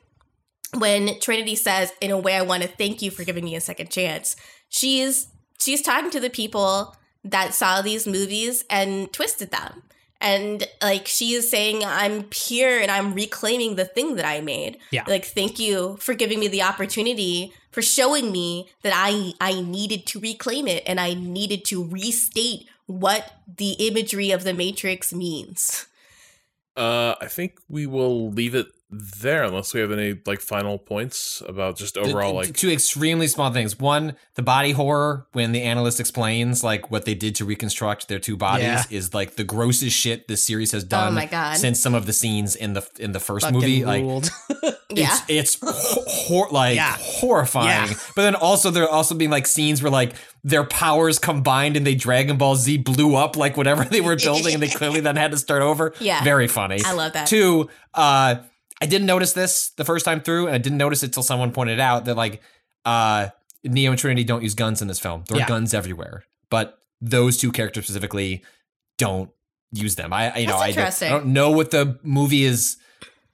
[0.78, 3.62] when Trinity says, "In a way, I want to thank you for giving me a
[3.62, 4.36] second chance,"
[4.70, 5.28] she's
[5.60, 9.84] she's talking to the people that saw these movies and twisted them.
[10.20, 14.78] And like she is saying, I'm here and I'm reclaiming the thing that I made.
[14.92, 15.04] Yeah.
[15.08, 20.06] Like, thank you for giving me the opportunity for showing me that I I needed
[20.08, 25.88] to reclaim it and I needed to restate what the imagery of the Matrix means.
[26.78, 31.42] Uh, I think we will leave it there unless we have any like final points
[31.48, 36.02] about just overall like two extremely small things one the body horror when the analyst
[36.02, 38.84] explains like what they did to reconstruct their two bodies yeah.
[38.90, 41.56] is like the grossest shit this series has done oh my God.
[41.56, 44.30] since some of the scenes in the in the first Fucking movie ruled.
[44.64, 45.18] like yeah.
[45.30, 46.98] it's it's hor- like yeah.
[47.00, 47.98] horrifying yeah.
[48.14, 51.96] but then also there also being like scenes where like their powers combined and they
[51.96, 55.32] Dragon Ball Z blew up like whatever they were building and they clearly then had
[55.32, 55.94] to start over.
[56.00, 56.24] Yeah.
[56.24, 56.82] Very funny.
[56.84, 57.28] I love that.
[57.28, 58.36] Two, uh,
[58.82, 61.52] I didn't notice this the first time through, and I didn't notice it till someone
[61.52, 62.42] pointed out that like
[62.84, 63.30] uh
[63.64, 65.24] Neo and Trinity don't use guns in this film.
[65.28, 65.48] There are yeah.
[65.48, 68.44] guns everywhere, but those two characters specifically
[68.98, 69.30] don't
[69.72, 70.12] use them.
[70.14, 72.78] I you know I don't, I don't know what the movie is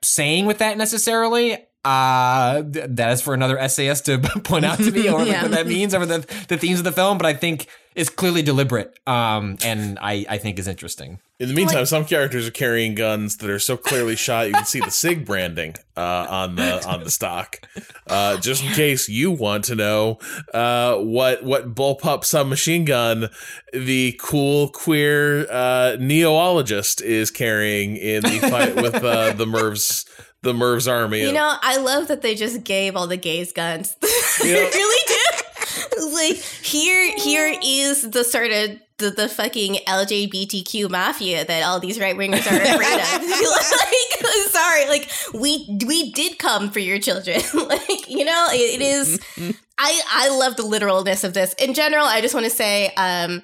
[0.01, 1.58] saying with that necessarily.
[1.85, 5.43] Uh, that is for another essayist to point out to me or yeah.
[5.43, 6.19] what that means over the,
[6.50, 7.67] the themes of the film, but I think
[7.98, 8.98] it's clearly deliberate.
[9.08, 11.19] Um, and I, I think is interesting.
[11.40, 14.53] In the meantime, like, some characters are carrying guns that are so clearly shot you
[14.53, 17.59] can see the Sig branding uh, on the on the stock.
[18.08, 20.19] Uh, just in case you want to know
[20.53, 23.30] uh, what what bullpup submachine gun
[23.74, 30.08] the cool queer uh, neologist is carrying in the fight with uh, the Mervs
[30.43, 31.22] the Mervs army.
[31.22, 33.95] You know, I love that they just gave all the gays guns.
[34.42, 35.26] they really do.
[36.14, 42.00] like here here is the sort of the, the fucking LGBTQ mafia that all these
[42.00, 43.22] right wingers are afraid of.
[44.24, 47.42] like, sorry, like we we did come for your children.
[47.53, 49.19] like you know, it, it is.
[49.77, 51.53] I I love the literalness of this.
[51.53, 53.43] In general, I just want to say, um,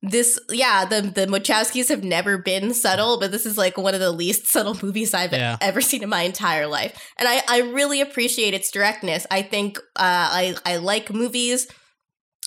[0.00, 4.00] this yeah the the Wachowskis have never been subtle, but this is like one of
[4.00, 5.56] the least subtle movies I've yeah.
[5.60, 9.26] ever seen in my entire life, and I I really appreciate its directness.
[9.30, 11.66] I think uh, I I like movies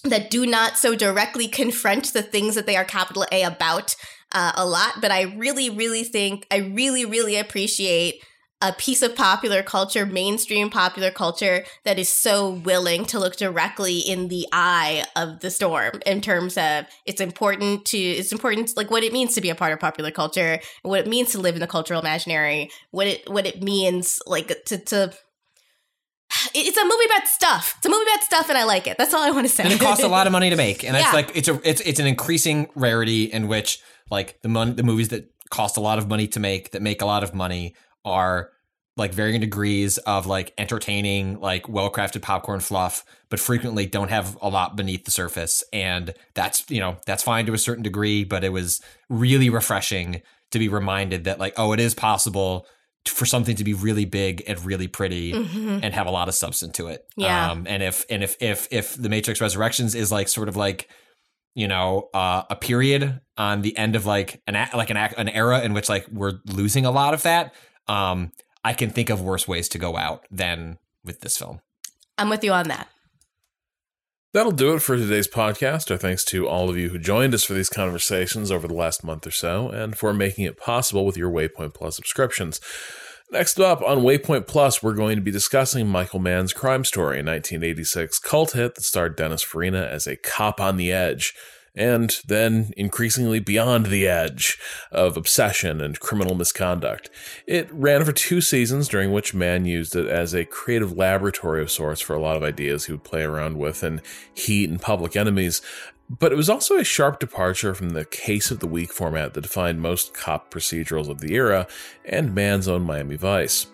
[0.03, 3.95] that do not so directly confront the things that they are capital A about
[4.31, 8.23] uh, a lot, but I really really think I really really appreciate
[8.61, 13.97] a piece of popular culture, mainstream popular culture, that is so willing to look directly
[13.97, 18.91] in the eye of the storm in terms of it's important to it's important like
[18.91, 21.55] what it means to be a part of popular culture, what it means to live
[21.55, 25.13] in the cultural imaginary, what it what it means like to to
[26.53, 27.75] it's a movie about stuff.
[27.77, 28.97] It's a movie about stuff, and I like it.
[28.97, 29.63] That's all I want to say.
[29.63, 31.03] And it costs a lot of money to make, and yeah.
[31.03, 33.79] it's like it's a it's it's an increasing rarity in which
[34.09, 37.01] like the mon- the movies that cost a lot of money to make that make
[37.01, 38.51] a lot of money are
[38.97, 44.37] like varying degrees of like entertaining, like well crafted popcorn fluff, but frequently don't have
[44.41, 45.63] a lot beneath the surface.
[45.71, 50.21] And that's, you know, that's fine to a certain degree, but it was really refreshing
[50.51, 52.67] to be reminded that, like, oh, it is possible
[53.07, 55.79] for something to be really big and really pretty mm-hmm.
[55.81, 57.05] and have a lot of substance to it.
[57.15, 57.51] Yeah.
[57.51, 60.87] Um, and if, and if, if, if the Matrix Resurrections is like sort of like,
[61.53, 65.61] you know, uh, a period on the end of like an like an an era
[65.61, 67.53] in which like we're losing a lot of that.
[67.87, 68.31] Um,
[68.63, 71.59] I can think of worse ways to go out than with this film.
[72.17, 72.87] I'm with you on that.
[74.33, 75.91] That'll do it for today's podcast.
[75.91, 79.03] Our thanks to all of you who joined us for these conversations over the last
[79.03, 82.61] month or so and for making it possible with your Waypoint Plus subscriptions.
[83.29, 87.23] Next up on Waypoint Plus, we're going to be discussing Michael Mann's Crime Story, a
[87.23, 91.33] 1986 cult hit that starred Dennis Farina as a cop on the edge
[91.75, 94.59] and then increasingly beyond the edge
[94.91, 97.09] of obsession and criminal misconduct.
[97.47, 101.71] It ran for two seasons, during which Mann used it as a creative laboratory of
[101.71, 104.01] sorts for a lot of ideas he would play around with in
[104.33, 105.61] Heat and Public Enemies.
[106.09, 109.41] But it was also a sharp departure from the case of the week format that
[109.41, 111.67] defined most cop procedurals of the era
[112.03, 113.67] and Mann's own Miami Vice.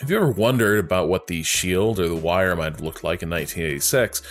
[0.00, 3.22] Have you ever wondered about what the Shield or the Wire might have looked like
[3.22, 4.22] in 1986?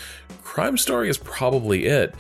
[0.42, 2.16] Crime Story is probably it.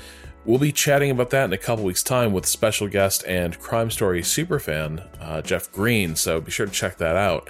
[0.46, 3.90] We'll be chatting about that in a couple weeks' time with special guest and Crime
[3.90, 7.50] Story superfan uh, Jeff Green, so be sure to check that out.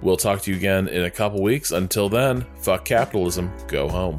[0.00, 1.70] We'll talk to you again in a couple weeks.
[1.70, 4.18] Until then, fuck capitalism, go home.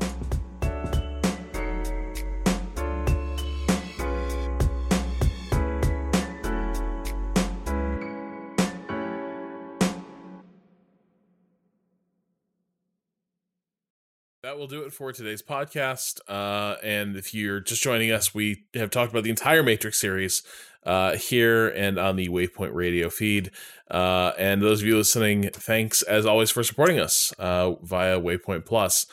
[14.54, 16.20] That will do it for today's podcast.
[16.28, 20.44] Uh, and if you're just joining us, we have talked about the entire Matrix series
[20.86, 23.50] uh, here and on the Waypoint Radio feed.
[23.90, 28.64] Uh, and those of you listening, thanks as always for supporting us uh, via Waypoint
[28.68, 29.08] Plus.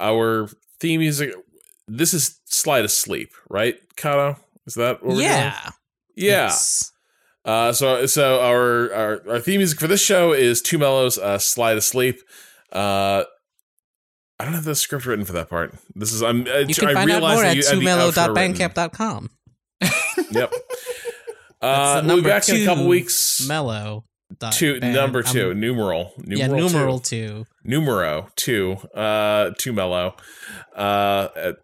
[0.00, 0.48] Our
[0.80, 1.34] theme music,
[1.86, 4.38] this is Slide Asleep, right, Cado?
[4.66, 5.50] Is that what we're yeah.
[5.50, 5.74] doing?
[6.16, 6.24] Yeah.
[6.46, 6.92] Yes.
[7.44, 11.36] Uh, so so our, our our theme music for this show is Too Mellow's uh,
[11.36, 12.22] Slide Asleep.
[12.72, 13.24] Uh,
[14.40, 15.74] I don't have the script written for that part.
[15.94, 16.46] This is I'm.
[16.46, 19.30] Uh, you can I find out more at twomellow.bandcamp.com.
[20.30, 20.52] yep.
[21.60, 23.44] Uh, we'll be back in a couple weeks.
[23.48, 24.04] Mellow.
[24.52, 24.94] Two band.
[24.94, 27.28] number 2 um, numeral, numeral yeah numeral two.
[27.28, 30.14] two numero two uh two mellow
[30.76, 31.56] uh at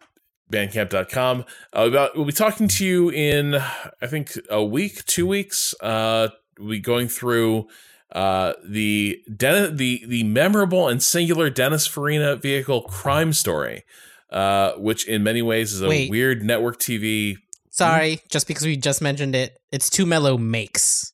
[0.50, 1.44] bandcamp.com
[1.76, 6.28] uh, about we'll be talking to you in I think a week two weeks uh
[6.58, 7.68] we'll going through
[8.14, 13.82] uh, the Den- the the memorable and singular Dennis Farina vehicle crime story,
[14.30, 16.10] uh, which in many ways is a Wait.
[16.10, 17.36] weird network TV.
[17.70, 21.12] Sorry, just because we just mentioned it, it's Too Mellow Makes.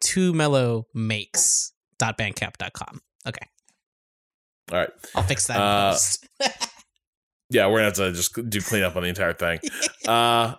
[0.00, 1.72] Two Mellow Makes.
[1.98, 3.00] Dot bandcamp.com.
[3.26, 3.46] Okay.
[4.70, 4.90] All right.
[5.14, 5.58] I'll fix that.
[5.58, 5.96] Uh,
[7.50, 9.60] yeah, we're gonna have to just do cleanup on the entire thing.
[10.08, 10.56] Uh,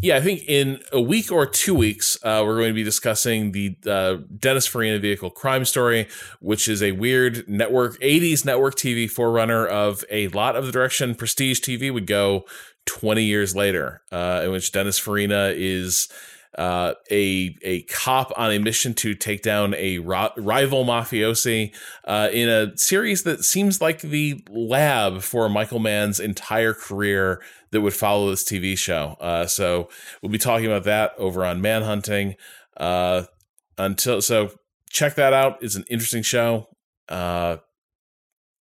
[0.00, 3.52] yeah, I think in a week or two weeks, uh, we're going to be discussing
[3.52, 6.08] the uh, Dennis Farina vehicle crime story,
[6.40, 11.14] which is a weird network, 80s network TV forerunner of a lot of the direction
[11.14, 12.44] prestige TV would go
[12.86, 16.08] 20 years later, uh, in which Dennis Farina is
[16.56, 21.74] uh, a a cop on a mission to take down a ro- rival mafiosi
[22.04, 27.80] uh, in a series that seems like the lab for Michael Mann's entire career that
[27.80, 29.16] would follow this TV show.
[29.20, 29.88] Uh, so
[30.22, 32.36] we'll be talking about that over on Manhunting.
[32.76, 33.24] Uh,
[33.76, 34.52] until so,
[34.90, 35.58] check that out.
[35.60, 36.68] It's an interesting show.
[37.08, 37.56] Uh,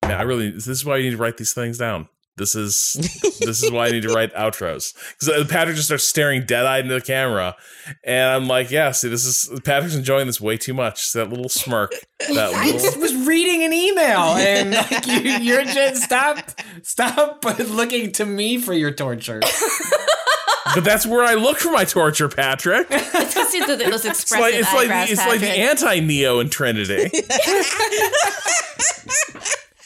[0.02, 2.08] man, I really this is why you need to write these things down.
[2.36, 2.94] This is
[3.40, 6.64] this is why I need to write outros because uh, Patrick just starts staring dead
[6.64, 7.54] eyed into the camera,
[8.02, 11.12] and I'm like, yeah, see, this is Patrick's enjoying this way too much.
[11.12, 13.00] That little smirk, that I little.
[13.00, 16.38] was reading an email, and like you, you're just stop,
[16.82, 19.40] stop looking to me for your torture.
[20.74, 22.86] but that's where I look for my torture, Patrick.
[23.42, 26.50] It's because those It's expressive like it's like the, it's like the anti Neo in
[26.50, 27.10] Trinity.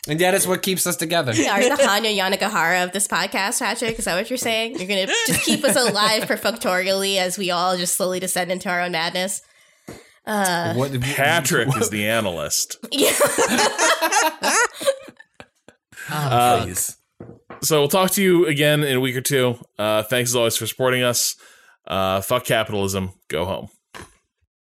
[0.07, 1.31] And that is what keeps us together.
[1.33, 3.99] Are the Hanya Yanagihara of this podcast, Patrick?
[3.99, 4.78] Is that what you're saying?
[4.78, 8.83] You're gonna just keep us alive perfunctorily as we all just slowly descend into our
[8.83, 9.41] own madness.
[10.26, 12.76] Uh, What, Patrick is the analyst.
[12.92, 13.12] yeah.
[16.10, 16.97] Uh, please.
[17.62, 19.57] So we'll talk to you again in a week or two.
[19.78, 21.34] Uh, thanks as always for supporting us.
[21.86, 23.12] Uh, fuck capitalism.
[23.28, 23.68] Go home.